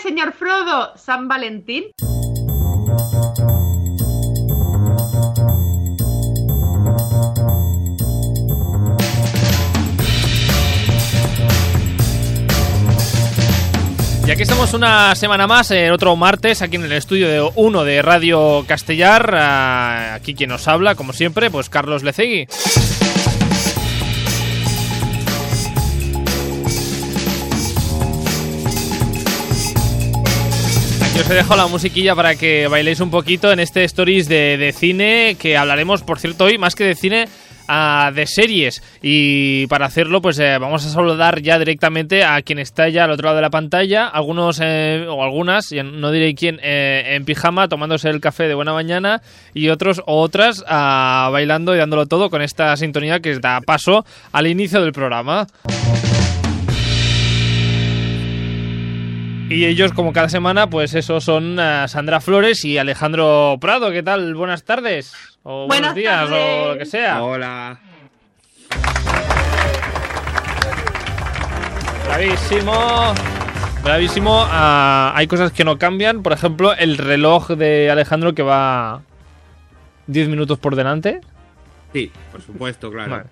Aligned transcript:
señor 0.00 0.32
Frodo, 0.32 0.96
San 0.96 1.28
Valentín. 1.28 1.84
Y 14.26 14.30
aquí 14.30 14.42
estamos 14.42 14.72
una 14.74 15.14
semana 15.16 15.46
más, 15.48 15.72
en 15.72 15.90
otro 15.90 16.14
martes, 16.14 16.62
aquí 16.62 16.76
en 16.76 16.84
el 16.84 16.92
estudio 16.92 17.28
de 17.28 17.50
1 17.54 17.84
de 17.84 18.00
Radio 18.00 18.64
Castellar. 18.66 19.34
Ah, 19.34 20.14
Aquí 20.14 20.34
quien 20.34 20.50
nos 20.50 20.68
habla, 20.68 20.94
como 20.94 21.12
siempre, 21.12 21.50
pues 21.50 21.68
Carlos 21.68 22.02
Lecegui. 22.02 22.46
Os 31.20 31.28
he 31.28 31.34
dejado 31.34 31.56
la 31.56 31.66
musiquilla 31.66 32.16
para 32.16 32.34
que 32.34 32.66
bailéis 32.66 32.98
un 33.00 33.10
poquito 33.10 33.52
en 33.52 33.60
este 33.60 33.84
Stories 33.84 34.26
de, 34.26 34.56
de 34.56 34.72
cine, 34.72 35.36
que 35.38 35.58
hablaremos, 35.58 36.02
por 36.02 36.18
cierto, 36.18 36.44
hoy 36.44 36.56
más 36.56 36.74
que 36.74 36.84
de 36.84 36.94
cine, 36.94 37.28
ah, 37.68 38.10
de 38.14 38.26
series. 38.26 38.82
Y 39.02 39.66
para 39.66 39.84
hacerlo, 39.84 40.22
pues 40.22 40.38
eh, 40.38 40.56
vamos 40.58 40.86
a 40.86 40.88
saludar 40.88 41.42
ya 41.42 41.58
directamente 41.58 42.24
a 42.24 42.40
quien 42.40 42.58
está 42.58 42.88
ya 42.88 43.04
al 43.04 43.10
otro 43.10 43.26
lado 43.26 43.36
de 43.36 43.42
la 43.42 43.50
pantalla. 43.50 44.06
Algunos 44.06 44.60
eh, 44.62 45.04
o 45.10 45.22
algunas, 45.22 45.70
no 45.72 46.10
diré 46.10 46.34
quién, 46.34 46.58
eh, 46.62 47.16
en 47.16 47.26
pijama, 47.26 47.68
tomándose 47.68 48.08
el 48.08 48.22
café 48.22 48.48
de 48.48 48.54
buena 48.54 48.72
mañana. 48.72 49.20
Y 49.52 49.68
otros 49.68 50.00
o 50.06 50.22
otras 50.22 50.64
ah, 50.68 51.28
bailando 51.30 51.74
y 51.74 51.78
dándolo 51.78 52.06
todo 52.06 52.30
con 52.30 52.40
esta 52.40 52.74
sintonía 52.78 53.20
que 53.20 53.38
da 53.40 53.60
paso 53.60 54.06
al 54.32 54.46
inicio 54.46 54.80
del 54.80 54.92
programa. 54.92 55.46
Y 59.50 59.66
ellos, 59.66 59.92
como 59.92 60.12
cada 60.12 60.28
semana, 60.28 60.70
pues 60.70 60.94
eso 60.94 61.20
son 61.20 61.58
ah, 61.58 61.88
Sandra 61.88 62.20
Flores 62.20 62.64
y 62.64 62.78
Alejandro 62.78 63.58
Prado. 63.60 63.90
¿Qué 63.90 64.00
tal? 64.00 64.36
Buenas 64.36 64.62
tardes. 64.62 65.12
O 65.42 65.66
buenos 65.66 65.92
Buenas 65.92 65.94
días, 65.96 66.30
o 66.30 66.72
lo 66.72 66.78
que 66.78 66.86
sea. 66.86 67.20
Hola. 67.20 67.80
Bravísimo. 72.06 73.12
Bravísimo. 73.82 74.44
Ah, 74.46 75.12
hay 75.16 75.26
cosas 75.26 75.50
que 75.50 75.64
no 75.64 75.78
cambian. 75.78 76.22
Por 76.22 76.32
ejemplo, 76.32 76.72
el 76.76 76.96
reloj 76.96 77.48
de 77.48 77.90
Alejandro 77.90 78.36
que 78.36 78.44
va 78.44 79.02
10 80.06 80.28
minutos 80.28 80.60
por 80.60 80.76
delante. 80.76 81.22
Sí, 81.92 82.12
por 82.30 82.40
supuesto, 82.40 82.88
claro. 82.92 83.10
Vale. 83.10 83.24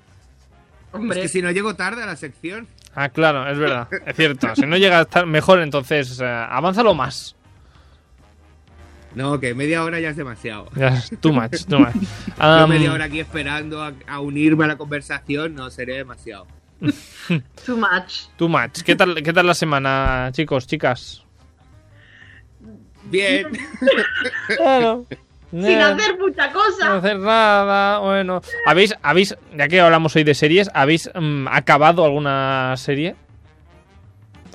Hombre, 0.91 1.21
Es 1.21 1.23
que 1.23 1.29
si 1.29 1.43
no 1.43 1.53
llego 1.53 1.77
tarde 1.77 2.03
a 2.03 2.07
la 2.07 2.17
sección, 2.17 2.67
Ah, 2.95 3.09
claro, 3.09 3.49
es 3.49 3.59
verdad. 3.59 3.89
Es 4.07 4.17
cierto. 4.17 4.55
Si 4.55 4.67
no 4.67 4.77
llega 4.77 4.99
a 4.99 5.03
estar 5.03 5.27
mejor, 5.27 5.61
entonces 5.61 6.21
eh, 6.21 6.27
avánzalo 6.27 6.95
más. 6.95 7.37
no, 9.15 9.39
que 9.41 9.55
media 9.55 9.85
hora 9.85 10.01
ya 10.01 10.11
es 10.11 10.17
demasiado. 10.17 10.69
Ya 10.75 10.89
es 10.89 11.11
too 11.21 11.33
much, 11.33 11.65
too 11.67 11.79
much. 11.79 11.95
Yo 12.39 12.67
media 12.67 12.93
hora 12.93 13.05
aquí 13.07 13.21
esperando 13.21 13.83
a, 13.83 13.93
a 14.07 14.21
unirme 14.21 14.65
a 14.65 14.69
la 14.69 14.77
conversación 14.77 15.55
no 15.55 15.71
sería 15.71 15.97
demasiado. 15.97 16.47
too 17.67 17.77
much. 17.77 18.29
Too 18.37 18.49
much. 18.49 18.83
¿Qué 18.83 18.95
tal, 18.97 19.23
¿Qué 19.23 19.33
tal 19.33 19.47
la 19.47 19.55
semana, 19.55 20.31
chicos, 20.33 20.67
chicas? 20.67 21.25
Bien. 23.05 23.47
Bueno. 24.59 25.07
Sin 25.51 25.65
eh, 25.65 25.83
hacer 25.83 26.19
mucha 26.19 26.49
No 26.49 26.53
cosa. 26.53 26.97
hacer 26.97 27.19
nada, 27.19 27.99
bueno. 28.01 28.43
¿Habéis, 28.67 28.95
habéis, 29.03 29.37
ya 29.57 29.69
que 29.69 29.81
hablamos 29.81 30.15
hoy 30.15 30.25
de 30.25 30.35
series, 30.35 30.71
¿habéis 30.75 31.11
mm, 31.15 31.49
acabado 31.49 32.05
alguna 32.05 32.75
serie? 32.77 33.17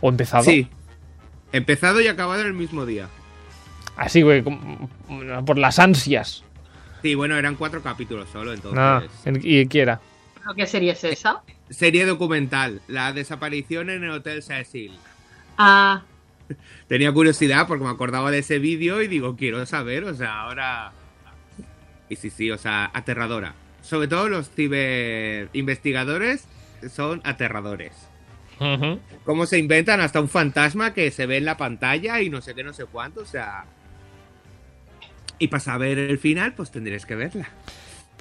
¿O 0.02 0.10
empezado? 0.10 0.44
Sí. 0.44 0.68
Empezado 1.52 2.00
y 2.02 2.08
acabado 2.08 2.42
en 2.42 2.48
el 2.48 2.54
mismo 2.54 2.86
día. 2.86 3.08
Así, 3.96 4.22
güey, 4.22 4.42
mm, 4.42 5.46
por 5.46 5.58
las 5.58 5.80
ansias. 5.80 6.44
Sí, 7.02 7.16
bueno, 7.16 7.38
eran 7.38 7.56
cuatro 7.56 7.82
capítulos 7.82 8.30
solo, 8.32 8.54
entonces. 8.54 8.76
Nada, 8.76 9.04
y 9.42 9.66
quiera. 9.68 10.00
¿Pero 10.36 10.56
¿Qué 10.56 10.68
serie 10.68 10.92
es 10.92 11.04
esa? 11.04 11.42
Serie 11.70 12.06
documental, 12.06 12.82
la 12.88 13.14
desaparición 13.14 13.90
en 13.90 14.04
el 14.04 14.12
Hotel 14.12 14.44
Cecil. 14.44 14.94
Ah, 15.58 16.04
Tenía 16.94 17.12
curiosidad 17.12 17.66
porque 17.66 17.84
me 17.84 17.90
acordaba 17.90 18.30
de 18.30 18.38
ese 18.38 18.60
vídeo 18.60 19.02
y 19.02 19.08
digo, 19.08 19.36
quiero 19.36 19.66
saber, 19.66 20.04
o 20.04 20.14
sea, 20.14 20.42
ahora... 20.42 20.92
Y 22.08 22.18
sí, 22.18 22.30
sí, 22.30 22.52
o 22.52 22.58
sea, 22.60 22.92
aterradora. 22.94 23.56
Sobre 23.82 24.08
todo 24.08 24.30
los 24.30 24.52
ciber 24.52 25.50
investigadores 25.54 26.46
son 26.92 27.20
aterradores. 27.24 27.94
Ujú. 28.60 29.00
Cómo 29.26 29.48
se 29.48 29.58
inventan 29.58 30.02
hasta 30.02 30.22
un 30.22 30.30
fantasma 30.30 30.94
que 30.94 31.10
se 31.10 31.26
ve 31.26 31.38
en 31.38 31.46
la 31.46 31.58
pantalla 31.58 32.22
y 32.22 32.30
no 32.30 32.42
sé 32.42 32.54
qué, 32.54 32.64
no 32.64 32.74
sé 32.74 32.86
cuánto, 32.86 33.22
o 33.22 33.26
sea... 33.26 33.66
Y 35.40 35.48
para 35.48 35.62
saber 35.62 35.98
el 35.98 36.20
final, 36.20 36.54
pues 36.54 36.70
tendréis 36.70 37.08
que 37.08 37.16
verla. 37.16 37.50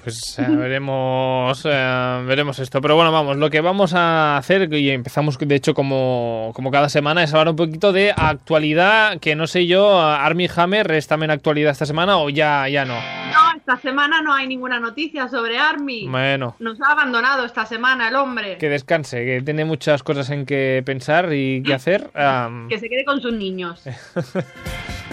Pues 0.03 0.37
eh, 0.37 0.45
veremos, 0.49 1.61
eh, 1.65 2.23
veremos 2.25 2.59
esto. 2.59 2.81
Pero 2.81 2.95
bueno, 2.95 3.11
vamos, 3.11 3.37
lo 3.37 3.49
que 3.49 3.61
vamos 3.61 3.93
a 3.93 4.35
hacer, 4.37 4.73
y 4.73 4.89
empezamos 4.89 5.37
de 5.39 5.55
hecho 5.55 5.73
como, 5.73 6.51
como 6.53 6.71
cada 6.71 6.89
semana, 6.89 7.23
es 7.23 7.33
hablar 7.33 7.49
un 7.49 7.55
poquito 7.55 7.93
de 7.93 8.11
actualidad, 8.11 9.19
que 9.19 9.35
no 9.35 9.47
sé 9.47 9.65
yo, 9.65 10.01
Army 10.01 10.49
Hammer 10.53 10.91
es 10.91 11.07
también 11.07 11.31
actualidad 11.31 11.71
esta 11.71 11.85
semana 11.85 12.17
o 12.17 12.29
ya, 12.29 12.67
ya 12.67 12.83
no. 12.83 12.95
no, 12.95 13.57
esta 13.57 13.77
semana 13.77 14.21
no 14.21 14.33
hay 14.33 14.45
ninguna 14.47 14.79
noticia 14.79 15.29
sobre 15.29 15.57
Army. 15.57 16.07
Bueno. 16.09 16.57
Nos 16.59 16.81
ha 16.81 16.91
abandonado 16.91 17.45
esta 17.45 17.65
semana 17.65 18.09
el 18.09 18.15
hombre. 18.15 18.57
Que 18.57 18.67
descanse, 18.67 19.23
que 19.23 19.41
tiene 19.41 19.63
muchas 19.63 20.03
cosas 20.03 20.29
en 20.31 20.45
que 20.45 20.83
pensar 20.85 21.29
y 21.31 21.63
que 21.63 21.73
hacer. 21.73 22.09
am, 22.13 22.67
Que 22.67 22.77
se 22.77 22.89
quede 22.89 23.05
con 23.05 23.21
sus 23.21 23.33
niños. 23.33 23.81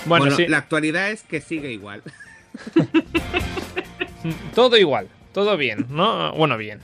bueno, 0.05 0.25
Bueno, 0.25 0.31
sí, 0.33 0.49
la 0.49 0.59
actualidad 0.59 1.11
es 1.11 1.23
que 1.23 1.41
sigue 1.41 1.71
igual. 1.71 2.03
todo 4.55 4.77
igual, 4.77 5.09
todo 5.33 5.57
bien, 5.57 5.87
¿no? 5.91 6.33
Bueno, 6.33 6.57
bien. 6.57 6.81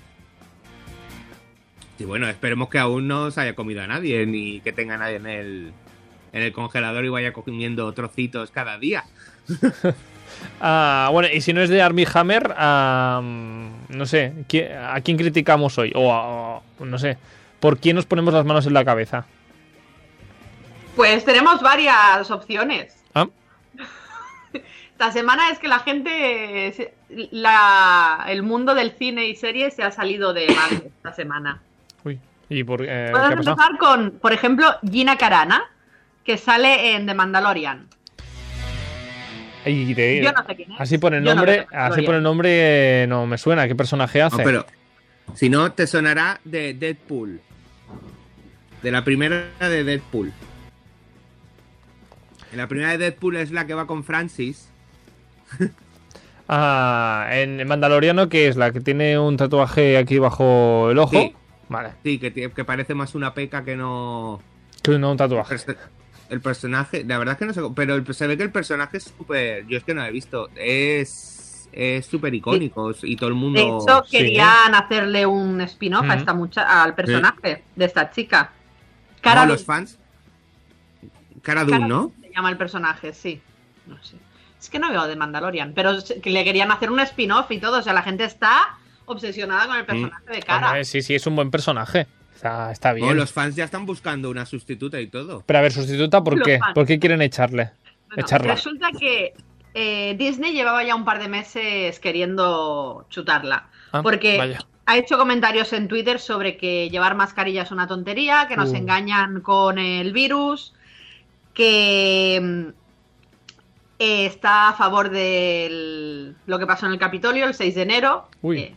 Y 1.98 2.04
bueno, 2.04 2.28
esperemos 2.28 2.68
que 2.68 2.78
aún 2.78 3.08
no 3.08 3.30
se 3.30 3.40
haya 3.40 3.54
comido 3.54 3.82
a 3.82 3.86
nadie, 3.86 4.26
ni 4.26 4.60
que 4.60 4.72
tenga 4.72 4.98
nadie 4.98 5.16
en 5.16 5.26
el, 5.26 5.72
en 6.32 6.42
el 6.42 6.52
congelador 6.52 7.04
y 7.04 7.08
vaya 7.08 7.32
comiendo 7.32 7.90
trocitos 7.92 8.50
cada 8.50 8.78
día. 8.78 9.04
Ah, 10.60 11.08
bueno, 11.12 11.28
y 11.32 11.40
si 11.40 11.52
no 11.52 11.62
es 11.62 11.70
de 11.70 11.80
Army 11.80 12.04
Hammer, 12.12 12.52
am, 12.58 13.70
no 13.88 14.04
sé, 14.06 14.32
¿qui- 14.48 14.68
¿a 14.70 15.00
quién 15.00 15.16
criticamos 15.16 15.78
hoy? 15.78 15.92
O, 15.94 16.12
a- 16.12 16.56
o 16.58 16.84
no 16.84 16.98
sé, 16.98 17.16
¿por 17.60 17.78
quién 17.78 17.96
nos 17.96 18.04
ponemos 18.06 18.34
las 18.34 18.44
manos 18.44 18.66
en 18.66 18.74
la 18.74 18.84
cabeza? 18.84 19.24
Pues 20.94 21.24
tenemos 21.24 21.62
varias 21.62 22.30
opciones. 22.30 22.96
Ah, 23.14 23.28
Esta 24.98 25.12
semana 25.12 25.50
es 25.50 25.58
que 25.58 25.68
la 25.68 25.80
gente, 25.80 26.94
la, 27.30 28.24
el 28.28 28.42
mundo 28.42 28.74
del 28.74 28.92
cine 28.92 29.26
y 29.28 29.36
series 29.36 29.74
se 29.74 29.82
ha 29.82 29.90
salido 29.90 30.32
de 30.32 30.46
madre 30.48 30.86
esta 30.96 31.12
semana. 31.12 31.60
uy, 32.02 32.18
¿y 32.48 32.64
por 32.64 32.80
eh, 32.82 32.86
qué 32.86 33.08
ha 33.10 33.12
Podemos 33.12 33.44
pasado? 33.46 33.50
empezar 33.70 33.78
con, 33.78 34.10
por 34.12 34.32
ejemplo, 34.32 34.74
Gina 34.90 35.18
Carana, 35.18 35.64
que 36.24 36.38
sale 36.38 36.94
en 36.94 37.04
The 37.06 37.12
Mandalorian. 37.12 37.88
Y 39.66 39.92
de- 39.92 40.22
Yo 40.24 40.32
no 40.32 40.46
sé 40.46 40.56
quién 40.56 40.72
es. 40.72 40.80
así 40.80 40.96
por 40.96 41.12
el 41.12 41.22
no 41.24 41.34
nombre, 41.34 41.52
veo 41.52 41.62
así 41.64 41.74
Mandalorian. 41.74 42.06
por 42.06 42.14
el 42.14 42.22
nombre 42.22 43.02
eh, 43.02 43.06
no 43.06 43.26
me 43.26 43.36
suena. 43.36 43.68
¿Qué 43.68 43.74
personaje 43.74 44.22
hace? 44.22 44.38
No, 44.38 44.44
pero 44.44 44.66
si 45.34 45.50
no, 45.50 45.72
te 45.72 45.86
sonará 45.86 46.40
de 46.44 46.72
Deadpool. 46.72 47.42
De 48.82 48.90
la 48.90 49.04
primera 49.04 49.44
de 49.60 49.84
Deadpool. 49.84 50.32
En 52.52 52.56
la 52.58 52.66
primera 52.66 52.92
de 52.92 52.98
Deadpool 52.98 53.36
es 53.36 53.50
la 53.50 53.66
que 53.66 53.74
va 53.74 53.86
con 53.86 54.02
Francis. 54.04 54.70
Ah, 56.48 57.26
en 57.32 57.58
el 57.58 57.66
Mandaloriano, 57.66 58.28
que 58.28 58.46
es 58.46 58.56
la 58.56 58.70
que 58.70 58.80
tiene 58.80 59.18
un 59.18 59.36
tatuaje 59.36 59.98
aquí 59.98 60.18
bajo 60.18 60.90
el 60.92 60.98
ojo. 61.00 61.10
Sí. 61.20 61.34
Vale, 61.68 61.90
Sí, 62.04 62.18
que, 62.20 62.48
parece 62.64 62.94
más 62.94 63.16
una 63.16 63.34
peca 63.34 63.64
que 63.64 63.74
no. 63.74 64.40
que 64.82 64.96
no 64.98 65.10
un 65.10 65.16
tatuaje. 65.16 65.56
perso- 65.56 65.76
El 66.28 66.40
personaje, 66.40 67.02
la 67.04 67.18
verdad 67.18 67.32
es 67.32 67.38
que 67.40 67.46
no 67.46 67.52
sé. 67.52 67.60
cómo- 67.62 67.74
Pero 67.74 67.96
el- 67.96 68.14
se 68.14 68.28
ve 68.28 68.36
que 68.36 68.44
el 68.44 68.52
personaje 68.52 68.98
es 68.98 69.12
súper. 69.16 69.66
Yo 69.66 69.76
es 69.78 69.82
que 69.82 69.92
no 69.94 70.02
lo 70.02 70.06
he 70.06 70.12
visto. 70.12 70.48
Es. 70.54 71.68
Es 71.72 72.06
súper 72.06 72.32
icónico. 72.32 72.92
Y 73.02 73.16
todo 73.16 73.28
el 73.30 73.34
De 73.34 73.40
mundo. 73.40 73.60
hecho, 73.84 74.04
sí. 74.04 74.16
querían 74.16 74.72
hacerle 74.74 75.26
un 75.26 75.60
spin-off 75.62 76.08
a 76.08 76.14
esta 76.14 76.32
mucha 76.32 76.82
al 76.84 76.94
personaje 76.94 77.64
de 77.74 77.84
esta 77.84 78.08
chica. 78.12 78.52
Cara 79.20 79.44
No, 79.44 79.52
los 79.52 79.64
fans. 79.64 79.98
Cara 81.42 81.64
Cara 81.64 81.64
Dune, 81.64 81.88
¿no? 81.88 82.12
Se 82.22 82.30
llama 82.32 82.50
el 82.50 82.56
personaje, 82.56 83.12
sí. 83.12 83.40
No 83.86 84.00
sé. 84.02 84.16
Es 84.60 84.70
que 84.70 84.78
no 84.78 84.90
veo 84.90 85.06
de 85.06 85.16
Mandalorian, 85.16 85.72
pero 85.74 85.92
le 86.24 86.44
querían 86.44 86.70
hacer 86.72 86.90
un 86.90 87.00
spin-off 87.00 87.50
y 87.50 87.58
todo. 87.58 87.78
O 87.78 87.82
sea, 87.82 87.92
la 87.92 88.02
gente 88.02 88.24
está 88.24 88.78
obsesionada 89.04 89.66
con 89.66 89.76
el 89.76 89.84
personaje 89.86 90.24
de 90.32 90.42
cara. 90.42 90.68
Hombre, 90.68 90.84
sí, 90.84 91.02
sí, 91.02 91.14
es 91.14 91.26
un 91.26 91.36
buen 91.36 91.50
personaje. 91.50 92.06
Está, 92.34 92.70
está 92.72 92.92
bien. 92.92 93.16
Los 93.16 93.32
fans 93.32 93.54
ya 93.56 93.64
están 93.64 93.86
buscando 93.86 94.28
una 94.30 94.44
sustituta 94.44 95.00
y 95.00 95.06
todo. 95.06 95.42
Pero 95.46 95.58
a 95.58 95.62
ver, 95.62 95.72
sustituta, 95.72 96.22
¿por 96.24 96.36
Los 96.38 96.46
qué? 96.46 96.58
fans. 96.58 96.74
¿Por 96.74 96.86
qué 96.86 96.98
quieren 96.98 97.22
echarle? 97.22 97.70
Bueno, 98.08 98.22
Echarla. 98.22 98.54
resulta 98.54 98.88
que 98.98 99.34
eh, 99.74 100.14
Disney 100.18 100.52
llevaba 100.52 100.82
ya 100.84 100.94
un 100.94 101.04
par 101.04 101.18
de 101.18 101.28
meses 101.28 101.98
queriendo 102.00 103.06
chutarla. 103.10 103.68
Ah, 103.92 104.02
porque 104.02 104.36
vaya. 104.38 104.58
ha 104.86 104.96
hecho 104.98 105.16
comentarios 105.18 105.72
en 105.72 105.88
Twitter 105.88 106.18
sobre 106.18 106.56
que 106.56 106.90
llevar 106.90 107.14
mascarilla 107.14 107.62
es 107.62 107.70
una 107.70 107.86
tontería, 107.86 108.46
que 108.48 108.56
nos 108.56 108.70
Uh. 108.70 108.76
engañan 108.76 109.40
con 109.40 109.78
el 109.78 110.12
virus, 110.12 110.74
que 111.54 112.40
mm, 112.42 112.85
eh, 113.98 114.26
está 114.26 114.68
a 114.68 114.72
favor 114.74 115.10
de 115.10 116.34
lo 116.46 116.58
que 116.58 116.66
pasó 116.66 116.86
en 116.86 116.92
el 116.92 116.98
Capitolio 116.98 117.46
el 117.46 117.54
6 117.54 117.74
de 117.74 117.82
enero. 117.82 118.28
Uy. 118.42 118.58
Eh, 118.60 118.76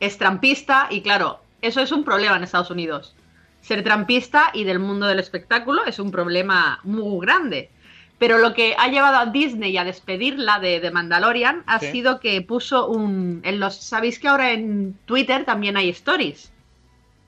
es 0.00 0.18
trampista 0.18 0.88
y 0.90 1.00
claro, 1.02 1.40
eso 1.62 1.80
es 1.80 1.92
un 1.92 2.04
problema 2.04 2.36
en 2.36 2.42
Estados 2.44 2.70
Unidos. 2.70 3.14
Ser 3.62 3.82
trampista 3.84 4.50
y 4.54 4.64
del 4.64 4.78
mundo 4.78 5.06
del 5.06 5.18
espectáculo 5.18 5.84
es 5.84 5.98
un 5.98 6.10
problema 6.10 6.80
muy 6.84 7.24
grande. 7.24 7.70
Pero 8.18 8.36
lo 8.36 8.52
que 8.52 8.74
ha 8.78 8.88
llevado 8.88 9.16
a 9.16 9.26
Disney 9.26 9.76
a 9.78 9.84
despedirla 9.84 10.58
de, 10.58 10.80
de 10.80 10.90
Mandalorian 10.90 11.62
ha 11.66 11.78
Sí. 11.78 11.90
sido 11.92 12.20
que 12.20 12.42
puso 12.42 12.86
un... 12.88 13.40
En 13.44 13.60
los, 13.60 13.76
¿Sabéis 13.76 14.18
que 14.18 14.28
ahora 14.28 14.52
en 14.52 14.94
Twitter 15.06 15.46
también 15.46 15.76
hay 15.78 15.88
stories? 15.90 16.52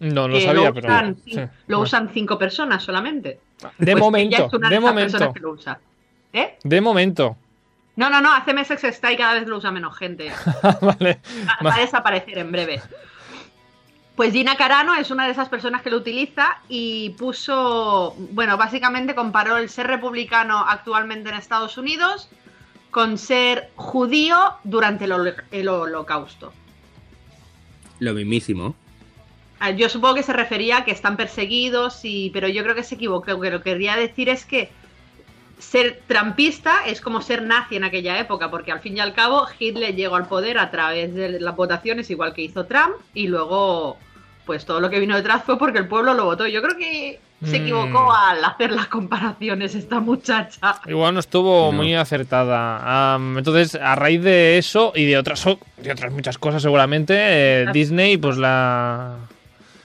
No, 0.00 0.28
no 0.28 0.34
que 0.34 0.42
sabía, 0.42 0.64
lo 0.68 0.74
pero. 0.74 0.88
usan, 0.88 1.16
sí, 1.24 1.34
lo 1.36 1.46
bueno. 1.68 1.80
usan 1.80 2.10
cinco 2.12 2.38
personas 2.38 2.82
solamente. 2.82 3.40
De 3.78 3.92
Pues 3.92 3.96
momento, 3.98 4.46
es 4.46 4.52
una 4.52 4.68
de 4.68 4.80
momento. 4.80 5.32
que 5.32 5.40
lo 5.40 5.52
usa. 5.52 5.78
¿Eh? 6.32 6.56
De 6.64 6.80
momento. 6.80 7.36
No, 7.96 8.08
no, 8.08 8.20
no, 8.22 8.32
hace 8.32 8.54
meses 8.54 8.80
que 8.80 8.88
está 8.88 9.12
y 9.12 9.16
cada 9.16 9.34
vez 9.34 9.46
lo 9.46 9.58
usa 9.58 9.70
menos 9.70 9.96
gente. 9.96 10.32
vale. 10.80 11.20
Va, 11.46 11.70
va 11.70 11.74
a 11.74 11.80
desaparecer 11.80 12.38
en 12.38 12.50
breve. 12.52 12.80
Pues 14.16 14.32
Gina 14.32 14.56
Carano 14.56 14.94
es 14.94 15.10
una 15.10 15.24
de 15.26 15.32
esas 15.32 15.48
personas 15.48 15.82
que 15.82 15.90
lo 15.90 15.96
utiliza 15.98 16.58
y 16.68 17.10
puso, 17.10 18.14
bueno, 18.32 18.56
básicamente 18.56 19.14
comparó 19.14 19.56
el 19.56 19.68
ser 19.70 19.86
republicano 19.86 20.64
actualmente 20.68 21.30
en 21.30 21.36
Estados 21.36 21.76
Unidos 21.78 22.28
con 22.90 23.16
ser 23.16 23.70
judío 23.76 24.54
durante 24.64 25.06
el, 25.06 25.12
holo- 25.12 25.42
el 25.50 25.68
holocausto. 25.68 26.52
Lo 28.00 28.12
mismísimo. 28.14 28.74
Ah, 29.60 29.70
Yo 29.70 29.88
supongo 29.88 30.16
que 30.16 30.22
se 30.22 30.32
refería 30.34 30.78
a 30.78 30.84
que 30.84 30.90
están 30.90 31.16
perseguidos, 31.16 32.00
y, 32.04 32.30
pero 32.30 32.48
yo 32.48 32.62
creo 32.64 32.74
que 32.74 32.82
se 32.82 32.96
equivocó. 32.96 33.40
Que 33.40 33.50
lo 33.50 33.62
que 33.62 33.70
quería 33.72 33.96
decir 33.96 34.28
es 34.28 34.44
que 34.44 34.70
ser 35.62 36.00
trampista 36.06 36.84
es 36.86 37.00
como 37.00 37.20
ser 37.22 37.42
nazi 37.42 37.76
en 37.76 37.84
aquella 37.84 38.18
época, 38.18 38.50
porque 38.50 38.72
al 38.72 38.80
fin 38.80 38.96
y 38.96 39.00
al 39.00 39.14
cabo 39.14 39.46
Hitler 39.58 39.94
llegó 39.94 40.16
al 40.16 40.26
poder 40.26 40.58
a 40.58 40.70
través 40.70 41.14
de 41.14 41.40
las 41.40 41.56
votaciones, 41.56 42.10
igual 42.10 42.34
que 42.34 42.42
hizo 42.42 42.66
Trump, 42.66 42.94
y 43.14 43.28
luego, 43.28 43.96
pues 44.44 44.66
todo 44.66 44.80
lo 44.80 44.90
que 44.90 44.98
vino 45.00 45.16
detrás 45.16 45.44
fue 45.44 45.58
porque 45.58 45.78
el 45.78 45.88
pueblo 45.88 46.14
lo 46.14 46.24
votó. 46.24 46.46
Yo 46.46 46.60
creo 46.62 46.76
que 46.76 47.20
se 47.44 47.58
Mm. 47.58 47.62
equivocó 47.62 48.12
al 48.12 48.44
hacer 48.44 48.70
las 48.72 48.86
comparaciones 48.88 49.74
esta 49.74 49.98
muchacha. 50.00 50.76
Igual 50.86 51.14
no 51.14 51.20
estuvo 51.20 51.66
No. 51.66 51.72
muy 51.72 51.94
acertada. 51.94 53.14
Am, 53.14 53.38
entonces, 53.38 53.74
a 53.74 53.94
raíz 53.96 54.22
de 54.22 54.58
eso 54.58 54.92
y 54.94 55.06
de 55.06 55.16
otras, 55.18 55.44
de 55.78 55.90
otras 55.92 56.12
muchas 56.12 56.38
cosas, 56.38 56.62
seguramente, 56.62 57.14
eh, 57.16 57.60
Claro. 57.62 57.72
Disney 57.72 58.16
pues 58.16 58.36
la, 58.36 59.16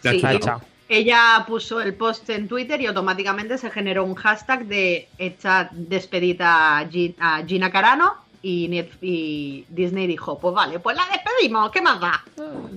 La 0.04 0.12
Sí, 0.12 0.20
la 0.22 0.30
ha 0.30 0.34
chica. 0.34 0.44
echado. 0.54 0.62
Ella 0.90 1.44
puso 1.48 1.82
el 1.82 1.94
post 1.96 2.30
en 2.30 2.48
Twitter 2.48 2.80
y 2.82 2.86
automáticamente 2.86 3.58
se 3.58 3.70
generó 3.70 4.06
un 4.06 4.16
hashtag 4.16 4.66
de 4.68 5.08
hecha 5.18 5.70
despedida 5.74 6.78
a, 6.78 6.86
Gi- 6.90 7.16
a 7.20 7.44
Gina 7.46 7.70
Carano 7.70 8.14
y, 8.42 9.66
Disney 9.68 10.08
dijo, 10.08 10.40
pues 10.40 10.54
vale, 10.56 10.80
pues 10.80 10.96
la 10.96 11.04
despedimos, 11.12 11.70
¿qué 11.72 11.82
más 11.82 12.00
da? 12.00 12.24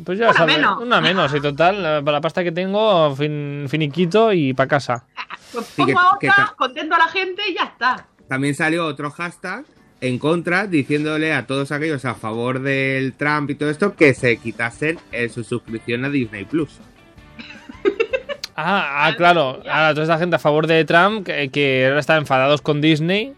Pues 0.04 0.18
ya 0.18 0.30
Una 0.30 0.34
sabes, 0.38 0.56
menos. 0.56 0.82
Una 0.82 1.00
menos, 1.00 1.32
y 1.34 1.40
total, 1.40 2.02
para 2.04 2.12
la 2.16 2.20
pasta 2.20 2.42
que 2.42 2.50
tengo, 2.50 3.14
fin- 3.14 3.66
finiquito 3.68 4.32
y 4.32 4.52
para 4.54 4.68
casa. 4.68 5.04
Pues 5.52 5.66
pongo 5.76 5.98
a 6.00 6.14
otra, 6.16 6.54
contento 6.56 6.94
a 6.96 6.98
la 6.98 7.08
gente 7.08 7.42
y 7.48 7.54
ya 7.54 7.64
está. 7.64 8.06
También 8.28 8.54
salió 8.56 8.86
otro 8.86 9.10
hashtag 9.12 9.64
en 10.00 10.18
contra 10.18 10.66
diciéndole 10.66 11.32
a 11.34 11.46
todos 11.46 11.70
aquellos 11.72 12.04
a 12.04 12.14
favor 12.14 12.60
del 12.60 13.12
Trump 13.12 13.50
y 13.50 13.54
todo 13.54 13.70
esto 13.70 13.94
que 13.94 14.14
se 14.14 14.36
quitasen 14.38 14.98
eh, 15.12 15.28
su 15.28 15.44
suscripción 15.44 16.04
a 16.04 16.10
Disney 16.10 16.44
Plus. 16.46 16.78
Ah, 18.62 19.06
ah, 19.06 19.16
claro. 19.16 19.62
Ahora, 19.68 19.90
toda 19.94 20.02
esta 20.04 20.18
gente 20.18 20.36
a 20.36 20.38
favor 20.38 20.66
de 20.66 20.84
Trump 20.84 21.24
que, 21.26 21.48
que 21.50 21.86
ahora 21.86 22.00
están 22.00 22.18
enfadados 22.18 22.60
con 22.62 22.80
Disney. 22.80 23.32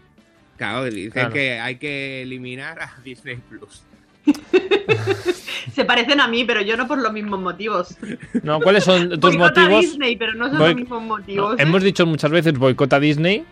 Claro, 0.57 0.83
dicen 0.85 1.11
Claro. 1.11 1.31
que 1.33 1.59
hay 1.59 1.75
que 1.77 2.21
eliminar 2.23 2.79
a 2.81 2.93
Disney 3.03 3.37
Plus. 3.37 3.83
Se 5.73 5.85
parecen 5.85 6.19
a 6.21 6.27
mí, 6.27 6.43
pero 6.45 6.61
yo 6.61 6.77
no 6.77 6.87
por 6.87 6.99
los 7.01 7.11
mismos 7.11 7.39
motivos. 7.39 7.97
¿No? 8.43 8.59
¿Cuáles 8.59 8.83
son 8.83 9.19
tus 9.19 9.35
motivos? 9.37 9.81
Disney, 9.81 10.15
pero 10.15 10.33
no 10.33 10.49
son 10.49 10.59
los 10.59 10.75
mismos 10.75 11.01
No, 11.01 11.07
motivos. 11.07 11.59
¿eh? 11.59 11.63
hemos 11.63 11.81
dicho 11.83 12.05
muchas 12.05 12.31
veces 12.31 12.53
boicota 12.57 12.99
Disney. 12.99 13.43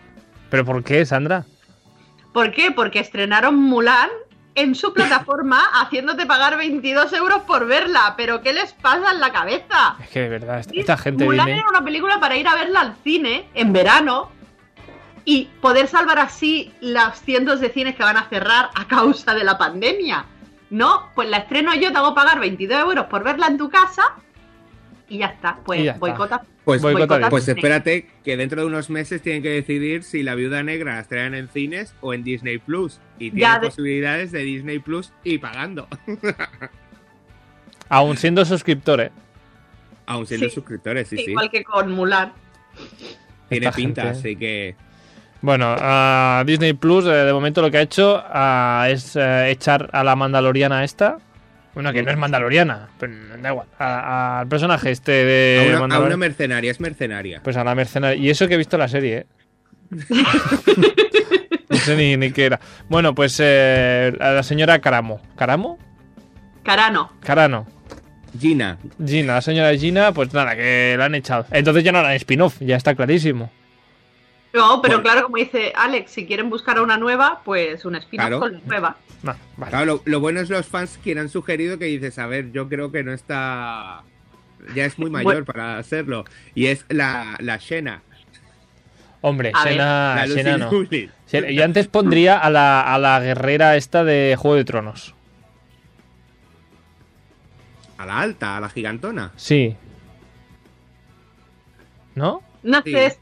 ¿Pero 0.50 0.64
por 0.64 0.84
qué, 0.84 1.04
Sandra? 1.06 1.44
¿Por 2.32 2.52
qué? 2.52 2.70
Porque 2.70 3.00
estrenaron 3.00 3.56
Mulan 3.56 4.08
en 4.54 4.74
su 4.74 4.92
plataforma 4.92 5.60
haciéndote 5.80 6.26
pagar 6.26 6.56
22 6.56 7.12
euros 7.14 7.42
por 7.42 7.66
verla. 7.66 8.14
¿Pero 8.16 8.42
qué 8.42 8.52
les 8.52 8.72
pasa 8.72 9.12
en 9.12 9.20
la 9.20 9.32
cabeza? 9.32 9.96
Es 10.02 10.10
que 10.10 10.20
de 10.20 10.28
verdad, 10.28 10.60
esta, 10.60 10.74
esta 10.74 10.96
gente 10.96 11.24
Mulan 11.24 11.46
Disney. 11.46 11.60
era 11.60 11.68
una 11.68 11.84
película 11.84 12.20
para 12.20 12.36
ir 12.36 12.46
a 12.48 12.54
verla 12.54 12.80
al 12.80 12.96
cine 13.02 13.48
en 13.54 13.72
verano 13.72 14.30
y 15.24 15.46
poder 15.60 15.86
salvar 15.86 16.18
así 16.18 16.72
los 16.80 17.20
cientos 17.20 17.60
de 17.60 17.70
cines 17.70 17.94
que 17.94 18.02
van 18.02 18.16
a 18.16 18.28
cerrar 18.28 18.70
a 18.74 18.86
causa 18.86 19.34
de 19.34 19.44
la 19.44 19.56
pandemia. 19.56 20.26
No, 20.70 21.10
pues 21.14 21.28
la 21.28 21.38
estreno 21.38 21.74
yo, 21.74 21.92
te 21.92 21.98
hago 21.98 22.14
pagar 22.14 22.40
22 22.40 22.80
euros 22.80 23.06
por 23.06 23.22
verla 23.22 23.46
en 23.46 23.58
tu 23.58 23.68
casa 23.68 24.02
y 25.14 25.18
ya 25.18 25.26
está. 25.26 25.58
Pues 25.64 25.80
está. 25.80 25.98
boicota. 25.98 26.42
Pues, 26.64 26.80
Boicota 26.80 27.06
boicota 27.06 27.28
pues 27.30 27.44
Disney. 27.46 27.58
espérate 27.60 28.06
que 28.24 28.36
dentro 28.36 28.60
de 28.60 28.66
unos 28.68 28.88
meses 28.88 29.20
tienen 29.20 29.42
que 29.42 29.50
decidir 29.50 30.04
si 30.04 30.22
La 30.22 30.34
Viuda 30.36 30.62
Negra 30.62 30.94
la 30.94 31.00
estrenan 31.00 31.34
en 31.34 31.48
cines 31.48 31.94
o 32.00 32.14
en 32.14 32.22
Disney 32.22 32.58
Plus. 32.58 33.00
Y 33.18 33.30
Ya 33.30 33.34
tienen 33.36 33.60
de- 33.62 33.66
posibilidades 33.68 34.32
de 34.32 34.38
Disney 34.40 34.78
Plus 34.78 35.12
y 35.24 35.38
pagando. 35.38 35.88
Aún 37.88 38.16
siendo 38.16 38.44
suscriptor, 38.44 39.00
¿eh? 39.00 39.10
Aún 40.06 40.26
siendo 40.26 40.48
Sí. 40.48 40.54
suscriptores, 40.54 41.08
sí, 41.08 41.16
sí. 41.16 41.30
Igual 41.32 41.50
que 41.50 41.62
con 41.64 41.90
Mulan. 41.92 42.32
Tiene 43.48 43.66
Esta 43.66 43.76
pinta, 43.76 44.02
gente. 44.04 44.18
así 44.18 44.36
que. 44.36 44.74
Bueno, 45.42 45.74
a 45.78 46.42
Disney 46.46 46.72
Plus, 46.72 47.04
eh, 47.06 47.10
de 47.10 47.32
momento 47.32 47.60
lo 47.60 47.70
que 47.70 47.78
ha 47.78 47.82
hecho 47.82 48.22
ah, 48.24 48.86
es 48.88 49.16
eh, 49.16 49.50
echar 49.50 49.90
a 49.92 50.04
la 50.04 50.14
Mandaloriana 50.16 50.84
esta. 50.84 51.18
Bueno, 51.74 51.92
que 51.92 52.02
no 52.02 52.10
es 52.10 52.16
Mandaloriana, 52.18 52.90
pero 52.98 53.14
da 53.40 53.50
igual. 53.50 53.66
Al 53.78 54.46
personaje 54.46 54.90
este 54.90 55.12
de 55.12 55.58
a, 55.60 55.62
una, 55.68 55.76
a 55.76 55.80
Mandalorian. 55.80 56.06
una 56.08 56.16
mercenaria, 56.18 56.70
es 56.70 56.80
mercenaria. 56.80 57.40
Pues 57.42 57.56
a 57.56 57.64
la 57.64 57.74
mercenaria. 57.74 58.22
Y 58.22 58.28
eso 58.30 58.46
que 58.46 58.54
he 58.54 58.58
visto 58.58 58.76
la 58.76 58.88
serie, 58.88 59.18
¿eh? 59.18 59.26
no 61.68 61.76
sé 61.76 61.96
ni, 61.96 62.16
ni 62.16 62.30
qué 62.32 62.46
era. 62.46 62.60
Bueno, 62.88 63.14
pues 63.14 63.38
eh, 63.42 64.12
a 64.20 64.30
la 64.32 64.42
señora 64.42 64.78
Caramo. 64.80 65.20
¿Caramo? 65.36 65.78
Carano. 66.62 67.12
Carano. 67.20 67.66
Gina, 68.38 68.78
Gina, 69.04 69.34
la 69.34 69.42
señora 69.42 69.76
Gina, 69.76 70.12
pues 70.12 70.32
nada, 70.32 70.56
que 70.56 70.94
la 70.98 71.04
han 71.04 71.14
echado. 71.14 71.44
Entonces 71.50 71.84
ya 71.84 71.92
no 71.92 71.98
harán 71.98 72.12
spin-off, 72.12 72.56
ya 72.60 72.76
está 72.76 72.94
clarísimo. 72.94 73.50
No, 74.54 74.82
pero 74.82 74.96
Bueno. 74.96 75.02
claro, 75.02 75.22
como 75.24 75.36
dice 75.38 75.72
Alex, 75.74 76.10
si 76.10 76.26
quieren 76.26 76.50
buscar 76.50 76.76
a 76.78 76.82
una 76.82 76.98
nueva, 76.98 77.40
pues 77.44 77.84
un 77.84 77.94
spin-off 77.96 78.26
Claro. 78.28 78.40
con 78.40 78.52
la 78.52 78.60
nueva. 78.66 78.96
No, 79.22 79.34
vale. 79.56 79.70
Claro, 79.70 79.86
lo, 79.86 80.02
lo 80.04 80.20
bueno 80.20 80.40
es 80.40 80.50
los 80.50 80.66
fans 80.66 80.98
que 81.02 81.18
han 81.18 81.28
sugerido 81.30 81.78
que 81.78 81.86
dices, 81.86 82.18
a 82.18 82.26
ver, 82.26 82.52
yo 82.52 82.68
creo 82.68 82.92
que 82.92 83.02
no 83.02 83.12
está. 83.12 84.02
Ya 84.74 84.84
es 84.84 84.98
muy 84.98 85.10
mayor 85.10 85.44
para 85.44 85.78
hacerlo. 85.78 86.24
Y 86.54 86.66
es 86.66 86.84
la, 86.88 87.36
la 87.40 87.56
Shena. 87.56 88.02
Hombre, 89.22 89.52
A 89.54 89.64
ver. 89.64 89.72
Sena, 89.74 90.14
la 90.16 90.26
Lucy 90.26 90.42
Sena 90.42 90.56
no. 90.58 91.50
Yo 91.50 91.64
antes 91.64 91.86
pondría 91.88 92.38
a 92.38 92.50
la, 92.50 92.80
a 92.82 92.98
la 92.98 93.20
guerrera 93.20 93.76
esta 93.76 94.04
de 94.04 94.36
Juego 94.38 94.56
de 94.56 94.64
Tronos. 94.64 95.14
A 97.98 98.06
la 98.06 98.20
alta, 98.20 98.56
a 98.56 98.60
la 98.60 98.68
gigantona. 98.68 99.30
Sí. 99.36 99.76
¿No? 102.14 102.42
No 102.62 102.82
Sí. 102.82 102.92
sé, 102.92 103.06
es- 103.06 103.18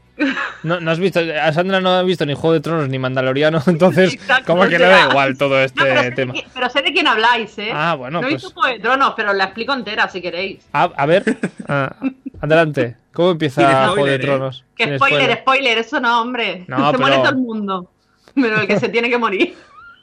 No, 0.63 0.79
no 0.79 0.91
has 0.91 0.99
visto, 0.99 1.19
a 1.19 1.51
Sandra 1.53 1.81
no 1.81 1.89
ha 1.93 2.03
visto 2.03 2.25
ni 2.25 2.33
Juego 2.33 2.53
de 2.53 2.59
Tronos 2.61 2.89
ni 2.89 2.99
Mandaloriano, 2.99 3.61
entonces 3.67 4.13
Exacto, 4.13 4.45
como 4.45 4.63
o 4.63 4.67
que 4.69 4.77
le 4.77 4.85
da 4.85 5.09
igual 5.09 5.37
todo 5.37 5.55
No, 5.55 5.59
este 5.61 5.83
pero, 5.83 6.15
tema. 6.15 6.33
pero 6.53 6.69
sé 6.69 6.81
de 6.81 6.93
quién 6.93 7.07
habláis, 7.07 7.57
¿eh? 7.57 7.71
Ah, 7.73 7.95
bueno, 7.95 8.21
no 8.21 8.27
he 8.27 8.31
pues 8.31 8.43
visto 8.43 8.59
Juego 8.59 8.75
de 8.75 8.81
Tronos, 8.81 9.13
pero 9.15 9.33
la 9.33 9.45
explico 9.45 9.73
entera 9.73 10.07
si 10.09 10.21
queréis. 10.21 10.65
a, 10.73 10.83
a 10.83 11.05
ver, 11.05 11.23
ah, 11.67 11.95
adelante. 12.41 12.95
¿Cómo 13.13 13.31
empieza 13.31 13.61
spoiler, 13.61 13.89
Juego 13.89 14.05
de 14.05 14.15
¿eh? 14.15 14.19
Tronos? 14.19 14.65
Que 14.75 14.95
spoiler, 14.97 15.37
spoiler, 15.39 15.77
eso 15.79 15.99
no, 15.99 16.21
hombre. 16.21 16.63
No, 16.67 16.91
se 16.91 16.97
muere 16.97 17.15
pero- 17.17 17.29
todo 17.29 17.37
el 17.39 17.45
mundo. 17.45 17.91
Pero 18.35 18.61
el 18.61 18.67
que 18.67 18.79
se 18.79 18.87
tiene 18.89 19.09
que 19.09 19.17
morir. 19.17 19.55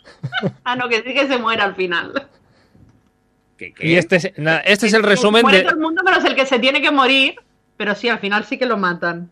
ah, 0.65 0.77
no, 0.77 0.89
que 0.89 1.03
sí 1.03 1.15
que 1.15 1.27
se 1.27 1.39
muere 1.39 1.63
al 1.63 1.75
final. 1.75 2.29
¿Qué, 3.57 3.73
qué? 3.73 3.87
Y 3.89 3.97
este 3.97 4.17
es, 4.17 4.33
nada, 4.37 4.59
este 4.61 4.87
es 4.87 4.93
el 4.93 5.03
resumen 5.03 5.43
muere 5.43 5.59
de... 5.59 5.65
todo 5.65 5.75
el 5.75 5.81
mundo 5.81 6.03
menos 6.05 6.25
el 6.25 6.35
que 6.35 6.45
se 6.47 6.59
tiene 6.59 6.81
que 6.83 6.91
morir, 6.91 7.37
pero 7.77 7.95
sí, 7.95 8.09
al 8.09 8.19
final 8.19 8.45
sí 8.45 8.59
que 8.59 8.67
lo 8.67 8.77
matan. 8.77 9.31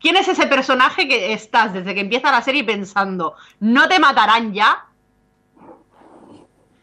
¿Quién 0.00 0.16
es 0.16 0.28
ese 0.28 0.46
personaje 0.46 1.08
que 1.08 1.32
estás 1.32 1.72
desde 1.72 1.94
que 1.94 2.00
empieza 2.00 2.30
la 2.30 2.40
serie 2.42 2.62
pensando, 2.64 3.34
no 3.60 3.88
te 3.88 3.98
matarán 3.98 4.52
ya? 4.54 4.84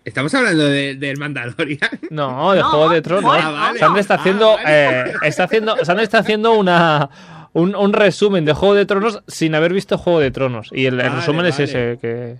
Estamos 0.03 0.33
hablando 0.35 0.65
de- 0.65 0.95
del 0.95 1.17
Mandalorian. 1.17 1.79
No, 2.11 2.51
de 2.51 2.59
No, 2.61 2.69
Juego 2.69 2.89
de 2.89 3.01
Tronos. 3.01 3.23
Juego 3.23 3.47
de 3.47 3.53
Tronos. 3.53 3.79
Sandra 3.79 4.01
está 4.01 4.13
Ah, 4.13 4.17
haciendo, 4.17 4.53
vale. 4.53 4.63
eh, 4.67 5.13
está 5.23 5.43
haciendo, 5.45 5.75
Sandra 5.83 6.03
está 6.03 6.19
haciendo 6.19 6.53
una, 6.53 7.09
un, 7.53 7.75
un 7.75 7.93
resumen 7.93 8.45
de 8.45 8.53
Juego 8.53 8.75
de 8.75 8.85
Tronos 8.85 9.23
sin 9.27 9.55
haber 9.55 9.73
visto 9.73 9.97
Juego 9.97 10.19
de 10.19 10.29
Tronos. 10.31 10.69
Y 10.71 10.85
el, 10.85 10.99
el 10.99 11.07
Vale, 11.09 11.19
resumen 11.21 11.45
es 11.47 11.59
ese 11.59 11.97
que... 11.99 12.37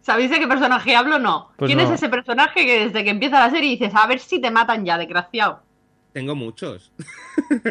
¿Sabéis 0.00 0.30
de 0.30 0.38
qué 0.38 0.46
personaje 0.46 0.96
hablo? 0.96 1.18
No. 1.18 1.50
Pues 1.56 1.68
¿Quién 1.68 1.78
no. 1.78 1.84
es 1.84 1.90
ese 1.90 2.08
personaje 2.08 2.64
que 2.64 2.84
desde 2.86 3.04
que 3.04 3.10
empieza 3.10 3.40
la 3.40 3.50
serie 3.50 3.70
dices, 3.70 3.92
a 3.94 4.06
ver 4.06 4.18
si 4.20 4.40
te 4.40 4.50
matan 4.50 4.84
ya, 4.84 4.96
desgraciado? 4.96 5.62
Tengo 6.12 6.34
muchos. 6.34 6.92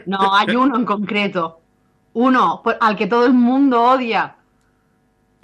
No, 0.05 0.35
hay 0.35 0.55
uno 0.55 0.75
en 0.75 0.85
concreto. 0.85 1.61
Uno, 2.13 2.61
por- 2.63 2.77
al 2.79 2.95
que 2.95 3.07
todo 3.07 3.25
el 3.25 3.33
mundo 3.33 3.81
odia. 3.81 4.35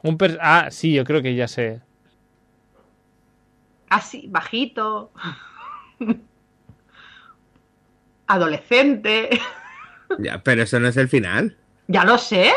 Un 0.03 0.17
per- 0.17 0.37
ah, 0.41 0.67
sí, 0.71 0.93
yo 0.93 1.03
creo 1.03 1.21
que 1.21 1.35
ya 1.35 1.47
sé. 1.47 1.81
Así, 3.89 4.27
bajito. 4.29 5.11
Adolescente. 8.27 9.29
Ya, 10.19 10.41
pero 10.43 10.63
eso 10.63 10.79
no 10.79 10.87
es 10.87 10.97
el 10.97 11.07
final. 11.09 11.57
Ya 11.87 12.03
lo 12.03 12.17
sé. 12.17 12.51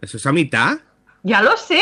Eso 0.00 0.16
es 0.18 0.26
a 0.26 0.32
mitad. 0.32 0.78
Ya 1.22 1.42
lo 1.42 1.56
sé. 1.56 1.80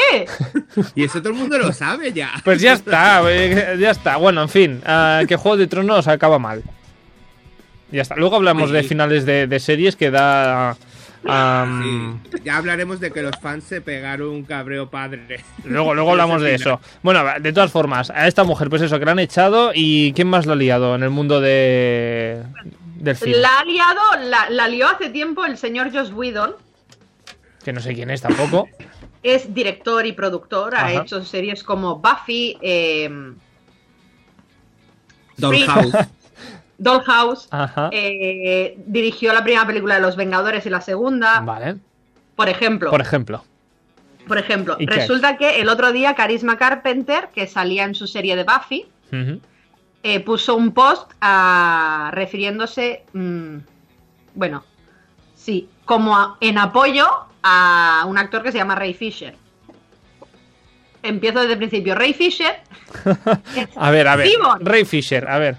Y 0.95 1.05
eso 1.05 1.21
todo 1.21 1.33
el 1.33 1.39
mundo 1.39 1.59
lo 1.59 1.73
sabe 1.73 2.13
ya. 2.13 2.31
Pues 2.45 2.61
ya 2.61 2.73
está, 2.75 3.23
eh, 3.31 3.77
ya 3.79 3.91
está. 3.91 4.17
Bueno, 4.17 4.43
en 4.43 4.49
fin, 4.49 4.81
ah, 4.87 5.23
que 5.29 5.37
Juego 5.37 5.57
de 5.57 5.67
Tronos 5.67 6.07
acaba 6.09 6.39
mal. 6.39 6.63
Ya 7.91 8.03
está. 8.03 8.17
Luego 8.17 8.37
hablamos 8.37 8.71
de 8.71 8.83
finales 8.83 9.25
de, 9.25 9.47
de 9.47 9.61
series 9.61 9.97
que 9.97 10.11
da. 10.11 10.77
Sí. 11.23 12.41
Ya 12.45 12.57
hablaremos 12.57 13.01
de 13.01 13.11
que 13.11 13.23
los 13.23 13.37
fans 13.41 13.65
se 13.65 13.81
pegaron 13.81 14.29
un 14.29 14.45
cabreo 14.45 14.89
padre. 14.91 15.45
Luego, 15.65 15.95
luego 15.95 16.11
hablamos 16.13 16.43
de 16.43 16.55
eso. 16.55 16.81
Bueno, 17.03 17.25
de 17.41 17.53
todas 17.53 17.73
formas, 17.73 18.11
a 18.11 18.29
esta 18.29 18.45
mujer, 18.45 18.71
pues 18.71 18.83
eso, 18.83 18.99
que 18.99 19.05
la 19.05 19.13
han 19.13 19.19
echado 19.19 19.73
y 19.75 20.13
¿quién 20.13 20.29
más 20.29 20.47
la 20.47 20.53
ha 20.53 20.57
liado 20.57 20.95
en 20.95 21.03
el 21.03 21.11
mundo 21.11 21.41
de 21.41 22.43
del 22.97 23.17
cine? 23.17 23.39
La 23.39 23.59
ha 23.59 23.65
liado, 23.65 24.01
la, 24.25 24.51
la 24.51 24.69
lió 24.69 24.89
hace 24.89 25.11
tiempo 25.11 25.45
el 25.45 25.59
señor 25.59 25.93
Josh 25.93 26.13
Whedon. 26.13 26.55
Que 27.65 27.73
no 27.73 27.81
sé 27.81 27.95
quién 27.95 28.11
es 28.11 28.23
tampoco. 28.23 28.69
Es 29.23 29.53
director 29.53 30.07
y 30.07 30.13
productor. 30.13 30.77
Ha 30.77 30.93
hecho 30.93 31.25
series 31.25 31.65
como 31.65 31.97
Buffy, 31.97 32.57
eh, 32.63 33.11
Dollhouse. 35.37 35.97
Dollhouse. 36.79 37.49
Eh, 37.93 38.77
dirigió 38.87 39.33
la 39.33 39.43
primera 39.43 39.67
película 39.67 39.95
de 39.97 40.01
Los 40.01 40.17
Vengadores 40.17 40.67
y 40.67 40.71
la 40.71 40.81
segunda. 40.81 41.41
Vale. 41.41 41.77
Por 42.35 42.49
ejemplo. 42.49 42.91
Por 42.91 43.01
ejemplo. 43.01 43.45
Por 44.29 44.39
ejemplo, 44.39 44.77
resulta 44.81 45.37
que 45.37 45.61
el 45.61 45.69
otro 45.69 45.93
día 45.93 46.15
Carisma 46.17 46.59
Carpenter, 46.59 47.29
que 47.33 47.47
salía 47.47 47.85
en 47.85 47.95
su 47.95 48.07
serie 48.09 48.35
de 48.35 48.43
Buffy, 48.45 48.87
eh, 50.03 50.21
puso 50.21 50.57
un 50.57 50.73
post 50.73 51.13
ah, 51.21 52.11
refiriéndose, 52.13 53.05
mm, 53.13 53.57
bueno, 54.35 54.65
sí, 55.37 55.69
como 55.85 56.17
a- 56.17 56.37
en 56.41 56.59
apoyo 56.59 57.07
a 57.43 58.05
un 58.09 58.19
actor 58.19 58.43
que 58.43 58.51
se 58.51 58.59
llama 58.59 58.75
Ray 58.75 58.95
Fisher. 58.95 59.35
Empiezo 61.05 61.39
desde 61.41 61.53
el 61.53 61.59
principio. 61.59 61.95
Ray 61.95 62.13
Fisher. 62.13 62.57
A 63.77 63.91
ver, 63.93 64.09
a 64.09 64.17
ver. 64.17 64.29
Ray 64.61 64.85
Fisher, 64.85 65.29
a 65.29 65.39
ver. 65.39 65.57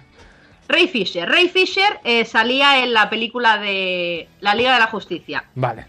Ray 0.67 0.87
Fisher. 0.87 1.27
Ray 1.27 1.49
Fisher 1.49 1.99
eh, 2.03 2.25
salía 2.25 2.83
en 2.83 2.93
la 2.93 3.09
película 3.09 3.57
de 3.57 4.27
La 4.41 4.53
Liga 4.55 4.73
de 4.73 4.79
la 4.79 4.87
Justicia. 4.87 5.45
Vale. 5.55 5.85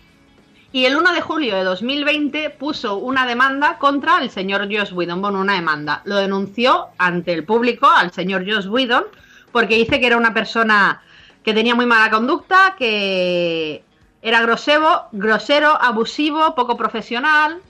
Y 0.70 0.84
el 0.84 0.96
1 0.96 1.14
de 1.14 1.20
julio 1.22 1.56
de 1.56 1.64
2020 1.64 2.50
puso 2.50 2.98
una 2.98 3.26
demanda 3.26 3.78
contra 3.78 4.20
el 4.22 4.30
señor 4.30 4.68
Josh 4.70 4.92
Whedon. 4.92 5.22
Bueno, 5.22 5.40
una 5.40 5.54
demanda. 5.54 6.02
Lo 6.04 6.16
denunció 6.16 6.88
ante 6.98 7.32
el 7.32 7.44
público 7.44 7.88
al 7.88 8.12
señor 8.12 8.44
Josh 8.46 8.66
Whedon 8.66 9.04
porque 9.50 9.76
dice 9.76 9.98
que 9.98 10.06
era 10.06 10.16
una 10.16 10.34
persona 10.34 11.02
que 11.42 11.54
tenía 11.54 11.74
muy 11.74 11.86
mala 11.86 12.10
conducta, 12.10 12.74
que 12.78 13.82
era 14.20 14.42
grosero, 14.42 15.04
grosero, 15.12 15.80
abusivo, 15.80 16.54
poco 16.54 16.76
profesional. 16.76 17.60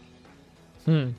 Mm. 0.86 1.10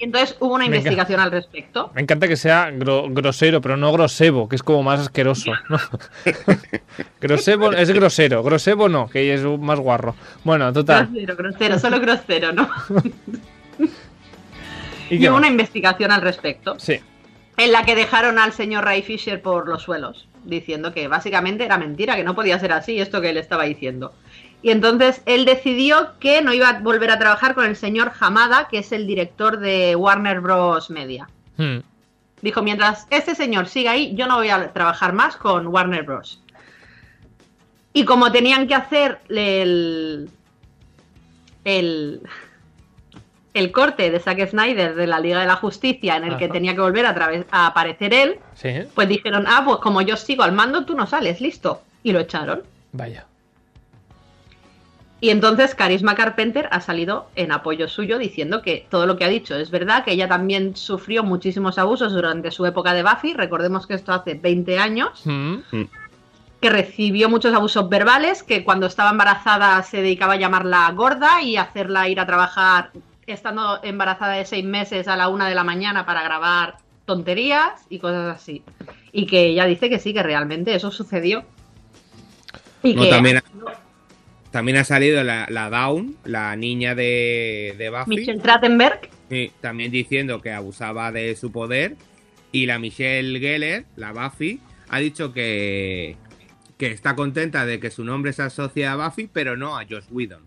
Y 0.00 0.04
entonces 0.04 0.34
hubo 0.40 0.54
una 0.54 0.64
investigación 0.64 1.20
al 1.20 1.30
respecto. 1.30 1.90
Me 1.94 2.00
encanta 2.00 2.26
que 2.26 2.36
sea 2.36 2.70
gro- 2.70 3.12
grosero, 3.12 3.60
pero 3.60 3.76
no 3.76 3.92
grosebo, 3.92 4.48
que 4.48 4.56
es 4.56 4.62
como 4.62 4.82
más 4.82 4.98
asqueroso. 5.00 5.52
¿no? 5.68 5.78
grosebo 7.20 7.72
es 7.72 7.90
grosero, 7.90 8.42
grosebo 8.42 8.88
no, 8.88 9.10
que 9.10 9.34
es 9.34 9.42
más 9.44 9.78
guarro. 9.78 10.16
Bueno, 10.42 10.72
total. 10.72 11.08
Grosero, 11.12 11.36
grosero, 11.36 11.78
solo 11.78 12.00
grosero, 12.00 12.52
¿no? 12.52 12.70
¿Y 15.10 15.28
hubo 15.28 15.36
una 15.36 15.48
investigación 15.48 16.12
al 16.12 16.22
respecto. 16.22 16.78
Sí. 16.78 17.00
en 17.56 17.72
la 17.72 17.84
que 17.84 17.94
dejaron 17.94 18.38
al 18.38 18.52
señor 18.52 18.84
Ray 18.84 19.02
Fisher 19.02 19.42
por 19.42 19.68
los 19.68 19.82
suelos, 19.82 20.28
diciendo 20.44 20.94
que 20.94 21.08
básicamente 21.08 21.64
era 21.64 21.76
mentira, 21.76 22.16
que 22.16 22.24
no 22.24 22.34
podía 22.34 22.58
ser 22.58 22.72
así 22.72 22.98
esto 23.00 23.20
que 23.20 23.30
él 23.30 23.36
estaba 23.36 23.64
diciendo. 23.64 24.14
Y 24.62 24.70
entonces 24.70 25.22
él 25.26 25.44
decidió 25.44 26.18
que 26.20 26.42
no 26.42 26.52
iba 26.52 26.68
a 26.68 26.80
volver 26.80 27.10
a 27.10 27.18
trabajar 27.18 27.54
con 27.54 27.64
el 27.64 27.76
señor 27.76 28.12
Hamada, 28.20 28.68
que 28.68 28.78
es 28.78 28.92
el 28.92 29.06
director 29.06 29.58
de 29.58 29.96
Warner 29.96 30.40
Bros. 30.40 30.90
Media. 30.90 31.28
Hmm. 31.56 31.78
Dijo, 32.42 32.62
mientras 32.62 33.06
este 33.10 33.34
señor 33.34 33.68
siga 33.68 33.92
ahí, 33.92 34.14
yo 34.14 34.26
no 34.26 34.36
voy 34.36 34.50
a 34.50 34.72
trabajar 34.72 35.12
más 35.12 35.36
con 35.36 35.66
Warner 35.66 36.04
Bros. 36.04 36.42
Y 37.92 38.04
como 38.04 38.30
tenían 38.32 38.68
que 38.68 38.74
hacer 38.74 39.18
el, 39.28 40.30
el, 41.64 42.20
el 43.52 43.72
corte 43.72 44.10
de 44.10 44.20
Zack 44.20 44.48
Snyder 44.48 44.94
de 44.94 45.06
la 45.06 45.20
Liga 45.20 45.40
de 45.40 45.46
la 45.46 45.56
Justicia, 45.56 46.16
en 46.16 46.24
el 46.24 46.36
que 46.36 46.48
tenía 46.48 46.74
que 46.74 46.80
volver 46.80 47.06
a, 47.06 47.14
a 47.50 47.66
aparecer 47.66 48.14
él, 48.14 48.38
Sí, 48.54 48.70
pues 48.94 49.08
dijeron, 49.08 49.44
ah, 49.48 49.62
pues 49.64 49.78
como 49.78 50.02
yo 50.02 50.16
sigo 50.16 50.42
al 50.42 50.52
mando, 50.52 50.84
tú 50.84 50.94
no 50.94 51.06
sales, 51.06 51.40
listo. 51.40 51.82
Y 52.02 52.12
lo 52.12 52.20
echaron. 52.20 52.62
vaya. 52.92 53.26
Y 55.20 55.28
entonces 55.28 55.74
Carisma 55.74 56.14
Carpenter 56.14 56.68
ha 56.70 56.80
salido 56.80 57.28
en 57.34 57.52
apoyo 57.52 57.88
suyo 57.88 58.18
diciendo 58.18 58.62
que 58.62 58.86
todo 58.88 59.06
lo 59.06 59.16
que 59.16 59.24
ha 59.24 59.28
dicho 59.28 59.54
es 59.54 59.70
verdad, 59.70 60.02
que 60.02 60.12
ella 60.12 60.28
también 60.28 60.76
sufrió 60.76 61.22
muchísimos 61.22 61.78
abusos 61.78 62.12
durante 62.12 62.50
su 62.50 62.64
época 62.64 62.94
de 62.94 63.02
Buffy, 63.02 63.34
recordemos 63.34 63.86
que 63.86 63.94
esto 63.94 64.12
hace 64.12 64.34
20 64.34 64.78
años, 64.78 65.22
Hmm. 65.24 65.58
que 66.60 66.70
recibió 66.70 67.28
muchos 67.28 67.54
abusos 67.54 67.88
verbales, 67.88 68.42
que 68.42 68.64
cuando 68.64 68.86
estaba 68.86 69.10
embarazada 69.10 69.82
se 69.82 69.98
dedicaba 69.98 70.34
a 70.34 70.36
llamarla 70.36 70.90
gorda 70.92 71.42
y 71.42 71.56
hacerla 71.56 72.08
ir 72.08 72.18
a 72.20 72.26
trabajar 72.26 72.90
estando 73.26 73.78
embarazada 73.82 74.34
de 74.34 74.44
seis 74.44 74.64
meses 74.64 75.06
a 75.08 75.16
la 75.16 75.28
una 75.28 75.48
de 75.48 75.54
la 75.54 75.64
mañana 75.64 76.04
para 76.04 76.22
grabar 76.22 76.76
tonterías 77.04 77.86
y 77.88 77.98
cosas 77.98 78.36
así. 78.36 78.62
Y 79.12 79.26
que 79.26 79.46
ella 79.46 79.66
dice 79.66 79.88
que 79.88 79.98
sí, 79.98 80.12
que 80.12 80.22
realmente 80.22 80.74
eso 80.74 80.90
sucedió. 80.90 81.44
Y 82.82 82.94
No, 82.94 83.02
que 83.02 83.10
también, 83.10 83.38
ha, 83.38 83.42
también 84.50 84.78
ha 84.78 84.84
salido 84.84 85.22
la, 85.24 85.46
la 85.48 85.70
Dawn, 85.70 86.16
la 86.24 86.56
niña 86.56 86.94
de, 86.94 87.74
de 87.78 87.90
Buffy, 87.90 88.16
Michelle 88.16 88.40
Trachtenberg 88.40 89.08
sí, 89.30 89.52
también 89.60 89.90
diciendo 89.90 90.42
que 90.42 90.50
abusaba 90.52 91.12
de 91.12 91.34
su 91.36 91.52
poder. 91.52 91.96
Y 92.52 92.66
la 92.66 92.80
Michelle 92.80 93.38
Geller, 93.38 93.84
la 93.94 94.12
Buffy, 94.12 94.60
ha 94.88 94.98
dicho 94.98 95.32
que, 95.32 96.16
que 96.76 96.88
está 96.88 97.14
contenta 97.14 97.64
de 97.64 97.78
que 97.78 97.92
su 97.92 98.04
nombre 98.04 98.32
se 98.32 98.42
asocie 98.42 98.86
a 98.86 98.96
Buffy, 98.96 99.30
pero 99.32 99.56
no 99.56 99.78
a 99.78 99.84
Josh 99.88 100.06
Whedon. 100.10 100.42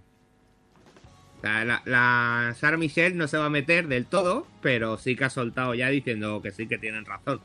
Sea, 1.42 1.64
La, 1.64 1.82
la 1.86 2.54
Sarah 2.60 2.78
Michelle 2.78 3.16
no 3.16 3.30
se 3.30 3.38
va 3.38 3.46
a 3.46 3.50
meter 3.50 3.88
del 3.88 4.06
todo, 4.06 4.46
pero 4.62 4.98
sí 4.98 5.16
que 5.16 5.24
ha 5.24 5.30
soltado 5.30 5.74
ya 5.76 5.90
diciendo 5.90 6.42
que 6.42 6.52
sí 6.52 6.68
que 6.68 6.78
tienen 6.78 7.06
razón. 7.06 7.40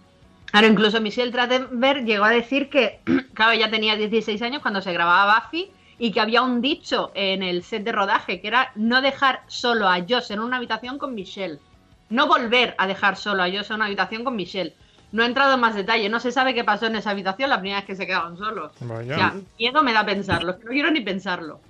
Claro, 0.47 0.67
incluso 0.67 1.01
Michelle 1.01 1.31
Trachtenberg 1.31 2.05
llegó 2.05 2.25
a 2.25 2.31
decir 2.31 2.69
que, 2.69 2.99
claro, 3.35 3.53
ella 3.53 3.71
tenía 3.71 3.97
16 3.97 4.43
años 4.43 4.61
cuando 4.61 4.81
se 4.83 4.93
grababa 4.93 5.41
Buffy 5.41 5.71
y 5.99 6.13
que 6.13 6.21
había 6.21 6.43
un 6.43 6.61
dicho 6.61 7.11
en 7.15 7.43
el 7.43 7.63
set 7.65 7.83
de 7.85 7.93
rodaje 7.93 8.41
que 8.41 8.49
era 8.49 8.71
no 8.77 9.01
dejar 9.03 9.43
solo 9.49 9.89
a 9.89 9.99
Josh 10.09 10.31
en 10.31 10.41
una 10.41 10.57
habitación 10.59 10.99
con 10.99 11.15
Michelle. 11.15 11.59
No 12.11 12.27
volver 12.27 12.75
a 12.79 12.87
dejar 12.87 13.17
solo 13.17 13.43
a 13.43 13.47
Josh 13.51 13.67
en 13.71 13.75
una 13.77 13.87
habitación 13.87 14.25
con 14.25 14.37
Michelle. 14.37 14.75
No 15.11 15.23
ha 15.23 15.27
entrado 15.27 15.55
en 15.55 15.61
más 15.61 15.75
detalle, 15.75 16.09
no 16.09 16.21
se 16.21 16.33
sabe 16.33 16.55
qué 16.55 16.65
pasó 16.65 16.87
en 16.87 16.97
esa 16.97 17.11
habitación 17.11 17.51
la 17.51 17.59
primera 17.61 17.79
vez 17.81 17.87
que 17.87 17.97
se 17.97 18.07
quedaron 18.07 18.37
solos. 18.37 18.73
Vaya. 18.81 19.13
O 19.15 19.17
sea, 19.19 19.35
miedo 19.59 19.83
me 19.83 19.93
da 19.93 20.05
pensarlo, 20.07 20.53
es 20.53 20.59
que 20.59 20.65
no 20.65 20.71
quiero 20.71 20.91
ni 20.91 21.01
pensarlo. 21.01 21.61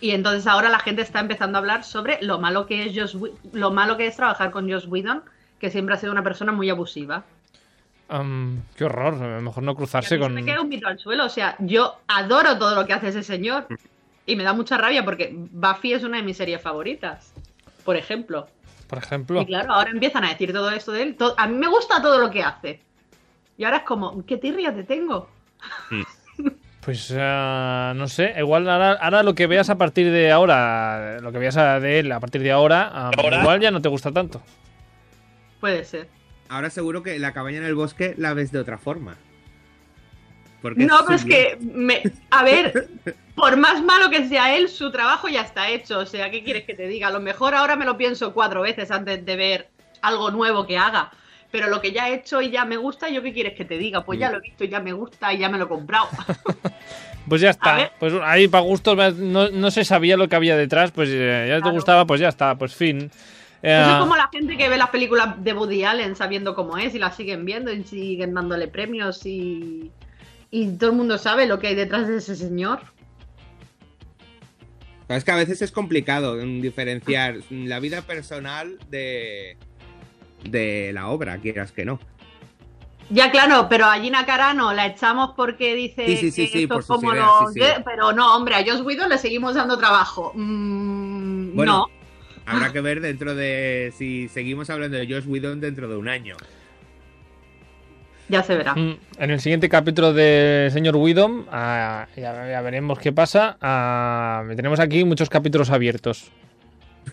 Y 0.00 0.10
entonces 0.10 0.46
ahora 0.46 0.68
la 0.68 0.80
gente 0.80 1.02
está 1.02 1.20
empezando 1.20 1.58
a 1.58 1.60
hablar 1.60 1.84
sobre 1.84 2.20
lo 2.22 2.38
malo 2.40 2.66
que 2.66 2.86
es 2.86 2.92
Joss 2.98 3.14
Whe- 3.14 3.32
lo 3.52 3.70
malo 3.70 3.96
que 3.96 4.06
es 4.06 4.16
trabajar 4.16 4.50
con 4.50 4.68
Josh 4.70 4.86
Whedon, 4.88 5.22
que 5.60 5.70
siempre 5.70 5.94
ha 5.94 5.98
sido 5.98 6.10
una 6.12 6.24
persona 6.24 6.50
muy 6.50 6.70
abusiva. 6.70 7.24
Am, 8.14 8.62
qué 8.76 8.84
horror, 8.84 9.14
mejor 9.40 9.62
no 9.62 9.74
cruzarse 9.74 10.18
con. 10.18 10.34
me 10.34 10.44
queda 10.44 10.60
un 10.60 10.68
mito 10.68 10.86
al 10.86 10.98
suelo, 10.98 11.24
o 11.24 11.28
sea, 11.30 11.56
yo 11.60 11.96
adoro 12.08 12.58
todo 12.58 12.74
lo 12.74 12.86
que 12.86 12.92
hace 12.92 13.08
ese 13.08 13.22
señor 13.22 13.66
y 14.26 14.36
me 14.36 14.44
da 14.44 14.52
mucha 14.52 14.76
rabia 14.76 15.02
porque 15.04 15.30
Buffy 15.34 15.94
es 15.94 16.04
una 16.04 16.18
de 16.18 16.22
mis 16.22 16.36
series 16.36 16.60
favoritas, 16.60 17.32
por 17.84 17.96
ejemplo. 17.96 18.48
Por 18.86 18.98
ejemplo. 18.98 19.40
Y 19.40 19.46
claro, 19.46 19.72
ahora 19.72 19.90
empiezan 19.90 20.24
a 20.24 20.28
decir 20.28 20.52
todo 20.52 20.70
esto 20.70 20.92
de 20.92 21.02
él. 21.02 21.16
to- 21.16 21.34
a 21.38 21.46
mí 21.46 21.56
me 21.56 21.68
gusta 21.68 22.02
todo 22.02 22.18
lo 22.18 22.30
que 22.30 22.42
hace. 22.42 22.80
Y 23.56 23.64
ahora 23.64 23.78
es 23.78 23.82
como, 23.84 24.24
¿qué 24.26 24.36
tirria 24.36 24.74
te 24.74 24.84
tengo? 24.84 25.30
Pues 26.84 27.14
ah, 27.16 27.92
no 27.94 28.08
sé, 28.08 28.34
igual 28.38 28.68
ahora, 28.68 28.92
ahora 29.00 29.22
lo 29.22 29.34
que 29.34 29.46
veas 29.46 29.70
a 29.70 29.78
partir 29.78 30.10
de 30.10 30.32
ahora, 30.32 31.20
lo 31.20 31.30
que 31.30 31.38
veas 31.38 31.54
de 31.54 32.00
él 32.00 32.10
a 32.12 32.18
partir 32.20 32.42
de 32.42 32.50
ahora, 32.50 33.10
igual 33.40 33.60
ya 33.60 33.70
no 33.70 33.80
te 33.80 33.88
gusta 33.88 34.10
tanto. 34.10 34.42
Puede 35.60 35.84
ser. 35.84 36.08
Ahora 36.52 36.68
seguro 36.68 37.02
que 37.02 37.18
la 37.18 37.32
cabaña 37.32 37.58
en 37.58 37.64
el 37.64 37.74
bosque 37.74 38.14
la 38.18 38.34
ves 38.34 38.52
de 38.52 38.58
otra 38.58 38.76
forma. 38.76 39.16
Porque 40.60 40.84
No, 40.84 40.98
pero 41.04 41.16
es 41.16 41.24
que, 41.24 41.56
me, 41.60 42.02
a 42.30 42.44
ver, 42.44 42.88
por 43.34 43.56
más 43.56 43.82
malo 43.82 44.10
que 44.10 44.28
sea 44.28 44.54
él, 44.54 44.68
su 44.68 44.92
trabajo 44.92 45.28
ya 45.28 45.40
está 45.40 45.70
hecho. 45.70 45.98
O 46.00 46.06
sea, 46.06 46.30
¿qué 46.30 46.44
quieres 46.44 46.64
que 46.64 46.74
te 46.74 46.86
diga? 46.86 47.08
A 47.08 47.10
lo 47.10 47.20
mejor 47.20 47.54
ahora 47.54 47.74
me 47.74 47.86
lo 47.86 47.96
pienso 47.96 48.34
cuatro 48.34 48.60
veces 48.60 48.90
antes 48.90 49.24
de 49.24 49.36
ver 49.36 49.70
algo 50.02 50.30
nuevo 50.30 50.66
que 50.66 50.76
haga. 50.78 51.10
pero 51.50 51.68
lo 51.68 51.82
que 51.82 51.92
ya 51.92 52.08
he 52.08 52.14
hecho 52.14 52.40
y 52.40 52.50
ya 52.50 52.64
me 52.64 52.78
gusta, 52.78 53.10
¿yo 53.10 53.22
qué 53.22 53.30
quieres 53.32 53.52
que 53.54 53.66
te 53.66 53.76
diga? 53.76 54.04
Pues 54.06 54.18
ya 54.18 54.28
Mm. 54.28 54.32
lo 54.32 54.38
he 54.38 54.40
visto 54.40 54.64
y 54.64 54.68
ya 54.68 54.80
me 54.80 54.92
gusta 54.94 55.32
y 55.34 55.38
ya 55.38 55.48
me 55.50 55.58
lo 55.58 55.64
he 55.64 55.68
comprado. 55.68 56.08
Pues 57.28 57.40
ya 57.40 57.50
está. 57.50 57.90
Pues 58.00 58.14
ahí 58.22 58.48
para 58.48 58.64
gustos 58.64 59.16
no, 59.16 59.48
no 59.50 59.70
se 59.70 59.84
sabía 59.84 60.16
lo 60.16 60.28
que 60.28 60.34
había 60.36 60.56
detrás, 60.56 60.90
pues 60.90 61.08
eh, 61.12 61.44
ya 61.48 61.56
te 61.56 61.60
Claro. 61.60 61.74
gustaba, 61.74 62.04
pues 62.06 62.20
ya 62.20 62.28
está, 62.28 62.56
pues 62.56 62.74
fin. 62.74 63.10
Eh, 63.62 63.80
Eso 63.80 63.92
es 63.92 63.96
como 63.98 64.16
la 64.16 64.28
gente 64.32 64.56
que 64.56 64.68
ve 64.68 64.76
las 64.76 64.90
películas 64.90 65.42
de 65.42 65.52
Woody 65.52 65.84
Allen 65.84 66.16
sabiendo 66.16 66.54
cómo 66.54 66.78
es 66.78 66.94
y 66.94 66.98
las 66.98 67.16
siguen 67.16 67.44
viendo 67.44 67.72
y 67.72 67.84
siguen 67.84 68.34
dándole 68.34 68.68
premios 68.68 69.24
y, 69.24 69.92
y 70.50 70.76
todo 70.76 70.90
el 70.90 70.96
mundo 70.96 71.16
sabe 71.18 71.46
lo 71.46 71.58
que 71.60 71.68
hay 71.68 71.74
detrás 71.74 72.08
de 72.08 72.16
ese 72.16 72.34
señor. 72.36 72.80
Es 75.08 75.24
que 75.24 75.30
a 75.32 75.36
veces 75.36 75.60
es 75.62 75.72
complicado 75.72 76.36
diferenciar 76.38 77.36
la 77.50 77.80
vida 77.80 78.02
personal 78.02 78.78
de, 78.88 79.58
de 80.44 80.90
la 80.94 81.08
obra, 81.08 81.38
quieras 81.38 81.72
que 81.72 81.84
no. 81.84 82.00
Ya, 83.10 83.30
claro, 83.30 83.68
pero 83.68 83.86
a 83.86 83.98
Gina 84.00 84.24
Carano 84.24 84.72
la 84.72 84.86
echamos 84.86 85.32
porque 85.36 85.74
dice 85.74 86.06
Sí, 86.06 86.16
sí, 86.16 86.30
sí, 86.30 86.46
que 86.46 86.48
sí, 86.48 86.62
esto 86.62 86.74
por 86.74 86.80
es 86.80 86.86
como 86.86 87.12
ideas, 87.12 87.26
los 87.40 87.52
Pero 87.84 88.12
no, 88.12 88.34
hombre, 88.34 88.54
a 88.54 88.64
Joss 88.64 88.80
Whedon 88.80 89.10
le 89.10 89.18
seguimos 89.18 89.54
dando 89.54 89.76
trabajo. 89.76 90.32
Mm, 90.34 91.54
Bueno, 91.54 91.72
no. 91.88 92.01
Habrá 92.46 92.72
que 92.72 92.80
ver 92.80 93.00
dentro 93.00 93.34
de 93.34 93.92
si 93.96 94.28
seguimos 94.28 94.68
hablando 94.70 94.96
de 94.96 95.06
Josh 95.06 95.26
Whedon 95.26 95.60
dentro 95.60 95.88
de 95.88 95.96
un 95.96 96.08
año. 96.08 96.36
Ya 98.28 98.42
se 98.42 98.56
verá. 98.56 98.74
mm, 98.74 98.96
en 99.18 99.30
el 99.30 99.40
siguiente 99.40 99.68
capítulo 99.68 100.12
de 100.12 100.70
Señor 100.72 100.96
Widom, 100.96 101.44
ah, 101.50 102.06
ya, 102.16 102.48
ya 102.50 102.60
veremos 102.62 102.98
qué 102.98 103.12
pasa. 103.12 103.56
ah, 103.60 104.44
tenemos 104.56 104.80
aquí 104.80 105.04
muchos 105.04 105.28
capítulos 105.28 105.70
abiertos. 105.70 106.30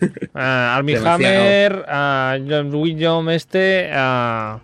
Ah, 0.34 0.76
Armie. 0.76 0.96
Hammer, 0.96 1.84
a 1.88 2.38
John 2.48 2.72
Widom 2.72 3.28
este, 3.30 3.90
ah, 3.92 4.60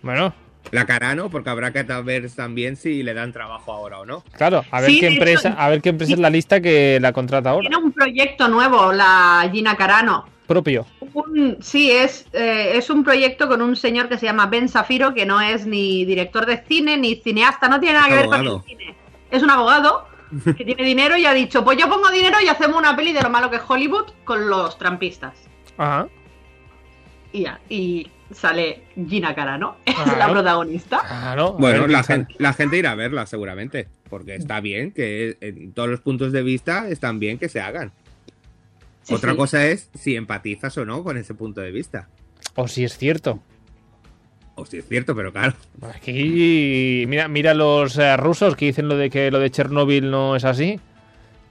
bueno, 0.00 0.32
La 0.72 0.84
Carano, 0.84 1.30
porque 1.30 1.48
habrá 1.50 1.72
que 1.72 1.82
ver 1.82 2.28
también 2.30 2.76
si 2.76 3.02
le 3.02 3.14
dan 3.14 3.32
trabajo 3.32 3.72
ahora 3.72 4.00
o 4.00 4.06
no. 4.06 4.22
claro, 4.36 4.64
a 4.70 4.80
ver 4.80 4.90
Sí, 4.90 5.00
qué 5.00 5.06
empresa, 5.08 5.50
hecho- 5.50 5.58
a 5.60 5.68
ver 5.68 5.80
qué 5.80 5.88
empresa 5.90 6.12
es 6.14 6.18
la 6.18 6.30
lista 6.30 6.60
que 6.60 6.98
la 7.00 7.12
contrata 7.12 7.50
ahora. 7.50 7.68
Tiene 7.68 7.84
un 7.84 7.92
proyecto 7.92 8.48
nuevo, 8.48 8.92
la 8.92 9.48
Gina 9.52 9.76
Carano. 9.76 10.26
Propio. 10.46 10.86
Un- 11.14 11.56
sí, 11.60 11.90
es, 11.90 12.26
eh, 12.32 12.72
es 12.74 12.88
un 12.90 13.02
proyecto 13.04 13.48
con 13.48 13.62
un 13.62 13.74
señor 13.76 14.08
que 14.08 14.16
se 14.18 14.26
llama 14.26 14.46
Ben 14.46 14.68
Safiro, 14.68 15.12
que 15.14 15.26
no 15.26 15.40
es 15.40 15.66
ni 15.66 16.04
director 16.04 16.46
de 16.46 16.62
cine 16.68 16.96
ni 16.96 17.16
cineasta, 17.16 17.68
no 17.68 17.80
tiene 17.80 17.94
nada 17.98 18.08
que 18.08 18.14
ver 18.16 18.26
con 18.26 18.46
el 18.46 18.60
cine. 18.64 18.94
Es 19.30 19.42
un 19.42 19.50
abogado 19.50 20.06
que 20.56 20.64
tiene 20.64 20.84
dinero 20.84 21.16
y 21.16 21.26
ha 21.26 21.32
dicho, 21.32 21.64
pues 21.64 21.78
yo 21.78 21.88
pongo 21.88 22.10
dinero 22.10 22.36
y 22.44 22.48
hacemos 22.48 22.76
una 22.78 22.94
peli 22.96 23.12
de 23.12 23.22
lo 23.22 23.30
malo 23.30 23.50
que 23.50 23.56
es 23.56 23.62
Hollywood 23.66 24.06
con 24.24 24.48
los 24.48 24.76
trampistas. 24.78 25.34
Ajá. 25.78 26.06
Y 27.68 28.10
sale 28.32 28.82
Gina 29.08 29.34
Carano, 29.34 29.76
es 29.84 29.94
Claro. 30.04 30.16
la 30.18 30.30
protagonista. 30.30 31.00
Claro. 31.06 31.52
Bueno, 31.58 31.86
la 31.86 32.02
gente, 32.02 32.34
la 32.38 32.52
gente 32.52 32.76
irá 32.78 32.92
a 32.92 32.94
verla 32.94 33.26
seguramente, 33.26 33.88
porque 34.08 34.34
está 34.36 34.60
bien, 34.60 34.92
que 34.92 35.36
en 35.40 35.72
todos 35.72 35.88
los 35.88 36.00
puntos 36.00 36.32
de 36.32 36.42
vista 36.42 36.88
están 36.88 37.18
bien 37.18 37.38
que 37.38 37.48
se 37.48 37.60
hagan. 37.60 37.92
Sí, 39.02 39.14
Otra 39.14 39.32
sí. 39.32 39.36
cosa 39.36 39.66
es 39.66 39.90
si 39.94 40.16
empatizas 40.16 40.76
o 40.78 40.84
no 40.84 41.04
con 41.04 41.16
ese 41.16 41.34
punto 41.34 41.60
de 41.60 41.70
vista. 41.70 42.08
O 42.56 42.66
si 42.66 42.84
es 42.84 42.96
cierto. 42.98 43.40
O 44.56 44.64
si 44.66 44.78
es 44.78 44.88
cierto, 44.88 45.14
pero 45.14 45.32
claro. 45.32 45.52
Aquí, 45.94 47.04
mira, 47.06 47.28
mira 47.28 47.52
los 47.54 47.98
eh, 47.98 48.16
rusos 48.16 48.56
que 48.56 48.64
dicen 48.66 48.88
lo 48.88 48.96
de 48.96 49.10
que 49.10 49.30
lo 49.30 49.38
de 49.38 49.50
Chernobyl 49.50 50.10
no 50.10 50.34
es 50.34 50.44
así. 50.44 50.80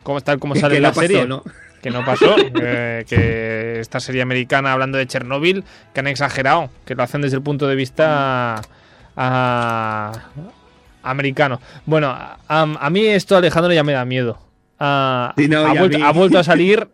Como 0.03 0.19
tal 0.21 0.39
como 0.39 0.55
sale 0.55 0.73
que 0.73 0.77
en 0.77 0.83
no 0.83 0.89
la 0.89 0.93
pasó, 0.93 1.01
serie. 1.07 1.25
¿no? 1.27 1.43
Que 1.85 1.91
no 1.91 2.03
pasó. 2.03 2.35
eh, 2.63 3.05
que 3.07 3.79
esta 3.79 3.99
serie 3.99 4.23
americana 4.23 4.73
hablando 4.73 4.97
de 4.97 5.05
Chernobyl, 5.05 5.63
que 5.93 5.99
han 5.99 6.07
exagerado. 6.07 6.71
Que 6.83 6.95
lo 6.95 7.03
hacen 7.03 7.21
desde 7.21 7.37
el 7.37 7.43
punto 7.43 7.67
de 7.67 7.75
vista 7.75 8.59
ah, 9.15 10.11
americano. 11.03 11.61
Bueno, 11.85 12.07
a, 12.09 12.39
a 12.47 12.89
mí 12.89 13.05
esto, 13.05 13.37
Alejandro, 13.37 13.71
ya 13.71 13.83
me 13.83 13.91
da 13.93 14.03
miedo. 14.03 14.39
Ah, 14.79 15.35
Sí, 15.37 15.47
no, 15.47 15.59
ha, 15.59 15.69
a 15.69 15.73
vuelto, 15.75 16.03
ha 16.03 16.11
vuelto 16.11 16.39
a 16.39 16.43
salir 16.55 16.87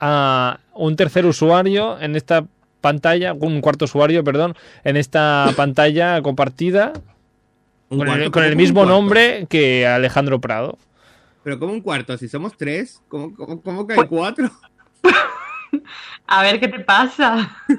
ah, 0.00 0.60
un 0.72 0.96
tercer 0.96 1.26
usuario 1.26 2.00
en 2.00 2.16
esta 2.16 2.46
pantalla, 2.80 3.34
un 3.34 3.60
cuarto 3.60 3.84
usuario, 3.84 4.24
perdón, 4.24 4.56
en 4.84 4.96
esta 4.96 5.52
pantalla 5.56 6.22
compartida 6.22 6.94
con 7.90 8.00
el, 8.00 8.06
cuarto, 8.06 8.30
con 8.30 8.44
el 8.44 8.48
¿cómo 8.48 8.52
un 8.52 8.56
mismo 8.56 8.86
nombre 8.86 9.46
que 9.50 9.86
Alejandro 9.86 10.40
Prado. 10.40 10.78
Pero 11.46 11.60
como 11.60 11.72
un 11.74 11.80
cuarto, 11.80 12.18
si 12.18 12.28
somos 12.28 12.56
tres, 12.56 13.00
¿cómo, 13.06 13.32
cómo, 13.36 13.62
cómo 13.62 13.86
que 13.86 13.92
hay 13.92 13.98
Pues- 13.98 14.08
cuatro? 14.08 14.50
A 16.26 16.42
ver 16.42 16.58
qué 16.58 16.66
te 16.66 16.80
pasa. 16.80 17.56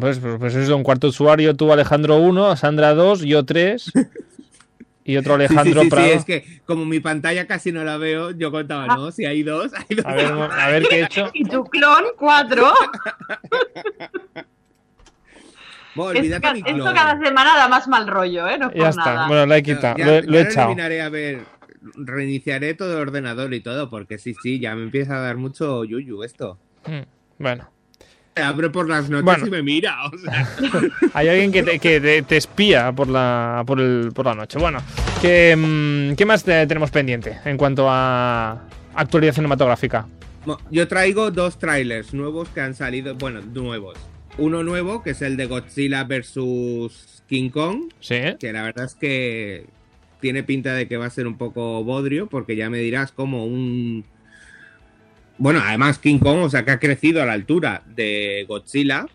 Pues, 0.00 0.20
pues, 0.20 0.36
pues 0.38 0.54
eso, 0.54 0.74
un 0.76 0.84
cuarto 0.84 1.08
usuario, 1.08 1.54
tú 1.56 1.70
Alejandro 1.72 2.16
1, 2.18 2.56
Sandra 2.56 2.94
2, 2.94 3.22
yo 3.24 3.44
3 3.44 3.92
y 5.04 5.16
otro 5.18 5.34
Sí, 5.36 5.40
sí, 5.40 5.44
Alejandro 5.44 5.80
sí, 5.82 5.86
sí, 5.86 5.90
Prado. 5.90 6.06
es 6.12 6.24
que 6.24 6.60
como 6.64 6.84
mi 6.86 7.00
pantalla 7.00 7.46
casi 7.48 7.72
no 7.72 7.82
la 7.84 7.96
veo, 7.98 8.30
yo 8.30 8.50
contaba, 8.52 8.84
Ah. 8.88 8.94
no, 8.96 9.10
si 9.10 9.26
hay 9.26 9.42
dos, 9.42 9.72
hay 9.74 9.96
dos. 9.96 10.06
A 10.06 10.14
ver, 10.14 10.26
a 10.32 10.68
ver 10.68 10.82
qué 10.88 11.00
he 11.00 11.04
hecho. 11.04 11.30
Y 11.34 11.44
tu 11.44 11.64
clon, 11.64 12.04
cuatro. 12.16 12.72
Bueno, 15.94 16.12
Esto, 16.12 16.20
olvídate 16.20 16.52
mi 16.54 16.60
esto 16.60 16.72
clon. 16.74 16.94
cada 16.94 17.18
semana 17.20 17.54
da 17.56 17.68
más 17.68 17.86
mal 17.86 18.06
rollo, 18.08 18.48
¿eh? 18.48 18.56
No 18.56 18.68
es 18.70 18.74
Ya 18.74 18.80
por 18.80 18.88
está, 18.88 19.04
nada. 19.14 19.26
bueno, 19.28 19.44
la 19.46 19.56
he 19.58 19.62
quitado, 19.62 19.96
ya- 19.98 20.06
lo, 20.06 20.12
he- 20.12 20.22
lo 20.22 20.38
he 20.38 20.42
ya 20.44 20.48
echado. 20.48 20.70
a 20.72 21.08
ver, 21.10 21.40
reiniciaré 21.94 22.74
todo 22.74 22.92
el 22.92 22.98
ordenador 23.08 23.52
y 23.54 23.60
todo, 23.60 23.90
porque 23.90 24.18
sí, 24.18 24.34
sí, 24.42 24.58
ya 24.60 24.74
me 24.74 24.82
empieza 24.84 25.16
a 25.16 25.20
dar 25.20 25.36
mucho 25.36 25.84
yuyu 25.84 26.22
esto. 26.22 26.58
Mm, 26.86 27.02
Bueno, 27.42 27.68
Abre 28.34 28.70
por 28.70 28.88
las 28.88 29.10
noches 29.10 29.24
Bueno. 29.26 29.46
y 29.46 29.50
me 29.50 29.62
mira, 29.62 30.06
o 30.06 30.16
sea. 30.16 30.48
hay 31.12 31.28
alguien 31.28 31.52
que 31.52 31.62
te, 31.62 31.78
que 31.78 32.00
te- 32.00 32.22
te 32.22 32.36
espía 32.38 32.90
por 32.90 33.06
la, 33.08 33.62
por, 33.66 33.78
el, 33.78 34.10
por 34.14 34.24
la 34.24 34.34
noche. 34.34 34.58
Bueno, 34.58 34.78
¿qué, 35.20 35.54
mm, 35.54 36.14
¿qué 36.16 36.24
más 36.24 36.42
te- 36.42 36.66
tenemos 36.66 36.90
pendiente 36.90 37.38
en 37.44 37.58
cuanto 37.58 37.86
a 37.90 38.62
actualidad 38.94 39.34
cinematográfica? 39.34 40.06
Yo 40.70 40.88
traigo 40.88 41.30
dos 41.30 41.58
trailers 41.58 42.14
nuevos 42.14 42.48
que 42.48 42.62
han 42.62 42.74
salido, 42.74 43.14
bueno, 43.16 43.42
nuevos. 43.42 43.98
Uno 44.38 44.62
nuevo, 44.64 45.02
que 45.02 45.10
es 45.10 45.20
el 45.20 45.36
de 45.36 45.44
Godzilla 45.44 46.04
vs. 46.04 47.22
King 47.28 47.50
Kong, 47.50 47.92
Sí, 48.00 48.16
que 48.40 48.50
la 48.52 48.62
verdad 48.62 48.86
es 48.86 48.94
que 48.94 49.66
tiene 50.22 50.42
pinta 50.42 50.72
de 50.72 50.88
que 50.88 50.96
va 50.96 51.04
a 51.04 51.10
ser 51.10 51.26
un 51.26 51.36
poco 51.36 51.84
bodrio, 51.84 52.28
porque 52.28 52.56
ya 52.56 52.70
me 52.70 52.78
dirás 52.78 53.12
como 53.12 53.44
un... 53.44 54.06
Bueno, 55.36 55.60
además 55.62 55.98
King 55.98 56.18
Kong, 56.18 56.38
o 56.44 56.48
sea, 56.48 56.64
que 56.64 56.70
ha 56.70 56.78
crecido 56.78 57.22
a 57.22 57.26
la 57.26 57.32
altura 57.32 57.82
de 57.94 58.44
Godzilla. 58.48 59.06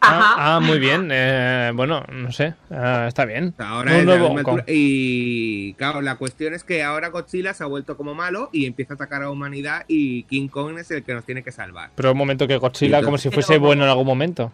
Ajá. 0.00 0.34
Ah, 0.36 0.56
ah, 0.56 0.60
muy 0.60 0.78
bien. 0.78 1.08
eh, 1.10 1.72
bueno, 1.74 2.04
no 2.12 2.30
sé. 2.32 2.54
ah, 2.70 3.06
está 3.08 3.24
bien. 3.24 3.54
Ahora 3.58 3.92
Un 3.92 3.98
es 3.98 4.04
nuevo 4.04 4.36
altura. 4.38 4.64
Y 4.68 5.72
claro, 5.74 6.00
la 6.02 6.16
cuestión 6.16 6.54
es 6.54 6.62
que 6.64 6.82
ahora 6.82 7.08
Godzilla 7.08 7.52
se 7.54 7.64
ha 7.64 7.66
vuelto 7.66 7.96
como 7.96 8.14
malo 8.14 8.48
y 8.52 8.66
empieza 8.66 8.94
a 8.94 8.96
atacar 8.96 9.22
a 9.22 9.24
la 9.26 9.30
humanidad 9.30 9.84
y 9.88 10.22
King 10.24 10.48
Kong 10.48 10.78
es 10.78 10.90
el 10.90 11.02
que 11.02 11.14
nos 11.14 11.24
tiene 11.24 11.42
que 11.42 11.52
salvar. 11.52 11.90
Pero 11.94 12.12
un 12.12 12.18
momento 12.18 12.46
que 12.46 12.56
Godzilla, 12.56 12.98
Entonces- 12.98 13.04
como 13.06 13.18
si 13.18 13.30
fuese 13.30 13.58
bueno 13.58 13.84
en 13.84 13.90
algún 13.90 14.06
momento. 14.06 14.52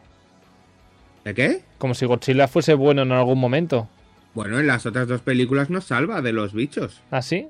¿De 1.25 1.33
qué? 1.35 1.62
Como 1.79 1.95
si 1.95 2.05
Godzilla 2.07 2.49
fuese 2.49 2.75
bueno 2.75 3.03
en 3.03 3.12
algún 3.12 3.38
momento. 3.40 3.88
Bueno, 4.35 4.59
en 4.59 4.66
las 4.66 4.85
otras 4.87 5.07
dos 5.09 5.20
películas 5.20 5.70
nos 5.70 5.85
salva 5.85 6.20
de 6.23 6.33
los 6.33 6.53
bichos. 6.53 7.01
¿Así? 7.11 7.49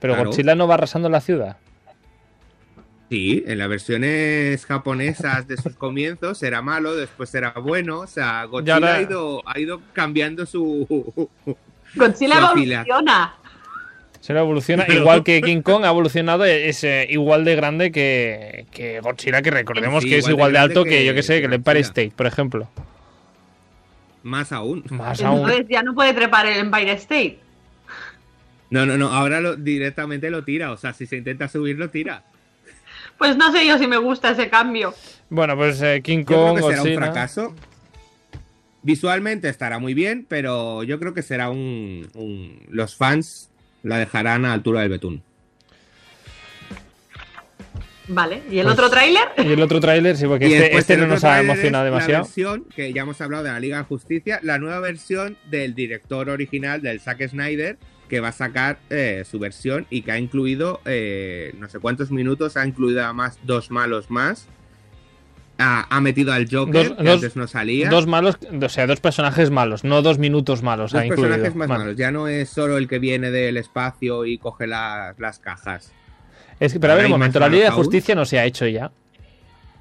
Pero 0.00 0.14
Claro. 0.14 0.30
Godzilla 0.30 0.54
no 0.54 0.66
va 0.66 0.74
arrasando 0.74 1.08
la 1.08 1.20
ciudad. 1.20 1.56
Sí, 3.08 3.44
en 3.46 3.58
las 3.58 3.68
versiones 3.68 4.66
japonesas 4.66 5.46
de 5.46 5.56
sus 5.56 5.76
comienzos 5.76 6.42
era 6.42 6.60
malo, 6.60 6.96
después 6.96 7.32
era 7.36 7.52
bueno. 7.52 8.00
O 8.00 8.06
sea, 8.08 8.44
Godzilla 8.46 8.74
ahora- 8.74 8.94
ha, 8.96 9.02
ido, 9.02 9.42
ha 9.46 9.58
ido 9.60 9.80
cambiando 9.92 10.44
su. 10.44 11.28
Godzilla 11.94 12.34
Su 12.40 12.46
evoluciona. 12.58 13.34
Se 14.20 14.32
lo 14.32 14.40
evoluciona. 14.40 14.86
Igual 14.88 15.22
que 15.22 15.40
King 15.40 15.62
Kong 15.62 15.84
ha 15.84 15.90
evolucionado, 15.90 16.44
es 16.44 16.82
eh, 16.82 17.06
igual 17.08 17.44
de 17.44 17.54
grande 17.54 17.92
que, 17.92 18.66
que 18.72 18.98
Godzilla, 18.98 19.40
que 19.40 19.52
recordemos 19.52 20.02
Sí, 20.02 20.10
que 20.10 20.18
es 20.18 20.28
igual 20.28 20.52
de 20.52 20.58
alto 20.58 20.82
que, 20.82 20.90
que- 20.90 21.04
yo 21.06 21.14
que 21.14 21.22
sé, 21.22 21.38
que 21.38 21.46
el 21.46 21.52
Empire. 21.52 21.78
State, 21.80 22.12
por 22.16 22.26
ejemplo. 22.26 22.68
Más 24.26 24.50
aún. 24.50 24.82
Más 24.90 25.22
aún. 25.22 25.38
Entonces 25.42 25.66
ya 25.68 25.84
no 25.84 25.94
puede 25.94 26.12
trepar 26.12 26.46
el 26.46 26.58
Empire 26.58 26.92
State. 26.94 27.38
No, 28.70 28.84
no, 28.84 28.98
no. 28.98 29.08
Ahora 29.08 29.40
lo, 29.40 29.54
directamente 29.54 30.30
lo 30.30 30.42
tira. 30.42 30.72
O 30.72 30.76
sea, 30.76 30.92
si 30.92 31.06
se 31.06 31.16
intenta 31.16 31.46
subir, 31.46 31.78
lo 31.78 31.90
tira. 31.90 32.24
Pues 33.18 33.36
no 33.36 33.52
sé 33.52 33.64
yo 33.64 33.78
si 33.78 33.86
me 33.86 33.98
gusta 33.98 34.30
ese 34.30 34.50
cambio. 34.50 34.92
Bueno, 35.30 35.56
pues 35.56 35.80
eh, 35.80 36.02
King 36.02 36.18
Yo 36.18 36.24
creo 36.26 36.46
Kong, 36.48 36.56
que 36.56 36.62
será 36.76 36.82
un 36.82 36.94
fracaso. 36.96 37.54
Visualmente 38.82 39.48
estará 39.48 39.78
muy 39.78 39.94
bien, 39.94 40.26
pero 40.28 40.82
yo 40.82 40.98
creo 40.98 41.14
que 41.14 41.22
será 41.22 41.48
un, 41.50 42.08
un- 42.14 42.60
Los 42.68 42.96
fans 42.96 43.48
la 43.84 43.98
dejarán 43.98 44.44
a 44.44 44.52
altura 44.52 44.80
del 44.80 44.90
betún. 44.90 45.22
Vale. 48.08 48.42
¿Y 48.50 48.58
el 48.58 48.64
Pues- 48.64 48.74
otro 48.74 48.90
tráiler? 48.90 49.22
Y 49.38 49.52
el 49.52 49.60
otro 49.62 49.80
tráiler, 49.80 50.16
sí, 50.16 50.26
porque 50.26 50.48
Y 50.48 50.54
este, 50.54 50.76
este 50.78 50.96
no 50.96 51.06
nos 51.06 51.24
ha 51.24 51.40
emocionado 51.40 51.86
es 51.86 51.90
demasiado. 51.92 52.22
La 52.22 52.24
versión, 52.24 52.64
que 52.74 52.92
ya 52.92 53.02
hemos 53.02 53.20
hablado 53.20 53.44
de 53.44 53.50
la 53.50 53.60
Liga 53.60 53.78
de 53.78 53.84
Justicia, 53.84 54.38
la 54.42 54.58
nueva 54.58 54.80
versión 54.80 55.36
del 55.50 55.74
director 55.74 56.28
original, 56.30 56.82
del 56.82 57.00
Zack 57.00 57.28
Snyder, 57.28 57.78
que 58.08 58.20
va 58.20 58.28
a 58.28 58.32
sacar 58.32 58.78
eh, 58.90 59.24
su 59.28 59.38
versión 59.40 59.86
y 59.90 60.02
que 60.02 60.12
ha 60.12 60.18
incluido 60.18 60.80
eh, 60.84 61.52
no 61.58 61.68
sé 61.68 61.80
cuántos 61.80 62.12
minutos, 62.12 62.56
ha 62.56 62.64
incluido 62.64 63.02
además 63.04 63.38
dos 63.42 63.70
malos 63.72 64.10
más. 64.10 64.46
ha, 65.58 65.86
ha 65.88 66.00
metido 66.02 66.32
al 66.34 66.46
Joker, 66.50 66.88
Dos- 66.90 66.96
que 66.98 67.02
dos- 67.02 67.14
antes 67.14 67.34
no 67.34 67.46
salía. 67.48 67.88
Dos 67.88 68.06
malos, 68.06 68.36
o 68.62 68.68
sea, 68.68 68.86
dos 68.86 69.00
personajes 69.00 69.50
malos, 69.50 69.84
no 69.84 70.02
dos 70.02 70.18
minutos 70.18 70.62
malos. 70.62 70.92
Dos 70.92 71.00
ha 71.00 71.06
incluido. 71.06 71.28
personajes 71.30 71.56
más 71.56 71.68
malos. 71.68 71.96
Ya 71.96 72.10
no 72.12 72.28
es 72.28 72.50
solo 72.50 72.76
el 72.76 72.86
que 72.86 72.98
viene 72.98 73.30
del 73.30 73.56
espacio 73.56 74.26
y 74.26 74.36
coge 74.38 74.66
las, 74.66 75.18
las 75.18 75.38
cajas. 75.38 75.92
Es 76.60 76.72
que, 76.72 76.80
pero 76.80 76.94
a 76.94 76.96
ver, 76.96 77.06
un 77.06 77.12
momento, 77.12 77.38
la 77.38 77.48
Liga 77.48 77.64
de. 77.66 77.70
Justicia 77.70 78.14
no 78.14 78.24
se 78.24 78.38
ha 78.38 78.44
hecho 78.44 78.66
ya. 78.66 78.90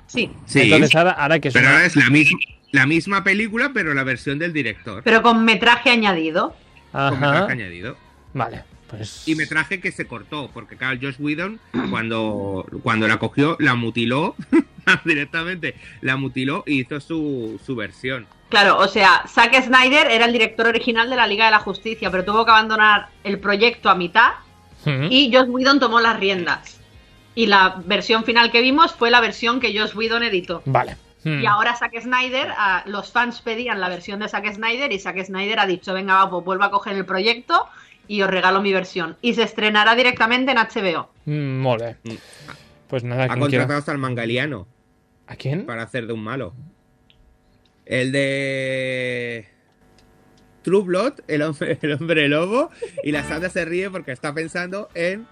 Sí, 0.07 0.29
Sí, 0.45 0.61
Entonces 0.61 0.95
ahora, 0.95 1.11
ahora 1.11 1.39
que 1.39 1.47
es 1.47 1.53
pero 1.53 1.65
una- 1.67 1.75
ahora 1.75 1.85
es 1.87 1.95
la 1.95 2.09
misma, 2.09 2.39
la 2.71 2.85
misma 2.85 3.23
película, 3.23 3.71
pero 3.73 3.93
la 3.93 4.03
versión 4.03 4.37
del 4.39 4.53
director. 4.53 5.01
pero 5.03 5.21
con 5.21 5.43
metraje 5.45 5.89
añadido. 5.89 6.55
Con 6.91 7.01
Ajá. 7.01 7.15
metraje 7.15 7.51
añadido. 7.53 7.97
Vale, 8.33 8.63
pues. 8.89 9.27
Y 9.27 9.35
metraje 9.35 9.79
que 9.79 9.91
se 9.91 10.05
cortó, 10.05 10.49
porque 10.53 10.75
claro, 10.77 10.97
Josh 11.01 11.15
Whedon, 11.19 11.59
cuando, 11.89 12.65
cuando 12.83 13.07
la 13.07 13.17
cogió, 13.17 13.55
la 13.59 13.75
mutiló 13.75 14.35
directamente. 15.05 15.75
La 16.01 16.17
mutiló 16.17 16.63
y 16.67 16.81
hizo 16.81 16.99
su, 16.99 17.59
su 17.65 17.75
versión. 17.75 18.27
Claro, 18.49 18.77
o 18.77 18.87
sea, 18.87 19.23
Zack 19.27 19.59
Snyder 19.63 20.07
era 20.11 20.25
el 20.25 20.31
director 20.31 20.67
original 20.67 21.09
de 21.09 21.15
la 21.15 21.25
Liga 21.25 21.45
de 21.45 21.51
la 21.51 21.59
Justicia, 21.59 22.11
pero 22.11 22.23
tuvo 22.23 22.45
que 22.45 22.51
abandonar 22.51 23.07
el 23.23 23.39
proyecto 23.39 23.89
a 23.89 23.95
mitad 23.95 24.33
Y 25.09 25.31
Joss 25.33 25.47
Whedon 25.49 25.79
tomó 25.79 25.99
las 25.99 26.19
riendas. 26.19 26.79
Y 27.33 27.47
la 27.47 27.81
versión 27.85 28.23
final 28.23 28.51
que 28.51 28.61
vimos 28.61 28.93
fue 28.93 29.11
la 29.11 29.19
versión 29.19 29.59
que 29.59 29.77
Joss 29.77 29.95
Whedon 29.95 30.23
editó. 30.23 30.61
Vale. 30.65 30.97
Hmm. 31.23 31.41
Y 31.41 31.45
ahora 31.47 31.75
Zack 31.75 31.99
Snyder, 32.01 32.49
los 32.85 33.11
fans 33.11 33.41
pedían 33.41 33.79
la 33.81 33.89
versión 33.89 34.19
de 34.19 34.29
Zack 34.29 34.53
Snyder 34.53 34.91
y 34.91 34.99
Zack 34.99 35.23
Snyder 35.25 35.59
ha 35.59 35.65
dicho, 35.65 35.93
venga, 35.93 36.15
va, 36.23 36.29
pues 36.29 36.45
vuelvo 36.45 36.63
a 36.63 36.71
coger 36.71 36.95
el 36.95 37.05
proyecto 37.05 37.65
y 38.07 38.21
os 38.21 38.29
regalo 38.29 38.61
mi 38.61 38.71
versión. 38.71 39.17
Y 39.21 39.33
se 39.33 39.43
estrenará 39.43 39.95
directamente 39.95 40.51
en 40.51 40.57
HBO. 40.59 41.09
Mm, 41.25 41.61
molt 41.61 41.81
bé. 41.81 41.95
Mm. 42.03 42.13
Pues 42.87 43.03
nada, 43.03 43.23
Ha 43.23 43.27
contratado 43.29 43.49
quiera. 43.65 43.77
hasta 43.77 43.91
al 43.91 43.97
mangaliano 43.97 44.67
¿A 45.27 45.35
quién? 45.35 45.65
para 45.65 45.81
hacer 45.83 46.05
de 46.05 46.13
un 46.13 46.23
malo. 46.23 46.53
El 47.87 48.11
de 48.11 49.47
True 50.65 50.81
Blood, 50.83 51.13
el 51.29 51.43
hombre, 51.43 51.77
el 51.81 51.93
hombre 51.93 52.27
lobo, 52.27 52.71
y 53.03 53.11
la 53.13 53.23
Sandra 53.23 53.49
se 53.49 53.63
ríe 53.63 53.89
porque 53.89 54.11
está 54.11 54.33
pensando 54.33 54.89
en 54.95 55.25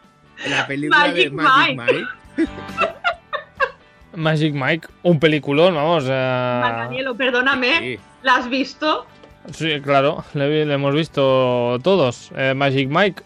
la 0.48 0.66
película 0.68 1.12
de 1.12 1.30
Magic 1.32 1.34
Magic 1.34 1.78
Mike. 1.78 2.06
Mike. 2.38 2.52
Magic 4.16 4.54
Mike, 4.54 4.88
un 5.02 5.20
peliculón, 5.20 5.74
vamos. 5.74 6.06
eh, 6.08 6.60
Marganielo, 6.62 7.16
perdóname, 7.16 7.80
Sí. 7.80 8.00
¿la 8.22 8.36
has 8.36 8.48
visto? 8.50 9.08
Sí, 9.52 9.82
claro, 9.82 10.24
le, 10.36 10.66
le 10.66 10.74
hemos 10.74 10.94
visto 10.94 11.80
todos. 11.84 12.32
Eh, 12.38 12.54
Magic 12.56 12.88
Mike. 12.90 13.24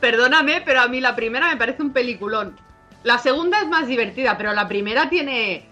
Perdóname, 0.00 0.62
pero 0.64 0.80
a 0.80 0.88
mí 0.88 1.00
la 1.00 1.14
primera 1.14 1.48
me 1.48 1.56
parece 1.56 1.82
un 1.82 1.92
peliculón. 1.92 2.56
La 3.04 3.18
segunda 3.18 3.60
es 3.60 3.68
más 3.68 3.86
divertida, 3.86 4.36
pero 4.38 4.52
la 4.54 4.66
primera 4.66 5.08
tiene, 5.10 5.66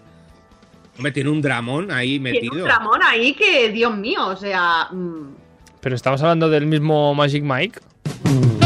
Hombre, 0.97 1.11
tiene 1.11 1.31
un 1.31 1.41
dramón 1.41 1.89
ahí 1.91 2.19
tiene 2.19 2.33
metido. 2.33 2.53
un 2.53 2.63
tramón 2.63 3.01
ahí 3.03 3.33
que, 3.33 3.69
Dios 3.69 3.97
mío, 3.97 4.27
o 4.27 4.35
sea... 4.35 4.87
mm, 4.91 5.35
Pero 5.83 5.95
estamos 5.97 6.21
hablando 6.21 6.49
del 6.49 6.65
mismo 6.65 7.13
Magic 7.13 7.43
Mike. 7.43 7.81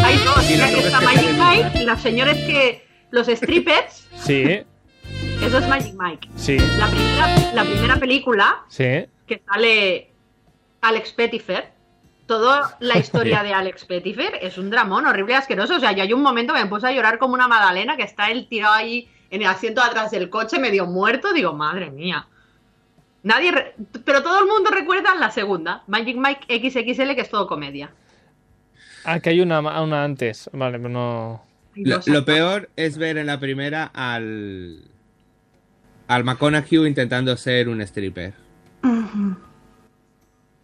hay 0.04 0.18
dos, 0.20 0.52
la 0.52 0.70
que 0.70 0.80
está 0.80 1.02
Magic 1.02 1.32
Mike 1.32 1.82
y 1.82 1.86
los 1.86 2.00
señores 2.00 2.36
que... 2.46 2.88
Los 3.10 3.28
strippers, 3.28 4.06
Sí, 4.18 4.44
eso 5.42 5.58
es 5.58 5.68
Magic 5.70 5.96
Mike. 5.98 6.30
sí, 6.36 6.58
La 6.78 6.88
primera, 6.88 7.54
la 7.54 7.64
primera 7.64 7.96
película 7.96 8.66
sí. 8.68 9.06
que 9.26 9.42
sale 9.50 10.12
Alex 10.82 11.14
Pettifer, 11.14 11.72
toda 12.26 12.76
la 12.82 12.98
historia 12.98 13.44
de 13.44 13.54
Alex 13.54 13.86
Pettifer 13.86 14.38
es 14.42 14.58
un 14.58 14.70
dramón 14.70 15.08
horrible 15.08 15.34
y 15.34 15.36
asqueroso. 15.38 15.78
O 15.78 15.80
sea, 15.80 15.94
yo 15.94 16.04
hay 16.04 16.12
un 16.12 16.22
momento 16.22 16.54
que 16.54 16.60
me 16.60 16.70
puse 16.70 16.86
a 16.88 16.92
llorar 16.92 17.18
como 17.18 17.34
una 17.34 17.48
magdalena 17.48 17.96
que 17.96 18.04
está 18.04 18.30
él 18.30 18.48
tirado 18.50 18.74
ahí 18.74 19.10
en 19.32 19.42
el 19.42 19.48
asiento 19.48 19.82
de 19.82 19.88
atrás 19.88 20.12
del 20.12 20.30
coche, 20.30 20.60
medio 20.60 20.86
muerto. 20.86 21.32
Digo, 21.32 21.54
madre 21.54 21.90
mía. 21.90 22.28
Nadie. 23.28 23.52
re- 23.52 23.76
Pero 24.06 24.24
todo 24.24 24.40
el 24.40 24.48
mundo 24.48 24.70
recuerda 24.72 25.14
la 25.16 25.30
segunda, 25.32 25.84
Magic 25.88 26.16
Mike 26.18 26.70
XXL, 26.70 27.14
que 27.16 27.22
es 27.22 27.30
todo 27.30 27.46
comedia. 27.48 27.92
Ah, 29.04 29.20
que 29.20 29.30
hay 29.32 29.42
una, 29.42 29.60
una 29.82 30.04
antes. 30.04 30.50
Vale, 30.54 30.78
pero 30.78 30.90
no. 30.90 31.44
Lo, 31.76 32.26
peor 32.26 32.70
es 32.76 32.98
ver 32.98 33.18
en 33.18 33.28
la 33.28 33.40
primera 33.40 33.86
al. 33.94 34.82
al 36.08 36.24
McConaughey 36.24 36.88
intentando 36.88 37.36
ser 37.38 37.70
un 37.70 37.82
stripper. 37.82 38.34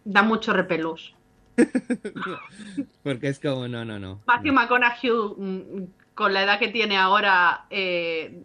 Da 0.04 0.22
mucho 0.22 0.52
repelús. 0.52 1.14
Porque 3.02 3.28
es 3.28 3.38
como, 3.40 3.68
no, 3.68 3.84
no, 3.84 3.98
no. 3.98 4.20
Matthew 4.26 4.52
no. 4.52 4.60
McConaughey, 4.60 5.10
mm, 5.36 5.86
con 6.14 6.32
la 6.34 6.42
edad 6.42 6.58
que 6.58 6.68
tiene 6.68 6.96
ahora, 6.96 7.66
eh, 7.70 8.42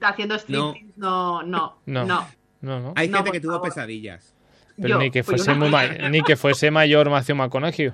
haciendo 0.00 0.34
striptease, 0.36 0.86
no, 0.96 1.42
no, 1.42 1.78
No. 1.86 2.04
no. 2.04 2.04
No, 2.06 2.26
no. 2.62 2.92
Hay 2.96 3.08
No, 3.08 3.18
gente 3.18 3.30
por 3.30 3.32
que 3.32 3.40
tuvo 3.40 3.52
favor. 3.54 3.68
pesadillas. 3.68 4.34
Pero 4.76 4.88
Yo 4.88 4.98
ni, 4.98 5.10
que 5.10 5.22
fuese 5.22 5.54
muy 5.54 5.70
ni 6.10 6.22
que 6.22 6.36
fuese 6.36 6.70
mayor 6.70 7.10
Matthew 7.10 7.36
McConaughey. 7.36 7.92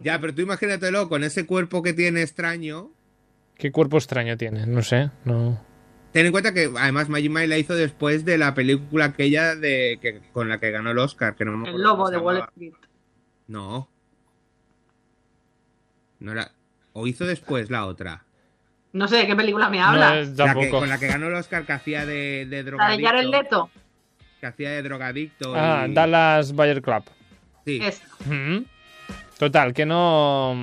Ya, 0.00 0.18
pero 0.20 0.34
tú 0.34 0.42
imagínatelo 0.42 1.08
con 1.08 1.22
ese 1.22 1.46
cuerpo 1.46 1.82
que 1.82 1.92
tiene 1.92 2.22
extraño. 2.22 2.90
¿Qué 3.56 3.70
cuerpo 3.70 3.98
extraño 3.98 4.36
tiene? 4.36 4.66
No 4.66 4.82
sé, 4.82 5.10
no. 5.24 5.60
Ten 6.12 6.26
en 6.26 6.32
cuenta 6.32 6.52
que 6.52 6.70
además 6.76 7.08
Magic 7.08 7.30
Mike 7.30 7.46
la 7.46 7.58
hizo 7.58 7.74
después 7.76 8.24
de 8.24 8.38
la 8.38 8.54
película 8.54 9.04
aquella 9.04 9.54
de 9.54 9.98
que 10.02 10.20
con 10.32 10.48
la 10.48 10.58
que 10.58 10.70
ganó 10.72 10.90
el 10.90 10.98
Oscar, 10.98 11.36
que 11.36 11.44
no 11.44 11.56
me 11.56 11.68
El 11.68 11.80
lobo 11.82 12.10
de 12.10 12.16
Wall. 12.18 12.38
Street. 12.48 12.72
No. 13.46 13.88
No 16.18 16.32
era. 16.32 16.50
O 16.92 17.06
hizo 17.06 17.26
después 17.26 17.70
la 17.70 17.86
otra. 17.86 18.24
No 18.92 19.06
sé 19.08 19.16
de 19.18 19.26
qué 19.26 19.36
película 19.36 19.68
me 19.70 19.78
No, 19.78 19.84
hablas. 19.86 20.12
eh, 20.12 20.24
La 20.36 20.44
que- 20.46 20.52
tampoco. 20.52 20.78
con 20.80 20.88
la 20.88 20.98
que 20.98 21.06
ganó 21.06 21.28
el 21.28 21.34
Oscar 21.34 21.64
que 21.64 21.72
hacía 21.72 22.04
de, 22.06 22.46
de 22.46 22.46
la 22.50 22.56
de 22.56 22.62
drogadicto. 22.64 23.06
Jared 23.08 23.26
Leto. 23.28 23.70
Que 24.40 24.46
hacía 24.46 24.70
de 24.70 24.82
drogadicto. 24.82 25.52
Ah, 25.54 25.86
y- 25.88 25.92
Dallas 25.94 26.54
Bayer 26.54 26.80
Club. 26.82 27.04
Sí. 27.64 27.80
Ujú. 28.26 28.64
Total, 29.38 29.72
que 29.72 29.86
no. 29.86 30.54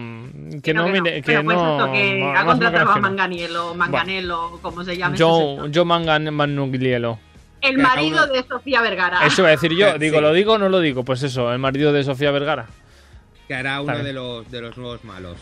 Que 0.61 0.73
no, 0.73 0.87
mire. 0.87 1.15
Que 1.15 1.21
Pero 1.23 1.43
pues 1.43 1.57
no. 1.57 1.77
esto, 1.79 1.91
que 1.93 2.19
no- 2.19 2.29
ha 2.31 2.39
no 2.41 2.45
contratado 2.45 2.91
a 2.91 2.95
no. 2.95 3.01
Manganiello, 3.01 3.73
Manganello, 3.75 4.59
como 4.61 4.83
se 4.83 4.95
llame. 4.97 5.15
ese 5.15 5.23
Joe. 5.23 5.71
Joe 5.73 5.85
Mangan 5.85 6.31
Manuglielo. 6.33 7.19
El 7.61 7.79
marido 7.79 8.27
de 8.27 8.43
Sofía 8.43 8.81
Vergara. 8.81 9.25
Eso 9.25 9.41
iba 9.41 9.47
a 9.47 9.51
decir 9.51 9.71
yo. 9.73 9.91
Sí. 9.93 9.99
Digo, 9.99 10.21
¿lo 10.21 10.31
digo 10.33 10.53
o 10.53 10.57
no 10.59 10.69
lo 10.69 10.79
digo? 10.79 11.03
Pues 11.03 11.23
eso, 11.23 11.51
el 11.51 11.57
marido 11.59 11.91
de 11.91 12.03
Sofía 12.03 12.29
Vergara. 12.31 12.67
Que 13.47 13.55
hará 13.55 13.81
uno 13.81 13.97
de 13.97 14.13
los, 14.13 14.51
de 14.51 14.61
los 14.61 14.77
nuevos 14.77 15.03
malos. 15.03 15.37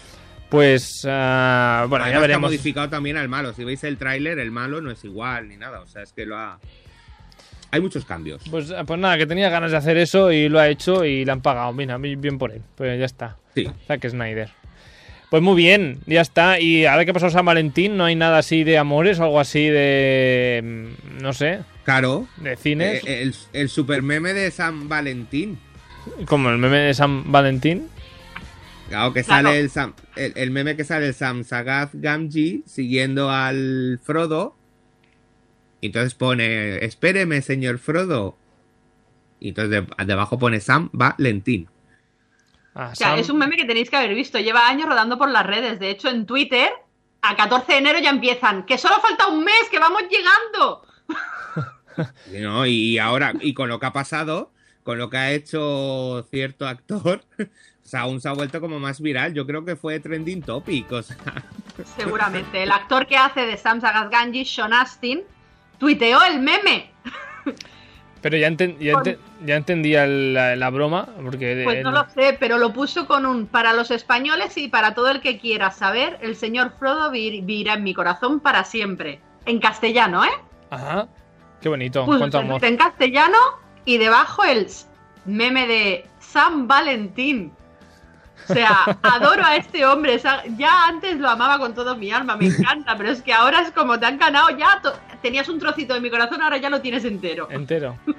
Pues. 0.50 1.06
ah, 1.10 1.86
bueno, 1.90 2.06
Además, 2.06 2.08
ya 2.08 2.12
que 2.12 2.18
ha 2.18 2.22
veremos. 2.28 2.50
modificado 2.52 2.90
también 2.90 3.18
al 3.18 3.28
malo. 3.30 3.54
Si 3.54 3.64
veis 3.64 3.84
el 3.84 3.98
tráiler, 3.98 4.40
el 4.40 4.52
malo 4.52 4.82
no 4.82 4.92
es 4.92 5.04
igual 5.04 5.48
ni 5.50 5.58
nada. 5.58 5.82
O 5.82 5.88
sea, 5.88 6.02
es 6.04 6.14
que 6.14 6.26
lo 6.26 6.38
ha. 6.38 6.60
Hay 7.72 7.82
muchos 7.82 8.06
cambios. 8.06 8.42
Pues, 8.50 8.74
pues 8.86 9.00
nada, 9.00 9.18
que 9.18 9.26
tenía 9.26 9.50
ganas 9.50 9.72
de 9.72 9.78
hacer 9.78 9.98
eso 9.98 10.32
y 10.32 10.48
lo 10.48 10.60
ha 10.60 10.70
hecho 10.70 11.04
y 11.04 11.26
le 11.26 11.32
han 11.32 11.42
pagado. 11.42 11.74
Mira, 11.74 11.98
bien 11.98 12.38
por 12.38 12.52
él. 12.52 12.62
Pues 12.76 12.98
ya 13.00 13.06
está. 13.06 13.38
Sí. 13.54 13.68
Zack 13.88 14.08
Snyder. 14.08 14.50
Pues 15.30 15.42
muy 15.42 15.56
bien, 15.58 16.00
ya 16.06 16.22
está. 16.22 16.60
Y 16.60 16.86
ahora 16.86 17.04
que 17.04 17.12
pasó 17.14 17.30
San 17.30 17.44
Valentín, 17.46 17.98
no 17.98 18.06
hay 18.06 18.16
nada 18.16 18.38
así 18.38 18.64
de 18.64 18.78
amores 18.78 19.20
o 19.20 19.24
algo 19.24 19.40
así 19.40 19.68
de. 19.68 20.62
mm, 20.64 21.22
No 21.22 21.34
sé, 21.34 21.60
Claro. 21.84 22.28
de 22.38 22.56
cines. 22.56 23.04
eh, 23.04 23.24
el, 23.24 23.36
el 23.52 23.68
super 23.70 24.02
meme 24.04 24.34
de 24.34 24.52
San 24.52 24.88
Valentín. 24.88 25.60
Como 26.28 26.50
el 26.52 26.60
meme 26.60 26.78
de 26.78 26.94
San 26.94 27.30
Valentín. 27.32 27.90
Claro, 28.90 29.14
que 29.14 29.24
Claro. 29.24 29.48
sale 29.50 29.60
el, 29.60 29.70
Sam- 29.70 29.94
el, 30.16 30.34
el 30.36 30.52
meme 30.52 30.76
que 30.76 30.84
sale 30.84 31.08
el 31.08 31.14
Sam 31.14 31.44
Sagath 31.44 31.92
Gamgee 31.94 32.62
siguiendo 32.66 33.30
al 33.32 34.00
Frodo. 34.04 34.56
Y 35.82 35.88
entonces 35.88 36.14
pone, 36.14 36.84
espéreme, 36.86 37.42
señor 37.42 37.80
Frodo. 37.80 38.38
Y 39.40 39.50
entonces 39.50 39.72
de- 39.98 40.06
debajo 40.06 40.38
pone 40.40 40.60
Sam 40.60 40.90
Valentín. 40.94 41.68
Ah, 42.76 42.90
O 42.92 42.96
sea, 42.96 43.10
Sam- 43.12 43.20
es 43.20 43.30
un 43.30 43.38
meme 43.40 43.58
que 43.58 43.66
tenéis 43.66 43.90
que 43.90 43.96
haber 43.98 44.14
visto. 44.14 44.40
Lleva 44.40 44.68
años 44.68 44.88
rodando 44.88 45.18
por 45.18 45.30
las 45.32 45.46
redes. 45.46 45.80
De 45.80 45.90
hecho, 45.90 46.10
en 46.10 46.26
Twitter, 46.26 46.70
a 47.22 47.36
14 47.36 47.72
de 47.74 47.78
enero 47.80 48.00
ya 48.00 48.10
empiezan. 48.12 48.66
¡Que 48.66 48.78
solo 48.78 48.96
falta 49.02 49.28
un 49.28 49.44
mes! 49.44 49.64
¡Que 49.72 49.80
vamos 49.80 50.04
llegando! 50.10 50.82
Y, 52.30 52.40
no, 52.40 52.66
y 52.66 52.98
ahora, 52.98 53.32
y 53.40 53.54
con 53.54 53.70
lo 53.70 53.80
que 53.80 53.86
ha 53.86 53.94
pasado, 53.94 54.52
con 54.84 54.98
lo 54.98 55.10
que 55.10 55.16
ha 55.16 55.32
hecho 55.32 56.28
cierto 56.30 56.68
actor, 56.68 57.24
o 57.86 57.88
sea, 57.88 58.02
aún 58.02 58.20
se 58.20 58.28
ha 58.28 58.34
vuelto 58.34 58.60
como 58.60 58.80
más 58.80 59.00
viral. 59.00 59.34
Yo 59.36 59.46
creo 59.46 59.64
que 59.64 59.76
fue 59.76 60.00
trending 60.00 60.42
topic. 60.42 60.92
O 60.92 61.04
sea, 61.04 61.18
Seguramente. 61.98 62.64
El 62.64 62.72
actor 62.72 63.06
que 63.06 63.16
hace 63.16 63.42
de 63.46 63.58
Sam 63.58 63.80
Sagasganji, 63.80 64.44
Sean 64.44 64.74
Astin, 64.74 65.22
tuiteó 65.78 66.24
el 66.24 66.40
meme. 66.40 66.90
Pero 68.22 68.38
ya, 68.38 68.48
enten- 68.50 68.80
ya, 68.80 68.94
ente- 68.94 69.20
ya 69.46 69.56
entendía 69.56 70.08
la, 70.08 70.56
la 70.56 70.70
broma. 70.72 71.08
Porque 71.24 71.62
Pues 71.64 71.78
él- 71.78 71.84
no 71.84 71.92
lo 71.92 72.10
sé, 72.10 72.36
pero 72.40 72.58
lo 72.58 72.74
puso 72.74 73.06
con 73.06 73.24
un 73.28 73.46
para 73.46 73.72
los 73.74 73.92
españoles 73.92 74.58
y 74.58 74.68
para 74.68 74.96
todo 74.96 75.12
el 75.12 75.22
que 75.22 75.38
quiera 75.38 75.70
saber, 75.70 76.18
el 76.22 76.36
señor 76.36 76.74
Frodo 76.80 77.12
vi- 77.12 77.42
vivirá 77.42 77.76
en 77.76 77.84
mi 77.84 77.94
corazón 77.94 78.40
para 78.40 78.64
siempre. 78.64 79.20
En 79.46 79.60
castellano, 79.60 80.26
¿eh? 80.26 80.30
Ajá. 80.72 81.08
Qué 81.62 81.70
bonito. 81.70 82.04
Puso 82.04 82.18
Cuánto 82.18 82.40
amor. 82.40 82.66
en 82.66 82.78
castellano 82.78 83.38
y 83.86 84.00
debajo 84.00 84.44
el 84.44 84.66
meme 85.26 85.68
de 85.68 86.08
San 86.20 86.68
Valentín. 86.68 87.52
O 88.48 88.54
sea, 88.54 88.98
adoro 89.02 89.44
a 89.44 89.56
este 89.56 89.86
hombre. 89.86 90.20
Ya 90.58 90.88
antes 90.88 91.18
lo 91.18 91.30
amaba 91.30 91.58
con 91.60 91.74
todo 91.74 91.96
mi 91.96 92.12
alma, 92.12 92.38
me 92.38 92.48
encanta, 92.48 92.96
pero 92.96 93.10
es 93.10 93.22
que 93.22 93.34
ahora 93.34 93.62
es 93.62 93.72
como 93.72 94.00
te 94.00 94.06
han 94.06 94.18
ganado 94.18 94.50
ya. 94.58 94.82
tenías 95.22 95.50
un 95.50 95.60
trocito 95.60 95.94
de 95.94 96.02
mi 96.02 96.10
corazón, 96.10 96.42
ahora 96.42 96.58
ya 96.58 96.70
lo 96.70 96.82
tienes 96.82 97.06
entero. 97.06 97.48
Entero. 97.52 97.98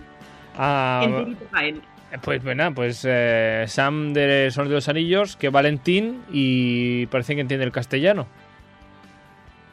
Ah, 0.59 1.03
Enterito 1.05 1.45
para 1.51 1.67
él. 1.67 1.83
pues 2.23 2.43
bueno, 2.43 2.73
pues 2.75 3.05
eh, 3.07 3.67
Sam 3.69 4.15
de 4.15 4.51
Son 4.51 4.67
de 4.69 4.75
los 4.75 4.89
Anillos, 4.89 5.37
que 5.37 5.51
Valentín 5.51 6.23
y 6.33 7.05
parece 7.09 7.35
que 7.35 7.43
entiende 7.43 7.67
el 7.67 7.73
castellano. 7.73 8.27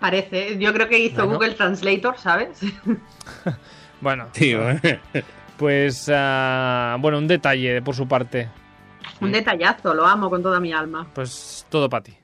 Parece. 0.01 0.57
Yo 0.59 0.73
creo 0.73 0.89
que 0.89 0.99
hizo 0.99 1.15
Bueno. 1.25 1.35
Google 1.35 1.51
Translator, 1.53 2.17
¿sabes? 2.17 2.59
Bueno, 4.01 4.27
Sí, 4.33 4.53
bueno. 4.53 4.81
pues 5.55 6.11
ah, 6.13 6.97
bueno, 6.99 7.17
un 7.19 7.27
detalle 7.29 7.81
por 7.81 7.95
su 7.95 8.05
parte. 8.05 8.49
Un 9.21 9.31
detallazo, 9.31 9.93
lo 9.93 10.05
amo 10.05 10.29
con 10.29 10.41
toda 10.43 10.59
mi 10.59 10.73
alma. 10.73 11.07
Pues 11.13 11.65
todo 11.69 11.89
para 11.89 12.03
ti. 12.03 12.17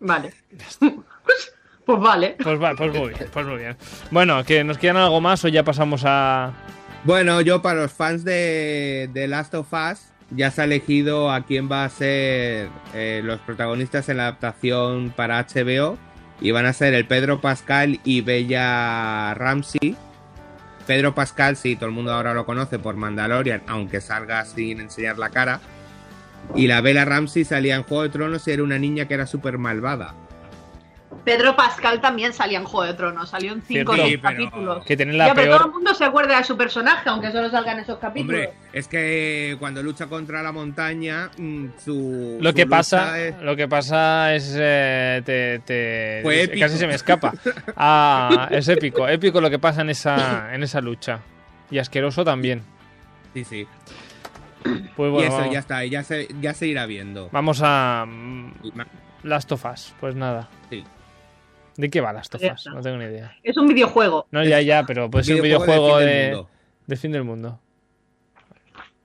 Vale. 0.00 0.32
pues 1.84 2.00
vale. 2.00 2.36
Pues, 2.42 2.62
va, 2.62 2.74
pues 2.74 2.94
muy 2.94 3.08
bien, 3.08 3.30
pues 3.32 3.46
muy 3.46 3.56
bien. 3.58 3.76
Bueno, 4.10 4.44
que 4.44 4.64
nos 4.64 4.78
quedan 4.78 4.96
algo 4.96 5.20
más 5.20 5.44
o 5.44 5.48
ya 5.48 5.64
pasamos 5.64 6.02
a. 6.04 6.52
Bueno, 7.04 7.40
yo 7.40 7.62
para 7.62 7.82
los 7.82 7.92
fans 7.92 8.24
de, 8.24 9.08
de 9.12 9.28
Last 9.28 9.54
of 9.54 9.72
Us, 9.72 10.12
ya 10.30 10.50
se 10.50 10.60
ha 10.60 10.64
elegido 10.64 11.30
a 11.30 11.44
quién 11.44 11.70
va 11.70 11.84
a 11.84 11.88
ser 11.88 12.68
eh, 12.94 13.22
los 13.24 13.40
protagonistas 13.40 14.08
en 14.08 14.18
la 14.18 14.24
adaptación 14.24 15.12
para 15.14 15.44
HBO. 15.44 15.98
Y 16.40 16.52
van 16.52 16.66
a 16.66 16.72
ser 16.72 16.94
el 16.94 17.04
Pedro 17.04 17.40
Pascal 17.40 17.98
y 18.04 18.20
Bella 18.20 19.34
Ramsey. 19.34 19.96
Pedro 20.88 21.14
Pascal, 21.14 21.54
sí, 21.56 21.76
todo 21.76 21.90
el 21.90 21.94
mundo 21.94 22.14
ahora 22.14 22.32
lo 22.32 22.46
conoce 22.46 22.78
por 22.78 22.96
Mandalorian, 22.96 23.62
aunque 23.66 24.00
salga 24.00 24.42
sin 24.46 24.80
enseñar 24.80 25.18
la 25.18 25.28
cara. 25.28 25.60
Y 26.54 26.66
la 26.66 26.80
Bella 26.80 27.04
Ramsey 27.04 27.44
salía 27.44 27.76
en 27.76 27.82
Juego 27.82 28.04
de 28.04 28.08
Tronos 28.08 28.48
y 28.48 28.52
era 28.52 28.62
una 28.62 28.78
niña 28.78 29.06
que 29.06 29.12
era 29.12 29.26
súper 29.26 29.58
malvada. 29.58 30.14
Pedro 31.24 31.54
Pascal 31.56 32.00
también 32.00 32.32
salía 32.32 32.58
en 32.58 32.64
Juego 32.64 32.86
de 32.86 32.94
Tronos, 32.94 33.28
salió 33.28 33.52
en 33.52 33.62
cinco 33.62 33.94
Sí, 33.94 34.16
pero- 34.16 34.22
capítulos. 34.22 34.84
Que 34.84 34.96
tienen 34.96 35.18
la 35.18 35.26
Ya, 35.28 35.34
pero 35.34 35.46
todo 35.48 35.56
el 35.56 35.62
peor. 35.64 35.74
mundo 35.74 35.94
se 35.94 36.04
acuerda 36.04 36.38
de 36.38 36.44
su 36.44 36.56
personaje, 36.56 37.08
aunque 37.08 37.30
solo 37.32 37.50
salgan 37.50 37.78
esos 37.78 37.98
capítulos. 37.98 38.40
Hombre, 38.46 38.54
es 38.72 38.88
que 38.88 39.56
cuando 39.58 39.82
lucha 39.82 40.06
contra 40.06 40.42
la 40.42 40.52
montaña, 40.52 41.30
mm, 41.36 41.66
su. 41.84 42.38
Lo 42.40 42.50
su 42.50 42.56
que 42.56 42.66
pasa, 42.66 43.20
es- 43.20 43.40
lo 43.42 43.56
que 43.56 43.68
pasa 43.68 44.34
es 44.34 44.54
eh, 44.58 45.22
te, 45.24 45.58
te- 45.60 46.20
Fue 46.22 46.42
es- 46.42 46.48
épico. 46.48 46.64
casi 46.64 46.78
se 46.78 46.86
me 46.86 46.94
escapa. 46.94 47.32
Ah, 47.76 48.48
es 48.50 48.68
épico, 48.68 49.06
épico 49.08 49.40
lo 49.40 49.50
que 49.50 49.58
pasa 49.58 49.82
en 49.82 49.90
esa 49.90 50.54
en 50.54 50.62
esa 50.62 50.80
lucha 50.80 51.20
y 51.70 51.78
asqueroso 51.78 52.24
también. 52.24 52.62
Sí, 53.34 53.44
sí. 53.44 53.66
Pues 54.96 55.08
y 55.08 55.12
bueno, 55.12 55.20
eso 55.28 55.36
vamos, 55.38 55.52
ya 55.52 55.58
está, 55.60 55.84
y 55.84 55.90
ya 55.90 56.02
se, 56.02 56.28
ya 56.40 56.52
se 56.52 56.66
irá 56.66 56.84
viendo. 56.86 57.28
vamos 57.30 57.60
a 57.62 58.04
Y 58.62 58.72
of 59.52 59.64
Us. 59.64 59.94
Pues 60.00 60.14
nada. 60.16 60.48
¿De 61.78 61.88
qué 61.88 62.00
va 62.02 62.12
Last 62.12 62.34
of 62.34 62.42
Ya 62.42 62.52
Us? 62.52 62.58
está. 62.60 62.72
No 62.72 62.82
tengo 62.82 62.96
ni 62.98 63.04
idea. 63.04 63.34
Es 63.42 63.56
un 63.56 63.68
videojuego. 63.68 64.26
No, 64.32 64.44
ya, 64.44 64.60
ya, 64.60 64.84
pero 64.84 65.08
puede 65.10 65.24
ser 65.24 65.36
un 65.36 65.42
Videojuego 65.42 65.98
de 65.98 66.06
fin 66.06 66.38
de, 66.42 66.46
de 66.86 66.96
fin 66.96 67.12
del 67.12 67.24
mundo. 67.24 67.60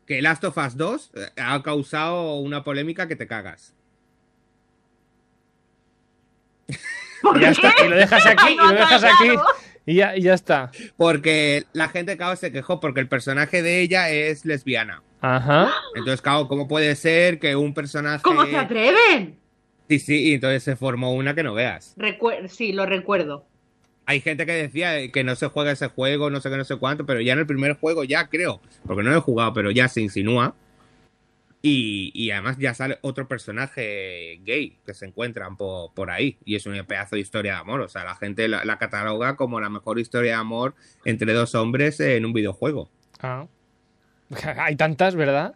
Que 0.07 0.21
Last 0.21 0.43
of 0.43 0.57
Us 0.57 0.75
2 0.75 1.11
eh, 1.15 1.19
ha 1.37 1.61
causado 1.63 2.35
una 2.39 2.63
polémica 2.63 3.07
que 3.07 3.15
te 3.15 3.27
cagas. 3.27 3.73
¿Por 7.21 7.37
Y 7.37 7.41
ya 7.41 7.53
qué? 7.53 7.67
está, 7.67 7.85
y 7.85 7.89
lo 7.89 7.95
dejas 7.95 8.25
aquí, 8.25 8.53
y 8.53 8.57
lo 8.57 8.69
dejas 8.73 9.03
aquí, 9.03 9.29
y 9.85 9.95
ya, 9.95 10.17
y 10.17 10.21
ya 10.23 10.33
está. 10.33 10.71
Porque 10.97 11.65
la 11.73 11.89
gente, 11.89 12.17
claro, 12.17 12.35
se 12.35 12.51
quejó 12.51 12.79
porque 12.79 12.99
el 12.99 13.07
personaje 13.07 13.61
de 13.61 13.81
ella 13.81 14.09
es 14.09 14.45
lesbiana. 14.45 15.03
Ajá. 15.21 15.71
Entonces, 15.95 16.21
claro, 16.21 16.47
¿cómo 16.47 16.67
puede 16.67 16.95
ser 16.95 17.39
que 17.39 17.55
un 17.55 17.73
personaje. 17.73 18.23
¿Cómo 18.23 18.45
se 18.45 18.57
atreven? 18.57 19.37
Sí, 19.89 19.99
sí, 19.99 20.29
y 20.29 20.33
entonces 20.35 20.63
se 20.63 20.75
formó 20.75 21.13
una 21.13 21.35
que 21.35 21.43
no 21.43 21.53
veas. 21.53 21.95
Recuer- 21.97 22.47
sí, 22.47 22.71
lo 22.73 22.85
recuerdo. 22.85 23.45
Hay 24.05 24.19
gente 24.21 24.45
que 24.45 24.51
decía 24.53 25.09
que 25.11 25.23
no 25.23 25.35
se 25.35 25.47
juega 25.47 25.71
ese 25.71 25.87
juego, 25.87 26.29
no 26.29 26.41
sé 26.41 26.49
qué, 26.49 26.57
no 26.57 26.65
sé 26.65 26.75
cuánto, 26.77 27.05
pero 27.05 27.21
ya 27.21 27.33
en 27.33 27.39
el 27.39 27.45
primer 27.47 27.73
juego 27.77 28.03
ya 28.03 28.27
creo, 28.27 28.59
porque 28.85 29.01
no 29.03 29.11
lo 29.11 29.17
he 29.17 29.21
jugado, 29.21 29.53
pero 29.53 29.71
ya 29.71 29.87
se 29.87 30.01
insinúa. 30.01 30.55
Y, 31.65 32.11
y 32.13 32.31
además 32.31 32.57
ya 32.59 32.73
sale 32.73 32.97
otro 33.01 33.25
personaje 33.29 34.41
gay 34.43 34.77
que 34.85 34.93
se 34.93 35.05
encuentran 35.05 35.55
por, 35.55 35.93
por 35.93 36.11
ahí. 36.11 36.37
Y 36.43 36.55
es 36.55 36.65
un 36.65 36.75
pedazo 36.85 37.15
de 37.15 37.21
historia 37.21 37.53
de 37.53 37.59
amor. 37.59 37.79
O 37.79 37.87
sea, 37.87 38.03
la 38.03 38.15
gente 38.15 38.49
la, 38.49 38.65
la 38.65 38.77
cataloga 38.77 39.37
como 39.37 39.61
la 39.61 39.69
mejor 39.69 39.97
historia 39.97 40.31
de 40.31 40.37
amor 40.37 40.75
entre 41.05 41.31
dos 41.31 41.55
hombres 41.55 42.01
en 42.01 42.25
un 42.25 42.33
videojuego. 42.33 42.89
Ah. 43.21 43.47
Hay 44.57 44.75
tantas, 44.75 45.15
¿verdad? 45.15 45.55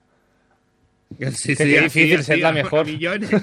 Sí, 1.31 1.55
Qué 1.55 1.65
difícil 1.81 2.23
ser 2.23 2.39
la 2.39 2.51
mejor. 2.51 2.85
millones. 2.85 3.29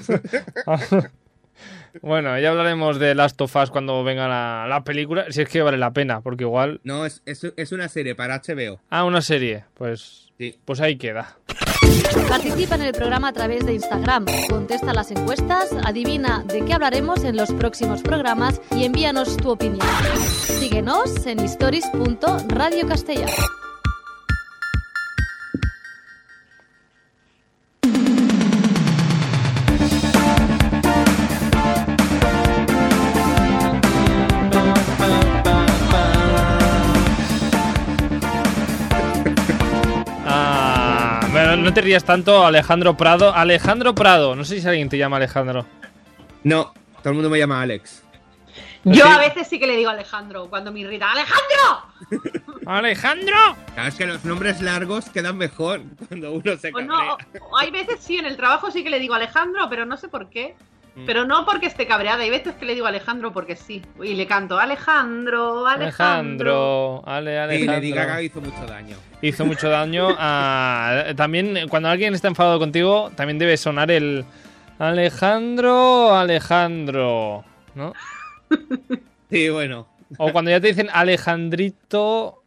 Bueno, 2.01 2.37
ya 2.37 2.49
hablaremos 2.49 2.99
de 2.99 3.15
Last 3.15 3.39
of 3.39 3.55
Us 3.55 3.71
cuando 3.71 4.03
venga 4.03 4.27
la, 4.27 4.65
la 4.67 4.83
película. 4.83 5.27
Si 5.29 5.41
es 5.41 5.47
que 5.47 5.61
vale 5.61 5.77
la 5.77 5.91
pena, 5.91 6.19
porque 6.19 6.43
igual. 6.43 6.81
No, 6.83 7.05
es, 7.05 7.21
es, 7.25 7.41
es 7.55 7.71
una 7.71 7.87
serie 7.87 8.15
para 8.15 8.41
HBO. 8.41 8.81
Ah, 8.89 9.05
una 9.05 9.21
serie. 9.21 9.63
Pues, 9.75 10.23
Sí. 10.37 10.59
pues 10.65 10.81
ahí 10.81 10.97
queda. 10.97 11.37
Participa 12.27 12.75
en 12.75 12.81
el 12.81 12.91
programa 12.91 13.29
a 13.29 13.33
través 13.33 13.65
de 13.65 13.71
Instagram, 13.75 14.25
contesta 14.49 14.93
las 14.93 15.09
encuestas, 15.11 15.71
adivina 15.85 16.43
de 16.45 16.65
qué 16.65 16.73
hablaremos 16.73 17.23
en 17.23 17.37
los 17.37 17.53
próximos 17.53 18.01
programas 18.01 18.59
y 18.71 18.83
envíanos 18.83 19.37
tu 19.37 19.51
opinión. 19.51 19.87
Síguenos 20.59 21.25
en 21.25 21.39
stories.radiocastellano. 21.39 23.31
te 41.75 41.81
rías 41.81 42.03
tanto, 42.05 42.45
Alejandro 42.45 42.95
Prado. 42.97 43.33
Alejandro 43.35 43.93
Prado, 43.93 44.35
no 44.35 44.43
sé 44.45 44.59
si 44.61 44.67
alguien 44.67 44.89
te 44.89 44.97
llama 44.97 45.17
Alejandro. 45.17 45.65
No, 46.43 46.73
todo 47.03 47.09
el 47.09 47.13
mundo 47.15 47.29
me 47.29 47.37
llama 47.37 47.61
Alex. 47.61 48.01
Yo 48.85 49.05
Sí. 49.05 49.11
a 49.11 49.17
veces 49.17 49.47
sí 49.47 49.59
que 49.59 49.67
le 49.67 49.75
digo 49.75 49.89
Alejandro 49.89 50.47
cuando 50.49 50.71
me 50.71 50.79
irrita. 50.79 51.11
¡Alejandro! 51.11 52.41
¡Alejandro! 52.65 53.35
Claro, 53.73 53.89
es 53.89 53.95
que 53.95 54.05
los 54.05 54.23
nombres 54.23 54.61
largos 54.61 55.09
quedan 55.09 55.37
mejor 55.37 55.81
cuando 56.07 56.31
uno 56.31 56.55
se 56.57 56.71
O 56.73 56.81
no, 56.81 57.13
o- 57.13 57.17
o 57.51 57.57
hay 57.57 57.71
veces 57.71 57.99
sí, 57.99 58.17
en 58.17 58.25
el 58.25 58.37
trabajo 58.37 58.71
sí 58.71 58.83
que 58.83 58.89
le 58.89 58.99
digo 58.99 59.13
Alejandro, 59.13 59.67
pero 59.69 59.85
no 59.85 59.97
sé 59.97 60.07
por 60.07 60.29
qué. 60.29 60.55
Mm. 60.95 61.05
Pero 61.05 61.25
no 61.25 61.45
porque 61.45 61.65
esté 61.65 61.85
cabreada. 61.87 62.23
Hay 62.23 62.29
veces 62.29 62.55
que 62.55 62.65
le 62.65 62.73
digo 62.73 62.85
Alejandro 62.87 63.33
porque 63.33 63.55
sí. 63.55 63.81
Y 64.01 64.13
le 64.15 64.27
canto 64.27 64.57
Alejandro, 64.57 65.67
Alejandro. 65.67 65.81
Alejandro. 65.85 67.03
Ale, 67.05 67.37
Alejandro. 67.39 67.73
Lady 67.75 67.91
Gaga 67.91 68.21
hizo 68.21 68.39
mucho 68.41 68.65
daño. 68.65 68.95
Hizo 69.21 69.45
mucho 69.45 69.69
daño. 69.69 70.07
a- 70.17 71.03
también, 71.15 71.67
cuando 71.69 71.89
alguien 71.89 72.13
está 72.15 72.27
enfadado 72.29 72.59
contigo, 72.59 73.11
también 73.15 73.37
debe 73.39 73.57
sonar 73.57 73.91
el 73.91 74.23
Alejandro, 74.79 76.15
Alejandro. 76.15 77.43
¿No? 77.75 77.93
Sí, 79.29 79.49
bueno. 79.49 79.87
O 80.17 80.31
cuando 80.31 80.51
ya 80.51 80.61
te 80.61 80.67
dicen 80.67 80.87
Alejandrito, 80.93 82.43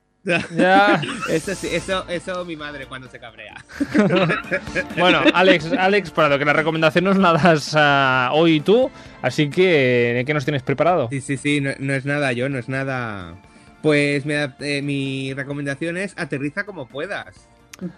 ya. 0.56 1.00
Eso, 1.30 1.54
sí, 1.54 1.68
eso, 1.72 2.04
eso 2.08 2.44
mi 2.44 2.56
madre 2.56 2.86
cuando 2.86 3.08
se 3.08 3.18
cabrea. 3.18 3.54
Bueno, 4.98 5.20
Alex, 5.34 5.72
Alex 5.72 6.10
Prado, 6.10 6.38
que 6.38 6.44
la 6.44 6.52
recomendación 6.52 7.04
nos 7.04 7.16
la 7.18 7.32
das 7.32 7.72
ah, 7.76 8.30
hoy 8.32 8.60
tú. 8.60 8.90
Así 9.22 9.48
que, 9.50 10.22
¿qué 10.26 10.34
nos 10.34 10.44
tienes 10.44 10.62
preparado? 10.62 11.08
Sí, 11.10 11.20
sí, 11.20 11.36
sí, 11.36 11.60
no, 11.60 11.70
no 11.78 11.94
es 11.94 12.04
nada 12.04 12.32
yo, 12.32 12.48
no 12.48 12.58
es 12.58 12.68
nada. 12.68 13.34
Pues 13.82 14.26
mi, 14.26 14.34
adap- 14.34 14.60
eh, 14.60 14.82
mi 14.82 15.32
recomendación 15.34 15.96
es 15.96 16.14
aterriza 16.16 16.64
como 16.64 16.86
puedas. 16.88 17.48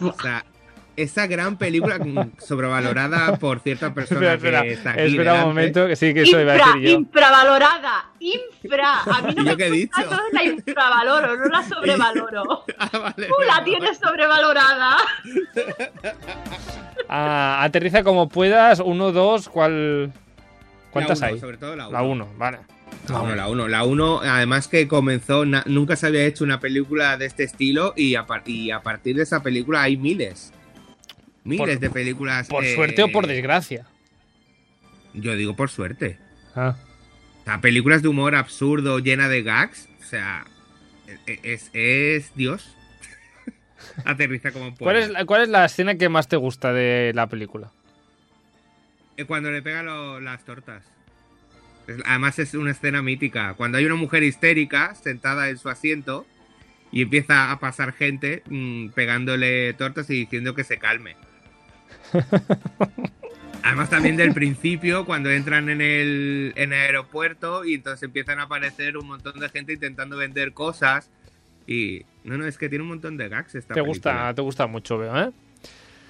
O 0.01 0.13
sea, 0.21 0.45
esa 0.97 1.27
gran 1.27 1.57
película 1.57 1.99
sobrevalorada 2.39 3.37
por 3.37 3.61
cierta 3.61 3.95
persona 3.95 4.35
Espera, 4.35 4.61
espera, 4.61 4.63
que 4.63 4.73
está 4.73 4.91
aquí 4.91 5.01
espera 5.03 5.13
un 5.15 5.17
delante. 5.25 5.47
momento, 5.47 5.87
que 5.87 5.97
sí, 5.97 6.13
que 6.15 6.23
eso 6.23 6.41
iba 6.41 6.53
a 6.53 6.57
Infra, 6.57 6.73
decir 6.75 6.89
yo. 6.91 6.99
infravalorada. 6.99 8.11
Infra. 8.21 9.01
A 9.03 9.23
mí 9.23 9.35
no 9.35 9.43
¿Y 9.43 9.45
yo 9.45 9.51
me 9.53 9.57
qué 9.57 9.67
he 9.67 9.71
dicho? 9.71 10.01
la 10.33 10.45
infravaloro, 10.45 11.37
no 11.37 11.45
la 11.47 11.63
sobrevaloro. 11.63 12.65
Ah, 12.79 12.91
vale, 12.99 13.27
Tú 13.29 13.35
la 13.47 13.65
tienes 13.65 13.99
sobrevalorada. 13.99 14.97
Ah, 17.09 17.63
aterriza 17.65 18.05
como 18.05 18.29
puedas, 18.29 18.79
uno, 18.81 19.11
dos, 19.11 19.49
¿cuál? 19.49 20.13
¿Cuántas 20.93 21.21
La 21.21 21.27
uno, 21.29 21.35
hay? 21.35 21.41
Sobre 21.41 21.57
todo 21.57 21.75
la 21.77 21.89
1. 21.89 21.93
La 21.93 22.03
uno, 22.03 22.29
vale. 22.37 22.59
La 23.09 23.21
1, 23.21 23.35
la 23.35 23.49
1. 23.49 23.69
La 23.69 23.85
1, 23.85 24.21
además 24.23 24.69
que 24.69 24.87
comenzó, 24.87 25.45
nunca 25.45 25.97
se 25.97 26.07
había 26.07 26.25
hecho 26.25 26.45
una 26.45 26.61
película 26.61 27.17
de 27.17 27.27
este 27.27 27.43
estilo 27.45 27.95
y 27.97 28.15
a, 28.15 28.27
par- 28.27 28.43
y 28.47 28.71
a 28.71 28.81
partir 28.83 29.17
de 29.17 29.23
esa 29.25 29.43
película 29.43 29.83
hay 29.83 29.97
miles. 29.97 30.53
Miles 31.45 31.67
Por- 31.77 31.79
de 31.81 31.91
películas. 31.91 32.49
¿Por 32.49 32.65
eh, 32.65 32.75
suerte 32.75 33.03
o 33.03 33.11
por 33.11 33.27
desgracia? 33.27 33.87
Yo 35.15 35.35
digo 35.37 35.57
por 35.57 35.71
suerte. 35.71 36.19
Ah. 36.55 36.77
O 37.41 37.45
sea, 37.45 37.61
películas 37.61 38.03
de 38.03 38.09
humor 38.09 38.35
absurdo, 38.35 38.99
llena 38.99 39.29
de 39.29 39.43
gags. 39.43 39.89
O 40.01 40.05
sea, 40.05 40.45
e- 41.27 41.33
e- 41.33 41.41
es, 41.55 41.71
es 41.73 42.35
Dios. 42.35 42.77
Aterriza 44.05 44.53
como 44.53 44.75
puede. 44.75 44.85
¿Cuál 44.85 44.97
es, 44.97 45.11
la, 45.11 45.25
¿Cuál 45.25 45.43
es 45.43 45.49
la 45.49 45.65
escena 45.65 45.95
que 45.97 46.09
más 46.09 46.29
te 46.29 46.37
gusta 46.37 46.73
de 46.73 47.13
la 47.15 47.27
película? 47.29 47.71
Eh, 49.17 49.25
Cuando 49.25 49.51
le 49.51 49.63
pega 49.63 49.83
lo- 49.83 50.21
las 50.21 50.45
tortas. 50.45 50.85
Además 52.07 52.39
es 52.39 52.55
una 52.55 52.71
escena 52.71 53.03
mítica. 53.03 53.55
Cuando 53.55 53.79
hay 53.79 53.85
una 53.85 53.97
mujer 53.97 54.23
histérica 54.23 54.95
sentada 54.95 55.49
en 55.49 55.59
su 55.59 55.69
asiento 55.69 56.25
y 56.93 57.03
empieza 57.03 57.51
a 57.51 57.59
pasar 57.59 57.93
gente 57.93 58.43
mm, 58.49 58.91
pegándole 58.91 59.73
tortas 59.75 60.09
y 60.11 60.15
diciendo 60.15 60.55
que 60.55 60.63
se 60.63 60.79
calme. 60.79 61.17
Además 63.63 63.91
también 63.91 64.17
del 64.17 64.33
principio, 64.33 65.05
cuando 65.05 65.31
entran 65.31 65.69
en 65.69 65.81
el, 65.83 66.53
en 66.57 66.73
el 66.73 66.81
aeropuerto 66.81 67.65
y 67.65 67.75
entonces 67.75 68.03
empiezan 68.05 68.39
a 68.41 68.45
aparecer 68.45 68.97
un 68.97 69.07
montón 69.07 69.39
de 69.39 69.49
gente 69.51 69.75
intentando 69.75 70.17
vender 70.17 70.53
cosas. 70.55 71.11
Y 71.67 72.03
no, 72.25 72.39
no, 72.39 72.47
es 72.47 72.57
que 72.57 72.69
tiene 72.71 72.83
un 72.83 72.89
montón 72.89 73.17
de 73.19 73.29
gags 73.29 73.55
esta 73.55 73.75
Te 73.75 73.83
película. 73.83 73.91
gusta, 73.93 74.35
te 74.35 74.43
gusta 74.43 74.67
mucho, 74.67 74.97
veo, 74.99 75.17
¿eh? 75.21 75.31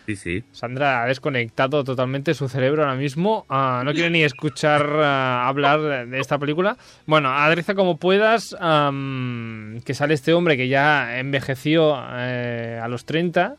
Sí, 0.06 0.16
sí. 0.16 0.44
Sandra 0.52 1.02
ha 1.02 1.06
desconectado 1.06 1.84
totalmente 1.84 2.34
su 2.34 2.48
cerebro 2.48 2.82
ahora 2.82 2.94
mismo. 2.96 3.44
Ah, 3.48 3.82
no 3.84 3.92
quiere 3.92 4.10
ni 4.10 4.22
escuchar 4.22 4.88
ah, 4.88 5.46
hablar 5.48 6.06
de- 6.08 6.20
esta 6.20 6.38
película. 6.38 6.76
Bueno, 7.06 7.30
adereza 7.30 7.74
como 7.74 7.96
puedas 7.98 8.50
que 9.84 9.94
sale 9.94 10.14
este 10.14 10.32
hombre 10.32 10.56
que 10.56 10.68
ya 10.68 11.18
envejeció 11.18 12.00
eh, 12.12 12.80
a 12.82 12.86
los 12.88 13.04
30. 13.04 13.56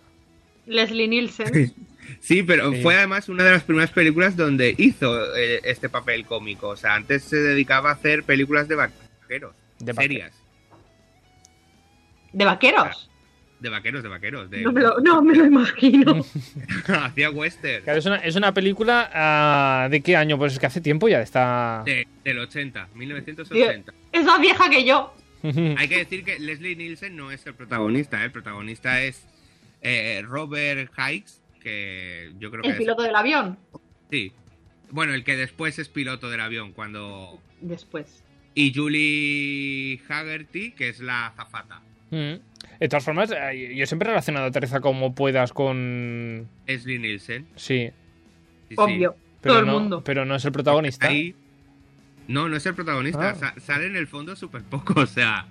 Leslie 0.65 1.07
Nielsen. 1.09 1.73
Sí, 2.19 2.43
pero 2.43 2.71
Sí. 2.71 2.81
fue 2.81 2.95
además 2.95 3.29
una 3.29 3.43
de 3.43 3.51
las 3.51 3.63
primeras 3.63 3.91
películas 3.91 4.35
donde 4.35 4.75
hizo 4.77 5.35
eh, 5.35 5.61
este 5.63 5.89
papel 5.89 6.25
cómico. 6.25 6.69
O 6.69 6.75
sea, 6.75 6.95
antes 6.95 7.23
se 7.23 7.37
dedicaba 7.37 7.89
a 7.89 7.93
hacer 7.93 8.23
películas 8.23 8.67
de 8.67 8.75
vaqueros. 8.75 9.55
De 9.79 9.93
serias. 9.93 10.33
¿De 12.33 12.45
vaqueros? 12.45 13.09
De 13.59 13.69
vaqueros, 13.69 14.01
de 14.03 14.09
vaqueros. 14.09 14.49
De... 14.49 14.61
No 14.61 14.71
me 14.71 14.81
lo, 14.81 14.99
no 15.01 15.21
me 15.21 15.35
lo 15.35 15.45
imagino. 15.45 16.25
Hacía 16.87 17.29
western. 17.29 17.83
Claro, 17.83 17.99
es, 17.99 18.05
una, 18.05 18.15
es 18.17 18.35
una 18.35 18.53
película 18.53 19.09
ah, 19.13 19.87
de 19.91 20.01
qué 20.01 20.15
año? 20.15 20.37
Pues 20.37 20.53
es 20.53 20.59
que 20.59 20.65
hace 20.65 20.81
tiempo 20.81 21.07
ya 21.09 21.21
está. 21.21 21.83
De- 21.85 22.07
del 22.23 22.39
80, 22.39 22.89
1980. 22.95 23.93
es 24.11 24.23
más 24.25 24.41
vieja 24.41 24.69
que 24.69 24.83
yo. 24.85 25.13
Hay 25.43 25.87
que 25.87 25.97
decir 25.97 26.23
que 26.23 26.39
Leslie 26.39 26.75
Nielsen 26.75 27.15
no 27.15 27.31
es 27.31 27.45
el 27.45 27.53
protagonista. 27.53 28.21
¿eh? 28.21 28.25
El 28.25 28.31
protagonista 28.31 29.01
es 29.03 29.25
eh, 29.81 30.23
Robert 30.25 30.91
Hikes, 30.97 31.31
que 31.61 32.31
yo 32.39 32.49
creo 32.51 32.61
que 32.63 32.69
El 32.69 32.73
es- 32.73 32.79
piloto 32.79 33.03
del 33.03 33.15
avión. 33.15 33.57
Sí. 34.09 34.31
Bueno, 34.89 35.13
el 35.13 35.23
que 35.23 35.37
después 35.37 35.79
es 35.79 35.87
piloto 35.87 36.29
del 36.29 36.41
avión, 36.41 36.73
cuando... 36.73 37.39
Después. 37.61 38.23
Y 38.55 38.73
Julie 38.73 40.01
Haggerty, 40.09 40.71
que 40.71 40.89
es 40.89 40.99
la 40.99 41.27
azafata. 41.27 41.81
Mm. 42.09 42.33
De 42.79 42.87
todas 42.89 43.05
formas, 43.05 43.31
eh, 43.31 43.73
yo 43.75 43.85
siempre 43.85 44.07
he 44.07 44.11
relacionado 44.11 44.47
Aterriza 44.47 44.81
como 44.81 45.15
puedas 45.15 45.53
con. 45.53 46.49
Leslie 46.67 46.99
Nielsen. 46.99 47.47
Sí, 47.55 47.91
Sí, 48.67 48.69
sí. 48.69 48.75
Obvio. 48.77 49.15
pero 49.39 49.53
Todo 49.55 49.63
el 49.63 49.71
mundo. 49.71 50.03
pero 50.03 50.25
no 50.25 50.35
es 50.35 50.43
el 50.43 50.51
protagonista. 50.51 51.07
Ahí- 51.07 51.35
No, 52.27 52.49
no 52.49 52.57
es 52.57 52.65
el 52.65 52.73
protagonista. 52.75 53.29
Ah. 53.29 53.35
Sa- 53.35 53.59
sale 53.59 53.85
en 53.85 53.95
el 53.95 54.07
fondo 54.07 54.35
súper 54.35 54.63
poco, 54.63 54.93
o 54.99 55.05
sea. 55.05 55.47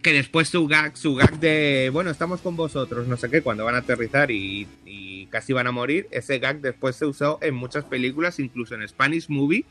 Que 0.00 0.12
después 0.12 0.48
su 0.48 0.66
gag, 0.66 0.96
su 0.96 1.14
gag 1.14 1.38
de 1.38 1.90
bueno, 1.92 2.10
estamos 2.10 2.40
con 2.40 2.56
vosotros, 2.56 3.06
no 3.08 3.16
sé 3.16 3.28
qué, 3.28 3.42
cuando 3.42 3.64
van 3.64 3.74
a 3.74 3.78
aterrizar 3.78 4.30
y, 4.30 4.66
y 4.86 5.26
casi 5.26 5.52
van 5.52 5.66
a 5.66 5.72
morir, 5.72 6.06
ese 6.10 6.38
gag 6.38 6.60
después 6.60 6.96
se 6.96 7.04
usó 7.04 7.38
en 7.42 7.54
muchas 7.54 7.84
películas, 7.84 8.38
incluso 8.38 8.74
en 8.74 8.86
Spanish 8.88 9.28
Movie, 9.28 9.64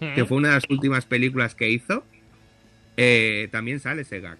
Mm. 0.00 0.14
que 0.14 0.24
fue 0.24 0.36
una 0.36 0.48
de 0.50 0.54
las 0.54 0.70
últimas 0.70 1.04
películas 1.06 1.56
que 1.56 1.70
hizo. 1.70 2.04
eh, 2.96 3.48
también 3.50 3.80
sale 3.80 4.02
ese 4.02 4.20
gag. 4.20 4.38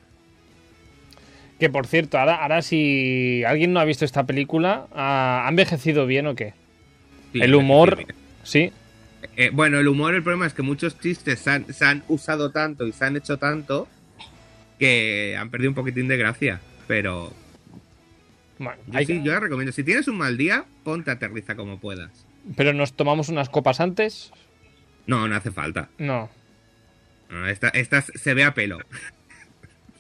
Que 1.59 1.69
por 1.69 1.87
cierto, 1.89 2.19
ahora, 2.19 2.37
ahora 2.37 2.63
si 2.63 3.43
alguien 3.45 3.73
no 3.73 3.81
ha 3.81 3.85
visto 3.85 4.05
esta 4.05 4.25
película, 4.25 4.87
ah, 4.95 5.43
¿ha 5.45 5.49
envejecido 5.49 6.07
bien 6.07 6.27
o 6.29 6.37
qué? 6.37 6.55
Sí, 7.33 7.41
el 7.43 7.55
humor, 7.57 8.05
sí. 8.45 8.71
sí. 8.71 8.73
Eh, 9.37 9.51
bueno, 9.53 9.81
el 9.81 9.89
humor, 9.89 10.15
el 10.15 10.23
problema 10.23 10.47
es 10.47 10.55
que 10.55 10.63
muchos 10.63 10.99
chistes 11.01 11.41
se 11.41 11.51
han, 11.51 11.73
se 11.75 11.85
han 11.85 12.05
usado 12.07 12.51
tanto 12.53 12.87
y 12.87 12.93
se 12.93 13.05
han 13.05 13.17
hecho 13.17 13.37
tanto 13.37 13.89
que 14.79 15.37
han 15.39 15.51
perdido 15.51 15.71
un 15.71 15.75
poquitín 15.75 16.09
de 16.09 16.17
gracia. 16.17 16.61
Pero 16.87 17.33
Bueno, 18.59 18.81
yo, 18.87 18.99
sí, 19.01 19.07
que- 19.07 19.23
yo 19.23 19.33
la 19.33 19.41
recomiendo. 19.41 19.73
Si 19.73 19.85
tienes 19.85 20.09
un 20.09 20.17
mal 20.19 20.37
día, 20.37 20.65
ponte 20.85 21.11
aterriza 21.11 21.55
como 21.57 21.79
puedas. 21.79 22.11
Pero 22.57 22.73
nos 22.73 22.93
tomamos 22.95 23.29
unas 23.29 23.49
copas 23.51 23.81
antes. 23.81 24.33
No, 25.07 25.27
no 25.29 25.35
hace 25.37 25.51
falta. 25.51 25.89
No. 25.99 26.31
No, 27.31 27.47
esta, 27.47 27.69
esta 27.69 28.01
se 28.03 28.35
ve 28.35 28.45
a 28.45 28.55
pelo. 28.55 28.79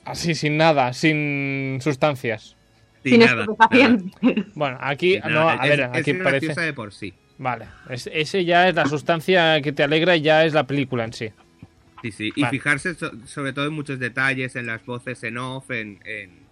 Así, 0.04 0.34
sin 0.34 0.56
nada, 0.56 0.92
sin 0.94 1.78
sustancias. 1.82 2.56
Sin 3.02 3.12
Sin 3.12 3.20
nada. 3.20 3.46
Bueno, 4.54 4.78
aquí, 4.80 5.18
no, 5.28 5.48
a 5.48 5.54
Es- 5.56 5.68
ver, 5.70 5.80
es 5.80 5.86
aquí 5.88 6.12
graciosa 6.12 6.24
parece. 6.54 6.60
de 6.62 6.72
por 6.72 6.92
sí. 6.92 7.14
Vale, 7.36 7.66
es- 7.90 8.08
ese 8.12 8.44
ya 8.44 8.68
es 8.68 8.74
la 8.74 8.86
sustancia 8.86 9.60
que 9.60 9.72
te 9.72 9.82
alegra 9.82 10.16
y 10.16 10.22
ya 10.22 10.44
es 10.44 10.54
la 10.54 10.66
película 10.66 11.04
en 11.04 11.12
sí. 11.12 11.30
Sí, 12.02 12.12
sí. 12.12 12.32
Y 12.36 12.44
fijarse 12.44 12.94
so- 12.94 13.10
sobre 13.26 13.52
todo 13.52 13.66
en 13.66 13.72
muchos 13.72 13.98
detalles, 13.98 14.54
en 14.56 14.66
las 14.66 14.84
voces 14.86 15.22
en 15.24 15.38
off, 15.38 15.70
en. 15.70 15.98
En, 16.04 16.46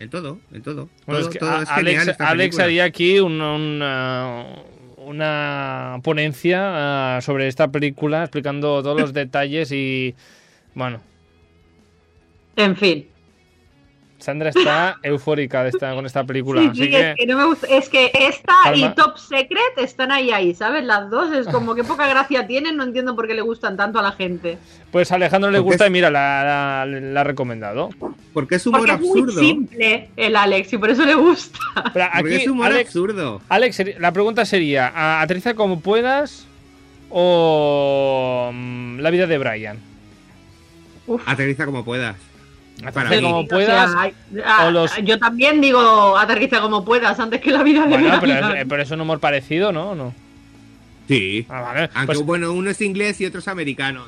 en 0.00 0.10
todo, 0.10 0.38
en 0.52 0.62
todo. 0.62 0.88
Bueno, 1.06 1.20
Todo- 1.20 1.28
es 1.28 1.32
que 1.32 1.38
todo 1.38 1.50
a- 1.50 1.62
es 1.62 1.68
genial 1.70 2.16
Alex, 2.18 2.58
haría 2.58 2.84
aquí 2.84 3.20
un- 3.20 3.40
una, 3.40 4.44
una 4.98 6.00
ponencia 6.02 7.16
ah, 7.16 7.20
sobre 7.20 7.48
esta 7.48 7.68
película, 7.70 8.22
explicando 8.22 8.82
todos 8.82 9.00
los 9.00 9.12
detalles 9.14 9.70
y. 9.72 10.14
Bueno, 10.74 11.00
En 12.56 12.76
fin. 12.76 13.06
Sandra 14.24 14.48
está 14.48 14.96
eufórica 15.02 15.62
de 15.62 15.68
esta, 15.70 15.94
con 15.94 16.06
esta 16.06 16.24
película. 16.24 16.60
Sí, 16.62 16.68
así 16.68 16.82
sí, 16.84 16.90
que, 16.90 17.10
es 17.10 17.16
que 17.16 17.26
no 17.26 17.36
me 17.38 17.44
gusta. 17.44 17.66
Es 17.68 17.88
que 17.88 18.10
esta 18.12 18.54
Calma. 18.64 18.76
y 18.86 18.94
Top 18.94 19.18
Secret 19.18 19.76
están 19.78 20.10
ahí, 20.10 20.30
ahí, 20.30 20.54
¿sabes? 20.54 20.82
Las 20.84 21.10
dos 21.10 21.32
es 21.32 21.46
como 21.48 21.74
que 21.74 21.84
poca 21.84 22.06
gracia 22.08 22.46
tienen, 22.46 22.76
no 22.76 22.84
entiendo 22.84 23.14
por 23.14 23.26
qué 23.26 23.34
le 23.34 23.42
gustan 23.42 23.76
tanto 23.76 23.98
a 23.98 24.02
la 24.02 24.12
gente. 24.12 24.58
pues 24.90 25.12
a 25.12 25.16
Alejandro 25.16 25.50
le 25.50 25.58
Porque 25.58 25.70
gusta 25.70 25.84
es- 25.84 25.90
y 25.90 25.92
mira, 25.92 26.10
la, 26.10 26.84
la- 26.86 27.00
la 27.00 27.20
ha 27.20 27.24
recomendado. 27.24 27.90
Porque 28.32 28.56
es 28.56 28.66
humor 28.66 28.80
Porque 28.80 28.94
es 28.94 29.00
muy 29.00 29.20
absurdo. 29.20 29.40
simple 29.40 30.08
el 30.16 30.34
Alex 30.36 30.72
y 30.72 30.78
por 30.78 30.90
eso 30.90 31.04
le 31.04 31.14
gusta. 31.14 31.58
Pero 31.92 32.06
Porque 32.18 32.34
aquí, 32.34 32.42
es 32.44 32.48
humor 32.48 32.66
Alex, 32.66 32.88
absurdo. 32.88 33.40
Alex, 33.48 33.82
la 34.00 34.12
pregunta 34.12 34.44
sería: 34.44 34.88
¿a- 34.88 35.20
¿aterriza 35.22 35.54
como 35.54 35.80
puedas 35.80 36.46
o 37.10 38.50
mm, 38.52 38.98
la 39.00 39.10
vida 39.10 39.26
de 39.26 39.38
Brian? 39.38 39.78
Aterriza 41.26 41.66
como 41.66 41.84
puedas. 41.84 42.16
Para 42.80 42.88
Aterriza 43.08 43.14
mí. 43.16 43.22
como 43.22 43.38
O 43.40 43.46
puedas. 43.48 43.90
sea, 43.92 44.12
ah, 44.44 44.66
o 44.66 44.70
los- 44.70 44.96
Yo 45.04 45.18
también 45.18 45.60
digo 45.60 46.16
aterriza 46.18 46.60
como 46.60 46.84
puedas 46.84 47.18
antes 47.20 47.40
que 47.40 47.50
la 47.52 47.62
vida 47.62 47.82
de 47.86 47.88
Bueno, 47.88 48.18
pero 48.20 48.32
es, 48.48 48.54
eh, 48.62 48.66
pero 48.68 48.82
es 48.82 48.90
un 48.90 49.00
humor 49.00 49.20
parecido, 49.20 49.70
¿no? 49.72 49.90
¿O 49.90 49.94
no? 49.94 50.14
Sí. 51.08 51.46
Ah, 51.48 51.60
vale. 51.60 51.90
Aunque 51.94 52.06
Pues- 52.14 52.22
bueno, 52.26 52.52
uno 52.52 52.70
es 52.70 52.80
inglés 52.80 53.20
y 53.20 53.26
otro 53.26 53.40
es 53.40 53.48
americano. 53.48 54.04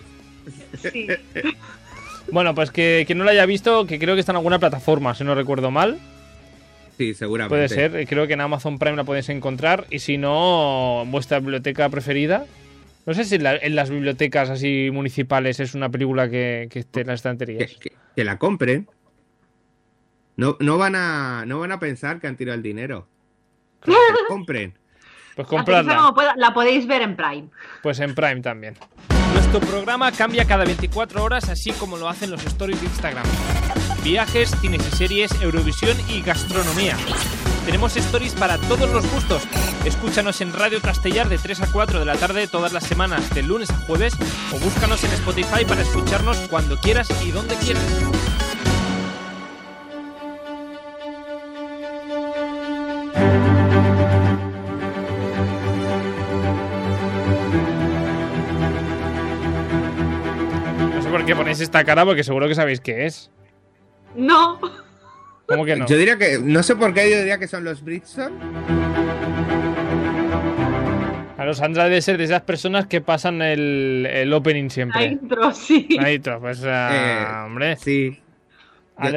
Sí. 0.82 1.06
bueno, 2.32 2.54
pues 2.54 2.70
que 2.70 3.04
quien 3.06 3.18
no 3.18 3.24
la 3.24 3.30
haya 3.32 3.46
visto, 3.46 3.86
que 3.86 3.98
creo 3.98 4.14
que 4.14 4.20
está 4.20 4.32
en 4.32 4.36
alguna 4.36 4.58
plataforma, 4.58 5.14
si 5.14 5.22
no 5.24 5.34
recuerdo 5.34 5.70
mal. 5.70 5.98
Sí, 6.98 7.14
seguramente. 7.14 7.54
Puede 7.54 7.68
ser, 7.68 7.94
eh, 7.96 8.06
creo 8.06 8.26
que 8.26 8.32
en 8.32 8.40
Amazon 8.40 8.78
Prime 8.78 8.96
la 8.96 9.04
podéis 9.04 9.28
encontrar. 9.28 9.86
Y 9.90 9.98
si 10.00 10.16
no, 10.18 11.04
vuestra 11.06 11.38
biblioteca 11.40 11.88
preferida. 11.90 12.46
No 13.04 13.14
sé 13.14 13.24
si 13.24 13.36
en, 13.36 13.42
la- 13.44 13.56
en 13.56 13.76
las 13.76 13.90
bibliotecas 13.90 14.50
así 14.50 14.88
municipales 14.92 15.60
es 15.60 15.74
una 15.74 15.88
película 15.90 16.28
que, 16.28 16.68
que 16.70 16.80
esté 16.80 17.02
en 17.02 17.06
las 17.08 17.12
Que, 17.22 17.28
estanterías. 17.28 17.72
que- 17.78 17.92
que 18.16 18.24
la 18.24 18.38
compren. 18.38 18.88
No, 20.36 20.56
no, 20.58 20.78
van 20.78 20.96
a, 20.96 21.44
no 21.46 21.60
van 21.60 21.70
a 21.72 21.78
pensar 21.78 22.18
que 22.18 22.26
han 22.26 22.36
tirado 22.36 22.56
el 22.56 22.62
dinero. 22.62 23.06
Que 23.82 23.92
la 23.92 23.98
compren. 24.28 24.76
Pues 25.36 25.46
compradla. 25.46 26.14
la 26.36 26.54
podéis 26.54 26.86
ver 26.86 27.02
en 27.02 27.14
Prime. 27.14 27.50
Pues 27.82 28.00
en 28.00 28.14
Prime 28.14 28.40
también. 28.40 28.74
Nuestro 29.34 29.60
programa 29.60 30.10
cambia 30.12 30.46
cada 30.46 30.64
24 30.64 31.22
horas, 31.22 31.50
así 31.50 31.72
como 31.72 31.98
lo 31.98 32.08
hacen 32.08 32.30
los 32.30 32.44
stories 32.46 32.80
de 32.80 32.86
Instagram. 32.86 33.26
Viajes, 34.02 34.50
cines 34.62 34.86
y 34.86 34.96
series, 34.96 35.42
Eurovisión 35.42 35.96
y 36.08 36.22
gastronomía. 36.22 36.96
Tenemos 37.66 37.96
stories 37.96 38.32
para 38.34 38.58
todos 38.58 38.88
los 38.92 39.10
gustos. 39.12 39.42
Escúchanos 39.84 40.40
en 40.40 40.52
Radio 40.52 40.80
Castellar 40.80 41.28
de 41.28 41.36
3 41.36 41.62
a 41.62 41.72
4 41.72 41.98
de 41.98 42.04
la 42.04 42.14
tarde 42.14 42.46
todas 42.46 42.72
las 42.72 42.84
semanas, 42.84 43.28
de 43.34 43.42
lunes 43.42 43.70
a 43.70 43.76
jueves, 43.78 44.14
o 44.54 44.58
búscanos 44.60 45.02
en 45.02 45.10
Spotify 45.10 45.64
para 45.66 45.82
escucharnos 45.82 46.38
cuando 46.48 46.78
quieras 46.78 47.08
y 47.24 47.32
donde 47.32 47.56
quieras. 47.56 47.82
No 60.94 61.02
sé 61.02 61.10
por 61.10 61.24
qué 61.24 61.34
ponéis 61.34 61.58
esta 61.60 61.82
cara, 61.82 62.04
porque 62.04 62.22
seguro 62.22 62.46
que 62.46 62.54
sabéis 62.54 62.80
qué 62.80 63.06
es. 63.06 63.32
No. 64.14 64.85
¿Cómo 65.46 65.64
que 65.64 65.76
no? 65.76 65.86
Yo 65.86 65.96
diría 65.96 66.18
que. 66.18 66.38
No 66.42 66.62
sé 66.62 66.74
por 66.76 66.92
qué 66.92 67.10
yo 67.10 67.18
diría 67.18 67.38
que 67.38 67.46
son 67.48 67.64
los 67.64 67.82
Bridgestone. 67.84 68.34
A 71.38 71.44
los 71.44 71.58
Sandra 71.58 71.84
debe 71.84 72.00
ser 72.00 72.16
de 72.18 72.24
esas 72.24 72.42
personas 72.42 72.86
que 72.86 73.00
pasan 73.00 73.42
el, 73.42 74.06
el 74.10 74.32
opening 74.32 74.64
La 74.64 74.70
siempre. 74.70 75.04
intro, 75.06 75.52
sí. 75.52 75.86
Ahí 76.00 76.14
está, 76.16 76.40
pues, 76.40 76.62
ah, 76.64 77.42
Eh, 77.42 77.44
hombre. 77.46 77.76
Sí. 77.76 78.18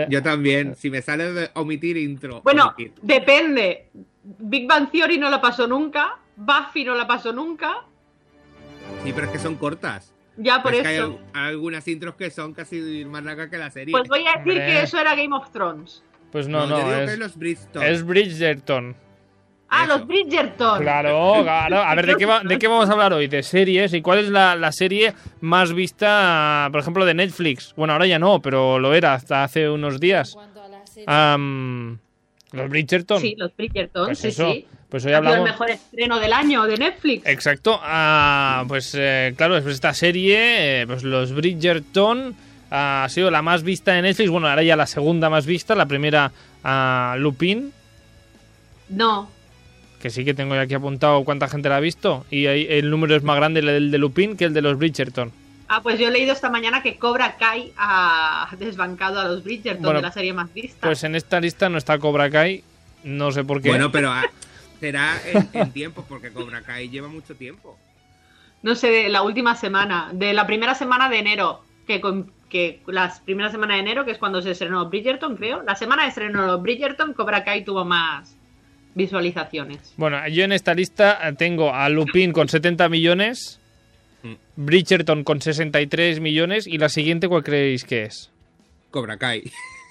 Yo, 0.09 0.21
también. 0.21 0.75
Si 0.75 0.89
me 0.89 1.01
sale 1.01 1.31
de 1.31 1.49
omitir 1.55 1.95
intro. 1.95 2.41
Bueno, 2.43 2.67
omitir. 2.67 2.93
depende. 3.01 3.87
Big 4.23 4.67
Bang 4.67 4.91
Theory 4.91 5.17
no 5.17 5.29
la 5.29 5.39
pasó 5.39 5.65
nunca. 5.67 6.17
Buffy 6.35 6.83
no 6.83 6.93
la 6.95 7.07
pasó 7.07 7.31
nunca. 7.31 7.77
Sí, 9.03 9.13
pero 9.13 9.27
es 9.27 9.31
que 9.33 9.39
son 9.39 9.55
cortas. 9.55 10.13
Ya 10.35 10.61
por 10.61 10.73
Es 10.75 10.81
que 10.81 10.87
hay, 10.89 10.95
eso. 10.97 11.19
al- 11.33 11.45
algunas 11.47 11.87
intros 11.87 12.15
que 12.15 12.29
son 12.29 12.53
casi 12.53 13.05
más 13.05 13.23
largas 13.23 13.49
que 13.49 13.57
la 13.57 13.69
serie. 13.71 13.93
Pues 13.93 14.07
voy 14.09 14.21
a 14.27 14.37
decir 14.37 14.51
Hombre. 14.51 14.65
que 14.65 14.81
eso 14.83 14.99
era 14.99 15.15
Game 15.15 15.33
of 15.35 15.49
Thrones. 15.51 16.03
Pues 16.31 16.47
no, 16.47 16.65
no, 16.67 16.77
digo 16.77 16.89
que 16.89 17.03
es, 17.05 17.11
es 17.11 17.19
los 17.19 17.35
Bridgestone. 17.37 17.89
es 17.91 18.05
Bridgerton. 18.05 18.95
Ah, 19.71 19.83
Eso. 19.85 19.97
los 19.97 20.07
Bridgerton. 20.07 20.81
Claro, 20.81 21.33
claro. 21.43 21.77
A 21.83 21.95
ver, 21.95 22.05
¿de 22.07 22.15
qué, 22.15 22.25
va- 22.25 22.41
¿de 22.43 22.57
qué 22.57 22.67
vamos 22.67 22.89
a 22.89 22.93
hablar 22.93 23.13
hoy? 23.13 23.27
De 23.27 23.43
series. 23.43 23.93
¿Y 23.93 24.01
cuál 24.01 24.19
es 24.19 24.29
la, 24.29 24.55
la 24.55 24.71
serie 24.71 25.13
más 25.41 25.73
vista, 25.73 26.69
por 26.71 26.81
ejemplo, 26.81 27.05
de 27.05 27.13
Netflix? 27.13 27.73
Bueno, 27.75 27.93
ahora 27.93 28.07
ya 28.07 28.17
no, 28.19 28.41
pero 28.41 28.79
lo 28.79 28.93
era 28.93 29.13
hasta 29.13 29.43
hace 29.43 29.69
unos 29.69 29.99
días. 29.99 30.33
cuanto 30.33 30.61
a 30.63 30.67
la 30.67 30.85
serie, 30.87 31.05
Am, 31.07 31.99
los 32.51 32.69
Bridgerton. 32.69 33.19
Sí, 33.21 33.35
los 33.37 33.55
Bridgerton, 33.55 34.05
Pues 34.07 34.19
sí, 34.19 34.27
eso. 34.29 34.51
sí. 34.51 34.65
Pues 34.89 35.05
hoy 35.05 35.13
Ha 35.13 35.17
sido 35.19 35.21
el 35.21 35.27
hablamos. 35.27 35.49
mejor 35.51 35.69
estreno 35.69 36.19
del 36.19 36.33
año 36.33 36.63
de 36.65 36.77
Netflix. 36.77 37.27
Exacto. 37.27 37.79
Ah, 37.83 38.65
pues 38.67 38.95
eh, 38.97 39.35
claro, 39.37 39.53
después 39.53 39.75
esta 39.75 39.93
serie, 39.93 40.81
eh, 40.81 40.87
pues 40.87 41.03
los 41.03 41.31
Bridgerton 41.31 42.35
ha 42.71 43.07
sido 43.09 43.31
la 43.31 43.41
más 43.41 43.63
vista 43.63 43.93
de 43.93 44.01
Netflix. 44.01 44.29
Bueno, 44.29 44.47
ahora 44.47 44.63
ya 44.63 44.75
la 44.75 44.87
segunda 44.87 45.29
más 45.29 45.45
vista. 45.45 45.75
La 45.75 45.85
primera, 45.85 46.31
ah, 46.63 47.15
Lupin, 47.17 47.71
No. 48.89 49.29
que 50.01 50.09
sí 50.09 50.23
que 50.25 50.33
tengo 50.33 50.55
aquí 50.55 50.73
apuntado 50.73 51.23
cuánta 51.23 51.47
gente 51.47 51.69
la 51.69 51.77
ha 51.77 51.81
visto. 51.81 52.25
Y 52.31 52.45
ahí 52.47 52.65
el 52.69 52.89
número 52.89 53.15
es 53.15 53.23
más 53.23 53.35
grande 53.35 53.59
el 53.59 53.91
de 53.91 53.97
Lupin 53.97 54.37
que 54.37 54.45
el 54.45 54.53
de 54.53 54.61
los 54.61 54.77
Bridgerton. 54.77 55.31
Ah, 55.67 55.81
pues 55.83 55.99
yo 55.99 56.07
he 56.07 56.11
leído 56.11 56.33
esta 56.33 56.49
mañana 56.49 56.81
que 56.81 56.97
Cobra 56.97 57.37
Kai 57.37 57.73
ha 57.77 58.49
desbancado 58.57 59.19
a 59.19 59.25
los 59.25 59.43
Bridgerton 59.43 59.83
Bueno, 59.83 59.99
de 59.99 60.03
la 60.03 60.11
serie 60.11 60.33
más 60.33 60.51
vista. 60.53 60.87
Pues 60.87 61.03
en 61.03 61.15
esta 61.15 61.39
lista 61.39 61.69
no 61.69 61.77
está 61.77 61.99
Cobra 61.99 62.29
Kai. 62.29 62.63
No 63.03 63.31
sé 63.31 63.43
por 63.43 63.61
qué. 63.61 63.69
Bueno, 63.69 63.91
pero 63.91 64.09
ah, 64.11 64.23
será 64.79 65.15
en, 65.31 65.47
en 65.53 65.71
tiempo, 65.71 66.03
porque 66.09 66.31
Cobra 66.31 66.61
Kai 66.63 66.89
lleva 66.89 67.07
mucho 67.07 67.35
tiempo. 67.35 67.77
No 68.63 68.73
sé, 68.75 68.87
de 68.89 69.09
la 69.09 69.21
última 69.21 69.55
semana, 69.55 70.09
de 70.11 70.33
la 70.33 70.47
primera 70.47 70.73
semana 70.75 71.07
de 71.07 71.19
enero, 71.19 71.63
que, 71.85 72.01
con- 72.01 72.31
que 72.49 72.81
la 72.87 73.13
primera 73.23 73.49
semana 73.51 73.75
de 73.75 73.81
enero, 73.81 74.05
que 74.05 74.11
es 74.11 74.17
cuando 74.17 74.41
se 74.41 74.51
estrenó 74.51 74.89
Bridgerton, 74.89 75.35
creo. 75.37 75.61
La 75.63 75.75
semana 75.75 76.03
de 76.03 76.09
estreno 76.09 76.55
de 76.55 76.61
Bridgerton, 76.61 77.13
Cobra 77.13 77.43
Kai 77.43 77.63
tuvo 77.63 77.85
más 77.85 78.35
visualizaciones. 78.95 79.93
Bueno, 79.97 80.27
yo 80.27 80.43
en 80.43 80.51
esta 80.51 80.73
lista 80.73 81.19
tengo 81.37 81.73
a 81.73 81.87
Lupin 81.89 82.31
con 82.33 82.49
70 82.49 82.89
millones, 82.89 83.59
Mm. 84.21 84.33
Bridgerton 84.57 85.23
con 85.23 85.41
63 85.41 86.19
millones 86.19 86.67
y 86.67 86.77
la 86.77 86.89
siguiente, 86.89 87.29
¿cuál 87.29 87.41
creéis 87.43 87.85
que 87.85 88.03
es? 88.03 88.29
Cobra 88.91 89.17
Kai. 89.17 89.43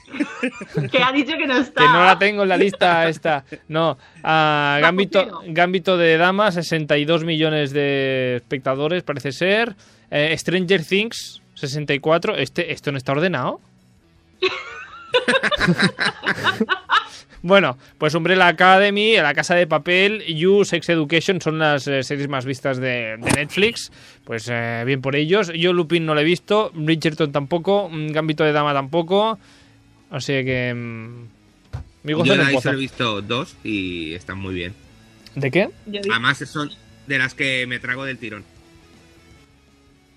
Que 0.90 1.02
ha 1.02 1.12
dicho 1.12 1.36
que 1.36 1.46
no 1.46 1.58
está. 1.58 1.82
Que 1.82 1.88
no 1.88 2.04
la 2.04 2.18
tengo 2.18 2.42
en 2.42 2.48
la 2.48 2.56
lista 2.56 3.08
esta. 3.08 3.44
No. 3.68 3.98
Ah, 4.22 4.78
Gambito, 4.82 5.42
Gambito 5.46 5.96
de 5.98 6.16
Dama, 6.16 6.50
62 6.50 7.24
millones 7.24 7.72
de 7.72 8.36
espectadores, 8.36 9.02
parece 9.02 9.32
ser. 9.32 9.76
Eh, 10.10 10.34
Stranger 10.36 10.82
Things, 10.82 11.42
64. 11.58 12.36
Este, 12.36 12.72
¿Esto 12.72 12.92
no 12.92 12.98
está 12.98 13.12
ordenado? 13.12 13.60
bueno, 17.42 17.78
pues 17.98 18.14
Umbrella 18.14 18.48
Academy, 18.48 19.16
La 19.16 19.34
Casa 19.34 19.54
de 19.54 19.66
Papel, 19.66 20.24
You, 20.24 20.64
Sex 20.64 20.88
Education 20.88 21.40
son 21.40 21.58
las 21.58 21.86
eh, 21.86 22.02
series 22.02 22.28
más 22.28 22.44
vistas 22.44 22.78
de, 22.78 23.16
de 23.18 23.32
Netflix. 23.36 23.92
Pues 24.24 24.48
eh, 24.50 24.82
bien 24.86 25.00
por 25.00 25.16
ellos. 25.16 25.52
Yo 25.54 25.72
Lupin 25.72 26.06
no 26.06 26.14
lo 26.14 26.20
he 26.20 26.24
visto, 26.24 26.70
Bridgerton 26.74 27.32
tampoco, 27.32 27.88
mm, 27.88 28.08
Gambito 28.08 28.44
de 28.44 28.52
Dama 28.52 28.72
tampoco. 28.72 29.38
Así 30.10 30.32
que... 30.44 30.72
mm, 30.74 31.38
mi 32.04 32.12
gozo 32.12 32.26
Yo 32.26 32.36
de 32.36 32.44
ahí 32.44 32.60
solo 32.60 32.78
he 32.78 32.80
visto 32.80 33.22
dos 33.22 33.56
y 33.64 34.14
están 34.14 34.38
muy 34.38 34.54
bien. 34.54 34.74
¿De 35.34 35.50
qué? 35.50 35.68
Además, 36.10 36.38
son 36.38 36.70
de 37.06 37.18
las 37.18 37.34
que 37.34 37.66
me 37.66 37.78
trago 37.78 38.04
del 38.04 38.18
tirón. 38.18 38.44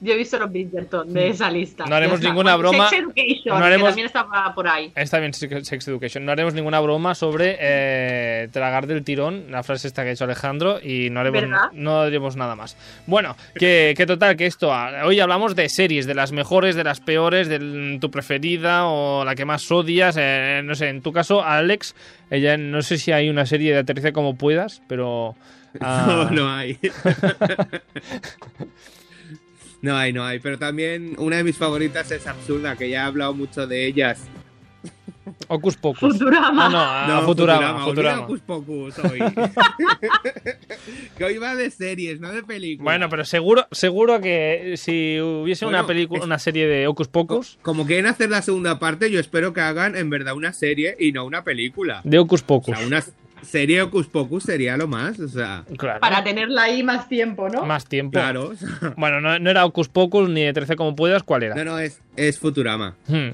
Yo 0.02 0.14
he 0.14 0.18
visto 0.18 0.38
los 0.38 0.52
Bridgerton 0.52 1.14
de 1.14 1.30
esa 1.30 1.50
lista. 1.50 1.86
Mm. 1.86 1.90
No 1.90 1.96
haremos 1.96 2.20
ninguna 2.22 2.56
broma. 2.58 2.90
Sex 2.90 3.02
Education, 3.04 3.60
No 3.60 3.66
haremos- 3.66 3.84
que 3.86 3.90
también 3.92 4.08
estaba 4.08 4.54
por 4.54 4.68
ahí. 4.68 4.92
Está 4.96 5.20
bien, 5.20 5.34
Sex 5.34 5.88
Education. 5.88 6.26
No 6.26 6.32
haremos 6.32 6.54
ninguna 6.54 6.80
broma 6.80 7.16
sobre 7.16 7.58
eh, 7.60 8.50
tragar 8.52 8.88
del 8.88 9.04
tirón, 9.04 9.46
la 9.52 9.64
frase 9.64 9.88
esta 9.88 10.04
que 10.04 10.10
ha 10.10 10.12
hecho 10.12 10.24
Alejandro, 10.26 10.80
y 10.84 11.10
no 11.12 11.20
haremos, 11.22 11.42
¿Verdad? 11.42 11.70
no 11.74 12.02
haremos 12.02 12.36
nada 12.36 12.56
más. 12.56 12.76
Bueno, 13.06 13.36
que, 13.56 13.94
que 13.96 14.06
total, 14.06 14.36
que 14.36 14.48
esto, 14.48 14.74
ah, 14.74 15.04
hoy 15.06 15.20
hablamos 15.20 15.56
de 15.56 15.70
series, 15.70 16.06
de 16.08 16.16
las 16.16 16.32
mejores, 16.32 16.76
de 16.76 16.84
las 16.84 17.00
peores, 17.00 17.48
de 17.48 17.98
tu 18.02 18.10
preferida 18.12 18.88
o 18.88 19.24
la 19.24 19.36
que 19.36 19.46
más 19.46 19.72
odias. 19.72 20.16
eh, 20.20 20.62
no 20.64 20.76
sé, 20.76 20.90
en 20.90 21.02
tu 21.02 21.14
caso, 21.14 21.44
Alex, 21.44 21.96
ella 22.30 22.58
no 22.58 22.82
sé 22.82 22.98
si 22.98 23.12
hay 23.12 23.30
una 23.30 23.46
serie 23.46 23.74
de 23.74 23.80
aterriza 23.80 24.12
como 24.12 24.36
puedas, 24.36 24.82
pero... 24.88 25.36
ah, 25.80 26.06
No, 26.08 26.32
no 26.32 26.50
hay. 26.54 26.78
no 29.82 29.96
hay, 29.98 30.14
no 30.14 30.24
hay. 30.26 30.40
Pero 30.40 30.58
también 30.58 31.16
una 31.18 31.38
de 31.38 31.44
mis 31.44 31.58
favoritas 31.58 32.12
es 32.12 32.28
Absurda, 32.28 32.76
que 32.76 32.90
ya 32.90 32.98
he 33.02 33.06
hablado 33.06 33.34
mucho 33.34 33.68
de 33.68 33.86
ellas. 33.88 34.28
Hocus 35.48 35.76
Pocus. 35.78 36.14
Futurama. 36.18 36.66
Ah, 36.68 37.06
no, 37.08 37.16
no, 37.16 37.22
Futurama. 37.28 37.84
Futurama. 37.86 38.22
Hocus 38.24 38.40
Pocus 38.42 39.00
hoy. 39.00 39.20
que 41.18 41.24
hoy 41.24 41.38
va 41.38 41.56
de 41.56 41.70
series, 41.72 42.20
no 42.20 42.32
de 42.32 42.44
películas. 42.44 42.84
Bueno, 42.84 43.10
pero 43.10 43.26
seguro, 43.26 43.68
seguro 43.72 44.20
que 44.22 44.74
si 44.78 45.20
hubiese 45.22 45.66
una 45.66 45.86
película, 45.86 46.24
una 46.24 46.40
serie 46.40 46.68
de 46.68 46.88
Hocus 46.88 47.08
Co- 47.08 47.28
Pocus, 47.28 47.60
Como 47.62 47.86
quieren 47.86 48.08
hacer 48.08 48.30
la 48.30 48.42
segunda 48.42 48.80
parte, 48.80 49.12
yo 49.12 49.20
espero 49.20 49.54
que 49.54 49.62
hagan 49.62 49.96
en 49.96 50.10
verdad 50.10 50.34
una 50.36 50.54
serie 50.54 50.96
y 51.00 51.12
no 51.12 51.26
una 51.26 51.44
película. 51.44 52.02
de 52.04 52.20
Hocus 52.20 52.42
O 52.42 52.46
Pocus. 52.48 52.78
sea, 52.78 52.88
una 52.88 53.04
serie 53.44 53.82
Hocus 53.82 54.08
Pocus 54.08 54.44
sería 54.44 54.78
lo 54.78 54.88
más. 54.88 55.20
O 55.20 55.28
sea, 55.28 55.64
Claro. 55.78 56.00
Para 56.00 56.24
tenerla 56.24 56.64
ahí 56.64 56.84
más 56.84 57.08
tiempo, 57.10 57.50
¿no? 57.50 57.66
Más 57.66 57.86
tiempo. 57.86 58.12
claro. 58.12 58.54
Bueno, 58.98 59.20
no, 59.22 59.38
no 59.40 59.50
era 59.50 59.66
Hocus 59.66 59.90
Pocus 59.90 60.30
ni 60.30 60.44
de 60.44 60.54
13 60.54 60.76
como 60.76 60.96
puedas, 60.96 61.24
¿cuál 61.24 61.44
era? 61.44 61.56
no, 61.56 61.64
no, 61.66 61.80
es, 61.80 62.02
es 62.16 62.38
Futurama. 62.40 62.96
Hmm, 63.08 63.30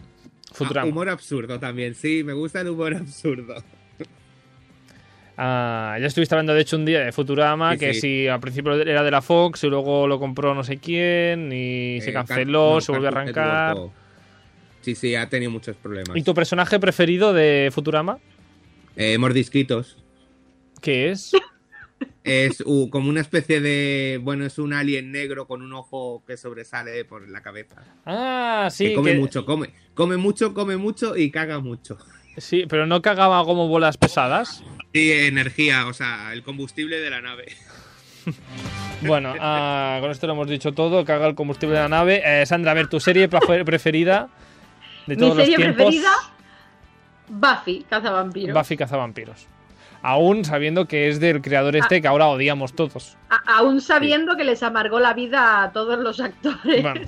Futurama. 0.53 0.87
Ah, 0.87 0.89
humor 0.91 1.09
absurdo 1.09 1.59
también, 1.59 1.93
sí, 1.95 2.23
me 2.23 2.33
gusta 2.33 2.61
el 2.61 2.69
humor 2.69 2.93
absurdo. 2.95 3.55
Ah, 5.39 5.97
ya 6.01 6.07
estuviste 6.07 6.33
hablando 6.33 6.55
de 6.55 6.61
hecho 6.61 6.77
un 6.77 6.85
día 6.85 7.01
de 7.05 7.11
Futurama, 7.11 7.73
Sí, 7.73 7.77
que 7.79 7.93
sí. 7.93 8.01
si 8.01 8.27
al 8.27 8.39
principio 8.39 8.73
era 8.81 9.03
de 9.03 9.11
la 9.11 9.21
Fox 9.21 9.63
y 9.63 9.67
luego 9.67 10.07
lo 10.07 10.17
compró 10.19 10.55
no 10.55 10.63
sé 10.63 10.77
quién 10.77 11.51
y 11.53 12.01
se 12.01 12.09
Eh, 12.09 12.13
canceló, 12.13 12.69
Car- 12.69 12.73
no, 12.75 12.81
se 12.81 12.91
volvió 12.91 13.07
a 13.07 13.11
arrancar. 13.11 13.75
Network 13.75 13.91
o- 13.91 13.93
Sí, 14.81 14.95
sí, 14.95 15.13
ha 15.15 15.29
tenido 15.29 15.51
muchos 15.51 15.75
problemas. 15.75 16.15
¿Y 16.17 16.23
tu 16.23 16.33
personaje 16.33 16.79
preferido 16.79 17.33
de 17.33 17.69
Futurama? 17.71 18.17
Eh, 18.97 19.17
mordisquitos. 19.17 19.97
¿Qué 20.81 21.11
es? 21.11 21.31
Es 22.23 22.61
uh, 22.65 22.89
como 22.89 23.09
una 23.09 23.21
especie 23.21 23.61
de. 23.61 24.19
Bueno, 24.21 24.45
es 24.45 24.59
un 24.59 24.73
alien 24.73 25.11
negro 25.11 25.47
con 25.47 25.61
un 25.61 25.71
ojo 25.73 26.23
que 26.27 26.35
sobresale 26.35 27.05
por 27.05 27.29
la 27.29 27.41
cabeza. 27.41 27.83
Ah, 28.05 28.67
sí. 28.71 28.89
que 28.89 28.93
come 28.95 29.11
que- 29.13 29.17
mucho, 29.19 29.45
come. 29.45 29.69
Come 29.93 30.17
mucho, 30.17 30.53
come 30.53 30.75
mucho 30.77 31.15
y 31.15 31.31
caga 31.31 31.59
mucho. 31.59 31.97
Sí, 32.37 32.65
pero 32.67 32.85
no 32.85 33.01
cagaba 33.01 33.43
como 33.45 33.67
bolas 33.67 33.97
pesadas. 33.97 34.63
Sí, 34.93 35.11
energía, 35.11 35.87
o 35.87 35.93
sea, 35.93 36.33
el 36.33 36.43
combustible 36.43 36.99
de 36.99 37.09
la 37.09 37.21
nave. 37.21 37.45
Bueno, 39.03 39.33
ah, 39.39 39.99
con 40.01 40.09
esto 40.09 40.25
lo 40.25 40.33
hemos 40.33 40.49
dicho 40.49 40.71
todo. 40.73 41.05
Caga 41.05 41.27
el 41.27 41.35
combustible 41.35 41.75
de 41.75 41.81
la 41.83 41.87
nave. 41.89 42.21
Eh, 42.25 42.45
Sandra, 42.47 42.71
a 42.71 42.73
ver, 42.73 42.87
tu 42.87 42.99
serie 42.99 43.27
pre- 43.29 43.63
preferida 43.63 44.29
de 45.05 45.15
Mi 45.15 45.19
todos 45.21 45.37
los 45.37 45.45
serie 45.45 45.55
tiempos. 45.57 45.77
preferida, 45.85 46.11
Buffy, 47.29 47.85
cazavampiros. 47.89 48.57
Buffy 48.57 48.77
Cazavampiros. 48.77 49.47
Aún 50.03 50.45
sabiendo 50.45 50.87
que 50.87 51.09
es 51.09 51.19
del 51.19 51.41
creador 51.41 51.75
Ah. 51.75 51.79
este 51.79 52.01
que 52.01 52.07
ahora 52.07 52.27
odiamos 52.27 52.73
todos. 52.73 53.17
A- 53.29 53.57
aún 53.57 53.81
sabiendo 53.81 54.37
que 54.37 54.43
les 54.43 54.61
amargó 54.63 54.99
la 54.99 55.13
vida 55.13 55.63
a 55.63 55.71
todos 55.71 55.97
los 55.99 56.19
actores. 56.19 56.81
Bueno. 56.83 57.01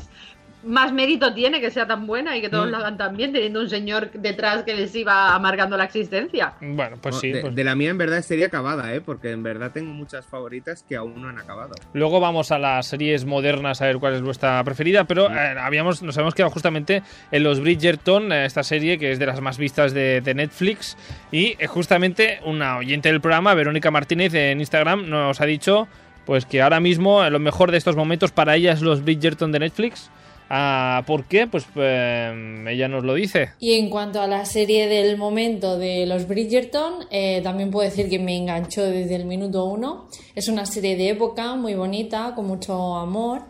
Más 0.62 0.92
mérito 0.92 1.34
tiene 1.34 1.62
que 1.62 1.72
sea 1.72 1.88
tan 1.88 2.06
buena 2.06 2.36
y 2.36 2.42
que 2.42 2.50
todos 2.50 2.68
Mm. 2.68 2.72
lo 2.72 2.78
hagan 2.78 2.98
tan 2.98 3.16
bien, 3.16 3.32
teniendo 3.32 3.62
un 3.62 3.70
señor 3.70 4.12
detrás 4.12 4.64
que 4.64 4.74
les 4.76 4.94
iba 4.94 5.34
amargando 5.34 5.78
la 5.78 5.86
existencia. 5.86 6.54
Bueno, 6.60 6.98
pues 7.02 7.16
No, 7.16 7.22
sí. 7.22 7.32
de, 7.32 7.42
pues- 7.42 7.56
de 7.56 7.64
la 7.64 7.76
mía 7.76 7.92
en 7.92 7.98
verdad 7.98 8.22
sería 8.22 8.48
acabada, 8.48 8.94
¿eh? 8.94 9.00
Porque 9.00 9.32
en 9.32 9.42
verdad 9.42 9.72
tengo 9.72 9.94
muchas 9.94 10.26
favoritas 10.26 10.84
que 10.84 10.98
aún 10.98 11.22
no 11.22 11.30
han 11.30 11.40
acabado. 11.40 11.76
Luego 11.94 12.20
vamos 12.20 12.52
a 12.52 12.60
las 12.60 12.88
series 12.88 13.24
modernas 13.24 13.82
a 13.82 13.86
ver 13.86 14.00
cuál 14.00 14.16
es 14.16 14.22
vuestra 14.22 14.62
preferida, 14.66 15.06
pero 15.06 15.32
eh, 15.32 15.56
habíamos, 15.60 16.02
nos 16.04 16.18
habíamos 16.18 16.36
quedado 16.36 16.52
justamente 16.52 17.04
en 17.32 17.44
los 17.44 17.62
Bridgerton, 17.62 18.32
eh, 18.34 18.46
esta 18.46 18.64
serie 18.64 18.98
que 19.00 19.12
es 19.14 19.20
de 19.20 19.28
las 19.28 19.40
más 19.40 19.58
vistas 19.58 19.94
de, 19.94 20.20
de 20.20 20.34
Netflix. 20.34 20.98
Y 21.32 21.56
eh, 21.58 21.68
justamente 21.68 22.40
una 22.44 22.78
oyente 22.78 23.10
del 23.10 23.22
programa, 23.22 23.54
Verónica 23.54 23.92
Martínez, 23.92 24.34
en 24.34 24.60
Instagram, 24.60 25.08
nos 25.10 25.40
ha 25.40 25.46
dicho 25.46 25.88
pues 26.26 26.46
que 26.46 26.62
ahora 26.62 26.80
mismo 26.80 27.28
lo 27.30 27.40
mejor 27.40 27.72
de 27.72 27.78
estos 27.78 27.96
momentos 27.96 28.32
para 28.32 28.56
ella 28.56 28.74
es 28.74 28.82
los 28.82 29.04
Bridgerton 29.04 29.52
de 29.52 29.60
Netflix. 29.60 30.12
Ah, 30.52 31.04
¿Por 31.06 31.26
qué? 31.26 31.46
Pues 31.46 31.66
eh, 31.76 32.66
ella 32.70 32.88
nos 32.88 33.04
lo 33.04 33.14
dice. 33.14 33.50
Y 33.60 33.74
en 33.78 33.90
cuanto 33.90 34.20
a 34.20 34.26
la 34.28 34.46
serie 34.46 34.88
del 34.88 35.16
momento 35.18 35.78
de 35.78 36.06
los 36.08 36.28
Bridgerton, 36.28 37.06
eh, 37.12 37.42
también 37.44 37.70
puedo 37.70 37.88
decir 37.88 38.10
que 38.10 38.18
me 38.18 38.36
enganchó 38.36 38.84
desde 38.84 39.16
el 39.16 39.26
minuto 39.26 39.66
uno. 39.66 40.08
Es 40.34 40.48
una 40.48 40.66
serie 40.66 40.96
de 40.98 41.10
época 41.10 41.56
muy 41.56 41.76
bonita, 41.76 42.34
con 42.36 42.48
mucho 42.48 42.96
amor, 42.96 43.44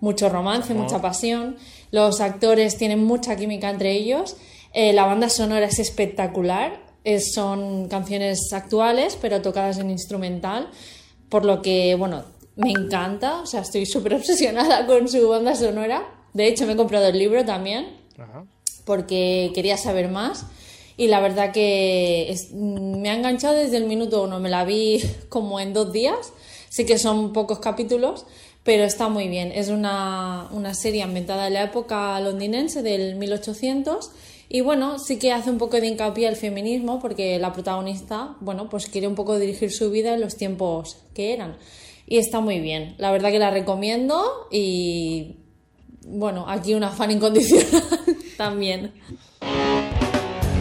mucho 0.00 0.28
romance, 0.28 0.72
Amor. 0.72 0.84
mucha 0.84 1.00
pasión. 1.00 1.56
Los 1.92 2.20
actores 2.20 2.76
tienen 2.76 3.04
mucha 3.04 3.36
química 3.36 3.70
entre 3.70 3.92
ellos. 3.92 4.36
Eh, 4.74 4.92
la 4.92 5.04
banda 5.06 5.28
sonora 5.28 5.66
es 5.66 5.78
espectacular. 5.78 6.80
Es- 7.04 7.34
son 7.34 7.88
canciones 7.88 8.52
actuales, 8.52 9.16
pero 9.20 9.42
tocadas 9.42 9.78
en 9.78 9.90
instrumental. 9.90 10.68
Por 11.28 11.44
lo 11.44 11.62
que, 11.62 11.94
bueno, 11.94 12.24
me 12.56 12.70
encanta, 12.70 13.40
o 13.42 13.46
sea, 13.46 13.60
estoy 13.60 13.86
súper 13.86 14.14
obsesionada 14.14 14.86
con 14.86 15.08
su 15.08 15.28
banda 15.28 15.54
sonora. 15.54 16.02
De 16.34 16.46
hecho, 16.46 16.66
me 16.66 16.72
he 16.72 16.76
comprado 16.76 17.06
el 17.08 17.18
libro 17.18 17.44
también, 17.44 17.96
porque 18.84 19.50
quería 19.54 19.76
saber 19.76 20.08
más. 20.08 20.46
Y 20.96 21.08
la 21.08 21.20
verdad 21.20 21.52
que 21.52 22.34
me 22.52 23.10
ha 23.10 23.14
enganchado 23.14 23.54
desde 23.54 23.78
el 23.78 23.86
minuto 23.86 24.22
uno. 24.22 24.40
Me 24.40 24.50
la 24.50 24.64
vi 24.64 25.02
como 25.28 25.60
en 25.60 25.72
dos 25.72 25.92
días. 25.92 26.32
Sí 26.68 26.86
que 26.86 26.98
son 26.98 27.32
pocos 27.32 27.58
capítulos, 27.58 28.24
pero 28.62 28.84
está 28.84 29.08
muy 29.08 29.28
bien. 29.28 29.52
Es 29.54 29.68
una, 29.68 30.48
una 30.52 30.74
serie 30.74 31.02
ambientada 31.02 31.48
en 31.48 31.54
la 31.54 31.64
época 31.64 32.18
londinense 32.20 32.82
del 32.82 33.16
1800 33.16 34.10
y 34.54 34.60
bueno, 34.60 34.98
sí 34.98 35.18
que 35.18 35.32
hace 35.32 35.48
un 35.48 35.56
poco 35.56 35.80
de 35.80 35.86
hincapié 35.86 36.28
al 36.28 36.36
feminismo 36.36 37.00
porque 37.00 37.38
la 37.38 37.54
protagonista, 37.54 38.36
bueno, 38.40 38.68
pues 38.68 38.86
quiere 38.86 39.08
un 39.08 39.14
poco 39.14 39.38
dirigir 39.38 39.72
su 39.72 39.90
vida 39.90 40.12
en 40.12 40.20
los 40.20 40.36
tiempos 40.36 40.98
que 41.14 41.32
eran. 41.32 41.56
Y 42.06 42.18
está 42.18 42.40
muy 42.40 42.60
bien. 42.60 42.94
La 42.98 43.10
verdad 43.10 43.30
que 43.30 43.38
la 43.38 43.50
recomiendo 43.50 44.22
y 44.50 45.36
bueno, 46.06 46.44
aquí 46.48 46.74
una 46.74 46.90
fan 46.90 47.10
incondicional 47.10 47.82
también. 48.36 48.92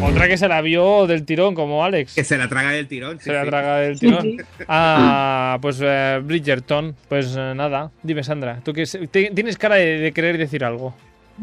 Otra 0.03 0.27
que 0.27 0.37
se 0.37 0.47
la 0.47 0.61
vio 0.61 1.05
del 1.05 1.25
tirón, 1.25 1.53
como 1.53 1.83
Alex. 1.83 2.15
Que 2.15 2.23
se 2.23 2.37
la 2.37 2.49
traga 2.49 2.71
del 2.71 2.87
tirón. 2.87 3.19
se 3.19 3.31
la 3.31 3.45
traga 3.45 3.77
del 3.77 3.99
tirón. 3.99 4.37
Ah, 4.67 5.59
pues 5.61 5.79
eh, 5.81 6.19
Bridgerton. 6.23 6.95
Pues 7.07 7.35
eh, 7.37 7.53
nada, 7.55 7.91
dime 8.01 8.23
Sandra, 8.23 8.61
tú 8.63 8.73
que 8.73 8.85
tienes 8.85 9.57
cara 9.57 9.75
de, 9.75 10.11
querer 10.13 10.37
decir 10.37 10.65
algo. 10.65 10.95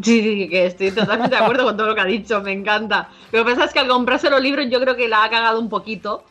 Sí, 0.03 0.23
sí, 0.23 0.49
que 0.49 0.67
estoy 0.67 0.91
totalmente 0.91 1.37
de 1.37 1.43
acuerdo 1.43 1.65
con 1.65 1.77
todo 1.77 1.89
lo 1.89 1.95
que 1.95 2.01
ha 2.01 2.05
dicho, 2.05 2.41
me 2.41 2.53
encanta. 2.53 3.09
Lo 3.33 3.45
que 3.45 3.51
pasa 3.51 3.65
es 3.65 3.73
que 3.73 3.79
al 3.79 3.89
comprarse 3.89 4.29
los 4.29 4.43
libros 4.43 4.67
yo 4.71 4.81
creo 4.81 4.97
que 4.97 5.09
la 5.09 5.25
ha 5.25 5.31
cagado 5.31 5.61
un 5.61 5.69
poquito. 5.69 6.25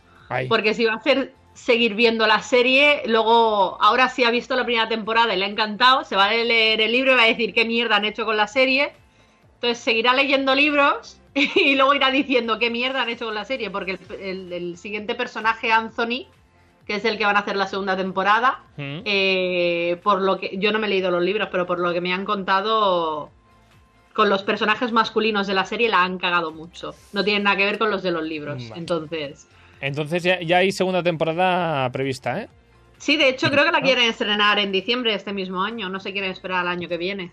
Porque 0.49 0.74
si 0.74 0.86
va 0.86 0.93
a 0.93 0.97
hacer 0.97 1.34
seguir 1.58 1.95
viendo 1.95 2.28
la 2.28 2.41
serie, 2.43 3.01
luego 3.08 3.82
ahora 3.82 4.10
sí 4.10 4.24
ha 4.24 4.30
visto 4.30 4.55
la 4.55 4.64
primera 4.64 4.88
temporada 4.88 5.34
y 5.34 5.38
le 5.38 5.45
ha 5.45 5.49
encantado, 5.49 6.03
se 6.03 6.16
va 6.16 6.26
a 6.26 6.32
leer 6.32 6.80
el 6.80 6.91
libro 6.91 7.14
y 7.14 7.16
va 7.16 7.24
a 7.24 7.26
decir 7.28 7.53
qué 7.53 7.66
mierda 7.66 7.95
han 7.95 8.05
hecho 8.05 8.26
con 8.26 8.38
la 8.38 8.47
serie. 8.47 8.93
Entonces 9.55 9.80
seguirá 9.80 10.14
leyendo 10.14 10.53
libros 10.53 11.20
y 11.34 11.76
luego 11.76 11.95
irá 11.95 12.12
diciendo 12.12 12.60
qué 12.60 12.70
mierda 12.70 13.01
han 13.01 13.10
hecho 13.10 13.26
con 13.26 13.34
la 13.34 13.43
serie, 13.43 13.72
porque 13.72 13.97
el, 14.22 14.78
siguiente 14.78 15.16
personaje, 15.16 15.72
Anthony, 15.72 16.28
que 16.86 16.95
es 16.95 17.05
el 17.05 17.18
que 17.18 17.26
van 17.26 17.36
a 17.36 17.39
hacer 17.39 17.55
la 17.55 17.66
segunda 17.66 17.97
temporada, 17.97 18.64
mm. 18.78 18.99
eh, 19.03 19.99
por 20.03 20.22
lo 20.22 20.39
que 20.39 20.58
yo 20.60 20.72
no 20.72 20.78
me 20.78 20.86
he 20.86 20.91
leído 20.91 21.10
los 21.10 21.24
libros, 21.24 21.49
pero 21.51 21.66
por 21.66 21.80
lo 21.80 21.91
que 21.91 22.01
me 22.01 22.14
han 22.14 22.24
contado, 22.24 23.32
con 24.14 24.30
los 24.30 24.43
personajes 24.43 24.91
masculinos 24.91 25.47
de 25.47 25.55
la 25.55 25.66
serie 25.66 25.89
la 25.89 26.03
han 26.03 26.20
cagado 26.20 26.51
mucho. 26.51 26.93
No 27.14 27.24
tienen 27.24 27.43
nada 27.43 27.58
que 27.58 27.66
ver 27.66 27.80
con 27.80 27.89
los 27.89 28.03
de 28.03 28.12
los 28.12 28.24
libros. 28.24 28.64
Entonces. 28.76 29.47
Entonces 29.82 30.24
ya, 30.24 30.42
ya, 30.42 30.58
hay 30.58 30.72
segunda 30.72 31.04
temporada 31.04 31.92
prevista, 31.92 32.42
¿eh? 32.42 32.50
Sí, 32.98 33.16
de 33.16 33.30
hecho 33.30 33.52
creo 33.52 33.64
que 33.64 33.72
la 33.72 33.82
quieren 33.82 34.10
estrenar 34.10 34.58
en 34.58 34.72
diciembre 34.72 35.12
de 35.12 35.18
este 35.18 35.34
mismo 35.34 35.64
año. 35.64 35.88
No 35.90 36.00
se 36.00 36.12
quieren 36.12 36.32
esperar 36.32 36.62
al 36.62 36.68
año 36.68 36.90
que 36.90 36.98
viene. 36.98 37.32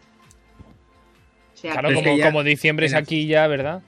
claro, 1.61 1.95
como, 1.95 2.21
como 2.21 2.43
diciembre 2.43 2.87
es 2.87 2.95
aquí 2.95 3.27
ya, 3.27 3.47
¿verdad? 3.47 3.83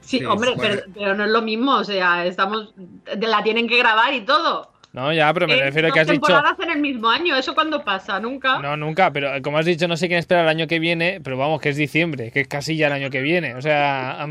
Sí, 0.00 0.24
hombre, 0.24 0.54
pero, 0.58 1.14
no 1.14 1.24
es 1.24 1.30
lo 1.30 1.42
mismo, 1.42 1.76
o 1.76 1.84
sea, 1.84 2.26
estamos. 2.26 2.74
La 3.20 3.42
tienen 3.44 3.68
que 3.68 3.78
grabar 3.78 4.12
y 4.12 4.22
todo. 4.22 4.71
No, 4.92 5.12
ya, 5.12 5.32
pero 5.32 5.46
me 5.46 5.54
eh, 5.54 5.64
refiero 5.64 5.88
a 5.88 5.90
que 5.90 6.00
has 6.00 6.06
dicho. 6.06 6.20
temporadas 6.20 6.58
en 6.60 6.70
el 6.70 6.78
mismo 6.80 7.08
año, 7.08 7.34
¿eso 7.34 7.54
cuándo 7.54 7.82
pasa? 7.82 8.20
Nunca. 8.20 8.60
No, 8.60 8.76
nunca, 8.76 9.10
pero 9.10 9.30
como 9.40 9.56
has 9.56 9.64
dicho, 9.64 9.88
no 9.88 9.96
sé 9.96 10.06
quién 10.08 10.18
espera 10.18 10.42
el 10.42 10.48
año 10.48 10.66
que 10.66 10.78
viene, 10.78 11.20
pero 11.24 11.38
vamos, 11.38 11.60
que 11.62 11.70
es 11.70 11.76
diciembre, 11.76 12.30
que 12.30 12.40
es 12.42 12.48
casi 12.48 12.76
ya 12.76 12.88
el 12.88 12.92
año 12.92 13.08
que 13.08 13.22
viene, 13.22 13.54
o 13.54 13.62
sea, 13.62 14.18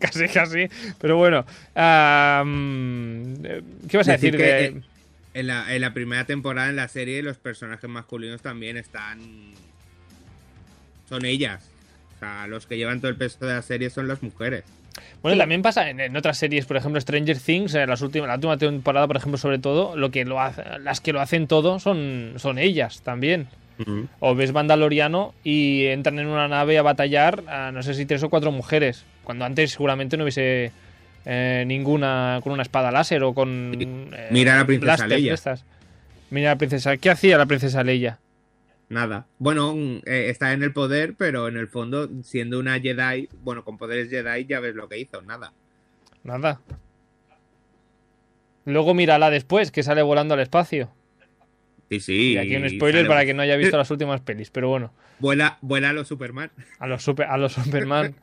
casi, 0.00 0.28
casi. 0.28 0.68
Pero 1.00 1.16
bueno, 1.16 1.44
¿qué 1.74 1.80
vas 3.96 4.08
a 4.08 4.12
decir? 4.12 4.36
de... 4.36 4.80
en, 5.34 5.46
la, 5.46 5.74
en 5.74 5.80
la 5.80 5.92
primera 5.92 6.24
temporada 6.24 6.68
en 6.68 6.76
la 6.76 6.86
serie, 6.86 7.22
los 7.22 7.38
personajes 7.38 7.90
masculinos 7.90 8.42
también 8.42 8.76
están. 8.76 9.18
Son 11.08 11.24
ellas 11.24 11.70
los 12.48 12.66
que 12.66 12.76
llevan 12.76 13.00
todo 13.00 13.10
el 13.10 13.16
peso 13.16 13.46
de 13.46 13.54
la 13.54 13.62
serie 13.62 13.90
son 13.90 14.08
las 14.08 14.22
mujeres. 14.22 14.64
Bueno, 15.22 15.38
también 15.38 15.62
pasa 15.62 15.88
en, 15.88 16.16
otras 16.16 16.38
series, 16.38 16.66
por 16.66 16.76
ejemplo, 16.76 17.00
Stranger 17.00 17.38
Things, 17.38 17.74
en 17.74 17.88
las 17.88 18.02
últimas, 18.02 18.28
la 18.28 18.34
última 18.34 18.56
temporada, 18.56 19.06
por 19.06 19.16
ejemplo, 19.16 19.38
sobre 19.38 19.58
todo, 19.58 19.96
lo 19.96 20.10
que 20.10 20.24
lo 20.24 20.38
las 20.80 21.00
que 21.00 21.12
lo 21.12 21.20
hacen 21.20 21.46
todo 21.46 21.78
son, 21.78 22.34
son 22.36 22.58
ellas 22.58 23.00
también. 23.02 23.48
O 24.20 24.36
ves 24.36 24.52
Mandaloriano 24.52 25.34
y 25.42 25.86
entran 25.86 26.20
en 26.20 26.26
una 26.26 26.46
nave 26.46 26.78
a 26.78 26.82
batallar, 26.82 27.42
a, 27.48 27.72
no 27.72 27.82
sé 27.82 27.94
si 27.94 28.06
tres 28.06 28.22
o 28.22 28.30
cuatro 28.30 28.52
mujeres, 28.52 29.04
cuando 29.24 29.44
antes 29.44 29.72
seguramente 29.72 30.16
no 30.16 30.22
hubiese 30.22 30.70
eh, 31.24 31.64
ninguna 31.66 32.40
con 32.44 32.52
una 32.52 32.62
espada 32.62 32.92
láser 32.92 33.22
o 33.24 33.34
con... 33.34 33.76
Mira 34.30 34.54
a 34.54 34.58
la 34.58 34.66
princesa 34.66 35.06
Leia. 35.08 35.36
Mira 36.30 36.50
a 36.50 36.54
la 36.54 36.58
princesa. 36.58 36.96
¿Qué 36.98 37.10
hacía 37.10 37.36
la 37.36 37.46
princesa 37.46 37.82
Leia? 37.82 38.18
Nada. 38.88 39.26
Bueno, 39.38 39.74
mm, 39.74 40.02
eh, 40.06 40.28
está 40.28 40.52
en 40.52 40.62
el 40.62 40.72
poder, 40.72 41.14
pero 41.16 41.48
en 41.48 41.56
el 41.56 41.68
fondo, 41.68 42.08
siendo 42.22 42.58
una 42.58 42.78
Jedi, 42.80 43.28
bueno, 43.42 43.64
con 43.64 43.78
poderes 43.78 44.10
Jedi, 44.10 44.46
ya 44.46 44.60
ves 44.60 44.74
lo 44.74 44.88
que 44.88 44.98
hizo, 44.98 45.22
nada. 45.22 45.52
Nada. 46.22 46.60
Luego 48.64 48.94
mírala 48.94 49.30
después, 49.30 49.70
que 49.70 49.82
sale 49.82 50.02
volando 50.02 50.34
al 50.34 50.40
espacio. 50.40 50.90
Sí, 51.90 52.00
sí. 52.00 52.32
Y 52.32 52.38
aquí 52.38 52.56
un 52.56 52.68
spoiler 52.68 53.06
para 53.06 53.24
que 53.24 53.34
no 53.34 53.42
haya 53.42 53.56
visto 53.56 53.76
las 53.76 53.90
últimas 53.90 54.20
pelis, 54.20 54.50
pero 54.50 54.68
bueno. 54.68 54.92
Vuela, 55.18 55.58
vuela 55.60 55.90
a 55.90 55.92
los 55.92 56.08
Superman. 56.08 56.50
A 56.78 56.86
los, 56.86 57.02
super, 57.02 57.26
a 57.26 57.36
los 57.36 57.52
Superman. 57.52 58.14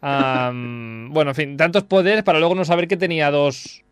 bueno, 0.00 1.30
en 1.30 1.34
fin, 1.34 1.56
tantos 1.56 1.84
poderes 1.84 2.22
para 2.22 2.38
luego 2.38 2.54
no 2.54 2.64
saber 2.64 2.88
que 2.88 2.96
tenía 2.96 3.30
dos, 3.30 3.84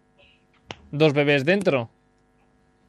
dos 0.90 1.12
bebés 1.12 1.44
dentro. 1.44 1.90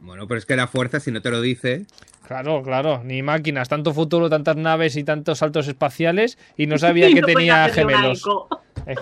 Bueno, 0.04 0.28
pero 0.28 0.38
es 0.38 0.46
que 0.46 0.58
la 0.58 0.68
fuerza, 0.68 1.00
si 1.00 1.12
no 1.12 1.22
te 1.22 1.32
lo 1.32 1.40
dice. 1.40 1.86
Claro, 2.28 2.62
claro, 2.62 3.02
ni 3.06 3.22
máquinas, 3.22 3.70
tanto 3.70 3.94
futuro, 3.94 4.30
tantas 4.30 4.58
naves 4.58 4.98
y 4.98 5.06
tantos 5.06 5.40
saltos 5.40 5.68
espaciales 5.70 6.38
y 6.58 6.68
no 6.68 6.78
sabía 6.80 7.10
que 7.10 7.22
tenía 7.22 7.70
gemelos. 7.70 8.24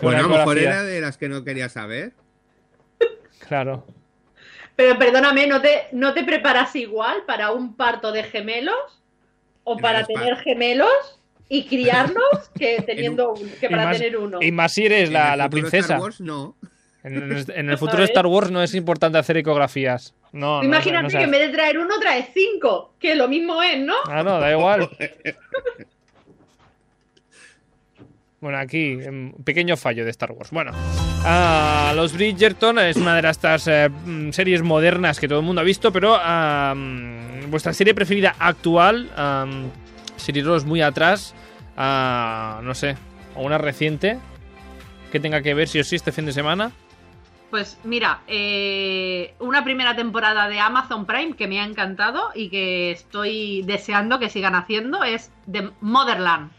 bueno, 0.01 0.19
a 0.19 0.21
lo 0.21 0.29
mejor 0.29 0.59
era 0.59 0.83
de 0.83 1.01
las 1.01 1.17
que 1.17 1.27
no 1.27 1.43
quería 1.43 1.69
saber. 1.69 2.13
Claro. 3.47 3.85
Pero 4.75 4.97
perdóname, 4.99 5.47
¿no 5.47 5.59
te, 5.59 5.87
¿no 5.91 6.13
te 6.13 6.23
preparas 6.23 6.75
igual 6.75 7.23
para 7.25 7.51
un 7.51 7.75
parto 7.75 8.11
de 8.11 8.23
gemelos? 8.23 9.01
¿O 9.63 9.77
para 9.77 10.05
tener 10.05 10.37
gemelos? 10.37 11.17
y 11.53 11.65
criarlos 11.65 12.49
que 12.57 12.81
teniendo 12.85 13.33
que 13.59 13.69
para 13.69 13.91
tener 13.91 14.15
uno. 14.15 14.41
Y 14.41 14.53
más 14.53 14.71
si 14.71 14.85
eres 14.85 15.11
la, 15.11 15.35
la 15.35 15.49
princesa. 15.49 15.99
no. 16.19 16.55
En 17.03 17.69
el, 17.69 17.77
futuro 17.77 17.97
de 17.97 18.05
Star 18.05 18.27
Wars 18.27 18.51
no 18.51 18.63
es 18.63 18.73
importante 18.73 19.17
hacer 19.17 19.35
ecografías. 19.35 20.13
No, 20.33 20.63
Imagínate 20.63 21.17
que 21.17 21.23
en 21.23 21.31
vez 21.31 21.41
de 21.41 21.49
traer 21.49 21.77
uno, 21.77 21.99
traes 21.99 22.29
cinco, 22.33 22.93
que 22.99 23.15
lo 23.15 23.27
mismo 23.27 23.61
es, 23.61 23.79
¿no? 23.79 23.95
Ah, 24.07 24.23
no, 24.23 24.39
da 24.39 24.51
igual. 24.51 24.89
bueno, 28.39 28.57
aquí, 28.57 28.95
un 28.95 29.35
pequeño 29.43 29.75
fallo 29.75 30.05
de 30.05 30.11
Star 30.11 30.31
Wars. 30.31 30.51
Bueno, 30.51 30.71
Los 31.95 32.13
Bridgerton 32.13 32.79
es 32.79 32.95
una 32.95 33.21
de 33.21 33.29
estas 33.29 33.67
eh, 33.67 33.89
mm, 33.89 34.31
series 34.31 34.61
modernas 34.61 35.19
que 35.19 35.27
todo 35.27 35.39
el 35.39 35.45
mundo 35.45 35.59
ha 35.59 35.65
visto, 35.65 35.91
pero 35.91 36.17
vuestra 37.49 37.73
serie 37.73 37.93
preferida 37.93 38.35
actual, 38.39 39.09
iros 40.33 40.63
muy 40.63 40.81
atrás, 40.81 41.35
no 41.75 42.73
sé, 42.73 42.95
o 43.35 43.43
una 43.43 43.57
reciente 43.57 44.17
que 45.11 45.19
tenga 45.19 45.41
que 45.41 45.53
ver 45.53 45.67
si 45.67 45.79
o 45.79 45.83
sí 45.83 45.97
este 45.97 46.13
fin 46.13 46.25
de 46.25 46.31
semana. 46.31 46.71
Pues 47.51 47.77
mira, 47.83 48.21
eh, 48.27 49.35
una 49.39 49.63
primera 49.65 49.93
temporada 49.93 50.47
de 50.47 50.59
Amazon 50.59 51.05
Prime 51.05 51.35
que 51.35 51.47
me 51.47 51.59
ha 51.59 51.65
encantado 51.65 52.29
y 52.33 52.49
que 52.49 52.91
estoy 52.91 53.61
deseando 53.63 54.19
que 54.19 54.29
sigan 54.29 54.55
haciendo 54.55 55.03
es 55.03 55.31
de 55.47 55.69
Motherland. 55.81 56.49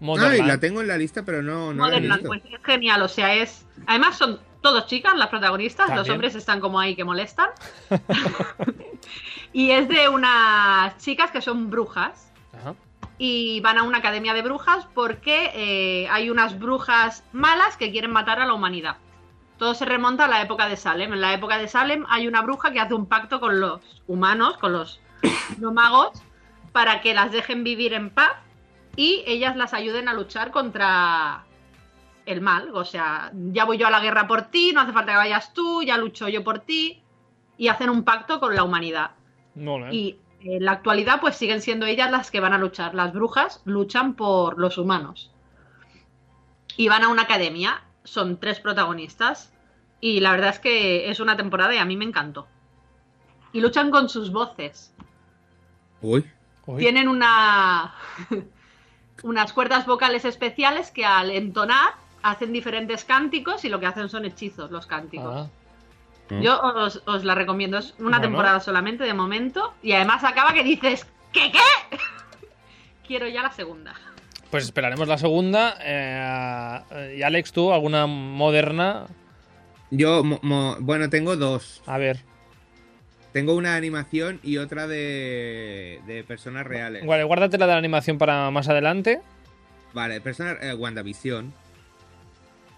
Motherland. 0.00 0.48
la 0.48 0.58
tengo 0.58 0.80
en 0.80 0.88
la 0.88 0.98
lista, 0.98 1.24
pero 1.24 1.40
no, 1.40 1.72
no 1.72 1.84
Motherland, 1.84 2.26
pues 2.26 2.42
es 2.50 2.60
genial, 2.64 3.00
o 3.02 3.08
sea, 3.08 3.32
es. 3.34 3.64
Además 3.86 4.18
son 4.18 4.40
todos 4.60 4.88
chicas 4.88 5.16
las 5.16 5.28
protagonistas, 5.28 5.94
los 5.94 6.08
hombres 6.08 6.34
están 6.34 6.60
como 6.60 6.80
ahí 6.80 6.96
que 6.96 7.04
molestan. 7.04 7.50
y 9.52 9.70
es 9.70 9.88
de 9.88 10.08
unas 10.08 10.98
chicas 10.98 11.30
que 11.30 11.40
son 11.40 11.70
brujas. 11.70 12.32
Ajá 12.52 12.74
y 13.18 13.60
van 13.60 13.78
a 13.78 13.84
una 13.84 13.98
academia 13.98 14.34
de 14.34 14.42
brujas 14.42 14.84
porque 14.94 15.52
eh, 15.54 16.08
hay 16.08 16.28
unas 16.28 16.58
brujas 16.58 17.22
malas 17.32 17.76
que 17.76 17.92
quieren 17.92 18.10
matar 18.10 18.40
a 18.40 18.46
la 18.46 18.52
humanidad. 18.52 18.96
Todo 19.62 19.74
se 19.74 19.84
remonta 19.84 20.24
a 20.24 20.28
la 20.28 20.42
época 20.42 20.68
de 20.68 20.76
Salem. 20.76 21.12
En 21.12 21.20
la 21.20 21.34
época 21.34 21.56
de 21.56 21.68
Salem 21.68 22.04
hay 22.08 22.26
una 22.26 22.42
bruja 22.42 22.72
que 22.72 22.80
hace 22.80 22.94
un 22.94 23.06
pacto 23.06 23.38
con 23.38 23.60
los 23.60 24.02
humanos, 24.08 24.58
con 24.58 24.72
los 24.72 25.00
no 25.58 25.72
magos, 25.72 26.20
para 26.72 27.00
que 27.00 27.14
las 27.14 27.30
dejen 27.30 27.62
vivir 27.62 27.94
en 27.94 28.10
paz 28.10 28.32
y 28.96 29.22
ellas 29.24 29.54
las 29.56 29.72
ayuden 29.72 30.08
a 30.08 30.14
luchar 30.14 30.50
contra 30.50 31.44
el 32.26 32.40
mal. 32.40 32.70
O 32.74 32.84
sea, 32.84 33.30
ya 33.52 33.64
voy 33.64 33.78
yo 33.78 33.86
a 33.86 33.92
la 33.92 34.00
guerra 34.00 34.26
por 34.26 34.50
ti, 34.50 34.72
no 34.74 34.80
hace 34.80 34.92
falta 34.92 35.12
que 35.12 35.18
vayas 35.18 35.54
tú, 35.54 35.84
ya 35.84 35.96
lucho 35.96 36.28
yo 36.28 36.42
por 36.42 36.58
ti. 36.58 37.00
Y 37.56 37.68
hacen 37.68 37.88
un 37.88 38.02
pacto 38.02 38.40
con 38.40 38.56
la 38.56 38.64
humanidad. 38.64 39.12
Y 39.92 40.18
en 40.40 40.64
la 40.64 40.72
actualidad, 40.72 41.20
pues 41.20 41.36
siguen 41.36 41.62
siendo 41.62 41.86
ellas 41.86 42.10
las 42.10 42.32
que 42.32 42.40
van 42.40 42.52
a 42.52 42.58
luchar. 42.58 42.96
Las 42.96 43.12
brujas 43.12 43.62
luchan 43.64 44.14
por 44.14 44.58
los 44.58 44.76
humanos. 44.76 45.30
Y 46.76 46.88
van 46.88 47.04
a 47.04 47.08
una 47.10 47.22
academia. 47.22 47.84
Son 48.04 48.38
tres 48.38 48.60
protagonistas. 48.60 49.52
Y 50.00 50.20
la 50.20 50.32
verdad 50.32 50.50
es 50.50 50.58
que 50.58 51.10
es 51.10 51.20
una 51.20 51.36
temporada 51.36 51.74
y 51.74 51.78
a 51.78 51.84
mí 51.84 51.96
me 51.96 52.04
encantó. 52.04 52.48
y 53.54 53.60
luchan 53.60 53.90
con 53.90 54.08
sus 54.08 54.32
voces. 54.32 54.94
Uy. 56.00 56.24
Uy. 56.66 56.78
Tienen 56.80 57.06
una 57.08 57.94
unas 59.22 59.52
cuerdas 59.52 59.84
vocales 59.86 60.24
especiales 60.24 60.90
que 60.90 61.04
al 61.04 61.30
entonar 61.30 61.94
hacen 62.22 62.52
diferentes 62.52 63.04
cánticos 63.04 63.64
y 63.64 63.68
lo 63.68 63.78
que 63.78 63.86
hacen 63.86 64.08
son 64.08 64.24
hechizos 64.24 64.70
los 64.70 64.86
cánticos. 64.86 65.48
Ah. 66.30 66.40
Yo 66.40 66.58
os, 66.62 67.02
os 67.06 67.24
la 67.24 67.34
recomiendo, 67.34 67.76
es 67.76 67.90
una 67.98 68.18
Bueno. 68.18 68.20
temporada 68.22 68.60
solamente 68.60 69.04
de 69.04 69.12
momento 69.12 69.74
y 69.82 69.92
además 69.92 70.24
acaba 70.24 70.54
que 70.54 70.64
dices, 70.64 71.06
¿qué 71.30 71.52
qué? 71.52 71.96
Quiero 73.06 73.28
ya 73.28 73.42
la 73.42 73.52
segunda. 73.52 73.94
Pues 74.52 74.64
esperaremos 74.64 75.08
la 75.08 75.16
segunda. 75.16 75.76
eh, 75.82 77.16
y 77.18 77.22
Alex, 77.22 77.52
tú, 77.52 77.72
alguna 77.72 78.06
moderna. 78.06 79.06
Yo, 79.90 80.22
mo- 80.22 80.40
mo- 80.42 80.76
bueno, 80.78 81.08
tengo 81.08 81.36
dos. 81.36 81.82
A 81.86 81.96
ver. 81.96 82.18
Tengo 83.32 83.54
una 83.54 83.70
de 83.72 83.76
animación 83.78 84.40
y 84.42 84.58
otra 84.58 84.86
de, 84.86 86.00
de 86.06 86.22
personas 86.22 86.66
reales. 86.66 87.06
Vale, 87.06 87.24
guárdate 87.24 87.56
la 87.56 87.66
de 87.66 87.72
la 87.72 87.78
animación 87.78 88.18
para 88.18 88.50
más 88.50 88.68
adelante. 88.68 89.22
Vale, 89.94 90.20
personas. 90.20 90.58
eh, 90.60 90.74
WandaVision. 90.74 91.54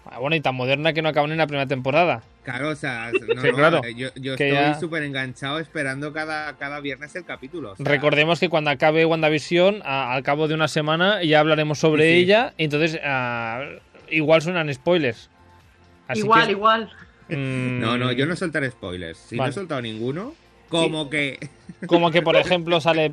Ah, 0.05 0.19
bueno, 0.19 0.35
y 0.35 0.41
tan 0.41 0.53
moderna 0.55 0.93
que 0.93 1.01
no 1.01 1.09
acaban 1.09 1.31
en 1.31 1.37
la 1.39 1.47
primera 1.47 1.67
temporada. 1.67 2.21
Claro, 2.43 2.69
o 2.69 2.75
sea, 2.75 3.11
no, 3.35 3.41
Sí, 3.41 3.47
no, 3.49 3.55
claro. 3.55 3.81
eh, 3.83 3.95
yo, 3.95 4.09
estoy 4.33 4.51
ya- 4.51 4.79
súper 4.79 5.03
enganchado 5.03 5.59
esperando 5.59 6.13
cada, 6.13 6.53
cada 6.57 6.79
viernes 6.79 7.15
el 7.15 7.25
capítulo. 7.25 7.71
o 7.71 7.75
sea, 7.75 7.85
Recordemos 7.85 8.39
que 8.39 8.47
cuando 8.49 8.69
acabe 8.69 9.03
WandaVision, 9.05 9.81
a- 9.83 10.13
al 10.13 10.21
cabo 10.23 10.47
de 10.47 10.53
una 10.53 10.67
semana, 10.67 11.23
ya 11.23 11.39
hablaremos 11.39 11.79
sobre 11.79 12.03
Sí, 12.03 12.09
sí. 12.09 12.15
ella. 12.23 12.53
Y 12.57 12.65
entonces, 12.65 12.99
ah, 13.03 13.63
igual 14.09 14.41
suenan 14.43 14.71
spoilers. 14.73 15.29
Así 16.07 16.19
igual, 16.19 16.45
que, 16.45 16.51
igual. 16.51 16.91
mm, 17.29 17.79
No, 17.79 17.97
no, 17.97 18.11
yo 18.11 18.27
no 18.27 18.35
soltaré 18.35 18.69
spoilers. 18.69 19.17
Si 19.17 19.37
no 19.37 19.47
he 19.47 19.51
soltado 19.51 19.81
ninguno, 19.81 20.35
como 20.69 21.09
que. 21.09 21.39
Como 21.87 22.11
que, 22.11 22.21
por 22.21 22.35
ejemplo, 22.35 22.79
sale 22.79 23.11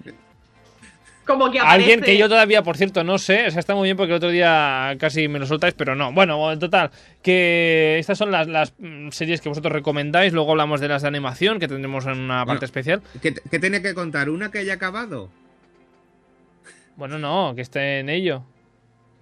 Como 1.27 1.51
que 1.51 1.61
aparece... 1.61 1.83
alguien 1.83 2.01
que 2.01 2.19
yo 2.19 2.29
todavía, 2.29 2.63
por 2.63 2.77
cierto, 2.77 3.05
no 3.05 3.19
sé. 3.19 3.47
O 3.47 3.51
sea, 3.51 3.61
está 3.61 3.75
muy 3.75 3.87
bien 3.87 3.97
porque 3.97 4.13
el 4.13 4.17
otro 4.17 4.31
día 4.31 4.97
casi 4.99 5.29
me 5.29 5.39
lo 5.39 5.47
soltáis, 5.47 5.75
pero 5.75 5.95
no. 5.95 6.13
Bueno, 6.13 6.53
en 6.53 6.59
total, 6.59 6.91
que 7.23 7.99
estas 7.99 8.19
son 8.19 8.31
las, 8.31 8.49
las 8.49 8.75
mm, 8.79 9.11
series 9.11 9.41
que 9.41 9.49
vosotros 9.49 9.73
recomendáis. 9.73 10.33
Luego 10.33 10.51
hablamos 10.51 10.81
de 10.81 10.89
las 10.89 11.03
de 11.03 11.09
animación, 11.09 11.61
que 11.61 11.69
tendremos 11.69 12.07
en 12.07 12.19
una 12.19 12.45
parte 12.45 12.65
especial. 12.65 13.03
¿Qué, 13.21 13.35
qué 13.51 13.59
tiene 13.59 13.83
que 13.83 13.95
contar? 13.95 14.31
¿Una 14.31 14.51
que 14.51 14.59
haya 14.59 14.75
acabado? 14.75 15.31
Bueno, 16.97 17.19
no, 17.19 17.55
que 17.55 17.63
esté 17.63 18.01
en 18.01 18.09
ello. 18.09 18.45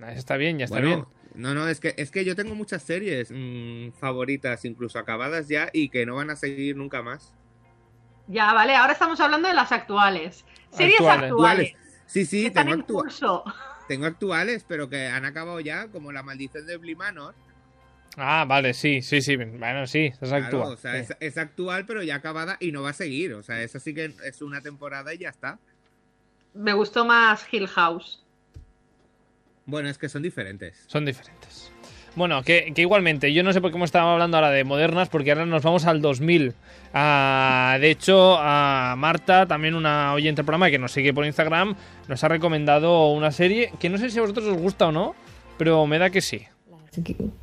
Está 0.08 0.36
bien, 0.36 0.58
ya 0.58 0.64
está 0.64 0.80
bien. 0.80 1.00
Bueno, 1.00 1.54
no, 1.54 1.54
no, 1.54 1.68
es 1.68 1.80
que, 1.80 1.94
es 1.96 2.10
que 2.10 2.24
yo 2.24 2.34
tengo 2.34 2.54
muchas 2.54 2.82
series 2.82 3.30
mm, 3.30 3.90
favoritas, 3.92 4.64
incluso 4.64 4.98
acabadas 4.98 5.48
ya, 5.48 5.68
y 5.72 5.90
que 5.90 6.06
no 6.06 6.16
van 6.16 6.30
a 6.30 6.36
seguir 6.36 6.76
nunca 6.76 7.02
más. 7.02 7.34
Ya, 8.26 8.52
vale, 8.52 8.74
ahora 8.74 8.92
estamos 8.92 9.20
hablando 9.20 9.48
de 9.48 9.54
las 9.54 9.72
actuales. 9.72 10.44
Series 10.70 11.00
Actuales. 11.00 11.30
actuales. 11.30 11.74
Sí, 12.10 12.26
sí, 12.26 12.42
que 12.44 12.50
tengo, 12.50 12.74
en 12.74 12.80
actua- 12.82 13.02
curso. 13.02 13.44
tengo 13.88 14.06
actuales, 14.06 14.64
pero 14.66 14.88
que 14.88 15.06
han 15.06 15.24
acabado 15.24 15.60
ya, 15.60 15.86
como 15.88 16.10
La 16.12 16.22
Maldición 16.22 16.66
de 16.66 16.76
Bly 16.76 16.96
Manor. 16.96 17.34
Ah, 18.16 18.44
vale, 18.46 18.74
sí, 18.74 19.02
sí, 19.02 19.22
sí. 19.22 19.36
Bueno, 19.36 19.86
sí, 19.86 20.06
es 20.06 20.18
Claro, 20.18 20.44
actual. 20.44 20.72
o 20.72 20.76
sea, 20.76 20.94
sí. 21.04 21.12
es, 21.12 21.16
es 21.20 21.38
actual, 21.38 21.86
pero 21.86 22.02
ya 22.02 22.16
acabada 22.16 22.56
y 22.58 22.72
no 22.72 22.82
va 22.82 22.90
a 22.90 22.94
seguir. 22.94 23.34
O 23.34 23.42
sea, 23.44 23.62
esa 23.62 23.78
sí 23.78 23.94
que 23.94 24.12
es 24.24 24.42
una 24.42 24.60
temporada 24.60 25.14
y 25.14 25.18
ya 25.18 25.28
está. 25.28 25.58
Me 26.52 26.72
gustó 26.72 27.04
más 27.04 27.46
Hill 27.52 27.68
House. 27.68 28.24
Bueno, 29.66 29.88
es 29.88 29.96
que 29.98 30.08
son 30.08 30.22
diferentes. 30.22 30.82
Son 30.88 31.04
diferentes. 31.04 31.70
Bueno, 32.16 32.42
que, 32.42 32.72
igualmente, 32.76 33.32
yo 33.32 33.42
no 33.42 33.52
sé 33.52 33.60
por 33.60 33.70
qué 33.70 33.76
hemos 33.76 33.88
estado 33.88 34.10
hablando 34.10 34.36
ahora 34.36 34.50
de 34.50 34.64
modernas, 34.64 35.08
porque 35.08 35.30
ahora 35.30 35.46
nos 35.46 35.62
vamos 35.62 35.86
al 35.86 36.00
2000. 36.00 36.54
Ah, 36.92 37.76
de 37.80 37.90
hecho, 37.90 38.36
a 38.38 38.94
Marta, 38.98 39.46
también 39.46 39.74
una 39.74 40.12
oyente 40.12 40.40
del 40.40 40.46
programa 40.46 40.70
que 40.70 40.78
nos 40.78 40.92
sigue 40.92 41.14
por 41.14 41.24
Instagram, 41.24 41.76
nos 42.08 42.24
ha 42.24 42.28
recomendado 42.28 43.10
una 43.12 43.30
serie 43.30 43.72
que 43.78 43.88
no 43.88 43.98
sé 43.98 44.10
si 44.10 44.18
a 44.18 44.22
vosotros 44.22 44.46
os 44.46 44.58
gusta 44.58 44.88
o 44.88 44.92
no, 44.92 45.14
pero 45.56 45.86
me 45.86 45.98
da 45.98 46.10
que 46.10 46.20
sí. 46.20 46.42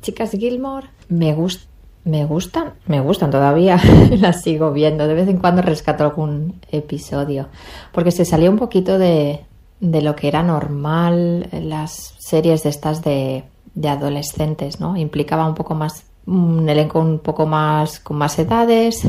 Chicas 0.02 0.32
Gilmore 0.32 0.88
me 1.08 1.32
gustan. 1.34 1.68
Me 2.04 2.24
gustan, 2.24 2.72
me 2.86 3.00
gustan 3.00 3.30
todavía, 3.30 3.78
las 4.12 4.42
sigo 4.42 4.72
viendo, 4.72 5.06
de 5.06 5.12
vez 5.12 5.28
en 5.28 5.36
cuando 5.36 5.60
rescato 5.60 6.04
algún 6.04 6.58
episodio, 6.70 7.48
porque 7.92 8.12
se 8.12 8.24
salía 8.24 8.48
un 8.48 8.56
poquito 8.56 8.98
de, 8.98 9.40
de 9.80 10.00
lo 10.00 10.16
que 10.16 10.28
era 10.28 10.42
normal 10.42 11.48
las 11.52 12.14
series 12.18 12.62
de 12.62 12.70
estas 12.70 13.04
de, 13.04 13.44
de 13.78 13.88
adolescentes, 13.88 14.80
¿no? 14.80 14.96
Implicaba 14.96 15.46
un 15.46 15.54
poco 15.54 15.74
más, 15.74 16.04
un 16.26 16.68
elenco 16.68 16.98
un 16.98 17.20
poco 17.20 17.46
más, 17.46 18.00
con 18.00 18.18
más 18.18 18.38
edades, 18.38 19.02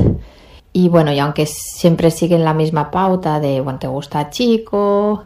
y 0.72 0.88
bueno, 0.88 1.12
y 1.12 1.18
aunque 1.18 1.46
siempre 1.46 2.10
siguen 2.12 2.44
la 2.44 2.54
misma 2.54 2.90
pauta 2.90 3.40
de, 3.40 3.60
bueno, 3.60 3.80
te 3.80 3.88
gusta 3.88 4.30
chico, 4.30 5.24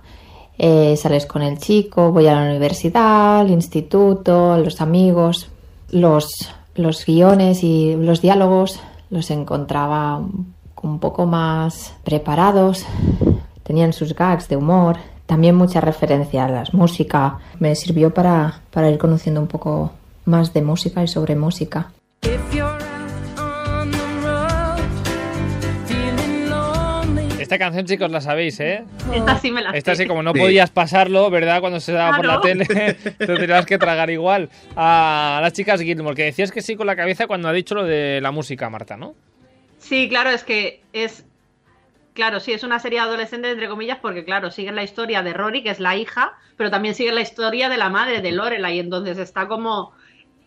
eh, 0.57 0.97
sales 0.97 1.27
con 1.27 1.43
el 1.43 1.59
chico, 1.59 2.11
voy 2.11 2.27
a 2.27 2.35
la 2.35 2.49
universidad, 2.49 3.41
al 3.41 3.51
instituto, 3.51 4.57
los 4.57 4.81
amigos, 4.81 5.51
los, 5.91 6.31
los 6.75 7.05
guiones 7.05 7.63
y 7.63 7.95
los 7.97 8.23
diálogos 8.23 8.81
los 9.11 9.31
encontraba 9.31 10.17
un, 10.17 10.55
un 10.83 10.99
poco 10.99 11.27
más 11.27 11.95
preparados, 12.03 12.87
tenían 13.63 13.93
sus 13.93 14.15
gags 14.15 14.49
de 14.49 14.57
humor, 14.57 14.97
también 15.27 15.55
mucha 15.55 15.81
referencia 15.81 16.45
a 16.45 16.49
la 16.49 16.65
música, 16.73 17.39
me 17.59 17.75
sirvió 17.75 18.13
para, 18.13 18.61
para 18.71 18.91
ir 18.91 18.99
conociendo 18.99 19.41
un 19.41 19.47
poco 19.49 19.93
más 20.27 20.53
de 20.53 20.63
música 20.63 21.03
y 21.03 21.09
sobre 21.09 21.35
música. 21.37 21.91
Esta 27.39 27.59
canción, 27.59 27.85
chicos, 27.85 28.11
la 28.11 28.23
sabéis, 28.23 28.59
¿eh? 28.61 28.85
Esta 29.15 29.39
sí 29.39 29.51
me 29.51 29.61
la 29.61 29.71
Esta 29.73 29.95
sí, 29.95 30.07
como 30.07 30.23
no 30.23 30.33
Sí. 30.33 30.39
podías 30.41 30.71
pasarlo, 30.71 31.29
¿verdad? 31.29 31.61
Cuando 31.61 31.79
se 31.79 31.93
daba 31.93 32.17
por 32.17 32.25
la 32.25 32.41
tele, 32.41 32.65
te 33.19 33.27
tenías 33.27 33.67
que 33.67 33.77
tragar 33.77 34.09
igual. 34.09 34.49
A 34.77 35.41
las 35.43 35.53
chicas 35.53 35.81
Gilmore, 35.83 36.17
que 36.17 36.25
decías 36.25 36.51
que 36.51 36.63
sí 36.63 36.75
con 36.75 36.87
la 36.87 36.97
cabeza 36.97 37.27
cuando 37.27 37.49
ha 37.49 37.53
dicho 37.53 37.75
lo 37.75 37.85
de 37.85 38.21
la 38.23 38.31
música, 38.31 38.71
Marta, 38.71 38.97
¿no? 38.97 39.15
Sí, 39.79 40.09
claro, 40.09 40.31
es 40.31 40.43
que 40.43 40.81
es. 40.95 41.27
Claro, 42.15 42.39
sí, 42.41 42.53
es 42.53 42.63
una 42.63 42.79
serie 42.79 43.01
adolescente, 43.01 43.51
entre 43.51 43.69
comillas, 43.69 43.99
porque, 44.01 44.25
claro, 44.25 44.51
siguen 44.53 44.77
la 44.77 44.85
historia 44.85 45.23
de 45.23 45.33
Rory, 45.33 45.65
que 45.65 45.71
es 45.71 45.81
la 45.81 45.97
hija, 45.97 46.33
pero 46.57 46.71
también 46.71 46.95
siguen 46.95 47.17
la 47.17 47.23
historia 47.23 47.69
de 47.69 47.77
la 47.77 47.91
madre 47.91 48.23
de 48.23 48.31
Lorelai, 48.33 48.79
entonces 48.79 49.19
está 49.19 49.49
como 49.49 49.93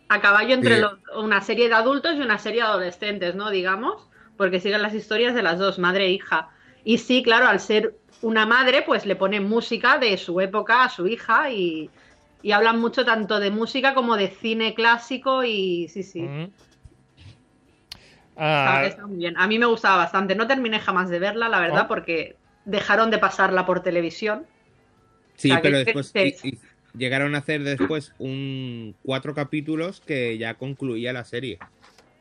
a 0.10 0.22
caballo 0.22 0.54
entre 0.56 0.78
Sí. 0.78 0.82
los- 0.82 1.00
una 1.18 1.42
serie 1.42 1.70
de 1.70 1.76
adultos 1.76 2.16
y 2.16 2.22
una 2.22 2.40
serie 2.40 2.62
de 2.62 2.68
adolescentes, 2.68 3.36
¿no? 3.36 3.50
Digamos, 3.52 4.10
porque 4.38 4.60
siguen 4.62 4.82
las 4.84 4.94
historias 4.96 5.36
de 5.36 5.44
las 5.44 5.60
dos, 5.60 5.80
madre 5.80 6.06
e 6.08 6.12
hija. 6.12 6.50
Y 6.84 7.00
sí, 7.00 7.24
claro, 7.24 7.48
al 7.48 7.60
ser 7.60 7.98
una 8.22 8.46
madre, 8.46 8.84
pues 8.84 9.06
le 9.06 9.16
pone 9.18 9.42
música 9.42 9.98
de 10.00 10.18
su 10.18 10.40
época 10.42 10.84
a 10.86 10.90
su 10.90 11.08
hija 11.08 11.52
y, 11.52 11.96
y 12.42 12.52
hablan 12.54 12.80
mucho 12.80 13.06
tanto 13.06 13.40
de 13.40 13.52
música 13.52 13.94
como 13.96 14.18
de 14.18 14.30
cine 14.32 14.76
clásico 14.76 15.44
y 15.44 15.88
sí, 15.90 16.04
sí. 16.04 16.22
Mm. 16.22 16.46
Ah, 18.38 18.84
está 18.86 19.06
muy 19.08 19.18
bien. 19.18 19.36
A 19.38 19.48
mí 19.48 19.58
me 19.60 19.66
gustaba 19.66 19.98
bastante. 19.98 20.36
No 20.36 20.48
terminé 20.48 20.80
jamás 20.80 21.10
de 21.10 21.20
verla, 21.20 21.50
la 21.50 21.60
verdad, 21.60 21.84
Oh. 21.86 21.88
porque 21.88 22.36
dejaron 22.66 23.10
de 23.10 23.18
pasarla 23.18 23.66
por 23.66 23.82
televisión. 23.82 24.46
Sí, 25.36 25.50
O 25.50 25.54
sea, 25.56 25.62
pero 25.62 25.78
después 25.80 26.12
que- 26.12 26.36
y- 26.44 26.48
y 26.50 26.60
llegaron 26.98 27.36
a 27.36 27.40
hacer 27.40 27.64
después 27.64 28.14
un 28.20 28.96
cuatro 29.04 29.34
capítulos 29.34 30.02
que 30.06 30.38
ya 30.38 30.54
concluía 30.56 31.14
la 31.14 31.24
serie. 31.26 31.60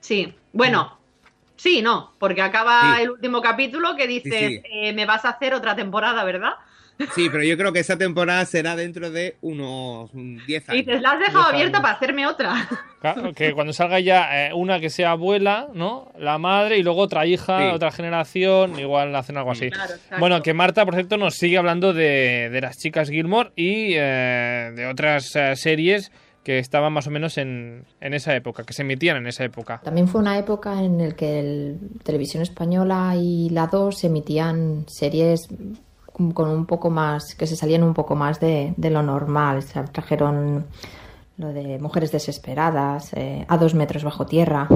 Sí. 0.00 0.34
Bueno, 0.52 0.98
sí, 1.56 1.82
no, 1.82 2.12
porque 2.18 2.42
acaba 2.42 2.96
Sí. 2.96 3.02
el 3.02 3.10
último 3.10 3.40
capítulo 3.42 3.96
que 3.96 4.06
dices, 4.06 4.32
sí. 4.48 4.60
eh, 4.70 4.92
me 4.92 5.04
vas 5.06 5.24
a 5.24 5.30
hacer 5.30 5.54
otra 5.54 5.74
temporada, 5.76 6.22
¿verdad? 6.24 6.54
Sí, 7.14 7.28
pero 7.30 7.44
yo 7.44 7.56
creo 7.58 7.72
que 7.72 7.80
esa 7.80 7.98
temporada 7.98 8.44
será 8.46 8.74
dentro 8.76 9.10
de 9.10 9.36
unos 9.42 10.10
10 10.12 10.48
Y 10.48 10.54
años. 10.72 10.86
dices, 10.86 11.02
la 11.02 11.10
has 11.12 11.18
dejado 11.20 11.44
abierta 11.44 11.78
años. 11.78 11.82
para 11.82 11.94
hacerme 11.94 12.26
otra. 12.26 12.68
Claro, 13.00 13.32
que 13.34 13.52
cuando 13.52 13.72
salga 13.72 14.00
ya 14.00 14.46
eh, 14.48 14.54
una 14.54 14.80
que 14.80 14.90
sea 14.90 15.10
abuela, 15.12 15.68
¿no? 15.74 16.10
La 16.18 16.38
madre 16.38 16.78
y 16.78 16.82
luego 16.82 17.02
otra 17.02 17.26
hija, 17.26 17.58
Sí. 17.58 17.74
otra 17.74 17.90
generación, 17.92 18.78
igual 18.80 19.14
hacen 19.14 19.36
algo 19.36 19.50
así. 19.52 19.70
Claro, 19.70 19.94
exacto. 19.94 20.16
Bueno, 20.18 20.42
que 20.42 20.54
Marta, 20.54 20.84
por 20.84 20.94
cierto, 20.94 21.16
nos 21.16 21.34
sigue 21.34 21.58
hablando 21.58 21.92
de, 21.92 22.48
de 22.50 22.60
las 22.60 22.78
chicas 22.78 23.10
Gilmore 23.10 23.50
y 23.56 23.92
eh, 23.94 24.72
de 24.74 24.86
otras 24.86 25.36
eh, 25.36 25.54
series 25.56 26.10
que 26.42 26.58
estaban 26.60 26.92
más 26.92 27.06
o 27.08 27.10
menos 27.10 27.38
en, 27.38 27.84
en 28.00 28.14
esa 28.14 28.34
época, 28.36 28.62
que 28.64 28.72
se 28.72 28.82
emitían 28.82 29.16
en 29.16 29.26
esa 29.26 29.44
época. 29.44 29.80
También 29.84 30.06
fue 30.08 30.20
una 30.20 30.38
época 30.38 30.80
en 30.80 31.08
la 31.08 31.14
que 31.14 31.40
el 31.40 31.78
Televisión 32.04 32.42
Española 32.42 33.14
y 33.16 33.50
la 33.50 33.66
2 33.66 34.04
emitían 34.04 34.84
series 34.88 35.48
con 36.32 36.48
un 36.48 36.64
poco 36.66 36.90
más, 36.90 37.34
que 37.34 37.46
se 37.46 37.56
salían 37.56 37.82
un 37.82 37.92
poco 37.92 38.14
más 38.14 38.40
de, 38.40 38.72
de 38.76 38.90
lo 38.90 39.02
normal. 39.02 39.64
Trajeron 39.92 40.66
lo 41.36 41.52
de 41.52 41.78
Mujeres 41.78 42.12
Desesperadas, 42.12 43.12
eh, 43.12 43.44
A 43.48 43.58
dos 43.58 43.74
metros 43.74 44.02
bajo 44.02 44.24
tierra. 44.24 44.68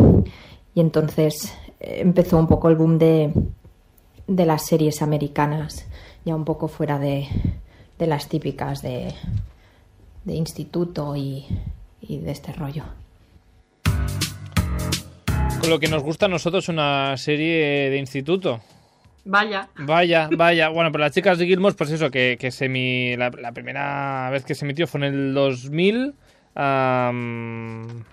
Y 0.75 0.81
entonces 0.81 1.55
eh, 1.81 2.01
empezó 2.01 2.37
un 2.37 2.47
poco 2.47 2.69
el 2.69 2.77
boom 2.77 2.99
de, 2.99 3.33
de 4.27 4.47
las 4.47 4.67
series 4.67 5.01
americanas, 5.03 5.87
ya 6.25 6.35
un 6.35 6.45
poco 6.45 6.69
fuera 6.69 6.99
de, 6.99 7.27
de 7.99 8.07
las 8.07 8.29
típicas 8.29 8.83
de, 8.83 9.15
de 10.25 10.35
instituto 10.35 11.17
y, 11.17 11.47
y 12.03 12.19
de 12.19 12.31
este 12.31 12.53
rollo. 12.53 12.85
Con 15.61 15.71
lo 15.71 15.81
que 15.81 15.89
nos 15.89 16.03
gusta 16.03 16.27
a 16.27 16.29
nosotros 16.29 16.69
una 16.69 17.17
serie 17.17 17.91
de 17.91 17.99
instituto. 17.99 18.61
Vaya. 19.31 19.69
Vaya, 19.79 20.29
vaya. 20.37 20.69
Bueno, 20.71 20.91
pero 20.91 21.05
las 21.05 21.13
chicas 21.13 21.39
de 21.39 21.47
Gilmore, 21.47 21.77
pues 21.77 21.91
eso, 21.93 22.11
que, 22.11 22.37
que 22.41 22.51
se 22.51 22.69
mi, 22.69 23.17
la, 23.17 23.31
la 23.31 23.53
primera 23.53 24.29
vez 24.31 24.45
que 24.45 24.57
se 24.57 24.65
emitió 24.65 24.89
fue 24.89 24.99
en 25.07 25.15
el 25.15 25.35
2000. 25.35 26.15
am, 26.57 28.05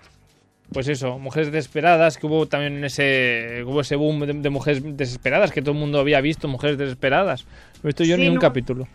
pues 0.72 0.86
eso, 0.88 1.18
Mujeres 1.18 1.50
Desesperadas, 1.50 2.18
que 2.18 2.26
hubo 2.26 2.46
también 2.46 2.84
ese, 2.84 3.64
hubo 3.66 3.80
ese 3.80 3.96
boom 3.96 4.20
de, 4.20 4.32
de 4.34 4.50
Mujeres 4.50 4.82
Desesperadas, 4.96 5.50
que 5.50 5.62
todo 5.62 5.72
el 5.72 5.78
mundo 5.78 5.98
había 5.98 6.20
visto 6.20 6.46
Mujeres 6.46 6.76
Desesperadas. 6.78 7.46
No 7.82 7.84
he 7.84 7.86
visto 7.88 8.04
yo 8.04 8.16
Sí, 8.16 8.22
ni 8.22 8.28
un 8.28 8.34
no. 8.34 8.40
capítulo. 8.40 8.86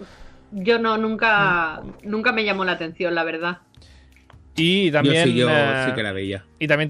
Yo 0.51 0.77
no, 0.79 0.97
nunca, 0.97 1.81
nunca 2.03 2.31
me 2.31 2.45
llamó 2.45 2.63
la 2.63 2.73
atención, 2.73 3.15
la 3.15 3.23
verdad. 3.23 3.57
Y 4.55 4.91
también, 4.91 5.25
yo 5.25 5.31
sí, 5.31 5.35
yo 5.35 5.49
eh, 5.49 5.85
sí 5.87 5.95
que 5.95 6.03
la 6.03 6.11
veía. 6.11 6.45
y 6.59 6.67
también 6.67 6.87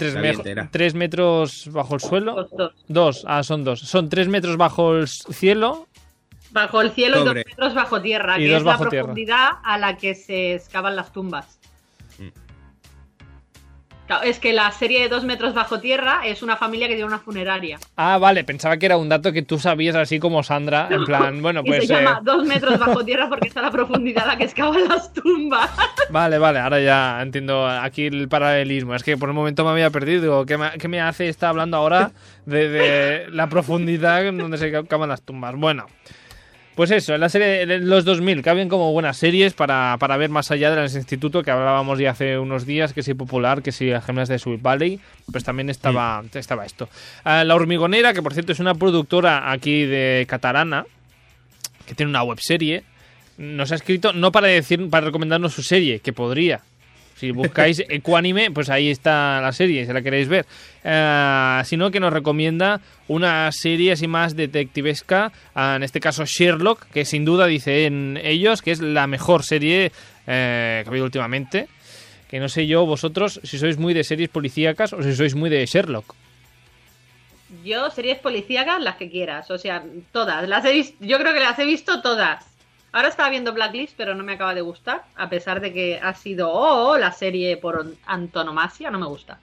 tres 0.72 0.94
metros 0.96 1.70
bajo 1.72 1.96
el 1.96 2.02
suelo. 2.02 2.48
Dos. 2.52 2.74
Dos, 2.88 3.26
ah, 3.28 3.42
son 3.44 3.64
dos. 3.64 3.80
Son 3.80 4.10
tres 4.10 4.28
metros 4.28 4.58
bajo 4.58 4.96
el 4.98 5.08
cielo 5.08 5.88
Bajo 6.52 6.82
el 6.82 6.92
cielo 6.92 7.22
y 7.22 7.26
dos 7.26 7.34
metros 7.34 7.74
bajo 7.74 8.02
tierra, 8.02 8.38
Y 8.38 8.44
que 8.44 8.50
dos 8.52 8.58
es 8.60 8.64
la 8.64 8.72
bajo 8.74 8.90
tierra. 8.90 9.06
profundidad 9.06 9.50
a 9.64 9.78
la 9.80 9.98
que 9.98 10.14
se 10.14 10.54
excavan 10.56 10.96
las 10.96 11.12
tumbas. 11.12 11.60
Claro, 14.08 14.24
es 14.24 14.40
que 14.40 14.52
la 14.52 14.70
serie 14.72 15.02
de 15.02 15.10
dos 15.10 15.24
metros 15.24 15.54
bajo 15.54 15.80
tierra 15.80 16.22
es 16.26 16.44
una 16.44 16.58
familia 16.58 16.88
que 16.88 16.96
tiene 16.96 17.08
una 17.08 17.20
funeraria. 17.20 17.80
Ah, 17.96 18.18
vale, 18.18 18.44
pensaba 18.44 18.78
que 18.78 18.86
era 18.86 18.98
un 18.98 19.08
dato 19.08 19.32
que 19.32 19.44
tú 19.44 19.60
sabías 19.60 19.96
así 19.96 20.20
como 20.20 20.44
Sandra, 20.44 20.90
en 20.92 21.06
plan, 21.06 21.42
bueno, 21.42 21.64
pues... 21.64 21.88
se 21.88 21.94
llama 21.94 22.20
eh, 22.20 22.24
dos 22.24 22.46
metros 22.46 22.78
bajo 22.78 23.04
tierra 23.06 23.30
porque 23.30 23.48
está 23.48 23.62
la 23.62 23.72
profundidad 23.72 24.26
a 24.26 24.28
la 24.28 24.38
que 24.38 24.44
excavan 24.44 24.88
las 24.88 25.14
tumbas. 25.14 25.70
Vale, 26.10 26.38
vale, 26.38 26.60
ahora 26.60 26.82
ya 26.82 27.22
entiendo 27.22 27.66
aquí 27.68 28.08
el 28.08 28.28
paralelismo. 28.28 28.94
Es 28.94 29.04
que 29.04 29.18
por 29.18 29.30
un 29.30 29.36
momento 29.36 29.64
me 29.64 29.72
había 29.72 29.90
perdido. 29.90 30.22
Digo, 30.22 30.46
¿qué 30.46 30.58
me, 30.58 30.72
qué 30.78 30.88
me 30.88 31.00
hace 31.00 31.30
está 31.30 31.50
hablando 31.50 31.78
ahora 31.78 32.12
de, 32.46 32.70
de 32.70 33.30
la 33.30 33.48
profundidad 33.48 34.26
en 34.26 34.38
donde 34.38 34.58
se 34.58 34.72
cavan 34.86 35.10
las 35.10 35.22
tumbas? 35.22 35.56
Bueno, 35.56 35.86
pues 36.76 36.92
eso, 36.92 37.14
en 37.14 37.22
la 37.22 37.30
serie 37.30 37.66
de 37.66 37.80
los 37.80 38.04
2000 38.06 38.42
caben 38.42 38.70
como 38.70 38.92
buenas 38.92 39.18
series 39.18 39.54
para, 39.54 39.98
para 40.00 40.18
ver 40.18 40.30
más 40.30 40.50
allá 40.52 40.70
de 40.72 40.78
las 40.78 40.96
instituto 40.96 41.44
que 41.44 41.52
hablábamos 41.52 42.00
ya 42.00 42.12
hace 42.12 42.40
unos 42.40 42.66
días, 42.66 42.94
que 42.94 43.04
si 43.04 43.14
popular, 43.14 43.62
que 43.62 43.72
si 43.72 43.92
gemelas 44.06 44.30
de 44.30 44.40
Sweet 44.40 44.62
Valley, 44.62 45.00
pues 45.32 45.44
también 45.44 45.70
estaba, 45.70 46.24
estaba 46.34 46.66
esto. 46.66 46.90
Ah, 47.24 47.44
la 47.44 47.56
Hormigonera, 47.56 48.14
que 48.14 48.24
por 48.24 48.34
cierto 48.34 48.52
es 48.52 48.60
una 48.60 48.76
productora 48.76 49.52
aquí 49.52 49.86
de 49.86 50.26
Catarana, 50.28 50.86
que 51.86 51.96
tiene 51.96 52.10
una 52.10 52.24
webserie, 52.24 52.84
nos 53.38 53.72
ha 53.72 53.76
escrito 53.76 54.14
no 54.14 54.32
para 54.32 54.48
decir 54.48 54.90
para 54.90 55.06
recomendarnos 55.06 55.54
su 55.54 55.64
serie, 55.64 56.00
que 56.00 56.14
podría. 56.14 56.62
Si 57.16 57.32
buscáis 57.32 57.84
Ecuánime, 57.90 58.52
pues 58.52 58.70
ahí 58.70 58.90
está 58.90 59.40
la 59.42 59.52
serie, 59.52 59.86
si 59.86 59.94
la 59.94 60.02
queréis 60.02 60.28
ver. 60.28 60.46
Eh, 60.84 61.62
sino 61.66 61.92
que 61.92 62.00
nos 62.00 62.14
recomienda 62.14 62.82
una 63.08 63.52
serie 63.52 63.94
así 63.94 64.08
más 64.08 64.36
detectivesca, 64.36 65.32
ah, 65.56 65.74
en 65.76 65.84
este 65.84 66.00
caso 66.00 66.26
Sherlock, 66.26 66.88
que 66.88 67.06
sin 67.06 67.26
duda 67.26 67.48
dicen 67.48 68.20
ellos 68.24 68.62
que 68.62 68.72
es 68.72 68.82
la 68.82 69.08
mejor 69.08 69.44
serie 69.44 69.92
eh, 70.28 70.82
que 70.84 70.90
ha 70.90 70.90
habido 70.90 71.06
últimamente. 71.06 71.68
Que 72.30 72.40
no 72.40 72.50
sé 72.50 72.66
yo 72.66 72.86
vosotros 72.86 73.40
si 73.44 73.60
sois 73.60 73.78
muy 73.78 73.94
de 73.94 74.04
series 74.04 74.30
policíacas 74.30 74.94
o 74.94 75.04
si 75.04 75.16
sois 75.16 75.36
muy 75.36 75.50
de 75.52 75.66
Sherlock. 75.66 76.16
Yo, 77.64 77.92
series 77.92 78.18
policíacas, 78.18 78.82
las 78.82 78.96
que 78.96 79.10
quieras. 79.10 79.52
O 79.52 79.58
sea, 79.60 79.84
todas. 80.12 80.48
Las 80.50 80.66
he 80.66 80.96
Yo 81.00 81.20
creo 81.20 81.34
que 81.34 81.40
las 81.40 81.60
he 81.60 81.66
visto 81.66 82.02
todas. 82.02 82.44
Ahora 82.94 83.10
estaba 83.10 83.30
viendo 83.30 83.54
Blacklist, 83.54 83.96
pero 83.98 84.16
no 84.16 84.24
me 84.24 84.34
acaba 84.34 84.54
de 84.56 84.62
gustar. 84.62 85.04
A 85.16 85.30
pesar 85.30 85.60
de 85.62 85.74
que 85.74 86.00
ha 86.02 86.14
sido 86.14 86.52
oh, 86.52 86.98
la 86.98 87.12
serie 87.12 87.58
por 87.58 87.86
antonomasia, 88.06 88.90
no 88.92 89.00
me 89.00 89.08
gusta. 89.08 89.42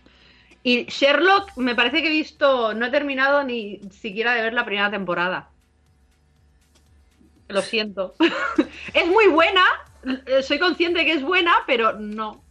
Y 0.62 0.84
Sherlock, 0.86 1.57
me 1.57 1.74
parece 1.74 2.03
que 2.03 2.09
he 2.09 2.11
visto. 2.11 2.74
No 2.74 2.86
he 2.86 2.90
terminado 2.90 3.44
ni 3.44 3.80
siquiera 3.90 4.34
de 4.34 4.42
ver 4.42 4.55
la 4.55 4.64
primera 4.64 4.90
temporada. 4.90 5.51
Lo 7.48 7.62
siento. 7.62 8.14
es 8.94 9.07
muy 9.07 9.26
buena. 9.28 9.62
eh, 10.26 10.42
Soy 10.42 10.59
consciente 10.59 11.05
que 11.05 11.12
es 11.12 11.22
buena, 11.22 11.53
pero 11.66 11.94
no. 11.98 12.44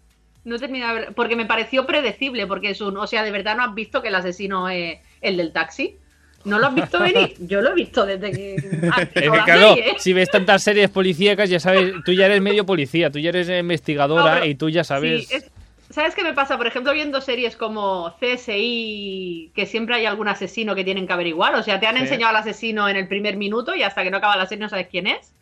No 0.44 0.56
he 0.56 0.60
terminado 0.60 0.96
de 0.96 1.00
ver. 1.02 1.16
Porque 1.16 1.36
me 1.36 1.46
pareció 1.46 1.86
predecible. 1.86 2.48
Porque 2.48 2.72
es 2.72 2.82
un. 2.82 2.98
O 2.98 3.08
sea, 3.08 3.24
de 3.24 3.32
verdad 3.32 3.56
no 3.56 3.64
has 3.64 3.74
visto 3.74 4.02
que 4.02 4.10
el 4.10 4.16
asesino 4.16 4.68
es 4.70 5.00
el 5.22 5.38
del 5.38 5.54
taxi. 5.54 5.98
¿No 6.46 6.58
lo 6.60 6.68
has 6.68 6.76
visto 6.76 7.00
venir? 7.00 7.36
Yo 7.40 7.62
lo 7.62 7.72
he 7.72 7.76
visto 7.76 8.06
desde 8.06 8.32
que. 8.32 8.56
ha 8.92 9.02
Es 9.02 9.10
que 9.10 9.26
la 9.28 9.44
claro, 9.44 9.76
serie. 9.76 9.96
si 10.00 10.14
ves 10.14 10.30
tantas 10.32 10.64
series 10.64 10.90
policíacas, 10.90 11.50
ya 11.50 11.60
sabes, 11.60 11.94
tú 12.06 12.14
ya 12.14 12.26
eres 12.28 12.42
medio 12.42 12.66
policía, 12.66 13.12
tú 13.12 13.20
ya 13.20 13.30
eres 13.30 13.50
investigadora 13.50 14.24
No, 14.24 14.34
pero- 14.40 14.46
y 14.46 14.56
tú 14.56 14.70
ya 14.70 14.84
sabes. 14.84 15.28
Sí, 15.28 15.36
es- 15.36 15.52
¿Sabes 15.92 16.14
qué 16.14 16.24
me 16.24 16.34
pasa? 16.34 16.56
Por 16.56 16.68
ejemplo, 16.68 16.94
viendo 16.94 17.20
series 17.20 17.56
como 17.58 18.14
CSI, 18.20 19.52
que 19.56 19.66
siempre 19.66 19.96
hay 19.96 20.06
algún 20.06 20.28
asesino 20.28 20.76
que 20.76 20.84
tienen 20.84 21.08
que 21.08 21.14
averiguar. 21.14 21.56
O 21.56 21.64
sea, 21.64 21.80
te 21.80 21.88
han 21.88 21.96
Sí. 21.96 22.04
enseñado 22.04 22.30
al 22.30 22.36
asesino 22.44 22.88
en 22.88 22.96
el 22.96 23.08
primer 23.08 23.38
minuto 23.38 23.76
y 23.76 23.82
hasta 23.82 24.04
que 24.04 24.12
no 24.12 24.18
acaba 24.18 24.38
la 24.38 24.46
serie 24.46 24.62
no 24.62 24.70
sabes 24.70 24.88
quién 24.90 25.08
es. 25.08 25.34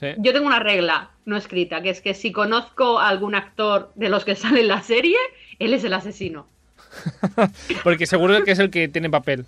Sí. 0.00 0.08
Yo 0.18 0.32
tengo 0.32 0.46
una 0.48 0.58
regla 0.58 1.10
no 1.24 1.36
escrita, 1.36 1.82
que 1.82 1.90
es 1.90 2.00
que 2.00 2.14
si 2.14 2.32
conozco 2.32 2.98
a 2.98 3.08
algún 3.08 3.36
actor 3.36 3.92
de 3.94 4.08
los 4.08 4.24
que 4.24 4.34
sale 4.56 4.62
en 4.62 4.68
la 4.68 4.82
serie, 4.82 5.16
él 5.60 5.72
es 5.72 5.84
el 5.84 5.92
asesino. 5.92 6.46
Porque 7.84 8.06
seguro 8.06 8.42
que 8.44 8.50
es 8.50 8.58
el 8.58 8.70
que 8.70 8.88
tiene 8.88 9.08
papel. 9.08 9.46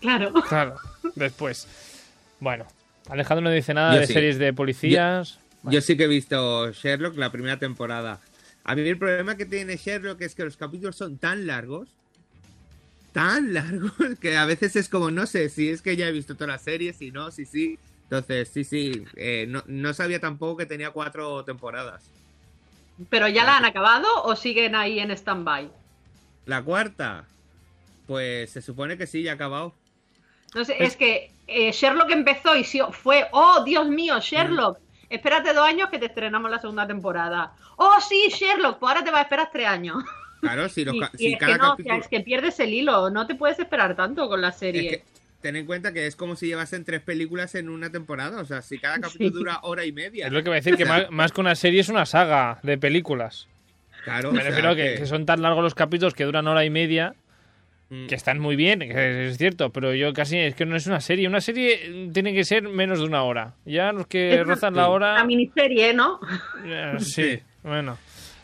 Claro. 0.00 0.32
Claro, 0.48 0.76
después. 1.14 1.68
Bueno, 2.40 2.66
Alejandro 3.08 3.44
no 3.44 3.50
dice 3.50 3.74
nada 3.74 3.94
Yo 3.94 4.00
de 4.00 4.06
sí. 4.06 4.12
series 4.14 4.38
de 4.38 4.52
policías. 4.52 5.38
Yo 5.62 5.80
sí 5.80 5.96
que 5.96 6.04
he 6.04 6.08
visto 6.08 6.70
Sherlock 6.72 7.16
la 7.16 7.30
primera 7.30 7.58
temporada. 7.58 8.20
A 8.64 8.74
mí 8.74 8.82
el 8.88 8.98
problema 8.98 9.36
que 9.36 9.46
tiene 9.46 9.76
Sherlock 9.76 10.20
es 10.22 10.34
que 10.34 10.44
los 10.44 10.56
capítulos 10.56 10.96
son 10.96 11.18
tan 11.18 11.46
largos, 11.46 11.88
tan 13.12 13.52
largos, 13.54 13.92
que 14.20 14.36
a 14.36 14.46
veces 14.46 14.76
es 14.76 14.88
como, 14.88 15.10
no 15.10 15.26
sé, 15.26 15.48
si 15.48 15.68
es 15.68 15.82
que 15.82 15.96
ya 15.96 16.08
he 16.08 16.12
visto 16.12 16.34
todas 16.34 16.48
las 16.48 16.62
series, 16.62 16.96
si 16.96 17.10
no, 17.10 17.30
si 17.30 17.44
sí. 17.44 17.78
Entonces, 18.04 18.48
sí, 18.48 18.64
sí, 18.64 19.04
eh, 19.16 19.46
no, 19.48 19.62
no 19.66 19.94
sabía 19.94 20.18
tampoco 20.18 20.56
que 20.56 20.66
tenía 20.66 20.90
cuatro 20.90 21.44
temporadas. 21.44 22.02
¿Pero 23.08 23.28
ya 23.28 23.44
la 23.44 23.56
han 23.56 23.64
acabado 23.64 24.06
o 24.24 24.34
siguen 24.36 24.74
ahí 24.74 24.98
en 24.98 25.10
stand-by? 25.10 25.70
La 26.46 26.62
cuarta, 26.62 27.24
pues 28.06 28.50
se 28.50 28.60
supone 28.60 28.98
que 28.98 29.06
sí, 29.06 29.22
ya 29.22 29.32
ha 29.32 29.34
acabado. 29.34 29.74
No 30.54 30.64
sé, 30.64 30.74
Es- 30.78 30.90
es, 30.92 30.96
que 30.96 31.30
eh, 31.46 31.72
Sherlock 31.72 32.10
empezó 32.10 32.56
y 32.56 32.64
fue, 32.92 33.26
oh, 33.32 33.62
Dios 33.64 33.88
mío, 33.88 34.18
Sherlock. 34.20 34.78
Espérate 35.08 35.52
dos 35.52 35.66
años 35.66 35.88
que 35.90 35.98
te 35.98 36.06
estrenamos 36.06 36.50
la 36.50 36.58
segunda 36.60 36.86
temporada. 36.86 37.52
Oh, 37.76 37.96
sí, 38.00 38.28
Sherlock, 38.30 38.78
pues 38.78 38.90
ahora 38.90 39.04
te 39.04 39.10
vas 39.10 39.20
a 39.20 39.22
esperar 39.22 39.48
tres 39.52 39.66
años. 39.66 39.96
Claro, 40.40 40.68
si, 40.68 40.84
los 40.84 40.94
Y, 40.96 41.00
ca- 41.00 41.10
y 41.14 41.18
si 41.18 41.32
es 41.32 41.38
cada 41.38 41.52
que 41.52 41.58
no, 41.58 41.66
o 41.66 41.70
capítulo... 41.72 41.94
sea, 41.94 42.00
es 42.02 42.08
que 42.08 42.20
pierdes 42.20 42.60
el 42.60 42.72
hilo, 42.72 43.10
no 43.10 43.26
te 43.26 43.34
puedes 43.34 43.58
esperar 43.58 43.96
tanto 43.96 44.28
con 44.28 44.40
la 44.40 44.50
Es 44.50 44.56
serie. 44.56 44.90
que 44.90 45.04
ten 45.40 45.56
en 45.56 45.66
cuenta 45.66 45.92
que 45.92 46.06
es 46.06 46.14
como 46.16 46.36
si 46.36 46.46
llevasen 46.46 46.84
tres 46.84 47.00
películas 47.02 47.54
en 47.56 47.68
una 47.68 47.90
temporada. 47.90 48.40
O 48.40 48.44
sea, 48.44 48.62
si 48.62 48.78
cada 48.78 48.98
capítulo 49.00 49.30
Sí. 49.30 49.34
dura 49.34 49.58
hora 49.62 49.84
y 49.84 49.90
media. 49.92 50.26
Es 50.26 50.32
lo 50.32 50.42
que 50.44 50.50
voy 50.50 50.56
a 50.58 50.60
decir, 50.60 50.76
que 50.76 50.84
más, 50.84 51.10
más 51.10 51.32
que 51.32 51.40
una 51.40 51.54
serie 51.56 51.80
es 51.80 51.88
una 51.88 52.06
saga 52.06 52.60
de 52.62 52.78
películas. 52.78 53.48
Claro, 54.04 54.30
Me 54.32 54.38
o 54.38 54.42
sea, 54.42 54.50
refiero 54.50 54.74
que 54.76 55.04
son 55.06 55.26
tan 55.26 55.42
largos 55.42 55.62
los 55.64 55.74
capítulos 55.74 56.14
que 56.14 56.24
duran 56.24 56.46
hora 56.46 56.64
y 56.64 56.70
media, 56.70 57.14
Mm. 57.92 58.06
que 58.06 58.14
están 58.14 58.38
muy 58.38 58.54
bien, 58.54 58.82
es 58.82 59.36
cierto, 59.36 59.70
pero 59.70 59.92
yo 59.94 60.12
casi 60.12 60.38
es 60.38 60.54
que 60.54 60.64
no 60.64 60.76
es 60.76 60.86
una 60.86 61.00
serie. 61.00 61.26
Una 61.26 61.40
serie 61.40 62.08
tiene 62.12 62.32
que 62.32 62.44
ser 62.44 62.62
menos 62.68 63.00
de 63.00 63.04
una 63.04 63.24
hora. 63.24 63.54
Ya 63.64 63.90
los 63.90 64.06
que 64.06 64.34
Es 64.34 64.44
una- 64.44 64.54
rozan 64.54 64.76
la 64.76 64.88
hora... 64.88 65.14
La 65.14 65.24
miniserie, 65.24 65.92
¿no? 65.92 66.20
Eh, 66.64 66.94
sí, 67.00 67.10
Sí. 67.36 67.40
bueno. 67.64 67.98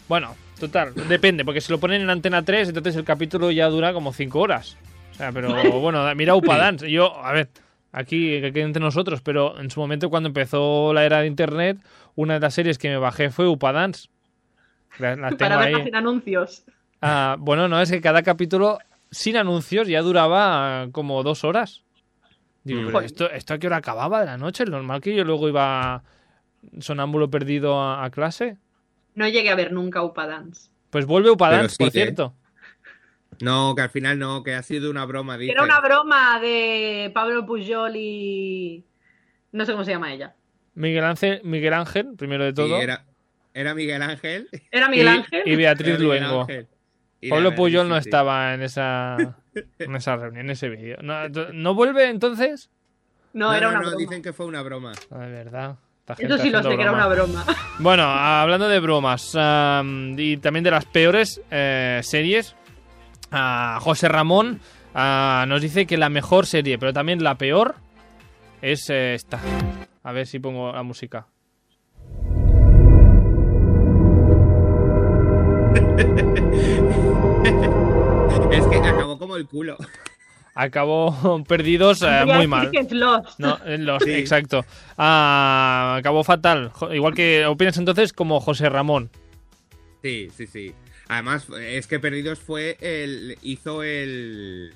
Bueno, 0.09 0.35
total, 0.59 0.93
depende, 1.09 1.45
porque 1.45 1.61
si 1.61 1.71
lo 1.73 1.79
ponen 1.79 2.03
en 2.03 2.11
Antena 2.11 2.43
3, 2.45 2.69
entonces 2.69 2.97
el 2.97 3.05
capítulo 3.05 3.51
ya 3.53 3.69
dura 3.69 3.93
como 3.93 4.13
5 4.13 4.39
horas. 4.41 4.77
O 5.13 5.15
sea, 5.15 5.31
pero 5.33 5.49
bueno, 5.81 6.13
mira 6.17 6.35
Upadance. 6.35 6.91
Yo, 6.91 7.17
a 7.25 7.31
ver, 7.33 7.49
aquí 7.93 8.41
que 8.41 8.53
quede 8.53 8.65
entre 8.65 8.83
nosotros, 8.83 9.21
pero 9.23 9.61
en 9.61 9.71
su 9.71 9.79
momento 9.81 10.11
cuando 10.11 10.29
empezó 10.29 10.93
la 10.93 11.05
era 11.05 11.21
de 11.21 11.29
Internet, 11.29 11.79
una 12.17 12.35
de 12.35 12.41
las 12.41 12.55
series 12.55 12.79
que 12.79 12.89
me 12.89 12.97
bajé 12.99 13.31
fue 13.31 13.47
Upadance. 13.47 14.09
La, 14.99 15.15
la 15.15 15.29
tengo 15.29 15.39
Para 15.39 15.57
verla 15.59 15.79
ahí. 15.79 15.85
sin 15.85 15.95
anuncios. 15.95 16.65
Ah, 17.01 17.37
bueno, 17.39 17.69
no, 17.69 17.81
es 17.81 17.91
que 17.93 18.01
cada 18.01 18.23
capítulo 18.23 18.79
sin 19.17 19.37
anuncios 19.37 19.89
ya 19.89 20.03
duraba 20.03 20.89
como 20.93 21.23
dos 21.23 21.43
horas. 21.45 21.83
Digo, 22.65 22.83
Mm. 22.83 22.87
pero 22.87 23.01
esto, 23.01 23.31
¿esto 23.31 23.55
a 23.55 23.59
qué 23.59 23.67
hora 23.69 23.77
acababa 23.79 24.21
de 24.21 24.27
la 24.27 24.37
noche? 24.37 24.65
Es 24.65 24.71
normal 24.71 25.01
que 25.01 25.15
yo 25.15 25.25
luego 25.25 25.49
iba 25.49 26.03
sonámbulo 26.81 27.31
perdido 27.31 27.81
a- 27.81 28.05
a 28.05 28.11
clase. 28.11 28.59
No 29.15 29.27
llegué 29.29 29.51
a 29.51 29.55
ver 29.55 29.73
nunca 29.73 30.03
Upadance. 30.03 30.69
Pues 30.91 31.07
vuelve 31.07 31.31
Upadance, 31.31 31.77
por 31.79 31.89
¿eh? 31.89 31.91
cierto. 31.93 32.35
No, 33.41 33.75
que 33.75 33.83
al 33.83 33.91
final 33.91 34.19
no, 34.19 34.43
que 34.43 34.55
ha 34.55 34.63
sido 34.63 34.91
una 34.91 35.05
broma, 35.05 35.37
dice. 35.39 35.53
Era 35.53 35.63
una 35.63 35.81
broma 35.81 36.41
de 36.41 37.11
Pablo 37.15 37.45
Pujol 37.47 37.95
y. 37.97 38.85
No 39.53 39.65
sé 39.65 39.73
cómo 39.73 39.85
se 39.85 39.93
llama 39.93 40.13
ella. 40.13 40.35
Miguel 40.75 41.05
Ángel, 41.05 41.41
Miguel 41.45 41.73
Ángel, 41.75 42.15
primero 42.17 42.45
de 42.45 42.51
Sí, 42.51 42.55
todo. 42.57 42.77
era, 42.81 43.05
era 43.55 43.75
Miguel 43.75 44.03
Ángel. 44.03 44.49
¿Era 44.71 44.89
Miguel 44.89 45.07
y, 45.07 45.09
Ángel? 45.11 45.43
y 45.47 45.57
Beatriz 45.57 45.99
Miguel 45.99 46.07
Luengo. 46.07 46.41
Ángel. 46.43 46.69
Pablo 47.31 47.55
Puyol 47.55 47.89
no 47.89 47.97
estaba 47.97 48.55
en 48.55 48.63
esa, 48.63 49.17
en 49.79 49.97
esa 49.97 50.17
reunión, 50.17 50.47
en 50.47 50.51
ese 50.51 50.69
vídeo. 50.69 50.99
No, 51.03 51.29
¿No 51.53 51.75
vuelve 51.75 52.09
entonces? 52.09 52.71
No, 53.33 53.49
No, 53.49 53.55
era 53.55 53.67
no, 53.67 53.71
una 53.73 53.81
no, 53.81 53.87
broma. 53.89 53.99
dicen 53.99 54.23
que 54.23 54.33
fue 54.33 54.47
una 54.47 54.63
broma. 54.63 54.93
Ah, 55.11 55.19
de 55.19 55.31
verdad. 55.31 55.77
Eso 56.19 56.39
sí 56.39 56.51
lo 56.51 56.63
sé, 56.63 56.77
que 56.77 56.83
era 56.83 56.93
una 56.93 57.09
broma. 57.09 57.45
Bueno, 57.81 58.05
hablando 58.05 58.69
de 58.69 58.79
bromas 58.81 59.33
y 60.17 60.37
también 60.37 60.63
de 60.63 60.71
las 60.71 60.85
peores 60.85 61.41
eh, 61.51 62.01
series, 62.03 62.55
José 63.81 64.09
Ramón 64.09 64.61
nos 64.95 65.61
dice 65.61 65.85
que 65.87 65.97
la 65.99 66.09
mejor 66.09 66.47
serie, 66.47 66.79
pero 66.79 66.93
también 66.93 67.23
la 67.25 67.35
peor, 67.37 67.75
es 68.63 68.89
eh, 68.89 69.15
esta. 69.15 69.41
A 70.05 70.13
ver 70.13 70.27
si 70.27 70.39
pongo 70.39 70.73
la 70.73 70.83
música. 70.85 71.27
es 78.53 78.67
que 78.67 78.77
acabó 78.77 79.19
como 79.19 79.37
el 79.37 79.47
culo. 79.47 79.77
Acabó 80.55 81.45
perdidos 81.49 82.03
eh, 82.03 82.25
muy 82.27 82.47
mal. 82.47 82.71
No, 83.39 83.59
en 83.65 83.87
los, 83.87 84.03
Sí. 84.03 84.13
exacto. 84.15 84.65
Ah, 84.99 85.97
acabó 85.99 86.25
fatal. 86.25 86.73
Igual 86.93 87.15
que 87.15 87.47
opinas 87.47 87.77
entonces 87.77 88.13
como 88.13 88.41
José 88.41 88.69
Ramón. 88.69 89.11
Sí, 90.03 90.29
sí, 90.37 90.47
sí. 90.47 90.75
Además, 91.09 91.47
es 91.61 91.87
que 91.87 92.01
Perdidos 92.01 92.41
fue 92.41 92.77
el. 92.81 93.39
hizo 93.43 93.83
el. 93.83 94.75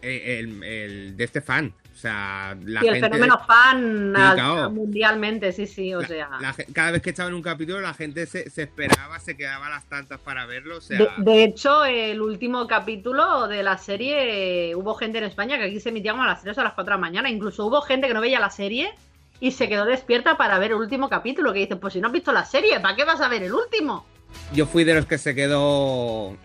El, 0.00 0.62
el 0.64 1.16
de 1.16 1.24
este 1.24 1.40
fan. 1.40 1.74
O 1.94 1.98
sea, 2.02 2.56
la 2.64 2.80
Sí, 2.80 2.88
el 2.88 2.94
gente. 2.94 3.08
fenómeno 3.10 3.38
fan 3.46 4.16
al- 4.16 4.34
claro. 4.34 4.70
mundialmente, 4.70 5.52
sí, 5.52 5.66
sí, 5.66 5.94
o 5.94 6.00
la- 6.00 6.08
sea. 6.08 6.28
la 6.40 6.54
cada 6.72 6.90
vez 6.92 7.02
que 7.02 7.10
echaban 7.10 7.34
un 7.34 7.42
capítulo, 7.42 7.80
la 7.80 7.92
gente 7.94 8.26
se, 8.26 8.48
se 8.50 8.62
esperaba, 8.62 9.20
se 9.20 9.36
quedaba 9.36 9.66
a 9.66 9.70
las 9.70 9.84
tantas 9.88 10.18
para 10.18 10.46
verlo. 10.46 10.78
O 10.78 10.80
sea, 10.80 10.98
De, 10.98 11.08
de 11.18 11.44
hecho, 11.44 11.84
el 11.84 12.20
último 12.22 12.66
capítulo 12.66 13.46
de 13.46 13.62
la 13.62 13.76
serie, 13.78 14.74
hubo 14.74 14.94
gente 14.94 15.18
en 15.18 15.24
España 15.24 15.58
que 15.58 15.64
aquí 15.64 15.80
se 15.80 15.90
emitía 15.90 16.12
como 16.12 16.24
a 16.24 16.28
las 16.28 16.42
3 16.42 16.56
o 16.58 16.60
a 16.62 16.64
las 16.64 16.72
4 16.72 16.92
de 16.92 16.96
la 16.96 17.00
mañana. 17.00 17.30
Incluso 17.30 17.66
hubo 17.66 17.80
gente 17.82 18.08
que 18.08 18.14
no 18.14 18.20
veía 18.22 18.40
la 18.40 18.50
serie 18.50 18.90
y 19.38 19.52
se 19.52 19.68
quedó 19.68 19.84
despierta 19.84 20.36
para 20.36 20.58
ver 20.58 20.70
el 20.72 20.78
último 20.78 21.08
capítulo. 21.08 21.52
Que 21.52 21.60
dice, 21.60 21.76
pues 21.76 21.92
si 21.92 22.00
no 22.00 22.06
has 22.08 22.12
visto 22.12 22.32
la 22.32 22.44
serie, 22.46 22.80
¿para 22.80 22.96
qué 22.96 23.04
vas 23.04 23.20
a 23.20 23.28
ver 23.28 23.42
el 23.42 23.52
último? 23.52 24.06
yo 24.54 24.64
fui 24.64 24.82
de 24.84 24.94
los 24.94 25.04
que 25.04 25.18
se 25.18 25.34
quedó 25.34 26.36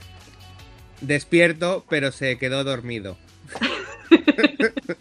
despierto, 0.99 1.85
pero 1.89 2.11
se 2.11 2.37
quedó 2.37 2.65
dormido. 2.65 3.17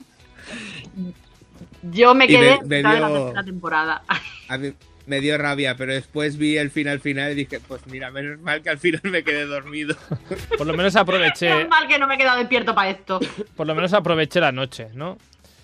Yo 1.93 2.15
me 2.15 2.27
quedé 2.27 2.59
me- 2.63 2.69
de 2.69 2.83
la 2.83 2.97
dio- 3.09 3.25
tercera 3.25 3.45
temporada. 3.45 4.03
A 4.49 4.59
mí 4.59 4.73
me 5.07 5.21
dio 5.21 5.39
rabia, 5.39 5.77
pero 5.77 5.93
después 5.93 6.37
vi 6.37 6.57
el 6.57 6.71
final 6.71 7.01
final 7.01 7.33
y 7.33 7.35
dije, 7.37 7.61
pues 7.61 7.87
mira, 7.87 8.11
menos 8.11 8.41
mal 8.41 8.63
que 8.63 8.71
al 8.71 8.79
final 8.79 9.01
me 9.05 9.23
quedé 9.23 9.45
dormido. 9.47 9.95
Por 10.59 10.67
lo 10.67 10.75
menos 10.75 10.97
aproveché, 10.97 11.49
Menos 11.55 11.69
mal 11.69 11.87
que 11.89 11.99
no 11.99 12.07
me 12.07 12.15
he 12.15 12.19
quedado 12.19 12.39
despierto 12.39 12.75
para 12.75 12.91
esto. 12.91 13.21
por 13.57 13.67
lo 13.67 13.75
menos 13.75 13.93
aproveché 13.93 14.41
la 14.41 14.53
noche, 14.53 14.89
¿no? 14.95 15.17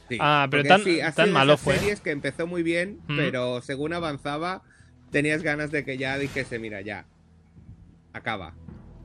Sí, 0.09 0.19
Ah, 0.21 0.47
pero 0.51 0.63
tan- 0.65 0.85
sí, 0.85 1.01
tan 1.17 1.33
malo 1.33 1.57
fue. 1.57 1.77
series 1.79 2.01
que 2.01 2.11
empezó 2.11 2.47
muy 2.47 2.63
bien, 2.63 2.99
Mm. 3.09 3.17
pero 3.17 3.63
según 3.63 3.95
avanzaba, 3.95 4.63
tenías 5.11 5.43
ganas 5.43 5.71
de 5.71 5.85
que 5.85 5.97
ya 5.99 6.19
dijese, 6.19 6.59
mira, 6.59 6.81
ya. 6.83 7.05
Acaba. 8.13 8.53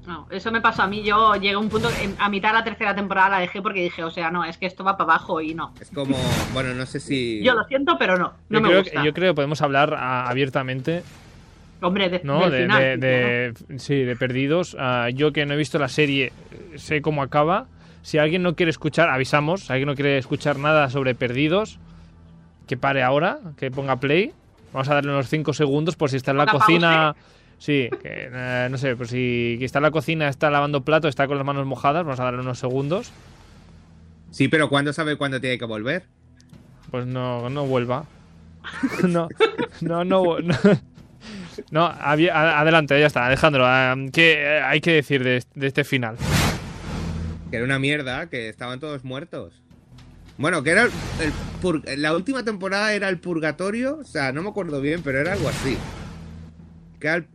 No, 0.07 0.25
eso 0.31 0.51
me 0.53 0.61
pasó 0.61 0.83
a 0.83 0.87
mí. 0.87 1.03
Yo 1.03 1.35
llegué 1.35 1.51
a 1.55 1.59
un 1.59 1.67
punto, 1.67 1.89
en- 2.01 2.15
a 2.17 2.29
mitad 2.29 2.49
de 2.49 2.53
la 2.55 2.63
tercera 2.63 2.95
temporada 2.95 3.29
la 3.29 3.39
dejé 3.39 3.61
porque 3.61 3.83
dije, 3.83 4.03
o 4.05 4.09
sea, 4.09 4.31
no, 4.31 4.45
es 4.45 4.57
que 4.57 4.65
esto 4.65 4.83
va 4.85 4.95
para 4.95 5.11
abajo 5.15 5.41
y 5.41 5.53
no. 5.53 5.73
Es 5.81 5.89
como, 5.91 6.15
bueno, 6.53 6.73
no 6.73 6.85
sé 6.85 7.01
si. 7.01 7.43
Yo 7.43 7.53
lo 7.53 7.65
siento, 7.65 7.97
pero 7.99 8.17
no, 8.17 8.33
no 8.47 8.59
yo, 8.59 8.61
me 8.61 8.67
creo, 8.69 8.79
gusta. 8.83 9.01
que- 9.01 9.05
yo 9.05 9.13
creo 9.13 9.31
que 9.33 9.35
podemos 9.35 9.61
hablar 9.61 9.93
ah, 9.97 10.29
abiertamente, 10.29 11.03
Hombre, 11.81 12.09
de, 12.09 12.21
¿no? 12.23 12.39
del 12.49 12.51
De, 12.51 12.61
final, 12.61 12.99
de- 12.99 13.53
sí, 13.57 13.65
de- 13.67 13.79
sí, 13.79 13.95
de 14.03 14.15
perdidos. 14.15 14.77
Ah, 14.79 15.09
yo 15.13 15.33
que 15.33 15.45
no 15.45 15.53
he 15.53 15.57
visto 15.57 15.77
la 15.77 15.89
serie, 15.89 16.31
sé 16.77 17.01
cómo 17.01 17.21
acaba. 17.21 17.65
Si 18.01 18.17
alguien 18.17 18.41
no 18.43 18.55
quiere 18.55 18.69
escuchar, 18.69 19.09
avisamos. 19.09 19.65
Si 19.65 19.73
alguien 19.73 19.87
no 19.87 19.95
quiere 19.95 20.17
escuchar 20.17 20.57
nada 20.57 20.89
sobre 20.89 21.15
perdidos, 21.15 21.79
que 22.65 22.77
pare 22.77 23.03
ahora, 23.03 23.39
que 23.57 23.69
ponga 23.71 23.97
play. 23.97 24.31
Vamos 24.71 24.87
a 24.89 24.93
darle 24.93 25.11
unos 25.11 25.27
5 25.27 25.51
segundos 25.53 25.95
por 25.97 26.09
si 26.09 26.15
está 26.15 26.31
en 26.31 26.37
la 26.37 26.45
cocina. 26.47 27.15
Sí, 27.59 27.89
que, 28.01 28.29
eh, 28.31 28.67
no 28.69 28.77
sé, 28.77 28.95
pues 28.95 29.09
si 29.09 29.57
está 29.61 29.79
en 29.79 29.83
la 29.83 29.91
cocina, 29.91 30.27
está 30.29 30.49
lavando 30.51 30.81
plato, 30.83 31.07
está 31.07 31.27
con 31.27 31.37
las 31.37 31.45
manos 31.45 31.65
mojadas, 31.65 32.03
vamos 32.05 32.19
a 32.19 32.23
darle 32.25 32.41
unos 32.41 32.59
segundos. 32.59 33.11
Sí, 34.31 34.47
pero 34.47 34.69
¿cuándo 34.69 34.93
sabe 34.93 35.15
cuándo 35.15 35.41
tiene 35.41 35.57
que 35.57 35.65
volver? 35.65 36.03
Pues 36.91 37.05
no, 37.07 37.49
no 37.49 37.65
vuelva. 37.65 38.05
no, 39.07 39.27
no, 39.81 40.03
no. 40.05 40.39
No, 40.39 40.39
no 41.71 41.85
adelante, 41.85 42.99
ya 42.99 43.07
está, 43.07 43.25
Alejandro. 43.25 43.63
ah, 43.65 43.95
¿Qué 44.13 44.33
eh, 44.43 44.61
hay 44.61 44.79
que 44.81 44.91
decir 44.93 45.23
de, 45.23 45.37
est- 45.37 45.53
de 45.55 45.67
este 45.67 45.83
final? 45.83 46.17
Que 47.49 47.55
era 47.57 47.65
una 47.65 47.79
mierda, 47.79 48.29
que 48.29 48.49
estaban 48.49 48.79
todos 48.79 49.03
muertos. 49.03 49.63
Bueno, 50.37 50.61
que 50.61 50.69
era 50.69 50.83
el, 50.83 50.91
el 51.87 52.01
la 52.01 52.13
última 52.13 52.43
temporada 52.43 52.93
era 52.93 53.09
el 53.09 53.17
purgatorio, 53.19 53.97
o 53.99 54.03
sea, 54.03 54.31
no 54.31 54.43
me 54.43 54.49
acuerdo 54.49 54.79
bien, 54.81 55.01
pero 55.03 55.19
era 55.19 55.33
algo 55.33 55.49
así. 55.49 55.77
Que 56.99 57.07
era 57.07 57.15
el- 57.17 57.27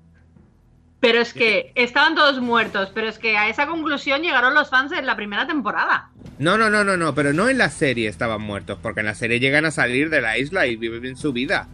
Pero 1.02 1.18
es 1.20 1.34
que 1.34 1.72
estaban 1.74 2.14
todos 2.14 2.40
muertos, 2.40 2.92
pero 2.94 3.08
es 3.08 3.18
que 3.18 3.36
a 3.36 3.48
esa 3.48 3.66
conclusión 3.66 4.22
llegaron 4.22 4.54
los 4.54 4.70
fans 4.70 4.92
en 4.92 5.04
la 5.04 5.16
primera 5.16 5.48
temporada. 5.48 6.12
No, 6.38 6.56
no, 6.56 6.70
no, 6.70 6.84
no, 6.84 6.96
no, 6.96 7.12
pero 7.12 7.32
no 7.32 7.48
en 7.48 7.58
la 7.58 7.70
serie 7.70 8.08
estaban 8.08 8.40
muertos, 8.40 8.78
porque 8.80 9.00
en 9.00 9.06
la 9.06 9.16
serie 9.16 9.40
llegan 9.40 9.64
a 9.64 9.72
salir 9.72 10.10
de 10.10 10.20
la 10.20 10.38
isla 10.38 10.68
y 10.68 10.76
viven 10.76 11.16
su 11.16 11.32
vida. 11.32 11.66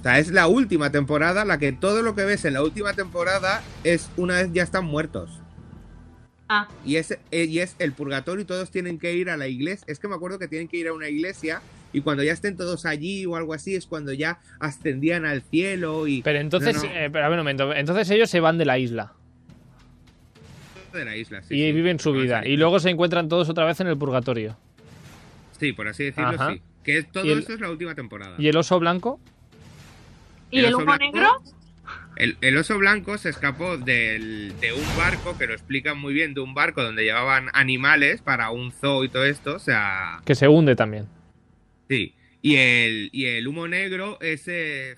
O 0.00 0.02
sea, 0.02 0.18
es 0.18 0.32
la 0.32 0.48
última 0.48 0.90
temporada, 0.90 1.44
la 1.44 1.58
que 1.58 1.70
todo 1.70 2.02
lo 2.02 2.16
que 2.16 2.24
ves 2.24 2.44
en 2.44 2.54
la 2.54 2.64
última 2.64 2.94
temporada 2.94 3.62
es 3.84 4.10
una 4.16 4.34
vez 4.34 4.52
ya 4.52 4.64
están 4.64 4.84
muertos. 4.86 5.38
Ah, 6.48 6.66
Y 6.84 6.96
es, 6.96 7.12
eh, 7.12 7.44
y 7.44 7.60
es 7.60 7.76
el 7.78 7.92
purgatorio 7.92 8.42
y 8.42 8.46
todos 8.46 8.72
tienen 8.72 8.98
que 8.98 9.14
ir 9.14 9.30
a 9.30 9.36
la 9.36 9.46
iglesia. 9.46 9.84
Es 9.86 10.00
que 10.00 10.08
me 10.08 10.16
acuerdo 10.16 10.40
que 10.40 10.48
tienen 10.48 10.66
que 10.66 10.76
ir 10.76 10.88
a 10.88 10.92
una 10.92 11.08
iglesia 11.08 11.62
y 11.92 12.00
cuando 12.02 12.22
ya 12.22 12.32
estén 12.32 12.56
todos 12.56 12.86
allí 12.86 13.26
o 13.26 13.36
algo 13.36 13.52
así 13.54 13.74
es 13.74 13.86
cuando 13.86 14.12
ya 14.12 14.38
ascendían 14.60 15.24
al 15.26 15.42
cielo 15.42 16.06
y... 16.06 16.22
Pero 16.22 16.38
entonces, 16.38 16.76
No, 16.76 16.82
no. 16.84 16.88
eh, 16.90 17.10
pero 17.12 17.24
a 17.24 17.28
ver 17.28 17.38
un 17.38 17.44
momento, 17.44 17.74
entonces 17.74 18.08
ellos 18.10 18.30
se 18.30 18.40
van 18.40 18.58
de 18.58 18.64
la 18.64 18.78
isla 18.78 19.12
de 20.92 21.04
la 21.04 21.16
isla, 21.16 21.40
sí, 21.42 21.54
y 21.54 21.66
sí. 21.68 21.72
viven 21.72 22.00
su 22.00 22.12
vida 22.12 22.44
y 22.44 22.56
luego 22.56 22.80
se 22.80 22.90
encuentran 22.90 23.28
todos 23.28 23.48
otra 23.48 23.64
vez 23.64 23.78
en 23.80 23.86
el 23.86 23.96
purgatorio. 23.96 24.56
Sí, 25.58 25.72
por 25.72 25.86
así 25.86 26.04
decirlo, 26.04 26.30
Ajá. 26.30 26.52
sí. 26.54 26.62
Que 26.82 27.02
todo 27.04 27.24
Y 27.26 27.30
el- 27.30 27.38
eso 27.40 27.52
es 27.54 27.60
la 27.60 27.70
última 27.70 27.94
temporada. 27.94 28.34
¿Y 28.38 28.48
el 28.48 28.56
oso 28.56 28.80
blanco? 28.80 29.20
¿y 30.50 30.58
El 30.58 30.64
el 30.64 30.74
oso 30.74 30.96
negro? 30.96 31.28
El, 32.16 32.36
el 32.40 32.56
oso 32.56 32.76
blanco 32.76 33.16
se 33.18 33.28
escapó 33.28 33.76
del- 33.78 34.52
de 34.60 34.72
un 34.72 34.96
barco, 34.96 35.38
que 35.38 35.46
lo 35.46 35.52
explican 35.52 35.96
muy 35.98 36.12
bien, 36.12 36.34
de 36.34 36.40
un 36.40 36.54
barco 36.54 36.82
donde 36.82 37.04
llevaban 37.04 37.50
animales 37.52 38.20
para 38.20 38.50
un 38.50 38.72
zoo 38.72 39.04
y 39.04 39.08
todo 39.08 39.24
esto, 39.24 39.54
o 39.54 39.58
sea, 39.60 40.20
Que 40.24 40.34
se 40.34 40.48
hunde 40.48 40.74
también. 40.74 41.06
Sí. 41.90 42.14
Y 42.40 42.56
el, 42.56 43.10
y 43.12 43.26
el 43.26 43.46
humo 43.46 43.68
negro 43.68 44.18
es, 44.22 44.48
eh, 44.48 44.94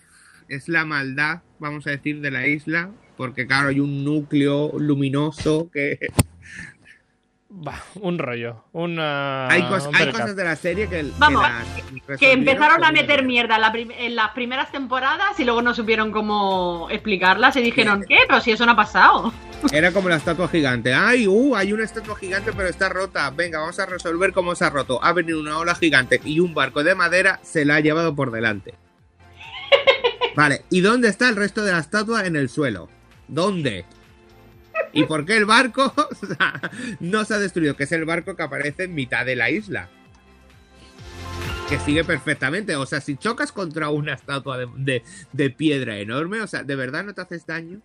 es 0.49 0.69
la 0.69 0.85
maldad, 0.85 1.41
vamos 1.59 1.87
a 1.87 1.91
decir, 1.91 2.21
de 2.21 2.31
la 2.31 2.47
isla, 2.47 2.93
porque 3.17 3.47
claro, 3.47 3.69
hay 3.69 3.81
un 3.81 4.05
núcleo 4.05 4.79
luminoso 4.79 5.71
que... 5.73 5.99
Bah, 7.55 7.83
un 7.97 8.19
rollo. 8.19 8.65
Un, 8.73 8.99
ah, 8.99 9.47
hay, 9.51 9.61
cos- 9.65 9.87
un 9.87 9.95
hay 9.95 10.05
percal. 10.07 10.21
cosas 10.23 10.37
de 10.37 10.45
la 10.45 10.57
serie 10.57 10.89
que... 10.89 11.05
Vamos, 11.19 11.45
empezaron 12.21 12.83
a 12.83 12.91
meter 12.93 13.25
mierda 13.25 13.57
en, 13.57 13.61
la 13.61 13.71
prim- 13.73 13.91
en 13.91 14.17
las 14.17 14.31
primeras 14.31 14.73
temporadas 14.73 15.39
y 15.39 15.45
luego 15.45 15.61
no 15.61 15.75
supieron 15.75 16.13
cómo 16.13 16.89
explicarlas 16.91 17.55
y 17.57 17.61
dijeron, 17.63 18.05
¿qué? 18.09 18.21
Pero 18.27 18.41
si 18.41 18.53
eso 18.53 18.65
no 18.65 18.73
ha 18.73 18.77
pasado. 18.77 19.35
Era 19.71 19.93
como 19.93 20.09
la 20.09 20.17
estatua 20.17 20.49
gigante. 20.49 20.95
¡Ay, 20.95 21.27
uh! 21.29 21.55
Hay 21.55 21.75
una 21.75 21.85
estatua 21.85 22.17
gigante, 22.17 22.53
pero 22.57 22.69
está 22.71 22.89
rota. 22.89 23.31
Venga, 23.31 23.59
vamos 23.61 23.79
a 23.79 23.85
resolver 23.87 24.33
cómo 24.33 24.55
se 24.55 24.65
ha 24.65 24.71
roto. 24.71 24.99
Ha 25.05 25.13
venido 25.13 25.39
una 25.39 25.59
ola 25.59 25.75
gigante 25.75 26.23
y 26.25 26.41
un 26.41 26.55
barco 26.55 26.83
de 26.83 26.95
madera 26.95 27.39
se 27.43 27.67
la 27.67 27.75
ha 27.77 27.81
llevado 27.81 28.15
por 28.17 28.31
delante. 28.31 28.75
Vale, 30.35 30.63
¿y 30.71 30.81
dónde 30.81 31.09
está 31.09 31.29
el 31.29 31.37
resto 31.37 31.63
de 31.65 31.73
la 31.73 31.79
estatua 31.81 32.25
en 32.27 32.37
el 32.37 32.49
suelo? 32.49 32.89
¿Dónde? 33.29 33.85
¿Y 34.93 35.05
por 35.05 35.25
qué 35.25 35.37
el 35.37 35.45
barco 35.47 35.93
no 37.01 37.25
se 37.25 37.35
ha 37.35 37.39
destruido? 37.39 37.77
Que 37.77 37.85
es 37.85 37.93
el 37.93 38.05
barco 38.05 38.37
que 38.37 38.43
aparece 38.43 38.85
en 38.85 38.95
mitad 38.95 39.25
de 39.25 39.37
la 39.37 39.51
isla. 39.51 39.89
Que 41.69 41.79
sigue 41.79 42.05
perfectamente. 42.05 42.77
O 42.77 42.85
sea, 42.87 43.01
si 43.01 43.17
chocas 43.17 43.53
contra 43.53 43.89
una 43.89 44.13
estatua 44.15 44.59
de, 44.59 44.69
de- 44.77 45.03
de 45.33 45.51
piedra 45.51 45.97
enorme, 45.99 46.41
o 46.43 46.47
sea, 46.47 46.63
¿de 46.63 46.77
verdad 46.77 47.05
no 47.05 47.15
te 47.15 47.23
haces 47.23 47.47
daño? 47.47 47.81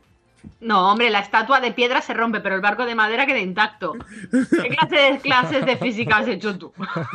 No, 0.59 0.91
hombre, 0.91 1.09
la 1.09 1.19
estatua 1.19 1.59
de 1.59 1.71
piedra 1.71 2.01
se 2.01 2.13
rompe, 2.13 2.39
pero 2.41 2.55
el 2.55 2.61
barco 2.61 2.85
de 2.85 2.95
madera 2.95 3.25
queda 3.25 3.39
intacto. 3.39 3.93
¿Qué 4.31 4.69
clase 4.69 4.95
de 4.95 5.19
clases 5.19 5.65
de 5.65 5.77
física 5.77 6.17
has 6.17 6.27
hecho 6.27 6.57
tú? 6.57 6.73
Bueno, 6.77 7.07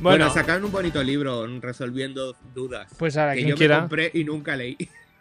Bueno, 0.00 0.30
sacaron 0.30 0.64
un 0.64 0.72
bonito 0.72 1.02
libro 1.02 1.46
resolviendo 1.60 2.36
dudas. 2.54 2.92
pues 2.98 3.16
ahora 3.16 3.32
que 3.32 3.38
quien 3.38 3.48
yo 3.50 3.54
me 3.54 3.58
quiera, 3.58 3.80
compré 3.80 4.10
y 4.14 4.24
nunca 4.24 4.54
leí. 4.56 4.76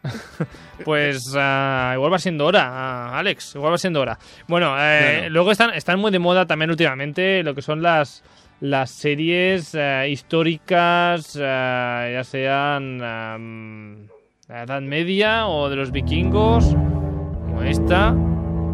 pues 0.86 1.34
ah, 1.36 1.92
igual 1.96 2.14
va 2.14 2.20
siendo 2.20 2.46
hora, 2.46 2.68
ah, 2.70 3.20
Alex, 3.20 3.56
igual 3.56 3.74
va 3.74 3.78
siendo 3.78 4.02
hora. 4.02 4.18
Bueno, 4.48 4.76
eh, 4.80 5.28
luego 5.30 5.52
están, 5.52 5.74
están 5.74 6.00
muy 6.00 6.12
de 6.12 6.20
moda 6.20 6.46
también 6.46 6.70
últimamente 6.70 7.44
lo 7.44 7.56
que 7.56 7.62
son 7.62 7.82
las 7.82 8.24
las 8.60 8.90
series 8.90 9.76
eh, 9.76 10.08
históricas, 10.10 11.38
eh, 11.40 12.12
ya 12.14 12.24
sean 12.24 13.02
am, 13.04 14.08
la 14.48 14.64
Edad 14.64 14.82
Media 14.82 15.48
o 15.48 15.70
de 15.70 15.76
los 15.76 15.92
vikingos, 15.92 16.66
como 16.66 17.62
esta. 17.64 18.16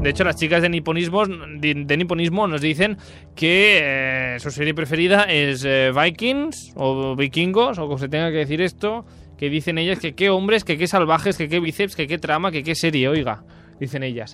De 0.01 0.09
hecho, 0.09 0.25
las 0.25 0.35
chicas 0.35 0.61
de 0.61 0.67
niponismo, 0.67 1.25
de, 1.25 1.83
de 1.85 1.97
niponismo 1.97 2.45
nos 2.45 2.59
dicen 2.59 2.97
que 3.35 3.79
eh, 3.81 4.39
su 4.39 4.51
serie 4.51 4.73
preferida 4.73 5.23
es 5.23 5.63
eh, 5.65 5.91
Vikings 5.95 6.73
o 6.75 7.15
Vikingos, 7.15 7.77
o 7.77 7.83
como 7.83 7.97
se 7.97 8.09
tenga 8.09 8.29
que 8.29 8.37
decir 8.37 8.61
esto, 8.61 9.05
que 9.37 9.49
dicen 9.49 9.77
ellas 9.77 9.99
que 9.99 10.13
qué 10.15 10.29
hombres, 10.29 10.63
que 10.63 10.77
qué 10.77 10.87
salvajes, 10.87 11.37
que 11.37 11.49
qué 11.49 11.59
bíceps, 11.59 11.95
que 11.95 12.07
qué 12.07 12.17
trama, 12.17 12.51
que 12.51 12.63
qué 12.63 12.75
serie, 12.75 13.07
oiga, 13.09 13.43
dicen 13.79 14.03
ellas. 14.03 14.33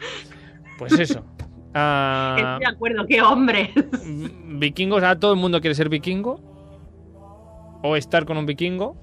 Pues 0.77 0.93
eso. 0.99 1.23
Ah, 1.75 2.35
Estoy 2.39 2.59
de 2.61 2.65
acuerdo, 2.65 3.05
qué 3.07 3.21
hombre. 3.21 3.71
vikingos, 4.45 5.03
ahora 5.03 5.19
todo 5.19 5.33
el 5.33 5.39
mundo 5.39 5.61
quiere 5.61 5.75
ser 5.75 5.87
vikingo. 5.87 6.41
o 7.83 7.95
estar 7.95 8.25
con 8.25 8.37
un 8.37 8.47
vikingo. 8.47 8.97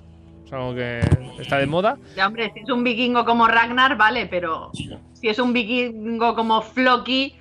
Es 0.44 0.52
algo 0.52 0.74
que 0.74 0.98
está 1.38 1.58
de 1.58 1.66
moda. 1.66 1.96
Ya, 2.16 2.26
hombre, 2.26 2.50
si 2.54 2.60
es 2.60 2.68
un 2.68 2.82
vikingo 2.82 3.24
como 3.24 3.46
Ragnar, 3.46 3.96
vale, 3.96 4.26
pero 4.26 4.72
si 4.72 5.28
es 5.28 5.38
un 5.38 5.52
vikingo 5.52 6.34
como 6.34 6.60
Floki. 6.60 7.36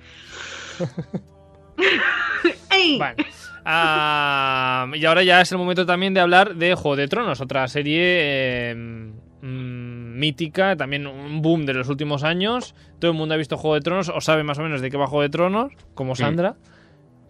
¡Ey! 2.70 2.98
Vale. 2.98 3.26
Ah, 3.68 4.88
y 4.94 5.04
ahora 5.04 5.24
ya 5.24 5.40
es 5.40 5.50
el 5.50 5.58
momento 5.58 5.84
también 5.86 6.14
de 6.14 6.20
hablar 6.20 6.54
de 6.54 6.74
Juego 6.76 6.94
de 6.96 7.08
Tronos, 7.08 7.40
otra 7.40 7.66
serie 7.66 8.00
eh, 8.70 8.74
mm, 8.76 10.18
mítica, 10.18 10.76
también 10.76 11.06
un 11.06 11.42
boom 11.42 11.66
de 11.66 11.74
los 11.74 11.88
últimos 11.88 12.22
años. 12.22 12.74
Todo 13.00 13.10
el 13.10 13.16
mundo 13.16 13.34
ha 13.34 13.38
visto 13.38 13.56
Juego 13.56 13.74
de 13.74 13.80
Tronos 13.80 14.08
o 14.08 14.20
sabe 14.20 14.44
más 14.44 14.58
o 14.58 14.62
menos 14.62 14.80
de 14.80 14.90
qué 14.90 14.96
va 14.96 15.06
Juego 15.08 15.22
de 15.22 15.30
Tronos, 15.30 15.72
como. 15.94 16.14
Sandra. 16.14 16.54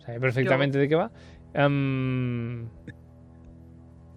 Sabe 0.05 0.21
perfectamente 0.21 0.77
de 0.79 0.89
qué 0.89 0.95
va. 0.95 1.11
Em, 1.55 2.69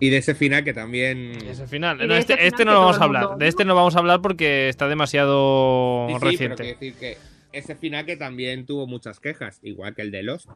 Y 0.01 0.09
de 0.09 0.17
ese 0.17 0.35
final 0.35 0.63
que 0.65 0.73
también. 0.73 1.37
y 1.41 1.47
ese 1.47 1.67
final. 1.67 1.97
No, 2.05 2.15
este 2.15 2.33
este, 2.33 2.47
este 2.47 2.65
no 2.65 2.73
lo 2.73 2.79
vamos 2.81 2.99
a 2.99 3.03
hablar. 3.05 3.37
De 3.37 3.47
este 3.47 3.63
no 3.65 3.75
vamos 3.75 3.95
a 3.95 3.99
hablar 3.99 4.21
porque 4.21 4.67
está 4.69 4.87
demasiado 4.89 6.07
Sí, 6.09 6.13
sí, 6.13 6.19
pero 6.19 6.31
reciente. 6.31 6.55
quiero 6.63 6.79
decir 6.79 6.93
que 6.95 7.17
ese 7.51 7.75
final 7.75 8.05
que 8.05 8.17
también 8.17 8.65
tuvo 8.65 8.87
muchas 8.87 9.19
quejas, 9.21 9.59
igual 9.63 9.95
que 9.95 10.01
el 10.03 10.11
de 10.11 10.23
Lost. 10.23 10.49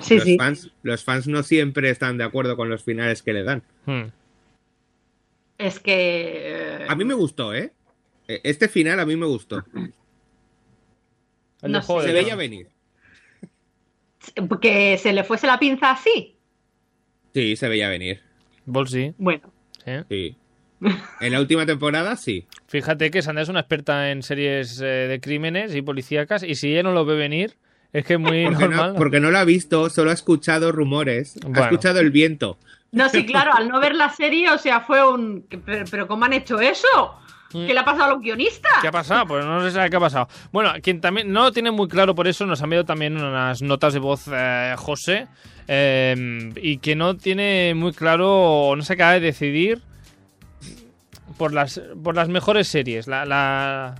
Sí, 0.00 0.14
los, 0.16 0.24
sí. 0.24 0.36
Fans, 0.36 0.70
los 0.82 1.04
fans 1.04 1.26
no 1.28 1.42
siempre 1.42 1.90
están 1.90 2.18
de 2.18 2.24
acuerdo 2.24 2.56
con 2.56 2.68
los 2.68 2.82
finales 2.82 3.22
que 3.22 3.32
le 3.32 3.42
dan. 3.42 3.62
Hmm. 3.86 4.04
Es 5.58 5.78
que. 5.80 6.82
eh, 6.82 6.86
A 6.88 6.94
mí 6.96 7.04
me 7.04 7.14
gustó, 7.14 7.54
¿eh? 7.54 7.72
Eh, 8.28 8.40
Este 8.44 8.68
final 8.68 9.00
a 9.00 9.06
mí 9.06 9.16
me 9.16 9.26
gustó. 9.26 9.64
No 11.62 11.82
Se 11.82 12.12
veía 12.12 12.36
venir. 12.36 12.68
Que 14.60 14.98
se 14.98 15.12
le 15.12 15.24
fuese 15.24 15.46
la 15.46 15.58
pinza 15.58 15.90
así. 15.92 16.36
Sí, 17.32 17.56
se 17.56 17.68
veía 17.68 17.88
venir. 17.88 18.20
Bol 18.64 18.88
sí. 18.88 19.14
Bueno, 19.18 19.52
sí. 19.84 19.92
Sí. 20.08 20.36
En 21.20 21.32
la 21.32 21.40
última 21.40 21.64
temporada, 21.64 22.16
sí. 22.16 22.46
Fíjate 22.68 23.10
que 23.10 23.22
Sandra 23.22 23.42
es 23.42 23.48
una 23.48 23.60
experta 23.60 24.10
en 24.10 24.22
series 24.22 24.80
eh, 24.80 24.84
de 24.84 25.20
crímenes 25.20 25.74
y 25.74 25.82
policíacas 25.82 26.42
y 26.42 26.54
si 26.56 26.72
ella 26.72 26.82
no 26.82 26.92
lo 26.92 27.04
ve 27.04 27.16
venir, 27.16 27.54
es 27.94 28.04
que 28.04 28.14
es 28.14 28.20
muy 28.20 28.44
Porque 28.44 28.68
normal. 28.68 28.92
no, 28.92 28.98
porque 28.98 29.20
no 29.20 29.30
lo 29.30 29.38
ha 29.38 29.44
visto, 29.44 29.88
solo 29.88 30.10
ha 30.10 30.14
escuchado 30.14 30.70
rumores. 30.72 31.38
Bueno. 31.42 31.60
Ha 31.62 31.64
escuchado 31.64 32.00
el 32.00 32.10
viento. 32.10 32.58
no, 32.92 33.08
sí, 33.08 33.24
claro, 33.24 33.52
al 33.54 33.68
no 33.68 33.80
ver 33.80 33.94
la 33.94 34.10
serie, 34.10 34.50
o 34.50 34.58
sea, 34.58 34.80
fue 34.82 35.02
un. 35.08 35.46
Pero, 35.64 35.84
pero 35.90 36.06
¿cómo 36.06 36.26
han 36.26 36.34
hecho 36.34 36.60
eso? 36.60 36.86
Mm. 37.52 37.66
¿Qué 37.66 37.72
le 37.74 37.78
ha 37.80 37.84
pasado 37.84 38.04
a 38.04 38.08
los 38.14 38.20
guionistas? 38.20 38.72
¿Qué 38.82 38.88
ha 38.88 38.92
pasado? 38.92 39.26
Pues 39.26 39.44
no 39.44 39.62
se 39.62 39.70
sabe 39.70 39.88
qué 39.88 39.96
ha 39.96 40.00
pasado. 40.00 40.28
Bueno, 40.52 40.72
quien 40.82 41.00
también 41.00 41.32
no 41.32 41.44
lo 41.44 41.52
tiene 41.52 41.70
muy 41.70 41.86
claro 41.88 42.14
por 42.14 42.26
eso, 42.28 42.44
nos 42.46 42.60
ha 42.60 42.64
enviado 42.64 42.84
también 42.84 43.16
unas 43.16 43.62
notas 43.62 43.92
de 43.94 44.00
voz 44.00 44.24
eh, 44.32 44.74
José, 44.76 45.28
eh, 45.68 46.52
y 46.60 46.78
que 46.78 46.96
no 46.96 47.16
tiene 47.16 47.72
muy 47.76 47.92
claro, 47.92 48.28
o 48.32 48.74
no 48.76 48.82
se 48.82 48.94
acaba 48.94 49.12
de 49.12 49.20
decidir 49.20 49.80
por 51.38 51.52
las, 51.52 51.80
por 52.02 52.14
las 52.16 52.28
mejores 52.28 52.66
series, 52.68 53.06
la, 53.06 53.24
la- 53.24 53.94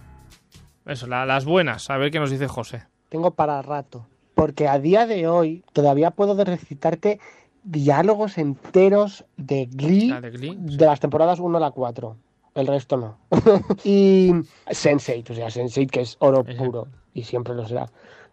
eso, 0.86 1.07
la- 1.07 1.24
las 1.26 1.45
buenas. 1.45 1.88
A 1.90 1.97
ver 1.97 2.11
qué 2.11 2.18
nos 2.18 2.30
dice 2.30 2.49
José. 2.49 2.82
Tengo 3.09 3.33
para 3.33 3.63
rato. 3.63 4.07
Porque 4.35 4.69
a 4.69 4.79
día 4.79 5.07
de 5.07 5.29
hoy 5.29 5.65
todavía 5.73 6.11
puedo 6.11 6.43
recitarte 6.43 7.21
diálogos 7.63 8.37
enteros 8.39 9.25
de 9.37 9.67
Glee 9.67 10.09
La 10.09 10.21
de 10.21 10.31
Glee. 10.31 10.57
de 10.59 10.87
las 10.87 11.01
temporadas 11.01 11.41
1 11.41 11.57
a 11.57 11.61
la 11.61 11.71
4. 11.71 12.17
El 12.55 12.67
resto 12.67 12.97
no. 12.97 13.19
y 13.85 14.31
Sense8, 14.67 15.31
o 15.31 15.35
sea, 15.35 15.49
Sense8 15.49 15.91
que 15.91 16.01
es 16.03 16.17
oro 16.21 16.45
puro 16.45 16.89
y 17.13 17.25
siempre 17.25 17.55
lo 17.55 17.67
será. 17.67 17.89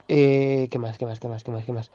Eh, 0.07 0.67
¿Qué 0.69 0.77
más? 0.77 0.97
¿Qué 0.97 1.05
más? 1.05 1.19
¿Qué 1.19 1.27
más? 1.27 1.43
¿Qué 1.43 1.51
más? 1.51 1.65
¿Qué 1.65 1.71
más? 1.71 1.91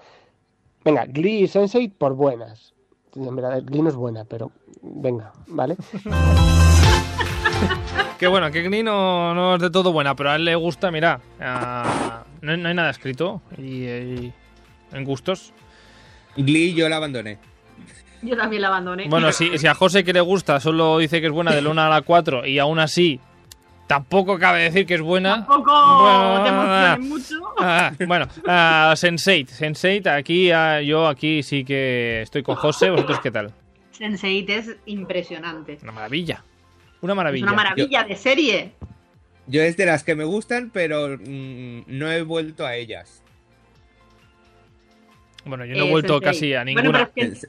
Venga, 0.84 1.04
Glee 1.06 1.42
y 1.42 1.44
Sense8 1.44 1.92
por 1.96 2.14
buenas. 2.14 2.74
En 3.14 3.34
verdad, 3.34 3.62
Glee 3.64 3.82
no 3.82 3.88
es 3.88 3.96
buena, 3.96 4.24
pero 4.24 4.50
venga, 4.82 5.32
¿vale? 5.46 5.76
Que 8.18 8.26
bueno, 8.28 8.50
que 8.50 8.62
Glee 8.62 8.82
no, 8.82 9.34
no 9.34 9.56
es 9.56 9.60
de 9.60 9.70
todo 9.70 9.92
buena, 9.92 10.16
pero 10.16 10.30
a 10.30 10.36
él 10.36 10.44
le 10.46 10.54
gusta, 10.54 10.90
mira, 10.90 11.20
ah, 11.38 12.24
no, 12.40 12.52
hay- 12.52 12.58
no 12.58 12.68
hay 12.68 12.74
nada 12.74 12.90
escrito 12.90 13.42
y, 13.58 13.84
y 13.84 14.32
en 14.92 15.04
gustos. 15.04 15.52
Glee 16.36 16.74
yo 16.74 16.88
la 16.88 16.96
abandoné. 16.96 17.38
Yo 18.22 18.36
también 18.36 18.62
la 18.62 18.68
abandoné. 18.68 19.06
Bueno, 19.08 19.30
si, 19.32 19.56
si 19.58 19.66
a 19.66 19.74
José 19.74 20.02
que 20.04 20.12
le 20.12 20.20
gusta 20.20 20.58
solo 20.60 20.98
dice 20.98 21.20
que 21.20 21.26
es 21.26 21.32
buena 21.32 21.54
del 21.54 21.66
1 21.66 21.80
a 21.82 21.88
la 21.88 22.02
4 22.02 22.46
y 22.46 22.58
aún 22.58 22.78
así 22.78 23.20
tampoco 23.86 24.38
cabe 24.38 24.62
decir 24.62 24.84
que 24.86 24.94
es 24.94 25.00
buena. 25.02 25.34
Tampoco 25.46 25.70
Bueno, 25.72 26.42
te 26.42 26.48
ah, 26.50 26.96
emociones 26.98 27.08
mucho. 27.30 27.54
ah, 27.60 27.92
bueno, 28.06 28.26
ah, 28.46 28.92
Sense8, 28.96 29.48
Sense8, 29.48 30.08
aquí 30.18 30.50
ah, 30.50 30.80
yo 30.80 31.06
aquí 31.06 31.42
sí 31.42 31.64
que 31.64 32.22
estoy 32.22 32.42
con 32.42 32.56
José, 32.56 32.90
vosotros 32.90 33.20
qué 33.20 33.30
tal? 33.30 33.52
Sense8 33.96 34.48
es 34.50 34.76
impresionante. 34.86 35.78
Una 35.82 35.92
maravilla. 35.92 36.42
Una 37.02 37.12
Es 37.12 37.16
maravilla. 37.16 37.44
una 37.46 37.52
maravilla 37.54 38.04
de 38.04 38.16
serie. 38.16 38.72
Yo 39.46 39.62
es 39.62 39.76
de 39.76 39.86
las 39.86 40.02
que 40.04 40.14
me 40.14 40.24
gustan, 40.24 40.70
pero 40.72 41.16
mm, 41.18 41.82
no 41.86 42.10
he 42.10 42.22
vuelto 42.22 42.66
a 42.66 42.74
ellas. 42.76 43.22
Bueno, 45.44 45.64
yo 45.64 45.76
no 45.76 45.84
he 45.84 45.90
vuelto 45.90 46.18
Sense8. 46.20 46.24
casi 46.24 46.54
a 46.54 46.64
Bueno, 46.64 46.80
ninguna. 46.82 47.10
pero 47.14 47.32
es 47.32 47.40
que 47.42 47.48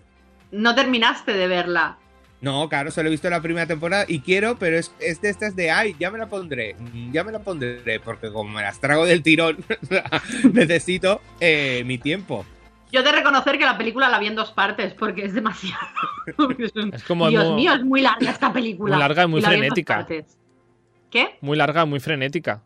no 0.52 0.76
terminaste 0.76 1.34
de 1.34 1.48
verla. 1.48 1.98
No, 2.40 2.70
claro, 2.70 2.92
solo 2.92 3.08
he 3.08 3.12
visto 3.12 3.28
la 3.32 3.42
primera 3.42 3.66
temporada 3.66 4.06
y 4.08 4.20
quiero, 4.20 4.58
pero 4.60 4.78
es, 4.78 4.94
es 5.00 5.20
de 5.22 5.30
estas 5.30 5.56
de, 5.56 5.72
ay, 5.72 5.96
ya 6.00 6.12
me 6.12 6.20
la 6.20 6.28
pondré, 6.28 6.76
mm, 6.76 7.12
ya 7.12 7.24
me 7.24 7.32
la 7.32 7.40
pondré, 7.40 8.00
porque 8.00 8.32
como 8.32 8.52
me 8.52 8.62
las 8.62 8.80
trago 8.80 9.06
del 9.08 9.24
tirón, 9.24 9.58
necesito 10.54 11.20
eh, 11.40 11.82
mi 11.88 11.98
tiempo. 11.98 12.46
Yo 12.92 13.00
he 13.00 13.04
de 13.04 13.12
reconocer 13.12 13.58
que 13.58 13.66
la 13.66 13.76
película 13.78 14.08
la 14.08 14.20
vi 14.20 14.28
en 14.28 14.36
dos 14.36 14.52
partes 14.52 14.94
porque 14.94 15.26
es 15.26 15.34
demasiado. 15.34 15.88
Es 16.94 17.04
como 17.04 17.28
Dios 17.30 17.46
muy- 17.48 17.56
mío, 17.56 17.74
es 17.74 17.84
muy 17.84 18.02
larga 18.02 18.30
esta 18.30 18.54
película. 18.54 18.96
Muy 18.96 19.00
larga 19.02 19.24
y 19.24 19.28
muy 19.28 19.42
la 19.42 19.50
vi 19.50 19.56
en 19.56 19.62
dos 19.62 19.68
frenética. 19.74 20.08
¿Qué? 21.12 21.38
Muy 21.42 21.58
larga, 21.58 21.86
muy 21.86 22.00
frenética. 22.00 22.62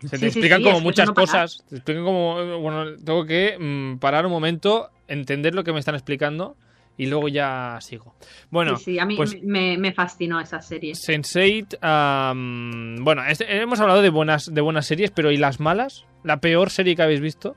Se 0.00 0.10
te 0.10 0.18
Sí, 0.18 0.26
explican 0.26 0.58
sí, 0.58 0.64
como 0.64 0.80
muchas 0.80 1.06
no 1.08 1.14
cosas. 1.14 1.64
Te 1.68 1.76
explican 1.76 2.04
como. 2.04 2.58
Bueno, 2.60 2.96
tengo 3.04 3.24
que 3.26 3.56
mm, 3.58 3.98
parar 3.98 4.26
un 4.26 4.32
momento, 4.32 4.90
entender 5.08 5.54
lo 5.54 5.64
que 5.64 5.72
me 5.72 5.80
están 5.80 5.94
explicando 5.96 6.56
y 6.96 7.06
luego 7.06 7.28
ya 7.28 7.78
sigo. 7.80 8.14
Bueno, 8.50 8.76
sí, 8.76 8.84
sí, 8.84 8.98
a 8.98 9.04
mí 9.04 9.16
pues- 9.16 9.42
me, 9.42 9.76
me 9.76 9.92
fascinó 9.92 10.40
esa 10.40 10.60
serie. 10.62 10.92
Sense8. 10.94 11.78
am, 11.80 12.96
bueno, 13.04 13.24
este- 13.26 13.60
hemos 13.60 13.80
hablado 13.80 14.00
de 14.02 14.10
buenas, 14.10 14.52
de 14.54 14.60
buenas 14.60 14.86
series, 14.86 15.10
pero 15.10 15.30
¿y 15.32 15.36
las 15.36 15.58
malas? 15.60 16.06
¿La 16.24 16.40
peor 16.40 16.70
serie 16.70 16.94
que 16.96 17.02
habéis 17.02 17.20
visto? 17.20 17.56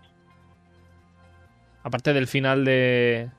Aparte 1.83 2.13
del 2.13 2.27
final 2.27 2.63
de 2.65 3.29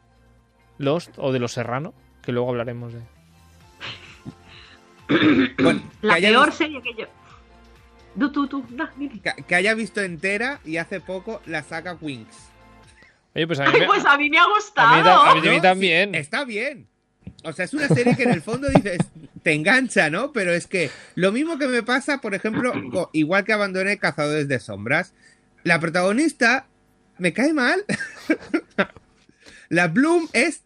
Lost 0.79 1.15
o 1.19 1.33
de 1.33 1.39
Los 1.39 1.53
Serrano, 1.53 1.95
que 2.23 2.33
luego 2.33 2.51
hablaremos 2.51 2.93
de. 2.93 3.01
Bueno, 5.63 5.83
La 6.03 6.17
peor 6.17 6.49
vis- 6.49 6.57
serie 6.57 6.83
que 6.83 6.95
yo. 6.95 7.07
Tú, 8.19 8.31
tú, 8.31 8.47
tú. 8.47 8.65
no, 8.71 8.89
dime. 8.97 9.21
que, 9.21 9.43
que 9.43 9.55
haya 9.55 9.75
visto 9.75 10.01
entera 10.03 10.61
y 10.65 10.77
hace 10.77 11.01
poco 11.01 11.41
la 11.47 11.63
saga 11.63 11.95
Wings. 12.01 12.37
Oye, 13.35 13.47
pues 13.47 13.59
a 13.61 13.65
mí, 13.67 13.71
Ay, 13.75 13.81
me- 13.81 13.87
pues 13.87 14.05
a 14.05 14.17
mí 14.19 14.29
me 14.31 14.39
ha 14.39 14.43
a 14.43 14.47
mí 14.47 14.53
gustado. 14.55 15.03
ta- 15.05 15.31
a 15.31 15.35
mí 15.37 15.41
¿No? 15.57 15.61
también. 15.63 16.11
Sí, 16.13 16.17
está 16.19 16.45
bien. 16.45 16.87
O 17.45 17.53
sea, 17.53 17.65
es 17.65 17.75
una 17.75 17.89
serie 17.89 18.15
que 18.17 18.23
en 18.25 18.31
el 18.31 18.43
fondo 18.43 18.69
dices, 18.69 18.99
te 19.43 19.53
engancha, 19.53 20.11
¿no? 20.11 20.31
Pero 20.33 20.53
es 20.53 20.67
que 20.67 20.91
lo 21.17 21.33
mismo 21.33 21.59
que 21.59 21.67
me 21.67 21.83
pasa, 21.83 22.19
por 22.21 22.35
ejemplo, 22.35 22.73
igual 23.13 23.45
que 23.45 23.53
abandoné 23.53 23.99
Cazadores 23.99 24.47
de 24.47 24.61
Sombras, 24.61 25.13
la 25.65 25.81
protagonista 25.81 26.67
me 27.19 27.33
cae 27.33 27.53
mal. 27.53 27.85
la 29.71 29.89
Bloom 29.89 30.29
es 30.33 30.63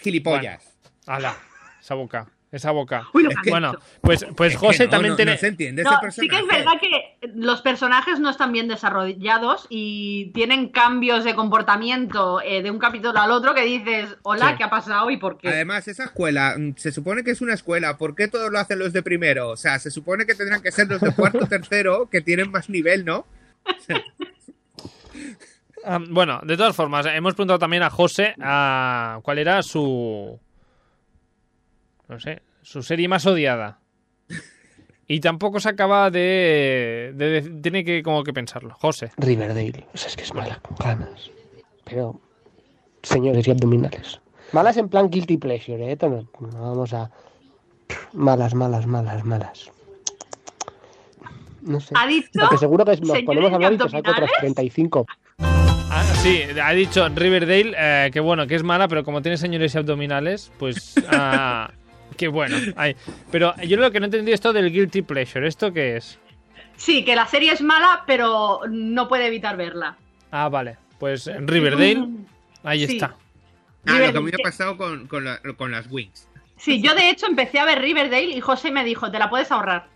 gilipollas. 0.00 0.62
Ala, 1.06 1.36
esa 1.80 1.94
boca, 1.94 2.26
esa 2.54 2.70
boca. 2.70 3.08
Uy, 3.12 3.24
lo 3.24 3.30
Es 3.30 3.36
que 3.42 3.50
Bueno, 3.50 3.72
pues, 4.00 4.24
pues 4.36 4.52
Es 4.54 4.60
que 4.60 4.66
José 4.66 4.84
no, 4.84 4.90
también 4.90 5.10
no- 5.12 5.16
tiene. 5.16 5.32
no 5.32 5.38
se 5.38 5.46
entiende 5.48 5.82
No, 5.82 5.90
ese 6.02 6.20
sí 6.22 6.28
que 6.28 6.38
es 6.38 6.46
verdad 6.46 6.72
que 6.80 7.18
los 7.34 7.60
personajes 7.62 8.20
no 8.20 8.30
están 8.30 8.52
bien 8.52 8.68
desarrollados 8.68 9.66
y 9.70 10.30
tienen 10.34 10.68
cambios 10.68 11.24
de 11.24 11.34
comportamiento 11.34 12.40
eh, 12.42 12.62
de 12.62 12.70
un 12.70 12.78
capítulo 12.78 13.18
al 13.18 13.30
otro 13.32 13.54
que 13.54 13.62
dices, 13.64 14.16
hola, 14.22 14.50
Sí. 14.50 14.54
¿qué 14.58 14.64
ha 14.64 14.70
pasado 14.70 15.10
y 15.10 15.16
por 15.16 15.38
qué? 15.38 15.48
Además, 15.48 15.88
esa 15.88 16.04
escuela, 16.04 16.54
mm, 16.58 16.74
se 16.76 16.92
supone 16.92 17.24
que 17.24 17.32
es 17.32 17.40
una 17.40 17.54
escuela, 17.54 17.96
¿por 17.98 18.14
qué 18.14 18.28
todos 18.28 18.50
lo 18.52 18.58
hacen 18.58 18.78
los 18.78 18.92
de 18.92 19.02
primero? 19.02 19.48
O 19.50 19.56
sea, 19.56 19.78
se 19.78 19.90
supone 19.90 20.26
que 20.26 20.34
tendrán 20.34 20.62
que 20.62 20.70
ser 20.72 20.88
los 20.88 21.00
de 21.00 21.12
cuarto, 21.14 21.46
tercero, 21.48 22.08
que 22.10 22.20
tienen 22.20 22.50
más 22.50 22.68
nivel, 22.70 23.04
¿no? 23.04 23.26
Ah, 25.86 25.98
bueno, 26.08 26.40
de 26.44 26.56
todas 26.56 26.74
formas, 26.74 27.04
hemos 27.06 27.34
preguntado 27.34 27.58
también 27.58 27.82
a 27.82 27.90
José 27.90 28.34
a 28.40 29.18
cuál 29.22 29.38
era 29.38 29.62
su. 29.62 30.40
No 32.08 32.20
sé, 32.20 32.42
su 32.62 32.82
serie 32.82 33.08
más 33.08 33.24
odiada. 33.26 33.78
Y 35.06 35.20
tampoco 35.20 35.60
se 35.60 35.68
acaba 35.68 36.10
de, 36.10 37.12
de- 37.14 37.40
de- 37.42 37.60
Tiene 37.60 37.84
que 37.84 38.02
como 38.02 38.24
que 38.24 38.32
pensarlo. 38.32 38.74
José. 38.74 39.10
Riverdale. 39.18 39.86
O 39.92 39.96
sea, 39.98 40.08
es 40.08 40.16
que 40.16 40.22
es 40.22 40.32
mala 40.32 40.60
con 40.60 40.76
ganas. 40.78 41.30
Pero, 41.84 42.20
señores 43.02 43.46
y 43.46 43.50
abdominales. 43.50 44.20
Malas 44.52 44.76
en 44.78 44.88
plan 44.88 45.10
guilty 45.10 45.36
pleasure, 45.36 45.84
¿eh? 45.86 45.92
Esto 45.92 46.08
no, 46.08 46.26
no 46.40 46.70
vamos 46.70 46.94
a... 46.94 47.10
Malas, 48.14 48.54
malas, 48.54 48.86
malas, 48.86 49.24
malas. 49.24 49.70
No 51.62 51.80
sé. 51.80 51.94
¿Ha 51.96 52.06
dicho? 52.06 52.28
Porque 52.40 52.58
seguro 52.58 52.84
que 52.84 52.96
nos 52.98 53.22
ponemos 53.22 53.52
a 53.52 53.54
hablar 53.56 53.72
y 53.74 53.78
te 53.78 53.84
y 53.84 53.88
saco 53.88 54.10
otras 54.10 54.30
abdominales? 54.30 54.56
35. 54.56 55.06
Ah, 55.38 56.02
Sí, 56.22 56.42
ha 56.62 56.72
dicho 56.72 57.06
Riverdale 57.10 57.74
eh, 57.76 58.10
que 58.12 58.20
bueno, 58.20 58.46
que 58.46 58.54
es 58.54 58.62
mala, 58.62 58.88
pero 58.88 59.04
como 59.04 59.20
tiene 59.22 59.36
señores 59.36 59.76
abdominales, 59.76 60.50
pues 60.58 60.94
ah, 61.10 61.70
que 62.16 62.28
bueno. 62.28 62.56
Ay. 62.76 62.96
Pero 63.30 63.54
yo 63.62 63.76
lo 63.76 63.90
que 63.90 64.00
no 64.00 64.06
entendí 64.06 64.32
esto 64.32 64.52
del 64.52 64.70
guilty 64.72 65.02
pleasure, 65.02 65.46
¿esto 65.46 65.72
qué 65.72 65.96
es? 65.96 66.18
Sí, 66.76 67.04
que 67.04 67.14
la 67.14 67.26
serie 67.26 67.52
es 67.52 67.60
mala, 67.62 68.02
pero 68.06 68.60
no 68.68 69.08
puede 69.08 69.26
evitar 69.28 69.56
verla. 69.56 69.96
Ah, 70.30 70.48
vale. 70.48 70.76
Pues 70.98 71.30
Riverdale, 71.40 72.08
ahí 72.64 72.86
Sí. 72.86 72.94
está. 72.94 73.14
Ah, 73.86 73.98
lo 73.98 74.12
que 74.12 74.20
me 74.20 74.30
ha 74.30 74.38
pasado 74.42 74.76
con, 74.76 75.06
con, 75.06 75.24
la- 75.24 75.40
con 75.56 75.70
las 75.70 75.90
Wings. 75.90 76.26
Sí, 76.56 76.80
yo 76.80 76.94
de 76.94 77.10
hecho 77.10 77.26
empecé 77.26 77.58
a 77.58 77.64
ver 77.64 77.80
Riverdale 77.82 78.24
y 78.36 78.40
José 78.40 78.70
me 78.70 78.84
dijo, 78.84 79.10
te 79.10 79.18
la 79.18 79.28
puedes 79.28 79.50
ahorrar. 79.52 79.86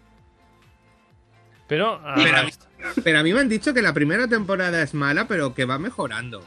Pero, 1.67 2.01
ah, 2.05 2.15
Pero 2.17 2.37
a 2.37 2.43
mí- 2.45 2.51
Pero 3.05 3.19
a 3.19 3.23
mí 3.23 3.33
me 3.33 3.41
han 3.41 3.49
dicho 3.49 3.75
que 3.75 3.83
la 3.83 3.93
primera 3.93 4.29
temporada 4.29 4.83
es 4.83 4.95
mala, 4.95 5.27
pero 5.27 5.55
que 5.55 5.65
va 5.65 5.79
mejorando. 5.79 6.45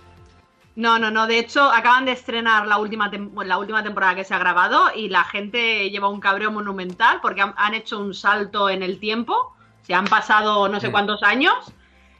No, 0.75 0.97
no, 0.99 1.11
no. 1.11 1.27
De 1.27 1.37
hecho, 1.37 1.63
acaban 1.69 2.05
de 2.05 2.13
estrenar 2.13 2.65
la 2.65 2.77
última, 2.77 3.11
la 3.45 3.57
última 3.57 3.83
temporada 3.83 4.15
que 4.15 4.23
se 4.23 4.33
ha 4.33 4.39
grabado 4.39 4.91
y 4.95 5.09
la 5.09 5.23
gente 5.25 5.89
lleva 5.89 6.07
un 6.07 6.19
cabreo 6.21 6.51
monumental 6.51 7.19
porque 7.21 7.41
han, 7.41 7.53
han 7.57 7.73
hecho 7.73 7.99
un 7.99 8.13
salto 8.13 8.69
en 8.69 8.81
el 8.81 8.99
tiempo. 8.99 9.53
Se 9.83 9.93
han 9.93 10.05
pasado 10.05 10.67
no 10.69 10.79
sé 10.79 10.87
Sí. 10.87 10.91
cuántos 10.91 11.23
años. 11.23 11.53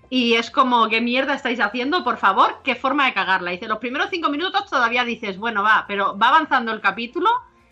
Y 0.09 0.33
es 0.33 0.51
como, 0.51 0.89
¿qué 0.89 0.99
mierda 0.99 1.33
estáis 1.35 1.61
haciendo? 1.61 2.03
Por 2.03 2.17
favor, 2.17 2.59
qué 2.65 2.75
forma 2.75 3.05
de 3.05 3.13
cagarla. 3.13 3.51
Dice, 3.51 3.69
los 3.69 3.77
primeros 3.77 4.09
cinco 4.11 4.29
minutos 4.29 4.69
todavía 4.69 5.05
dices, 5.05 5.37
bueno, 5.37 5.63
va, 5.63 5.85
pero 5.87 6.17
va 6.17 6.27
avanzando 6.27 6.73
el 6.73 6.81
capítulo 6.81 7.29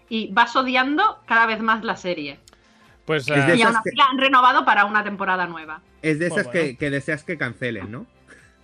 y 0.07 0.31
vas 0.31 0.55
odiando 0.55 1.19
cada 1.25 1.45
vez 1.45 1.59
más 1.59 1.83
la 1.83 1.97
serie. 1.97 2.39
pues 3.03 3.27
Es 3.27 3.45
de 3.47 3.57
Y 3.57 3.61
aún 3.63 3.75
así 3.75 3.89
que- 3.89 3.95
la 3.97 4.05
han 4.05 4.17
renovado 4.17 4.63
para 4.63 4.85
una 4.85 5.03
temporada 5.03 5.47
nueva. 5.47 5.81
Es 6.01 6.19
de 6.19 6.27
esas 6.27 6.45
Bueno, 6.45 6.51
que, 6.51 6.77
que 6.77 6.89
deseas 6.89 7.23
que 7.25 7.37
cancelen, 7.37 7.91
¿no? 7.91 8.05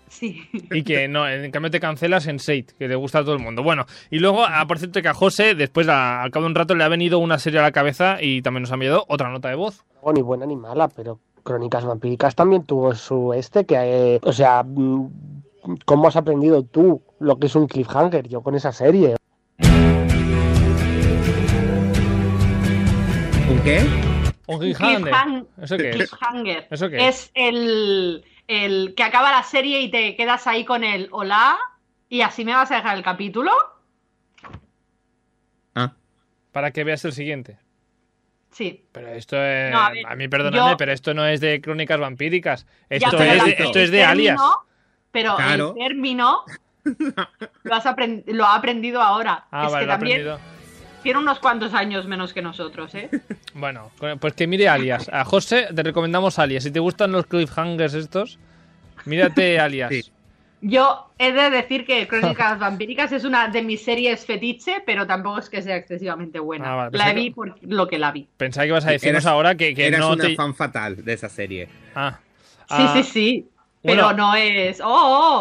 Sí. 0.08 0.42
y 0.72 0.84
que 0.84 1.08
no, 1.08 1.28
en 1.28 1.52
cambio 1.52 1.72
te 1.72 1.80
cancelas 1.80 2.28
en 2.28 2.40
Sate, 2.40 2.68
que 2.78 2.88
le 2.88 2.96
gusta 2.96 3.20
a 3.20 3.24
todo 3.24 3.34
el 3.34 3.40
mundo. 3.42 3.64
Bueno, 3.64 3.86
y 4.12 4.20
luego, 4.20 4.46
ah, 4.48 4.66
por 4.68 4.80
cierto, 4.80 5.02
que 5.02 5.08
a 5.10 5.14
José, 5.14 5.56
después, 5.56 5.88
a- 5.90 6.22
al 6.22 6.32
cabo 6.32 6.46
de 6.46 6.50
un 6.52 6.56
rato, 6.56 6.76
le 6.76 6.84
ha 6.84 6.88
venido 6.90 7.20
una 7.20 7.38
serie 7.40 7.60
a 7.60 7.64
la 7.64 7.72
cabeza 7.72 8.18
y 8.22 8.42
también 8.42 8.62
nos 8.64 8.72
ha 8.72 8.76
enviado 8.76 9.06
otra 9.10 9.30
nota 9.30 9.50
de 9.50 9.56
voz. 9.56 9.84
No, 10.06 10.14
ni 10.14 10.22
buena 10.22 10.46
ni 10.46 10.56
mala, 10.56 10.88
pero 10.88 11.20
Crónicas 11.44 11.84
Vampíricas 11.86 12.36
también 12.36 12.64
tuvo 12.64 12.94
su 12.96 13.34
este, 13.34 13.66
que, 13.66 13.76
eh, 14.16 14.20
o 14.24 14.32
sea, 14.34 14.64
mm, 14.64 15.10
¿cómo 15.86 16.08
has 16.08 16.16
aprendido 16.16 16.64
tú 16.64 17.02
lo 17.20 17.38
que 17.38 17.48
es 17.48 17.56
un 17.56 17.68
cliffhanger? 17.68 18.28
Yo 18.28 18.42
con 18.42 18.56
esa 18.56 18.72
serie. 18.72 19.16
¿Un 23.50 23.60
qué? 23.64 23.82
Un 24.48 24.60
cliffhanger. 24.60 25.14
Cliffhang- 25.14 25.46
¿Eso 25.62 25.78
qué 25.78 25.90
es? 25.90 25.96
Cliffhanger. 25.96 26.68
¿Eso 26.70 26.90
qué 26.90 27.08
es? 27.08 27.16
Es 27.16 27.32
el, 27.36 28.24
el 28.48 28.94
que 28.96 29.04
acaba 29.04 29.32
la 29.32 29.44
serie 29.44 29.82
y 29.82 29.90
te 29.92 30.16
quedas 30.16 30.46
ahí 30.48 30.66
con 30.66 30.84
el 30.84 31.08
hola 31.12 31.58
y 32.10 32.22
así 32.22 32.46
me 32.46 32.54
vas 32.54 32.72
a 32.72 32.76
dejar 32.78 32.98
el 32.98 33.04
capítulo. 33.04 33.52
Ah, 35.76 35.94
Para 36.52 36.72
que 36.72 36.84
veas 36.84 37.04
el 37.06 37.14
siguiente. 37.14 37.58
Sí. 38.52 38.86
Pero 38.94 39.10
esto 39.10 39.36
es. 39.44 39.72
No, 39.72 39.80
a 39.80 40.16
mí, 40.16 40.28
perdóname, 40.30 40.72
yo- 40.72 40.78
pero 40.78 40.94
esto 40.94 41.14
no 41.14 41.26
es 41.26 41.42
de 41.42 41.60
crónicas 41.60 42.00
vampíricas. 42.00 42.66
Esto, 42.90 43.18
es, 43.22 43.38
la- 43.38 43.44
de, 43.44 43.52
esto 43.60 43.80
es 43.80 43.92
de 43.92 43.98
término- 44.00 44.10
alias. 44.12 44.42
Pero 45.12 45.36
Claro. 45.36 45.70
el 45.78 45.84
término 45.88 46.44
lo, 47.64 47.74
has 47.76 47.86
aprend- 47.86 48.24
lo 48.28 48.46
ha 48.46 48.56
aprendido 48.56 49.02
ahora. 49.02 49.46
Ah, 49.52 49.66
es 49.66 49.72
vale, 49.74 49.84
que 49.84 49.88
lo 49.88 49.94
ha 49.94 49.98
también 49.98 50.22
aprendido. 50.30 50.55
Tiene 51.06 51.20
unos 51.20 51.40
cuantos 51.40 51.74
años 51.74 52.06
menos 52.06 52.34
que 52.34 52.42
nosotros, 52.42 52.94
¿eh? 52.96 53.10
Bueno, 53.54 53.90
pues 54.20 54.34
que 54.34 54.48
mire 54.48 54.68
alias. 54.68 55.08
A 55.14 55.24
José 55.24 55.70
te 55.74 55.82
recomendamos 55.84 56.38
alias. 56.40 56.64
Si 56.66 56.72
te 56.72 56.82
gustan 56.82 57.14
los 57.14 57.26
cliffhangers 57.26 57.94
estos, 57.94 58.38
mírate 59.06 59.58
alias. 59.62 59.90
Sí. 59.94 60.12
Yo 60.62 61.12
he 61.20 61.32
de 61.32 61.50
decir 61.52 61.86
que 61.86 62.08
Crónicas 62.08 62.58
Vampíricas 62.60 63.12
es 63.12 63.24
una 63.24 63.48
de 63.50 63.62
mis 63.62 63.84
series 63.84 64.26
fetiche, 64.26 64.82
pero 64.86 65.06
tampoco 65.06 65.38
es 65.40 65.50
que 65.50 65.62
sea 65.62 65.76
excesivamente 65.78 66.40
buena. 66.40 66.72
Ah, 66.74 66.76
vale, 66.76 66.98
la 66.98 67.14
vi 67.14 67.30
que- 67.30 67.36
por 67.36 67.56
lo 67.62 67.88
que 67.88 68.00
la 68.00 68.12
vi. 68.12 68.28
Pensaba 68.36 68.64
que 68.64 68.70
ibas 68.70 68.86
a 68.86 68.92
decirnos 68.92 69.24
Eras- 69.24 69.32
ahora 69.32 69.56
que, 69.56 69.74
que 69.76 69.88
Eras 69.88 70.00
no 70.00 70.14
una 70.14 70.24
te. 70.26 70.36
fan 70.36 70.56
fatal 70.56 71.06
de 71.06 71.14
esa 71.14 71.30
serie. 71.30 71.70
Ah. 71.96 72.20
Sí, 72.68 72.76
Ah, 72.80 72.94
sí, 72.96 73.04
sí. 73.04 73.48
bueno. 73.84 74.08
Pero 74.08 74.18
no 74.18 74.34
es. 74.36 74.82
¡Oh, 74.82 74.88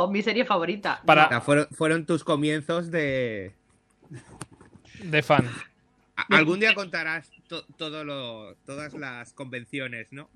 oh! 0.05 0.11
Mi 0.11 0.21
serie 0.23 0.45
favorita. 0.45 1.01
Para- 1.07 1.41
fueron 1.41 2.05
tus 2.05 2.23
comienzos 2.23 2.91
de... 2.91 3.53
De 5.11 5.23
fan. 5.23 5.49
Algún 6.31 6.61
día 6.61 6.75
contarás 6.75 7.31
to- 7.49 7.65
todo 7.77 8.05
lo, 8.05 8.55
todas 8.67 8.95
las 8.95 9.33
convenciones, 9.33 10.07
¿no? 10.13 10.29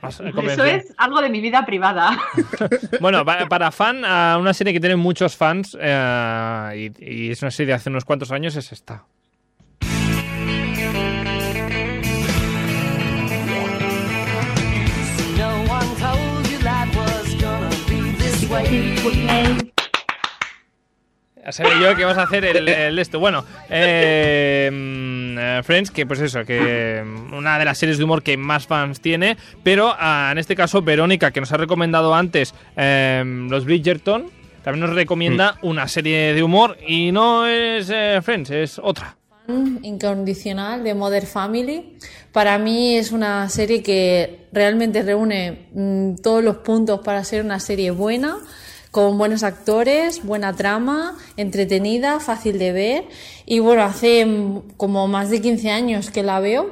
Has- 0.00 0.20
Eso 0.20 0.64
es 0.64 0.92
algo 0.96 1.20
de 1.20 1.28
mi 1.28 1.40
vida 1.40 1.64
privada. 1.64 2.18
Bueno, 3.00 3.24
pa- 3.24 3.46
para 3.48 3.70
fan, 3.70 4.04
a 4.04 4.36
una 4.38 4.52
serie 4.54 4.72
que 4.72 4.80
tiene 4.80 4.96
muchos 4.96 5.36
fans 5.36 5.76
eh, 5.80 6.92
y, 6.98 7.04
y 7.26 7.30
es 7.30 7.42
una 7.42 7.50
serie 7.50 7.68
de 7.68 7.74
hace 7.74 7.90
unos 7.90 8.04
cuantos 8.04 8.30
años 8.32 8.56
es 8.56 8.72
esta. 8.72 9.04
Ya 21.44 21.52
sabía 21.52 21.90
yo 21.90 21.96
que 21.96 22.04
vas 22.06 22.16
a 22.16 22.22
hacer 22.22 22.44
el, 22.44 22.66
el 22.68 22.98
esto. 22.98 23.20
Bueno, 23.20 23.44
eh, 23.68 24.70
mm, 24.72 25.38
eh, 25.38 25.60
Friends, 25.62 25.90
que 25.90 26.06
pues 26.06 26.20
eso, 26.20 26.42
que 26.44 27.02
mm, 27.04 27.34
una 27.34 27.58
de 27.58 27.66
las 27.66 27.76
series 27.76 27.98
de 27.98 28.04
humor 28.04 28.22
que 28.22 28.36
más 28.38 28.66
fans 28.66 29.00
tiene, 29.00 29.36
pero 29.62 29.94
ah, 29.98 30.30
en 30.32 30.38
este 30.38 30.56
caso 30.56 30.80
Verónica, 30.80 31.32
que 31.32 31.40
nos 31.40 31.52
ha 31.52 31.58
recomendado 31.58 32.14
antes 32.14 32.54
eh, 32.76 33.22
los 33.50 33.66
Bridgerton, 33.66 34.30
también 34.62 34.86
nos 34.86 34.96
recomienda 34.96 35.58
una 35.60 35.86
serie 35.86 36.32
de 36.32 36.42
humor 36.42 36.78
y 36.86 37.12
no 37.12 37.46
es 37.46 37.90
eh, 37.92 38.20
Friends, 38.22 38.50
es 38.50 38.78
otra. 38.78 39.14
incondicional 39.82 40.82
de 40.82 40.94
Mother 40.94 41.26
Family. 41.26 41.98
Para 42.32 42.56
mí 42.56 42.96
es 42.96 43.12
una 43.12 43.50
serie 43.50 43.82
que 43.82 44.46
realmente 44.50 45.02
reúne 45.02 45.66
mm, 45.74 46.14
todos 46.22 46.42
los 46.42 46.56
puntos 46.56 47.00
para 47.04 47.22
ser 47.22 47.44
una 47.44 47.60
serie 47.60 47.90
buena, 47.90 48.38
con 48.94 49.18
buenos 49.18 49.42
actores, 49.42 50.22
buena 50.22 50.52
trama, 50.52 51.18
entretenida, 51.36 52.20
fácil 52.20 52.60
de 52.60 52.70
ver. 52.70 53.04
Y 53.44 53.58
bueno, 53.58 53.82
hace 53.82 54.24
como 54.76 55.08
más 55.08 55.30
de 55.30 55.40
15 55.40 55.68
años 55.72 56.12
que 56.12 56.22
la 56.22 56.38
veo. 56.38 56.70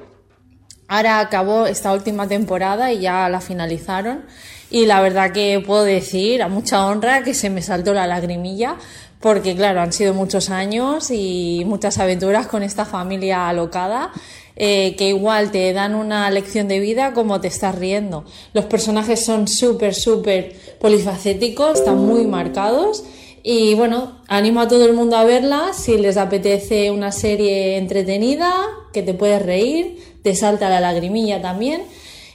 Ahora 0.87 1.19
acabó 1.19 1.67
esta 1.67 1.93
última 1.93 2.29
temporada 2.29 2.93
y 2.93 3.01
ya 3.01 3.29
la 3.29 3.41
finalizaron. 3.41 4.25
Y 4.71 4.87
la 4.87 5.01
verdad 5.01 5.33
que 5.33 5.61
puedo 5.67 5.83
decir 5.83 6.45
a 6.45 6.49
mucha 6.49 6.87
honra 6.87 7.25
que 7.25 7.35
se 7.35 7.51
me 7.51 7.61
saltó 7.61 7.93
la 7.93 8.07
lagrimilla 8.07 8.77
porque 9.19 9.57
claro, 9.57 9.81
han 9.81 9.93
sido 9.93 10.15
muchos 10.15 10.49
años 10.49 11.11
y 11.11 11.65
muchas 11.67 11.99
aventuras 11.99 12.47
con 12.47 12.63
esta 12.63 12.85
familia 12.85 13.49
alocada 13.49 14.13
eh, 14.57 14.95
que 14.97 15.09
igual 15.09 15.51
te 15.51 15.73
dan 15.73 15.95
una 15.95 16.31
lección 16.31 16.69
de 16.69 16.81
vida 16.81 17.13
como 17.13 17.41
te 17.41 17.49
estás 17.49 17.75
riendo. 17.75 18.25
Los 18.53 18.67
personajes 18.67 19.25
son 19.25 19.49
súper, 19.49 19.95
súper 19.95 20.55
polifacéticos, 20.81 21.79
están 21.79 21.99
muy 21.99 22.27
marcados 22.27 23.05
y 23.43 23.75
bueno, 23.75 24.21
animo 24.29 24.61
a 24.61 24.69
todo 24.69 24.87
el 24.87 24.93
mundo 24.93 25.17
a 25.17 25.25
verla 25.25 25.73
si 25.73 25.99
les 25.99 26.17
apetece 26.17 26.91
una 26.91 27.11
serie 27.11 27.77
entretenida, 27.77 28.53
que 28.93 29.03
te 29.03 29.15
puedes 29.15 29.43
reír, 29.43 29.99
te 30.23 30.35
salta 30.37 30.69
la 30.69 30.81
lagrimilla 30.81 31.43
también 31.43 31.83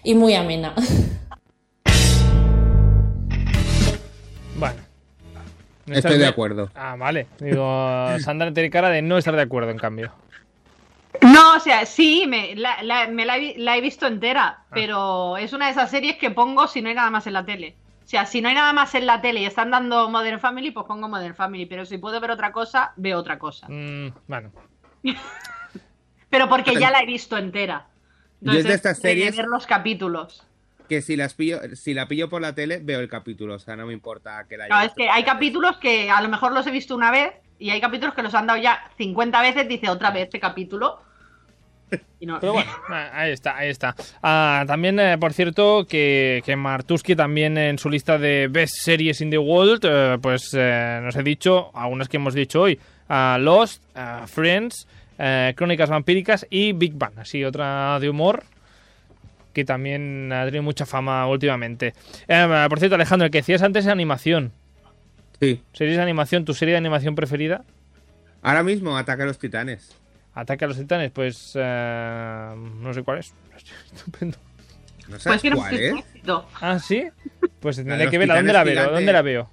y 0.03 0.15
muy 0.15 0.34
amena. 0.34 0.73
Bueno. 4.60 4.81
No 5.85 5.94
Estoy 5.94 6.18
de 6.18 6.26
acuerdo. 6.26 6.69
Ah, 6.73 6.95
vale. 6.98 7.27
Digo, 7.39 7.64
Sandra 8.19 8.52
tiene 8.52 8.69
cara 8.72 8.89
de 8.89 9.02
no 9.02 9.18
estar 9.18 9.35
de 9.35 9.44
acuerdo, 9.44 9.69
en 9.69 9.77
cambio. 9.77 10.11
No, 11.22 11.56
o 11.56 11.60
sea, 11.60 11.85
sí, 11.85 12.26
me 12.27 12.56
la, 12.56 12.81
la- 12.84 13.07
me 13.07 13.26
la 13.26 13.38
he, 13.38 13.56
la 13.57 13.77
he 13.77 13.81
visto 13.81 14.06
Ah. 14.06 14.10
entera, 14.10 14.64
pero 14.72 15.38
es 15.38 15.53
una 15.53 15.65
de 15.65 15.72
esas 15.72 15.89
series 15.91 16.18
que 16.18 16.31
pongo 16.31 16.68
si 16.68 16.81
no 16.81 16.89
hay 16.89 16.95
nada 16.95 17.10
más 17.10 17.27
en 17.27 17.34
la 17.34 17.45
tele. 17.45 17.76
O 18.03 18.07
sea, 18.10 18.26
si 18.26 18.41
no 18.41 18.48
hay 18.49 18.56
nada 18.56 18.72
más 18.73 18.95
en 18.95 19.06
la 19.06 19.19
tele 19.22 19.41
y 19.41 19.45
están 19.45 19.69
dando 19.72 20.10
Modern 20.10 20.39
Family, 20.39 20.72
pues 20.72 20.85
pongo 20.85 21.10
Modern 21.10 21.35
Family. 21.35 21.65
Pero 21.65 21.85
si 21.85 21.98
puedo 21.98 22.19
ver 22.22 22.31
otra 22.31 22.52
cosa, 22.53 22.94
veo 22.95 23.18
otra 23.19 23.38
cosa. 23.38 23.68
Mm, 23.69 24.14
bueno. 24.27 24.52
Pero 26.30 26.49
porque 26.49 26.76
ya 26.76 26.91
la 26.91 27.02
he 27.02 27.06
visto 27.06 27.38
entera. 27.38 27.88
Yo 28.41 28.53
es 28.53 28.65
de 28.65 28.73
estas 28.73 28.99
series- 28.99 29.35
ver 29.35 29.48
los 29.48 29.65
capítulos. 29.65 30.44
Que 30.89 31.02
si 31.02 31.18
las 31.18 31.34
pillo, 31.34 31.60
si 31.76 31.94
la 31.94 32.07
pillo 32.07 32.30
por 32.30 32.41
la 32.41 32.56
tele, 32.56 32.80
veo 32.81 32.99
el 33.02 33.10
capítulo. 33.10 33.56
O 33.56 33.60
sea, 33.60 33.76
no 33.76 33.85
me 33.85 33.94
importa 33.94 34.45
que 34.48 34.56
la 34.57 34.65
haya 34.65 34.76
No, 34.76 34.81
es 34.81 34.94
que 34.94 35.10
hay 35.10 35.23
capítulos 35.23 35.77
que 35.77 36.10
a 36.10 36.22
lo 36.22 36.30
mejor 36.30 36.53
los 36.53 36.65
he 36.68 36.72
visto 36.72 36.95
una 36.95 37.11
vez 37.11 37.34
y 37.60 37.72
hay 37.72 37.81
capítulos 37.81 38.14
que 38.15 38.23
los 38.23 38.34
han 38.35 38.48
dado 38.48 38.60
ya 38.60 38.89
50 38.98 39.41
veces, 39.41 39.68
dice 39.68 39.89
otra 39.89 40.11
vez 40.11 40.23
este 40.23 40.39
capítulo. 40.39 41.02
Y 42.20 42.26
no- 42.26 42.40
Pero 42.40 42.54
bueno, 42.54 42.70
ah, 42.90 43.10
ahí 43.14 43.32
está, 43.32 43.56
ahí 43.58 43.70
está. 43.70 43.96
Ah, 44.22 44.64
también, 44.68 45.00
eh, 45.00 45.18
por 45.18 45.34
cierto, 45.34 45.86
que, 45.88 46.42
que 46.46 46.56
Martuski 46.56 47.16
también 47.16 47.58
en 47.58 47.78
su 47.80 47.90
lista 47.90 48.18
de 48.18 48.48
Best 48.50 48.76
Series 48.80 49.22
in 49.22 49.30
the 49.30 49.38
World, 49.38 49.82
eh, 49.84 50.18
pues 50.22 50.50
eh, 50.54 51.00
nos 51.04 51.16
ha 51.16 51.22
dicho, 51.22 51.72
algunas 51.74 52.10
que 52.10 52.18
hemos 52.18 52.34
dicho 52.34 52.62
hoy, 52.62 52.80
Lost, 53.40 53.82
Friends, 54.26 54.88
eh, 55.18 55.54
Crónicas 55.56 55.90
Vampíricas 55.90 56.46
y 56.50 56.74
Big 56.74 56.94
Bang, 56.96 57.14
así 57.20 57.44
otra 57.44 58.00
de 58.00 58.10
humor 58.10 58.44
que 59.54 59.66
también 59.66 60.32
ha 60.32 60.46
tenido 60.46 60.62
mucha 60.62 60.86
fama 60.86 61.26
últimamente. 61.28 61.96
Eh, 62.28 62.66
por 62.70 62.78
cierto, 62.78 62.94
Alejandro, 62.94 63.26
el 63.26 63.32
que 63.32 63.40
decías 63.40 63.64
antes 63.64 63.86
es 63.86 63.92
animación. 63.92 64.52
Sí. 65.40 65.62
¿Series 65.74 65.98
de 65.98 66.04
animación? 66.04 66.46
¿Tu 66.46 66.54
serie 66.54 66.74
de 66.74 66.78
animación 66.78 67.16
preferida? 67.16 67.64
Ahora 68.44 68.62
mismo 68.62 68.96
Ataque 68.98 69.24
a 69.24 69.26
los 69.26 69.40
Titanes. 69.40 69.96
Ataque 70.40 70.66
a 70.66 70.68
los 70.68 70.78
titanes, 70.78 71.12
pues 71.12 71.54
eh, 71.56 72.54
no 72.80 72.94
sé 72.94 73.02
cuál 73.04 73.20
es. 73.20 73.34
Estupendo. 73.94 74.38
¿No 75.08 75.12
Pues 75.12 75.24
sabes 75.24 75.44
no 75.46 75.56
cuál 75.56 75.76
es? 75.76 75.94
Ah, 76.62 76.80
sí. 76.80 77.06
Pues 77.60 77.78
tendré 77.78 78.10
que 78.10 78.18
verla. 78.18 78.36
¿Dónde 78.36 78.54
la 78.54 78.64
veo? 78.64 78.92
¿Dónde 78.92 79.14
la 79.14 79.22
veo? 79.22 79.50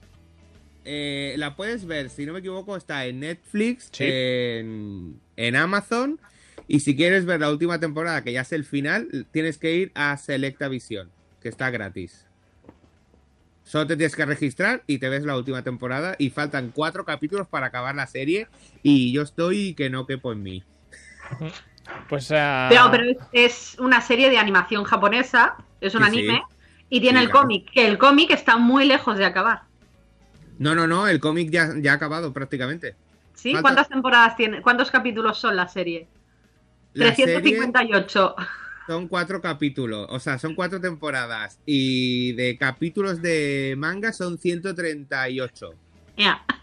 Eh, 0.84 1.34
la 1.38 1.56
puedes 1.56 1.86
ver, 1.86 2.10
si 2.10 2.26
no 2.26 2.34
me 2.34 2.40
equivoco, 2.40 2.76
está 2.76 3.06
en 3.06 3.20
Netflix, 3.20 3.88
Sí. 3.92 4.04
en, 4.06 5.18
en 5.36 5.56
Amazon. 5.56 6.20
Y 6.68 6.80
si 6.80 6.94
quieres 6.96 7.24
ver 7.24 7.40
la 7.40 7.50
última 7.50 7.80
temporada, 7.80 8.22
que 8.22 8.32
ya 8.32 8.42
es 8.42 8.52
el 8.52 8.64
final, 8.64 9.26
tienes 9.30 9.56
que 9.58 9.74
ir 9.74 9.92
a 9.94 10.16
Selecta 10.18 10.68
Visión, 10.68 11.10
que 11.40 11.48
está 11.48 11.70
gratis. 11.70 12.26
Solo 13.62 13.86
te 13.86 13.96
tienes 13.96 14.14
que 14.14 14.26
registrar 14.26 14.82
y 14.86 14.98
te 14.98 15.08
ves 15.08 15.24
la 15.24 15.36
última 15.38 15.62
temporada. 15.62 16.16
Y 16.18 16.28
faltan 16.30 16.70
cuatro 16.74 17.06
capítulos 17.06 17.48
para 17.48 17.66
acabar 17.68 17.94
la 17.94 18.06
serie. 18.06 18.48
Y 18.82 19.12
yo 19.12 19.22
estoy 19.22 19.72
que 19.74 19.88
no 19.88 20.06
quepo 20.06 20.32
en 20.32 20.42
mí. 20.42 20.64
Pues. 22.08 22.30
eh, 22.30 22.66
Pero, 22.70 22.90
pero 22.90 23.04
es, 23.04 23.18
es 23.32 23.76
una 23.78 24.00
serie 24.00 24.30
de 24.30 24.38
animación 24.38 24.84
japonesa, 24.84 25.56
es 25.80 25.94
un 25.94 26.04
Sí, 26.04 26.10
sí. 26.10 26.18
anime, 26.18 26.42
y 26.88 27.00
tiene 27.00 27.18
Sí, 27.20 27.24
el 27.24 27.30
claro. 27.30 27.42
cómic, 27.46 27.70
que 27.72 27.86
el 27.86 27.98
cómic 27.98 28.30
está 28.30 28.56
muy 28.56 28.86
lejos 28.86 29.16
de 29.18 29.24
acabar. 29.26 29.62
No, 30.58 30.74
no, 30.74 30.86
no, 30.86 31.06
el 31.08 31.20
cómic 31.20 31.50
ya, 31.50 31.70
ya 31.76 31.92
ha 31.92 31.94
acabado 31.96 32.32
prácticamente. 32.32 32.94
¿Sí? 33.34 33.52
Falta- 33.52 33.62
¿Cuántas 33.62 33.88
temporadas 33.88 34.36
tiene? 34.36 34.62
¿Cuántos 34.62 34.90
capítulos 34.90 35.38
son 35.38 35.56
la 35.56 35.66
serie? 35.68 36.08
La 36.94 37.14
serie 37.14 37.40
358. 37.40 38.36
son 38.86 39.08
cuatro 39.08 39.40
capítulos, 39.40 40.06
o 40.10 40.20
sea, 40.20 40.38
son 40.38 40.54
cuatro 40.54 40.80
temporadas. 40.80 41.58
Y 41.66 42.32
de 42.34 42.56
capítulos 42.56 43.20
de 43.20 43.74
manga 43.76 44.12
son 44.12 44.38
138. 44.38 45.70
Ya. 46.16 46.42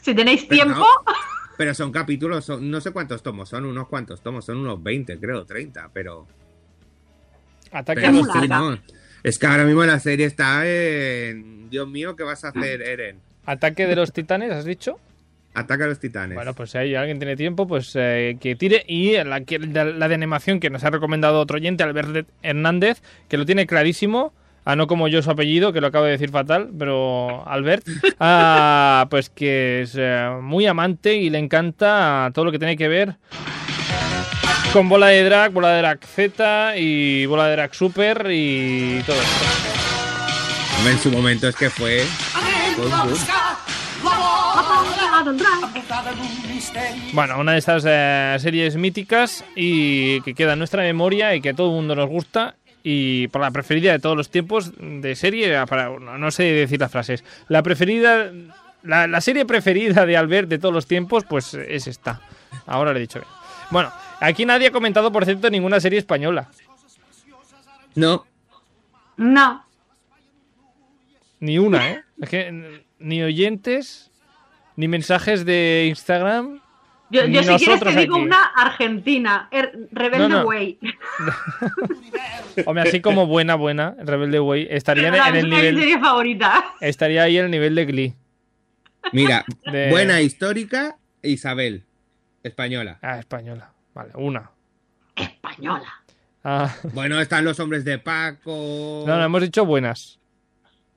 Si 0.00 0.14
tenéis 0.14 0.44
Pero 0.44 0.64
tiempo, 0.64 0.80
no, 0.80 1.12
pero 1.60 1.74
son 1.74 1.92
capítulos, 1.92 2.46
son, 2.46 2.70
no 2.70 2.80
sé 2.80 2.90
cuántos 2.90 3.22
tomos, 3.22 3.50
son 3.50 3.66
unos 3.66 3.86
cuantos 3.86 4.22
tomos, 4.22 4.46
son 4.46 4.56
unos 4.56 4.82
20, 4.82 5.18
creo, 5.18 5.44
30, 5.44 5.90
pero... 5.92 6.26
Ataque 7.70 8.06
a 8.06 8.10
pero 8.10 8.24
sí, 8.24 8.48
no. 8.48 8.78
Es 9.22 9.38
que 9.38 9.46
ahora 9.46 9.64
mismo 9.64 9.84
la 9.84 10.00
serie 10.00 10.24
está 10.24 10.66
en... 10.66 11.68
Dios 11.68 11.86
mío, 11.86 12.16
¿qué 12.16 12.22
vas 12.22 12.44
a 12.44 12.48
hacer, 12.48 12.80
Eren? 12.88 13.18
Ataque 13.44 13.86
de 13.86 13.94
los 13.94 14.10
titanes, 14.10 14.50
¿has 14.52 14.64
dicho? 14.64 14.98
Ataca 15.52 15.84
a 15.84 15.88
los 15.88 16.00
titanes. 16.00 16.34
Bueno, 16.34 16.54
pues 16.54 16.70
si 16.70 16.78
hay 16.78 16.94
alguien 16.94 17.18
tiene 17.18 17.36
tiempo, 17.36 17.68
pues 17.68 17.92
eh, 17.94 18.38
que 18.40 18.56
tire. 18.56 18.82
Y 18.88 19.12
la, 19.22 19.42
la 19.44 20.08
de 20.08 20.14
animación 20.14 20.60
que 20.60 20.70
nos 20.70 20.82
ha 20.84 20.88
recomendado 20.88 21.40
otro 21.40 21.58
oyente, 21.58 21.82
Albert 21.82 22.26
Hernández, 22.40 23.02
que 23.28 23.36
lo 23.36 23.44
tiene 23.44 23.66
clarísimo. 23.66 24.32
Ah, 24.70 24.76
no 24.76 24.86
como 24.86 25.08
yo 25.08 25.20
su 25.20 25.28
apellido, 25.28 25.72
que 25.72 25.80
lo 25.80 25.88
acabo 25.88 26.04
de 26.04 26.12
decir 26.12 26.30
fatal, 26.30 26.70
pero 26.78 27.42
Albert, 27.44 27.84
ah, 28.20 29.04
pues 29.10 29.28
que 29.28 29.82
es 29.82 29.96
eh, 29.98 30.30
muy 30.40 30.64
amante 30.66 31.16
y 31.16 31.28
le 31.28 31.38
encanta 31.38 32.30
todo 32.32 32.44
lo 32.44 32.52
que 32.52 32.60
tiene 32.60 32.76
que 32.76 32.86
ver 32.86 33.16
con 34.72 34.88
bola 34.88 35.08
de 35.08 35.24
drag, 35.24 35.50
bola 35.50 35.70
de 35.70 35.78
drag 35.78 36.04
Z 36.04 36.76
y 36.76 37.26
bola 37.26 37.46
de 37.46 37.52
drag 37.56 37.74
super 37.74 38.28
y 38.30 39.02
todo 39.04 39.16
esto. 39.20 40.88
En 40.88 40.98
su 41.00 41.10
momento 41.10 41.48
es 41.48 41.56
que 41.56 41.68
fue... 41.68 42.04
Bueno, 47.12 47.40
una 47.40 47.52
de 47.52 47.58
estas 47.58 47.84
eh, 47.86 48.36
series 48.38 48.76
míticas 48.76 49.44
y 49.56 50.20
que 50.20 50.34
queda 50.34 50.52
en 50.52 50.60
nuestra 50.60 50.82
memoria 50.82 51.34
y 51.34 51.40
que 51.40 51.48
a 51.48 51.54
todo 51.54 51.70
el 51.70 51.74
mundo 51.74 51.96
nos 51.96 52.08
gusta 52.08 52.54
y 52.82 53.28
por 53.28 53.40
la 53.40 53.50
preferida 53.50 53.92
de 53.92 53.98
todos 53.98 54.16
los 54.16 54.30
tiempos 54.30 54.72
de 54.78 55.14
serie, 55.14 55.64
para, 55.66 55.90
no, 55.98 56.18
no 56.18 56.30
sé 56.30 56.44
decir 56.44 56.80
las 56.80 56.90
frases, 56.90 57.24
la 57.48 57.62
preferida, 57.62 58.30
la, 58.82 59.06
la 59.06 59.20
serie 59.20 59.44
preferida 59.44 60.06
de 60.06 60.16
Albert 60.16 60.48
de 60.48 60.58
todos 60.58 60.74
los 60.74 60.86
tiempos, 60.86 61.24
pues 61.28 61.54
es 61.54 61.86
esta. 61.86 62.20
Ahora 62.66 62.92
le 62.92 62.98
he 62.98 63.02
dicho 63.02 63.18
bien. 63.18 63.30
Bueno, 63.70 63.92
aquí 64.20 64.44
nadie 64.44 64.68
ha 64.68 64.72
comentado, 64.72 65.12
por 65.12 65.24
cierto, 65.24 65.50
ninguna 65.50 65.80
serie 65.80 65.98
española. 65.98 66.48
No, 67.94 68.26
no. 69.16 69.64
Ni 71.40 71.58
una, 71.58 71.90
¿eh? 71.90 72.04
Es 72.20 72.28
que 72.28 72.82
ni 72.98 73.22
oyentes, 73.22 74.10
ni 74.76 74.88
mensajes 74.88 75.44
de 75.44 75.86
Instagram. 75.88 76.60
Yo, 77.10 77.22
si 77.22 77.28
quieres 77.64 77.80
te 77.80 77.90
digo 77.96 78.14
aquí. 78.16 78.24
una 78.24 78.44
argentina, 78.56 79.48
er- 79.50 79.88
Rebelde 79.90 80.28
No, 80.28 80.42
no. 80.42 80.46
Way. 80.46 80.78
Hombre, 82.66 82.82
así 82.88 83.00
como 83.00 83.26
buena, 83.26 83.54
buena, 83.54 83.94
Rebelde 83.98 84.40
Way, 84.40 84.68
estaría 84.70 85.08
en, 85.08 85.12
Pero 85.14 85.24
en 85.26 85.36
el 85.36 85.50
nivel... 85.50 85.78
serie 85.78 85.98
favorita. 85.98 86.64
Estaría 86.80 87.22
ahí 87.24 87.38
en 87.38 87.46
el 87.46 87.50
nivel 87.50 87.74
de 87.74 87.84
Glee. 87.86 88.14
mira, 89.12 89.44
De- 89.72 89.90
buena 89.90 90.20
histórica, 90.20 90.96
Isabel, 91.22 91.84
española. 92.42 92.98
Ah, 93.02 93.18
española. 93.18 93.72
Vale, 93.94 94.10
una. 94.14 94.50
Española. 95.16 95.92
Ah, 96.44 96.74
Bueno, 96.94 97.20
están 97.20 97.44
los 97.44 97.58
hombres 97.60 97.84
de 97.84 97.98
Paco... 97.98 99.04
no, 99.06 99.16
no, 99.18 99.24
hemos 99.24 99.42
dicho 99.42 99.64
buenas. 99.66 100.18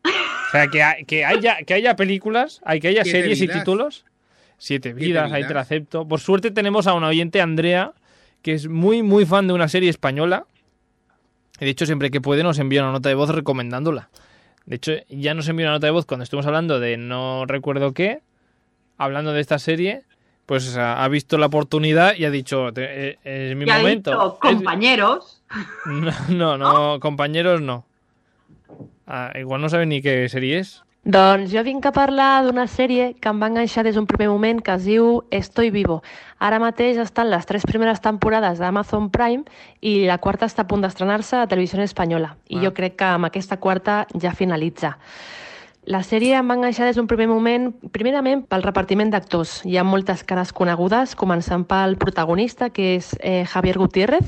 O 0.06 0.10
sea, 0.52 0.68
que, 0.68 1.06
que, 1.06 1.26
haya, 1.26 1.58
que 1.66 1.74
haya 1.74 1.96
películas, 1.96 2.62
hay 2.64 2.80
que 2.80 2.90
haya 2.90 3.04
series 3.04 3.42
y 3.42 3.48
títulos. 3.48 4.06
Siete 4.64 4.94
vidas, 4.94 5.30
ahí 5.34 5.42
te 5.46 5.54
la 5.54 5.60
acepto. 5.60 6.08
Por 6.08 6.22
suerte 6.22 6.50
tenemos 6.50 6.88
a 6.88 6.94
una 6.94 7.08
oyente, 7.10 7.42
Andrea, 7.42 7.92
que 8.42 8.54
es 8.54 8.70
muy, 8.70 9.04
muy 9.04 9.26
fan 9.26 9.46
de 9.46 9.52
una 9.54 9.68
serie 9.68 9.90
española. 9.90 10.46
Y 11.60 11.66
de 11.66 11.72
hecho, 11.72 11.86
siempre 11.86 12.10
que 12.12 12.22
puede 12.22 12.44
nos 12.44 12.60
envía 12.60 12.82
una 12.82 12.94
nota 12.94 13.10
de 13.10 13.16
voz 13.16 13.30
recomendándola. 13.30 14.10
De 14.66 14.78
hecho, 14.78 14.94
ya 15.10 15.34
nos 15.34 15.50
envió 15.50 15.66
una 15.66 15.74
nota 15.74 15.88
de 15.88 15.92
voz 15.92 16.06
cuando 16.06 16.24
estuvimos 16.24 16.46
hablando 16.46 16.80
de 16.80 16.96
no 16.96 17.46
recuerdo 17.46 17.94
qué, 17.94 18.22
hablando 18.98 19.34
de 19.34 19.42
esta 19.42 19.60
serie, 19.60 20.04
pues 20.46 20.78
ha 20.78 21.04
ha 21.04 21.08
visto 21.10 21.38
la 21.38 21.48
oportunidad 21.48 22.16
y 22.16 22.24
ha 22.24 22.32
dicho, 22.32 22.72
"Te- 22.72 23.10
eh, 23.10 23.18
es 23.26 23.58
mi 23.58 23.66
momento. 23.66 24.12
dicho, 24.12 24.40
Es- 24.44 24.56
compañeros. 24.56 25.44
no, 25.86 26.12
no, 26.30 26.58
no, 26.58 27.00
compañeros 27.02 27.60
no. 27.60 27.86
Ah, 29.08 29.34
igual 29.38 29.60
no 29.60 29.68
saben 29.68 29.90
ni 29.90 30.02
qué 30.02 30.30
serie 30.30 30.60
és. 30.60 30.83
Doncs 31.04 31.52
jo 31.52 31.60
vinc 31.68 31.84
a 31.84 31.92
parlar 31.92 32.46
d'una 32.46 32.64
sèrie 32.72 33.10
que 33.20 33.28
em 33.28 33.40
va 33.42 33.50
enganxar 33.52 33.84
des 33.84 33.98
d'un 33.98 34.06
primer 34.08 34.30
moment 34.32 34.62
que 34.64 34.72
es 34.72 34.86
diu 34.88 35.26
Estoy 35.36 35.70
Vivo. 35.70 35.98
Ara 36.40 36.62
mateix 36.64 36.96
estan 36.98 37.28
les 37.30 37.44
tres 37.46 37.66
primeres 37.68 38.00
temporades 38.00 38.58
d'Amazon 38.60 39.10
Prime 39.12 39.44
i 39.82 40.06
la 40.08 40.18
quarta 40.24 40.48
està 40.48 40.64
a 40.64 40.68
punt 40.70 40.80
d'estrenar-se 40.80 41.36
a 41.42 41.48
Televisió 41.48 41.82
Espanyola. 41.84 42.38
I 42.48 42.58
Ah. 42.58 42.62
jo 42.64 42.74
crec 42.74 42.96
que 42.96 43.04
amb 43.04 43.26
aquesta 43.26 43.58
quarta 43.58 44.08
ja 44.16 44.32
finalitza. 44.32 44.98
La 45.84 46.04
sèrie 46.04 46.38
em 46.38 46.48
va 46.48 46.56
enganxar 46.56 46.86
des 46.86 46.96
d'un 46.96 47.08
primer 47.08 47.28
moment, 47.28 47.74
primerament 47.92 48.48
pel 48.48 48.64
repartiment 48.64 49.10
d'actors. 49.12 49.66
Hi 49.66 49.76
ha 49.76 49.84
moltes 49.84 50.24
cares 50.24 50.54
conegudes, 50.54 51.16
començant 51.16 51.66
pel 51.68 51.98
protagonista, 51.98 52.70
que 52.70 52.96
és 52.96 53.18
eh, 53.20 53.44
Javier 53.46 53.78
Gutiérrez, 53.78 54.24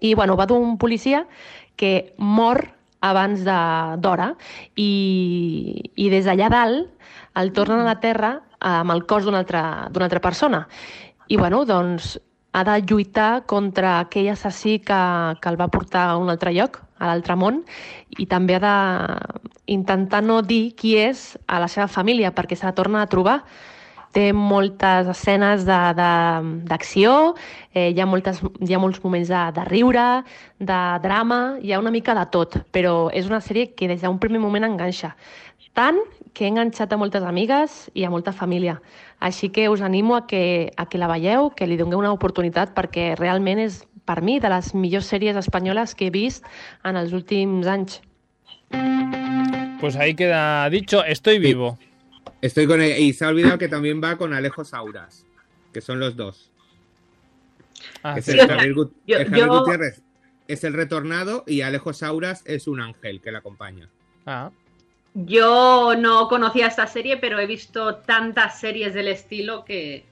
i 0.00 0.14
bueno, 0.14 0.36
va 0.36 0.46
d'un 0.46 0.78
policia 0.78 1.26
que 1.74 2.14
mor 2.18 2.68
abans 3.00 3.44
d'hora 3.44 4.34
i, 4.76 4.90
i 5.96 6.08
des 6.12 6.26
d'allà 6.28 6.50
dalt 6.52 6.88
el 7.40 7.52
tornen 7.56 7.82
a 7.82 7.88
la 7.88 8.00
Terra 8.00 8.34
amb 8.60 8.92
el 8.92 9.06
cos 9.08 9.24
d'una 9.24 9.40
altra, 9.40 9.62
altra 9.88 10.20
persona. 10.20 10.66
I 11.28 11.38
bueno, 11.38 11.64
doncs 11.64 12.18
ha 12.52 12.64
de 12.66 12.80
lluitar 12.82 13.46
contra 13.46 14.00
aquell 14.00 14.30
assassí 14.32 14.78
que, 14.80 15.00
que 15.40 15.48
el 15.48 15.60
va 15.60 15.70
portar 15.70 16.08
a 16.10 16.16
un 16.18 16.30
altre 16.30 16.52
lloc, 16.52 16.80
a 16.98 17.06
l'altre 17.06 17.36
món, 17.38 17.62
i 18.18 18.26
també 18.26 18.58
ha 18.58 18.60
d'intentar 18.60 20.22
no 20.26 20.40
dir 20.42 20.74
qui 20.76 20.96
és 20.98 21.38
a 21.46 21.60
la 21.62 21.68
seva 21.70 21.86
família, 21.88 22.34
perquè 22.34 22.58
se 22.58 22.66
la 22.66 22.74
torna 22.74 23.02
a 23.02 23.10
trobar. 23.10 23.40
Té 24.10 24.32
moltes 24.34 25.06
escenes 25.12 25.62
d'acció, 25.66 27.12
eh, 27.72 27.90
hi, 27.92 28.00
ha 28.00 28.06
moltes, 28.10 28.40
hi 28.66 28.74
ha 28.74 28.80
molts 28.82 28.98
moments 29.04 29.28
de, 29.30 29.42
de 29.54 29.66
riure, 29.68 30.06
de 30.58 30.80
drama, 31.04 31.40
hi 31.62 31.72
ha 31.72 31.78
una 31.78 31.92
mica 31.94 32.16
de 32.18 32.24
tot, 32.34 32.58
però 32.74 33.10
és 33.14 33.30
una 33.30 33.38
sèrie 33.40 33.70
que 33.76 33.86
des 33.86 34.02
d'un 34.02 34.18
primer 34.18 34.42
moment 34.42 34.66
enganxa. 34.66 35.14
Tant 35.78 36.00
que 36.34 36.44
he 36.44 36.50
enganxat 36.50 36.92
a 36.92 36.98
moltes 36.98 37.22
amigues 37.22 37.84
i 37.94 38.02
a 38.04 38.10
molta 38.10 38.32
família. 38.34 38.80
Així 39.20 39.50
que 39.54 39.68
us 39.70 39.82
animo 39.86 40.16
a 40.16 40.26
que, 40.26 40.72
a 40.76 40.86
que 40.90 40.98
la 40.98 41.08
veieu, 41.10 41.50
que 41.54 41.68
li 41.70 41.78
dongueu 41.78 42.02
una 42.02 42.12
oportunitat, 42.12 42.74
perquè 42.74 43.14
realment 43.18 43.62
és, 43.62 43.84
per 44.06 44.20
mi, 44.26 44.40
de 44.42 44.50
les 44.50 44.72
millors 44.74 45.06
sèries 45.12 45.38
espanyoles 45.38 45.94
que 45.94 46.08
he 46.08 46.14
vist 46.14 46.46
en 46.82 46.98
els 46.98 47.14
últims 47.14 47.70
anys. 47.70 48.00
Pues 49.80 49.96
ahí 49.96 50.14
queda 50.14 50.68
dicho, 50.68 51.04
estoy 51.04 51.38
vivo. 51.38 51.78
Estoy 52.42 52.66
con 52.66 52.80
él. 52.80 52.98
Y 52.98 53.12
se 53.12 53.24
ha 53.24 53.28
olvidado 53.28 53.58
que 53.58 53.68
también 53.68 54.00
va 54.02 54.16
con 54.16 54.32
Alejo 54.34 54.64
Sauras, 54.64 55.26
que 55.72 55.80
son 55.80 56.00
los 56.00 56.16
dos. 56.16 56.50
Ah, 58.02 58.16
Es 58.18 58.24
sí. 58.26 58.32
el 58.32 58.40
o 58.40 58.46
sea, 58.46 58.54
Javier, 58.56 58.74
Gut- 58.74 58.92
yo- 59.06 59.18
el 59.18 59.24
Javier 59.28 59.46
yo- 59.46 59.58
Gutiérrez 59.60 60.02
es 60.48 60.64
el 60.64 60.72
retornado 60.74 61.44
y 61.46 61.60
Alejo 61.62 61.92
Sauras 61.92 62.42
es 62.46 62.66
un 62.66 62.80
ángel 62.80 63.20
que 63.20 63.30
le 63.32 63.38
acompaña. 63.38 63.88
Ah, 64.26 64.50
Yo 65.14 65.94
no 65.98 66.28
conocía 66.28 66.66
esta 66.68 66.86
serie, 66.86 67.16
pero 67.16 67.38
he 67.40 67.46
visto 67.46 67.96
tantas 67.96 68.60
series 68.60 68.94
del 68.94 69.08
estilo 69.08 69.64
que. 69.64 70.04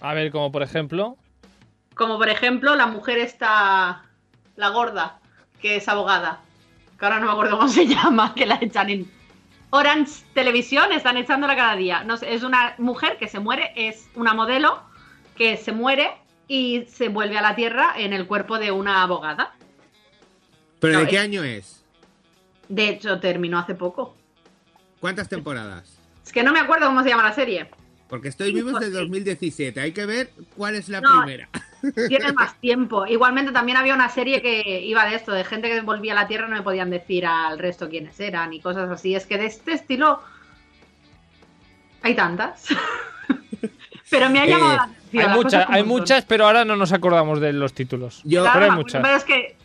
a 0.00 0.12
ver, 0.14 0.30
como 0.32 0.50
por 0.50 0.62
ejemplo. 0.62 1.16
Como 1.94 2.18
por 2.18 2.28
ejemplo, 2.28 2.74
la 2.74 2.86
mujer 2.88 3.18
está. 3.18 4.04
La 4.56 4.70
gorda, 4.70 5.20
que 5.62 5.76
es 5.76 5.88
abogada. 5.88 6.40
Que 6.98 7.04
ahora 7.04 7.20
no 7.20 7.26
me 7.26 7.32
acuerdo 7.32 7.56
cómo 7.58 7.68
se 7.68 7.86
llama, 7.86 8.34
que 8.34 8.44
la 8.46 8.58
echan 8.60 8.90
en. 8.90 9.10
Orange 9.70 10.22
Televisión 10.34 10.92
están 10.92 11.16
echándola 11.16 11.54
cada 11.56 11.76
día. 11.76 12.02
No 12.04 12.16
sé, 12.16 12.32
es 12.34 12.42
una 12.42 12.74
mujer 12.78 13.18
que 13.18 13.28
se 13.28 13.38
muere, 13.38 13.72
es 13.76 14.08
una 14.14 14.32
modelo 14.34 14.82
que 15.36 15.56
se 15.56 15.72
muere 15.72 16.10
y 16.48 16.86
se 16.86 17.08
vuelve 17.08 17.36
a 17.38 17.42
la 17.42 17.54
Tierra 17.54 17.92
en 17.96 18.12
el 18.12 18.26
cuerpo 18.26 18.58
de 18.58 18.70
una 18.72 19.02
abogada. 19.02 19.52
¿Pero 20.80 20.94
No, 20.94 21.00
de 21.00 21.08
qué 21.08 21.16
es- 21.16 21.22
año 21.22 21.42
es? 21.44 21.84
De 22.68 22.88
hecho, 22.88 23.18
terminó 23.20 23.58
hace 23.58 23.74
poco. 23.74 24.14
¿Cuántas 25.00 25.28
temporadas? 25.28 25.98
Es 26.24 26.32
que 26.32 26.42
no 26.42 26.52
me 26.52 26.60
acuerdo 26.60 26.86
cómo 26.86 27.02
se 27.02 27.08
llama 27.10 27.22
la 27.22 27.32
serie. 27.32 27.70
Porque 28.08 28.28
estoy 28.28 28.52
vivo 28.54 28.70
desde 28.78 28.90
2017. 28.92 29.80
Hay 29.80 29.92
que 29.92 30.06
ver 30.06 30.30
cuál 30.56 30.74
es 30.76 30.88
la 30.88 31.00
No. 31.02 31.22
primera. 31.24 31.48
Tiene 32.08 32.32
más 32.32 32.54
tiempo. 32.60 33.06
Igualmente 33.06 33.52
también 33.52 33.76
había 33.76 33.94
una 33.94 34.08
serie 34.08 34.40
que 34.40 34.80
iba 34.80 35.04
de 35.06 35.14
esto, 35.16 35.32
de 35.32 35.44
gente 35.44 35.68
que 35.68 35.80
volvía 35.82 36.12
a 36.12 36.14
la 36.16 36.26
Tierra 36.26 36.46
y 36.46 36.50
no 36.50 36.56
me 36.56 36.62
podían 36.62 36.88
decir 36.90 37.26
al 37.26 37.58
resto 37.58 37.88
quiénes 37.90 38.18
eran 38.18 38.52
y 38.54 38.60
cosas 38.60 38.88
así. 38.90 39.14
Es 39.14 39.26
que 39.26 39.36
de 39.38 39.46
este 39.46 39.72
estilo 39.72 40.20
hay 42.02 42.14
tantas. 42.14 42.66
Pero 44.10 44.30
me 44.30 44.40
ha 44.40 44.46
llamado 44.46 44.72
Eh, 44.72 44.76
la 44.76 44.82
atención. 44.84 45.22
Hay 45.30 45.36
muchas, 45.36 45.66
hay 45.68 45.80
son. 45.80 45.88
muchas, 45.88 46.24
pero 46.24 46.46
ahora 46.46 46.64
no 46.64 46.76
nos 46.76 46.92
acordamos 46.92 47.40
de 47.40 47.52
los 47.52 47.72
títulos. 47.74 48.20
Yo 48.24 48.42
Claro, 48.42 48.60
pero 48.60 48.72
hay 48.72 48.78
muchas. 48.78 49.02
pero 49.02 49.16
es 49.16 49.24
que 49.24 49.56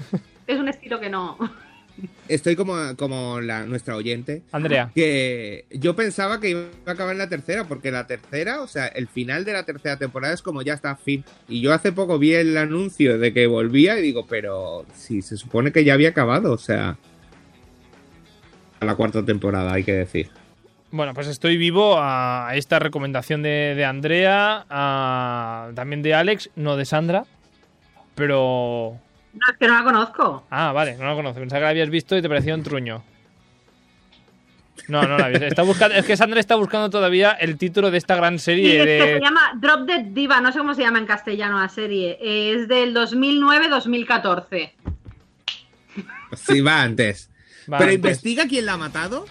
es 0.46 0.58
un 0.58 0.68
estilo 0.68 0.98
que 1.00 1.10
no. 1.10 1.36
Estoy 2.34 2.56
como, 2.56 2.74
como 2.96 3.40
la, 3.40 3.64
nuestra 3.66 3.96
oyente. 3.96 4.42
Andrea. 4.52 4.90
Que 4.94 5.66
yo 5.70 5.94
pensaba 5.96 6.40
que 6.40 6.50
iba 6.50 6.62
a 6.86 6.90
acabar 6.92 7.12
en 7.12 7.18
la 7.18 7.28
tercera, 7.28 7.64
porque 7.64 7.90
la 7.90 8.06
tercera, 8.06 8.60
o 8.62 8.66
sea, 8.66 8.86
el 8.86 9.08
final 9.08 9.44
de 9.44 9.52
la 9.52 9.64
tercera 9.64 9.96
temporada 9.98 10.34
es 10.34 10.42
como 10.42 10.62
ya 10.62 10.74
está 10.74 10.96
fin. 10.96 11.24
Y 11.48 11.60
yo 11.60 11.72
hace 11.72 11.92
poco 11.92 12.18
vi 12.18 12.34
el 12.34 12.56
anuncio 12.56 13.18
de 13.18 13.32
que 13.32 13.46
volvía 13.46 13.98
y 13.98 14.02
digo, 14.02 14.26
pero 14.26 14.86
si 14.94 15.22
se 15.22 15.36
supone 15.36 15.72
que 15.72 15.84
ya 15.84 15.94
había 15.94 16.10
acabado, 16.10 16.52
o 16.52 16.58
sea. 16.58 16.96
A 18.80 18.84
la 18.84 18.94
cuarta 18.96 19.24
temporada, 19.24 19.72
hay 19.72 19.84
que 19.84 19.92
decir. 19.92 20.28
Bueno, 20.90 21.14
pues 21.14 21.26
estoy 21.26 21.56
vivo 21.56 21.94
a 21.98 22.50
esta 22.54 22.78
recomendación 22.78 23.42
de, 23.42 23.74
de 23.76 23.84
Andrea, 23.84 24.66
a- 24.68 25.70
también 25.74 26.02
de 26.02 26.14
Alex, 26.14 26.50
no 26.56 26.76
de 26.76 26.84
Sandra, 26.84 27.24
pero... 28.14 28.98
No, 29.34 29.40
es 29.50 29.56
que 29.58 29.66
no 29.66 29.74
la 29.78 29.84
conozco. 29.84 30.46
Ah, 30.50 30.72
vale, 30.72 30.96
no 30.96 31.04
la 31.06 31.14
conozco. 31.14 31.40
Pensaba 31.40 31.60
que 31.60 31.64
la 31.64 31.70
habías 31.70 31.90
visto 31.90 32.16
y 32.16 32.22
te 32.22 32.28
parecía 32.28 32.54
un 32.54 32.62
truño. 32.62 33.02
No, 34.88 35.02
no 35.02 35.16
la 35.16 35.26
habías. 35.26 35.42
Está 35.42 35.62
buscando, 35.62 35.94
es 35.96 36.04
que 36.04 36.16
Sandra 36.16 36.40
está 36.40 36.56
buscando 36.56 36.90
todavía 36.90 37.32
el 37.32 37.56
título 37.56 37.90
de 37.90 37.98
esta 37.98 38.14
gran 38.16 38.38
Sí, 38.38 38.44
serie 38.46 38.78
que 38.78 38.86
de... 38.86 39.14
se 39.14 39.20
llama 39.20 39.52
Drop 39.56 39.80
Dead 39.86 40.02
Diva, 40.06 40.40
no 40.40 40.50
sé 40.52 40.58
cómo 40.58 40.74
se 40.74 40.82
llama 40.82 40.98
en 40.98 41.06
castellano 41.06 41.60
la 41.60 41.68
serie. 41.68 42.18
Es 42.20 42.68
del 42.68 42.94
2009-2014. 42.94 44.72
Sí, 46.34 46.60
va 46.60 46.82
antes. 46.82 47.30
Va, 47.72 47.78
pero 47.78 47.90
antes. 47.90 47.94
investiga 47.94 48.46
quién 48.48 48.66
la 48.66 48.72
ha 48.74 48.78
matado. 48.78 49.26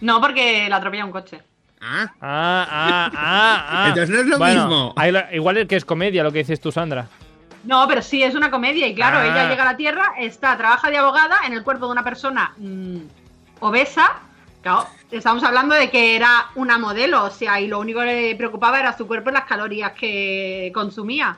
No, 0.00 0.20
porque 0.20 0.68
la 0.68 0.76
atropella 0.76 1.04
un 1.04 1.10
coche. 1.12 1.40
Ah, 1.80 2.12
Ah, 2.20 2.66
ah, 2.70 3.10
ah, 3.14 3.66
ah. 3.68 3.88
Entonces 3.88 4.10
no 4.10 4.20
es 4.22 4.26
lo 4.26 4.38
Bueno, 4.38 4.66
mismo. 4.66 4.94
igual 5.32 5.56
es 5.58 5.68
que 5.68 5.76
es 5.76 5.84
comedia 5.84 6.22
lo 6.22 6.32
que 6.32 6.38
dices 6.38 6.60
tú, 6.60 6.72
Sandra. 6.72 7.08
No, 7.64 7.86
pero 7.88 8.02
sí, 8.02 8.22
es 8.22 8.34
una 8.34 8.50
comedia 8.50 8.86
y 8.86 8.94
claro, 8.94 9.18
Ah. 9.18 9.26
ella 9.26 9.48
llega 9.48 9.62
a 9.62 9.72
la 9.72 9.76
Tierra, 9.76 10.12
está, 10.18 10.56
trabaja 10.56 10.90
de 10.90 10.96
abogada 10.98 11.38
en 11.46 11.52
el 11.52 11.62
cuerpo 11.64 11.86
de 11.86 11.92
una 11.92 12.04
persona 12.04 12.54
mm, 12.56 12.98
obesa. 13.60 14.20
Claro, 14.62 14.86
estamos 15.10 15.42
hablando 15.44 15.74
de 15.74 15.90
que 15.90 16.16
era 16.16 16.46
una 16.56 16.78
modelo, 16.78 17.24
o 17.24 17.30
sea, 17.30 17.60
y 17.60 17.66
lo 17.68 17.78
único 17.78 18.00
que 18.00 18.06
le 18.06 18.36
preocupaba 18.36 18.80
era 18.80 18.96
su 18.96 19.06
cuerpo 19.06 19.30
y 19.30 19.32
las 19.34 19.44
calorías 19.44 19.92
que 19.92 20.70
consumía. 20.74 21.36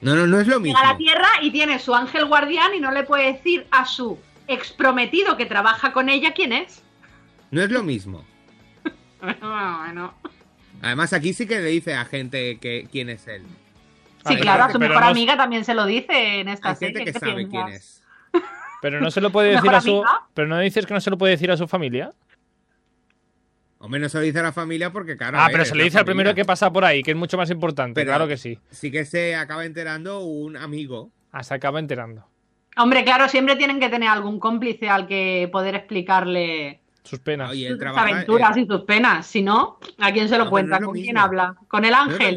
no, 0.00 0.14
no, 0.14 0.26
no 0.26 0.38
es 0.40 0.46
lo 0.46 0.60
mismo. 0.60 0.78
Llega 0.78 0.90
a 0.90 0.92
la 0.92 0.98
Tierra 0.98 1.28
y 1.42 1.50
tiene 1.50 1.78
su 1.78 1.94
ángel 1.94 2.26
guardián 2.26 2.74
y 2.74 2.80
no 2.80 2.90
le 2.90 3.04
puede 3.04 3.32
decir 3.32 3.66
a 3.70 3.86
su 3.86 4.18
ex 4.48 4.72
prometido 4.72 5.36
que 5.38 5.46
trabaja 5.46 5.92
con 5.92 6.08
ella 6.10 6.32
quién 6.34 6.52
es. 6.52 6.82
No 7.50 7.62
es 7.62 7.70
lo 7.70 7.82
mismo. 7.82 8.24
Bueno, 9.20 9.78
bueno. 9.78 10.14
Además, 10.82 11.14
aquí 11.14 11.32
sí 11.32 11.46
que 11.46 11.58
le 11.58 11.68
dice 11.70 11.94
a 11.94 12.04
gente 12.04 12.58
que 12.58 12.86
quién 12.92 13.08
es 13.08 13.26
él. 13.26 13.42
Sí, 14.26 14.36
claro, 14.36 14.64
a 14.64 14.70
su 14.72 14.78
mejor 14.78 15.00
no 15.00 15.06
amiga 15.08 15.36
también 15.36 15.64
se 15.64 15.74
lo 15.74 15.86
dice 15.86 16.40
en 16.40 16.48
esta 16.48 16.70
Hay 16.70 16.76
serie. 16.76 16.96
gente 16.98 17.12
que 17.12 17.18
¿qué 17.20 17.26
sabe 17.30 17.48
quién 17.48 17.68
es. 17.68 18.02
Pero 18.82 19.00
no 19.00 19.10
se 19.10 19.20
lo 19.20 19.30
puede 19.30 19.48
decir 19.48 19.62
¿Mejor 19.62 19.74
a 19.76 19.80
su... 19.80 19.90
amiga? 19.90 20.22
Pero 20.34 20.48
no 20.48 20.58
dices 20.58 20.86
que 20.86 20.94
no 20.94 21.00
se 21.00 21.10
lo 21.10 21.18
puede 21.18 21.32
decir 21.32 21.50
a 21.50 21.56
su 21.56 21.66
familia. 21.68 22.12
Hombre, 23.78 24.00
no 24.00 24.08
se 24.08 24.16
lo 24.18 24.24
dice 24.24 24.38
a 24.38 24.42
la 24.42 24.52
familia 24.52 24.90
porque, 24.90 25.16
claro. 25.16 25.38
Ah, 25.38 25.44
ver, 25.44 25.52
pero 25.52 25.64
se 25.66 25.74
le 25.74 25.84
dice 25.84 25.98
al 25.98 26.04
primero 26.06 26.34
que 26.34 26.44
pasa 26.44 26.72
por 26.72 26.84
ahí, 26.86 27.02
que 27.02 27.10
es 27.10 27.16
mucho 27.16 27.36
más 27.36 27.50
importante. 27.50 28.00
Pero- 28.00 28.10
Claro 28.12 28.26
que 28.28 28.36
sí. 28.38 28.58
Sí 28.70 28.90
que 28.90 29.04
se 29.04 29.36
acaba 29.36 29.64
enterando 29.66 30.20
un 30.20 30.56
amigo. 30.56 31.10
Ah, 31.32 31.42
se 31.42 31.52
acaba 31.54 31.78
enterando. 31.80 32.26
Hombre, 32.76 33.04
claro, 33.04 33.28
siempre 33.28 33.56
tienen 33.56 33.78
que 33.80 33.88
tener 33.90 34.08
algún 34.08 34.40
cómplice 34.40 34.88
al 34.88 35.06
que 35.06 35.48
poder 35.52 35.74
explicarle 35.74 36.80
Sus 37.02 37.18
penas. 37.18 37.50
Oye, 37.50 37.68
sus 37.68 37.78
trabaja. 37.78 38.06
aventuras 38.08 38.56
eh, 38.56 38.60
y 38.62 38.66
sus 38.66 38.80
penas. 38.82 39.26
Si 39.26 39.42
no, 39.42 39.78
¿a 39.98 40.12
quién 40.12 40.28
se 40.30 40.38
lo 40.38 40.44
No, 40.44 40.50
cuenta? 40.50 40.80
no 40.80 40.86
¿Con 40.86 40.94
quién 40.96 41.18
habla? 41.18 41.54
¿Con 41.68 41.84
el 41.84 41.92
ángel? 41.94 42.36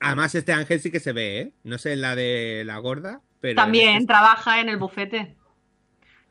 Además, 0.00 0.34
este 0.34 0.52
ángel 0.52 0.80
sí 0.80 0.90
que 0.90 1.00
se 1.00 1.12
ve, 1.12 1.40
¿eh? 1.40 1.52
No 1.62 1.78
sé 1.78 1.96
la 1.96 2.14
de 2.16 2.62
la 2.66 2.78
gorda, 2.78 3.20
pero. 3.40 3.56
También 3.56 3.96
este- 3.96 4.06
trabaja 4.06 4.60
en 4.60 4.68
el 4.68 4.76
bufete. 4.78 5.34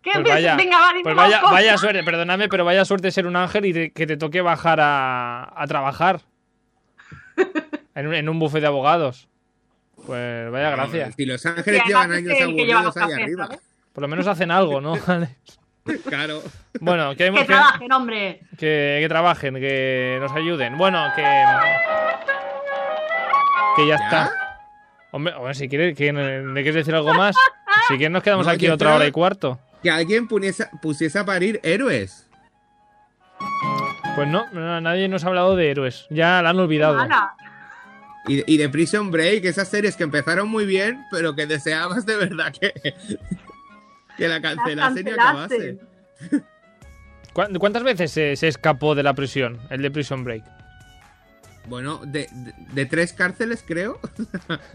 ¿Qué 0.01 0.11
Pues 0.15 0.25
vaya, 0.27 0.57
Venga, 0.57 0.79
va, 0.79 0.91
pues 1.01 1.15
vaya, 1.15 1.41
vaya 1.41 1.77
suerte, 1.77 2.03
perdóname, 2.03 2.49
pero 2.49 2.65
vaya 2.65 2.83
suerte 2.83 3.09
ser 3.09 3.25
un 3.25 3.37
ángel 3.37 3.65
y 3.65 3.73
te- 3.73 3.91
que 3.93 4.05
te 4.05 4.17
toque 4.17 4.41
bajar 4.41 4.79
a, 4.81 5.53
a 5.55 5.65
trabajar 5.67 6.19
en 7.95 8.07
un, 8.07 8.13
en 8.13 8.27
un 8.27 8.37
buffet 8.37 8.59
de 8.59 8.67
abogados. 8.67 9.29
Pues 10.05 10.51
vaya 10.51 10.71
gracia. 10.71 11.09
Si 11.13 11.25
los 11.25 11.45
ángeles 11.45 11.81
Sí, 11.83 11.87
llevan 11.87 12.11
años 12.11 12.33
aburridos 12.41 12.93
cafés, 12.93 13.15
arriba. 13.17 13.45
¿sabes? 13.47 13.61
Por 13.93 14.01
lo 14.01 14.07
menos 14.09 14.27
hacen 14.27 14.51
algo, 14.51 14.81
¿no? 14.81 14.95
Claro. 16.07 16.41
bueno, 16.79 17.09
que, 17.15 17.29
Que 17.29 17.39
que- 17.39 17.45
trabajen, 17.45 17.91
hombre. 17.91 18.41
que- 18.57 18.99
que 19.01 19.05
trabajen, 19.09 19.55
que 19.55 20.17
nos 20.21 20.31
ayuden. 20.31 20.77
Bueno, 20.77 21.05
que. 21.15 21.23
Que 23.75 23.87
ya, 23.87 23.97
¿Ya? 23.97 24.03
está. 24.05 24.31
Hombre, 25.11 25.33
hombre, 25.35 25.53
si 25.55 25.67
quieres, 25.67 25.95
que, 25.97 26.11
¿me 26.13 26.53
quieres 26.61 26.75
decir 26.75 26.95
algo 26.95 27.13
más? 27.13 27.35
Si 27.87 27.95
quieres, 27.97 28.11
nos 28.11 28.23
quedamos 28.23 28.45
No, 28.45 28.51
aquí 28.53 28.69
otra 28.69 28.95
hora 28.95 29.05
y 29.07 29.11
cuarto. 29.11 29.59
Que 29.81 29.91
alguien 29.91 30.27
pusiese, 30.29 30.69
pusiese 30.81 31.19
a 31.19 31.25
parir 31.25 31.59
héroes. 31.63 32.29
Pues 34.15 34.27
no, 34.29 34.45
no, 34.53 34.79
nadie 34.79 35.09
nos 35.09 35.25
ha 35.25 35.27
hablado 35.27 35.55
de 35.57 35.69
héroes. 35.69 36.05
Ya 36.09 36.41
la 36.41 36.51
han 36.51 36.59
olvidado. 36.59 37.05
Y, 38.27 38.53
y 38.53 38.57
de 38.57 38.69
Prison 38.69 39.11
Break, 39.11 39.43
esas 39.43 39.67
series 39.67 39.97
que 39.97 40.03
empezaron 40.03 40.47
muy 40.47 40.65
bien, 40.65 41.03
pero 41.11 41.35
que 41.35 41.45
deseabas 41.45 42.05
de 42.05 42.15
verdad 42.15 42.53
que, 42.57 42.71
que 44.17 44.27
la 44.27 44.41
cancelasen 44.41 45.07
y 45.07 45.11
acabase. 45.11 45.77
cancelasen. 46.29 46.45
¿Cu- 47.33 47.59
¿Cuántas 47.59 47.83
veces 47.83 48.11
se, 48.11 48.35
se 48.35 48.47
escapó 48.47 48.95
de 48.95 49.03
la 49.03 49.13
prisión, 49.13 49.59
el 49.69 49.81
de 49.81 49.91
Prison 49.91 50.23
Break? 50.23 50.43
Bueno, 51.65 51.99
de, 52.05 52.27
de- 52.31 52.53
de 52.73 52.85
tres 52.85 53.13
cárceles, 53.13 53.63
creo. 53.65 53.99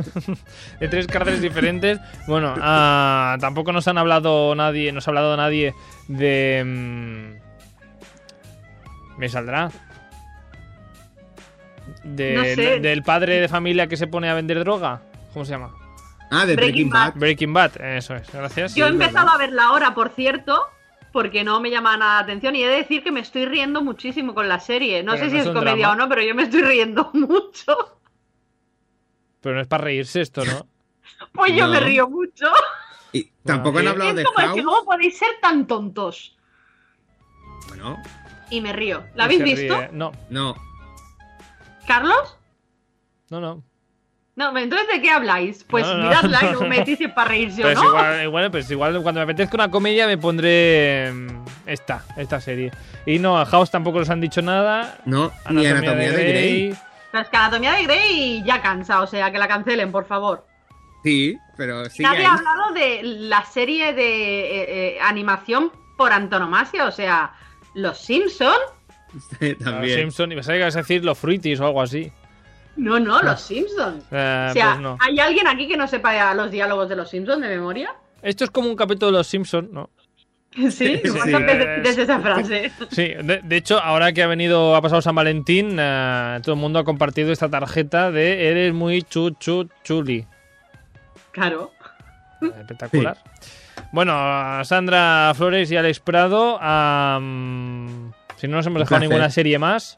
De 0.81 0.89
tres 0.89 1.07
cárceles 1.07 1.43
diferentes. 1.43 2.01
Bueno, 2.27 2.55
ah, 2.61 3.37
tampoco 3.41 3.73
nos 3.73 3.87
han 3.89 3.99
hablado 3.99 4.55
nadie, 4.55 4.91
nos 4.93 5.07
ha 5.07 5.11
hablado 5.11 5.37
nadie 5.37 5.75
de... 6.09 6.63
mm, 6.67 7.33
me 9.21 9.29
saldrá. 9.29 9.71
De- 12.05 12.35
No 12.35 12.45
sé. 12.45 12.81
Del 12.81 13.03
padre 13.03 13.39
de 13.41 13.49
familia 13.49 13.87
que 13.87 13.97
se 13.99 14.07
pone 14.07 14.31
a 14.31 14.35
vender 14.35 14.59
droga. 14.61 15.03
¿Cómo 15.35 15.45
se 15.45 15.51
llama? 15.53 15.75
Ah, 16.31 16.45
de 16.47 16.57
Breaking 16.57 16.89
Breaking 16.89 16.91
Bad. 16.91 17.15
Breaking 17.15 17.53
Bad, 17.55 17.81
eso 17.81 18.15
es, 18.15 18.31
gracias. 18.33 18.75
Yo 18.75 18.87
he 18.87 18.89
empezado 18.91 19.27
verdad. 19.27 19.35
a 19.35 19.39
verla 19.39 19.65
ahora, 19.65 19.95
por 19.95 20.11
cierto, 20.11 20.63
porque 21.13 21.43
no 21.45 21.61
me 21.61 21.71
llama 21.71 21.97
nada 21.97 22.15
la 22.15 22.19
atención. 22.21 22.55
Y 22.55 22.63
he 22.63 22.69
de 22.69 22.77
decir 22.77 23.03
que 23.03 23.11
me 23.13 23.21
estoy 23.21 23.47
riendo 23.47 23.83
muchísimo 23.83 24.35
con 24.35 24.47
la 24.49 24.61
serie. 24.61 25.03
No 25.03 25.13
Pero 25.13 25.25
sé 25.25 25.37
no 25.37 25.43
si 25.43 25.49
es 25.49 25.55
comedia 25.55 25.87
drama. 25.89 25.93
o 25.93 25.97
no, 25.97 26.09
pero 26.09 26.23
yo 26.23 26.35
me 26.35 26.43
estoy 26.45 26.63
riendo 26.63 27.11
mucho. 27.15 28.01
Pero 29.41 29.55
no 29.55 29.61
es 29.63 29.69
para 29.69 29.85
reírse 29.85 30.21
esto, 30.21 30.45
¿no? 30.45 30.67
Pues 31.33 31.53
yo 31.57 31.67
No. 31.67 31.73
me 31.73 31.81
río 31.81 32.09
mucho. 32.09 32.47
Y 33.13 33.25
tampoco 33.45 33.79
han 33.79 33.87
eh, 33.87 33.89
hablado 33.89 34.15
de 34.15 34.25
como 34.25 34.55
que. 34.55 34.63
¿cómo 34.63 34.85
podéis 34.85 35.19
ser 35.19 35.31
tan 35.41 35.67
tontos? 35.67 36.37
Bueno, 37.69 37.97
Y 38.51 38.61
me 38.61 38.73
río. 38.75 39.05
¿La 39.15 39.25
habéis 39.25 39.43
visto? 39.43 39.75
ríe. 39.79 39.89
No, 39.93 40.13
no. 40.31 40.55
¿Carlos? 41.87 42.37
no, 43.31 43.41
no. 43.41 43.63
No, 44.39 44.57
entonces 44.57 44.87
¿de 44.87 45.03
qué 45.03 45.11
habláis? 45.11 45.65
Pues 45.65 45.85
No, 45.85 45.95
no, 45.97 46.05
miradla 46.05 46.39
y 46.43 46.45
no, 46.45 46.51
luego 46.53 46.63
no. 46.63 46.69
me 46.69 47.09
para 47.09 47.29
reírse 47.29 47.61
Pues 47.61 47.77
o 47.77 47.83
no. 47.83 47.89
igual, 47.89 48.23
igual, 48.23 48.51
pues 48.53 48.71
igual 48.71 49.03
cuando 49.03 49.19
me 49.19 49.25
apetezca 49.25 49.57
una 49.57 49.69
comedia 49.69 50.07
me 50.07 50.17
pondré 50.17 51.11
mm, 51.13 51.27
esta, 51.67 52.05
esta 52.17 52.41
serie. 52.41 52.71
Y 53.05 53.19
no, 53.19 53.37
a 53.37 53.45
House 53.47 53.73
tampoco 53.73 53.99
nos 53.99 54.11
han 54.11 54.21
dicho 54.21 54.41
nada. 54.41 54.99
No, 55.07 55.33
ni 55.51 55.67
Anatomía 55.67 56.13
de 56.13 56.29
Grey. 56.29 56.75
Pero 57.11 57.25
es 57.25 57.29
que 57.31 57.37
Anatomía 57.37 57.73
de 57.73 57.83
Grey 57.83 58.43
ya 58.45 58.63
cansa, 58.63 59.03
o 59.03 59.09
sea, 59.09 59.33
que 59.33 59.39
la 59.39 59.49
cancelen, 59.49 59.91
por 59.91 60.07
favor. 60.07 60.47
Sí, 61.03 61.37
pero 61.57 61.91
sigue 61.91 62.09
Nadie 62.09 62.25
ha 62.25 62.35
hablado 62.35 62.73
de 62.75 63.01
la 63.03 63.45
serie 63.45 63.93
de 63.93 64.41
eh, 64.41 64.67
eh, 64.69 64.99
animación 65.03 65.73
por 65.97 66.13
antonomasia, 66.13 66.85
o 66.85 66.93
sea, 66.93 67.33
Los 67.75 67.99
Simpson. 67.99 68.55
Los 69.41 69.59
También. 69.59 69.99
Simpson, 69.99 70.31
y 70.31 70.37
pensaba 70.37 70.55
que 70.55 70.61
ibas 70.61 70.77
a 70.77 70.81
decir 70.81 71.05
los 71.05 71.19
Fruities 71.19 71.59
o 71.59 71.67
algo 71.67 71.83
así. 71.83 72.13
No, 72.79 72.99
no, 72.99 73.21
Los 73.23 73.41
Simpson. 73.43 73.99
Eh, 74.11 74.47
o 74.51 74.53
sea, 74.55 74.67
pues 74.71 74.81
no. 74.81 74.97
¿hay 75.01 75.19
alguien 75.21 75.47
aquí 75.47 75.69
que 75.69 75.77
no 75.77 75.87
sepa 75.87 76.33
los 76.35 76.51
diálogos 76.51 76.89
de 76.89 76.97
Los 76.97 77.11
Simpson 77.11 77.41
de 77.43 77.49
memoria? 77.49 77.95
Esto 78.23 78.45
es 78.45 78.51
como 78.51 78.69
un 78.71 78.77
capítulo 78.77 79.13
de 79.13 79.19
Los 79.19 79.27
Simpsons, 79.27 79.71
¿no? 79.71 79.91
Sí, 80.55 80.71
Sí. 80.71 81.01
desde, 81.05 81.81
desde 81.83 82.03
esa 82.03 82.21
frase. 82.21 82.73
Sí, 82.91 83.09
de, 83.23 83.41
de 83.45 83.57
hecho, 83.57 83.79
ahora 83.81 84.13
que 84.13 84.23
ha 84.23 84.27
venido, 84.27 84.75
ha 84.75 84.81
pasado 84.81 85.03
San 85.03 85.15
Valentín, 85.15 85.77
eh, 85.79 86.41
todo 86.43 86.55
el 86.55 86.61
mundo 86.61 86.79
ha 86.79 86.85
compartido 86.85 87.33
esta 87.33 87.51
tarjeta 87.51 88.11
de 88.11 88.49
eres 88.49 88.73
muy 88.73 89.03
chu 89.03 89.31
chu 89.33 89.69
chuli. 89.85 90.25
Claro. 91.33 91.73
Espectacular. 92.41 93.19
Bueno, 93.93 94.13
a 94.17 94.63
Sandra 94.65 95.33
Flores 95.37 95.71
y 95.71 95.77
Alex 95.77 96.01
Prado, 96.01 96.57
si 98.37 98.47
no 98.49 98.57
nos 98.57 98.67
hemos 98.67 98.81
dejado 98.81 99.01
ninguna 99.01 99.31
serie 99.31 99.59
más. 99.59 99.97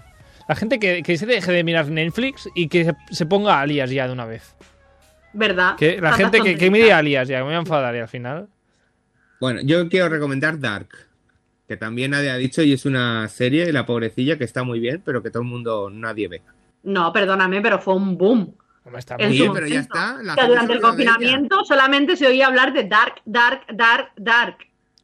La 0.51 0.57
gente 0.57 0.81
que, 0.81 1.05
que 1.05 1.17
se 1.17 1.27
deje 1.27 1.53
de 1.53 1.63
mirar 1.63 1.89
Netflix 1.91 2.49
y 2.57 2.67
que 2.67 2.85
se, 2.85 2.97
se 3.13 3.25
ponga 3.25 3.61
alias 3.61 3.89
ya 3.89 4.09
de 4.09 4.13
una 4.13 4.27
vez. 4.27 4.57
¿Verdad? 5.33 5.77
Que 5.77 6.01
la 6.01 6.13
gente 6.15 6.41
que, 6.41 6.57
que 6.57 6.73
mire 6.73 6.93
alias 6.93 7.29
ya, 7.29 7.37
que 7.37 7.43
me 7.43 7.51
voy 7.51 7.55
a 7.55 7.59
enfadar 7.59 7.95
y 7.95 8.01
al 8.01 8.09
final. 8.09 8.49
Bueno, 9.41 9.61
yo 9.63 9.89
quiero 9.89 10.09
recomendar 10.09 10.59
Dark, 10.59 10.89
que 11.69 11.77
también 11.77 12.11
nadie 12.11 12.31
ha 12.31 12.37
dicho 12.37 12.63
y 12.63 12.73
es 12.73 12.85
una 12.85 13.29
serie, 13.29 13.73
La 13.73 13.87
Pobrecilla, 13.87 14.39
que 14.39 14.43
está 14.43 14.65
muy 14.65 14.81
bien, 14.81 15.01
pero 15.05 15.23
que 15.23 15.31
todo 15.31 15.45
el 15.45 15.49
mundo, 15.49 15.89
nadie 15.89 16.27
ve. 16.27 16.43
No, 16.83 17.13
perdóname, 17.13 17.61
pero 17.61 17.79
fue 17.79 17.95
un 17.95 18.19
boom. 18.19 18.53
Está 18.97 19.15
En 19.21 19.29
muy 19.29 19.39
Sí, 19.39 19.47
su 19.47 19.53
pero 19.53 19.69
ya 19.69 19.79
está. 19.79 20.19
La 20.21 20.35
durante 20.35 20.73
el 20.73 20.81
confinamiento 20.81 21.65
solamente 21.65 22.17
se 22.17 22.27
oía 22.27 22.49
hablar 22.49 22.73
de 22.73 22.89
Dark, 22.89 23.23
Dark, 23.25 23.67
Dark, 23.73 24.09
Dark. 24.17 24.57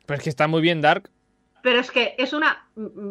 Pero 0.07 0.17
es 0.17 0.25
que 0.25 0.31
está 0.31 0.49
muy 0.49 0.61
bien 0.61 0.81
Dark. 0.81 1.09
Pero 1.67 1.81
es 1.81 1.91
que 1.91 2.15
es 2.17 2.33
una. 2.33 2.65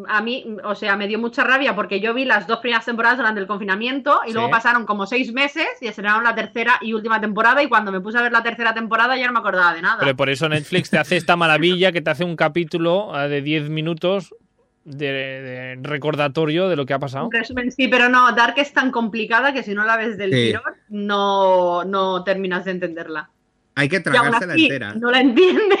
A 0.08 0.22
mí, 0.22 0.46
o 0.64 0.74
sea, 0.74 0.96
me 0.96 1.06
dio 1.06 1.18
mucha 1.18 1.44
rabia 1.44 1.74
porque 1.76 2.00
yo 2.00 2.14
vi 2.14 2.24
las 2.24 2.46
dos 2.46 2.60
primeras 2.60 2.86
temporadas 2.86 3.18
durante 3.18 3.38
el 3.38 3.46
confinamiento 3.46 4.20
y 4.24 4.28
Sí. 4.28 4.32
luego 4.32 4.48
pasaron 4.48 4.86
como 4.86 5.06
seis 5.06 5.30
meses 5.30 5.66
y 5.82 5.88
estrenaron 5.88 6.24
la 6.24 6.34
tercera 6.34 6.76
y 6.80 6.94
última 6.94 7.20
temporada. 7.20 7.62
Y 7.62 7.68
cuando 7.68 7.92
me 7.92 8.00
puse 8.00 8.16
a 8.16 8.22
ver 8.22 8.32
la 8.32 8.42
tercera 8.42 8.72
temporada 8.72 9.14
ya 9.14 9.26
no 9.26 9.34
me 9.34 9.40
acordaba 9.40 9.74
de 9.74 9.82
nada. 9.82 9.98
Pero 10.00 10.16
por 10.16 10.30
eso 10.30 10.48
Netflix 10.48 10.88
te 10.88 10.96
hace 10.96 11.18
esta 11.18 11.36
maravilla 11.36 11.92
que 11.92 12.00
te 12.00 12.08
hace 12.08 12.24
un 12.24 12.34
capítulo 12.34 13.12
eh, 13.14 13.28
de 13.28 13.42
10 13.42 13.68
minutos 13.68 14.34
de, 14.84 15.12
de 15.12 15.78
recordatorio 15.82 16.70
de 16.70 16.76
lo 16.76 16.86
que 16.86 16.94
ha 16.94 16.98
pasado. 16.98 17.28
Resumen, 17.30 17.70
sí, 17.72 17.88
pero 17.88 18.08
no, 18.08 18.32
Dark 18.32 18.54
es 18.56 18.72
tan 18.72 18.90
complicada 18.90 19.52
que 19.52 19.64
si 19.64 19.74
no 19.74 19.84
la 19.84 19.98
ves 19.98 20.16
del 20.16 20.30
Sí. 20.32 20.46
tirón, 20.46 20.62
no, 20.88 21.84
no 21.84 22.24
terminas 22.24 22.64
de 22.64 22.70
entenderla. 22.70 23.28
Hay 23.74 23.90
que 23.90 23.96
Y 23.96 23.98
aún 23.98 24.30
tragársela 24.30 24.54
entera. 24.54 24.94
no 24.94 25.10
la 25.10 25.20
entiendes. 25.20 25.78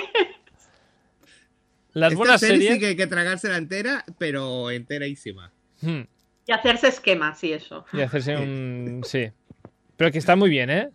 Las 1.96 2.12
Esta 2.12 2.18
buenas 2.18 2.40
serie 2.40 2.56
series. 2.56 2.74
sí 2.74 2.80
que 2.80 2.86
hay 2.88 2.96
que 2.96 3.06
tragársela 3.06 3.56
entera, 3.56 4.04
pero 4.18 4.70
enterísima. 4.70 5.50
Hmm, 5.80 6.02
Y 6.46 6.52
hacerse 6.52 6.88
esquemas 6.88 7.42
y 7.42 7.54
eso. 7.54 7.86
y 7.92 8.02
hacerse 8.02 8.36
un. 8.36 9.00
Sí. 9.04 9.30
Pero 9.96 10.12
que 10.12 10.18
está 10.18 10.36
muy 10.36 10.50
bien, 10.50 10.68
¿eh? 10.68 10.90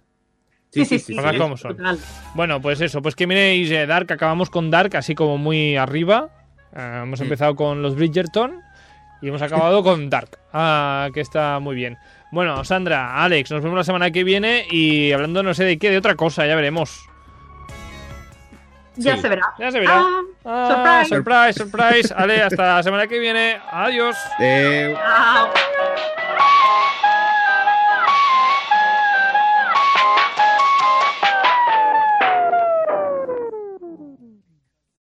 Sí, 0.70 0.86
sí, 0.86 1.00
sí. 1.00 1.16
Cosas 1.16 1.32
sí. 1.34 1.38
como 1.40 1.58
son. 1.58 1.76
Total. 1.78 1.98
Bueno, 2.36 2.62
pues 2.62 2.82
eso, 2.82 3.02
pues 3.02 3.16
que 3.16 3.26
miréis 3.26 3.72
eh, 3.72 3.88
Dark, 3.88 4.12
acabamos 4.14 4.52
con 4.52 4.70
Dark, 4.70 4.96
así 4.96 5.16
como 5.16 5.40
muy 5.40 5.76
arriba. 5.76 6.30
Eh, 6.76 7.00
hemos 7.04 7.20
Mm. 7.20 7.24
empezado 7.24 7.56
con 7.56 7.82
los 7.82 7.96
Bridgerton 7.96 8.62
y 9.24 9.28
hemos 9.30 9.42
acabado 9.42 9.82
con 9.84 10.08
Dark, 10.10 10.38
ah, 10.54 11.10
que 11.14 11.22
está 11.22 11.58
muy 11.60 11.76
bien. 11.76 11.98
Bueno, 12.32 12.64
Sandra, 12.64 13.24
Alex, 13.24 13.50
nos 13.52 13.64
vemos 13.64 13.76
la 13.78 13.84
semana 13.84 14.12
que 14.12 14.24
viene 14.24 14.66
y 14.72 15.12
hablando 15.12 15.42
no 15.42 15.54
sé 15.56 15.64
de 15.66 15.78
qué, 15.80 15.90
de 15.90 15.98
otra 15.98 16.16
cosa, 16.16 16.46
ya 16.46 16.56
veremos. 16.56 17.08
Ya 18.96 19.16
Sí. 19.16 19.22
se 19.22 19.30
verá. 19.30 19.54
Ya 19.58 19.72
se 19.72 19.80
verá. 19.80 19.94
Ah, 19.96 20.22
Ah, 20.44 21.04
surprise. 21.06 21.16
surprise, 21.16 21.54
surprise. 21.54 22.14
Ale, 22.16 22.42
hasta 22.44 22.76
la 22.76 22.84
semana 22.84 23.08
que 23.08 23.20
viene. 23.20 23.60
Adiós. 23.72 24.18